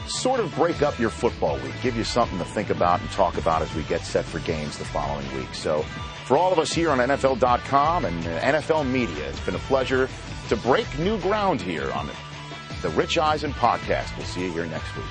sort 0.07 0.41
of 0.41 0.53
break 0.55 0.82
up 0.82 0.99
your 0.99 1.11
football 1.11 1.57
week, 1.59 1.74
give 1.82 1.97
you 1.97 2.05
something 2.05 2.38
to 2.38 2.45
think 2.45 2.70
about 2.70 3.01
and 3.01 3.11
talk 3.11 3.36
about 3.36 3.62
as 3.62 3.72
we 3.74 3.82
get 3.84 4.01
set 4.01 4.24
for 4.24 4.41
games 4.41 4.78
the 4.78 4.84
following 4.84 5.26
week. 5.36 5.55
So, 5.55 5.82
for 6.24 6.36
all 6.36 6.53
of 6.53 6.59
us 6.59 6.72
here 6.72 6.91
on 6.91 6.99
NFL.com 6.99 8.05
and 8.05 8.24
NFL 8.24 8.88
Media, 8.88 9.28
it's 9.28 9.41
been 9.41 9.55
a 9.55 9.61
pleasure 9.61 10.09
to 10.51 10.57
break 10.57 10.99
new 10.99 11.17
ground 11.21 11.61
here 11.61 11.93
on 11.93 12.11
the 12.83 12.89
Rich 12.89 13.19
Eisen 13.19 13.53
podcast. 13.53 14.17
We'll 14.17 14.27
see 14.27 14.43
you 14.47 14.51
here 14.51 14.67
next 14.67 14.97
week. 14.97 15.07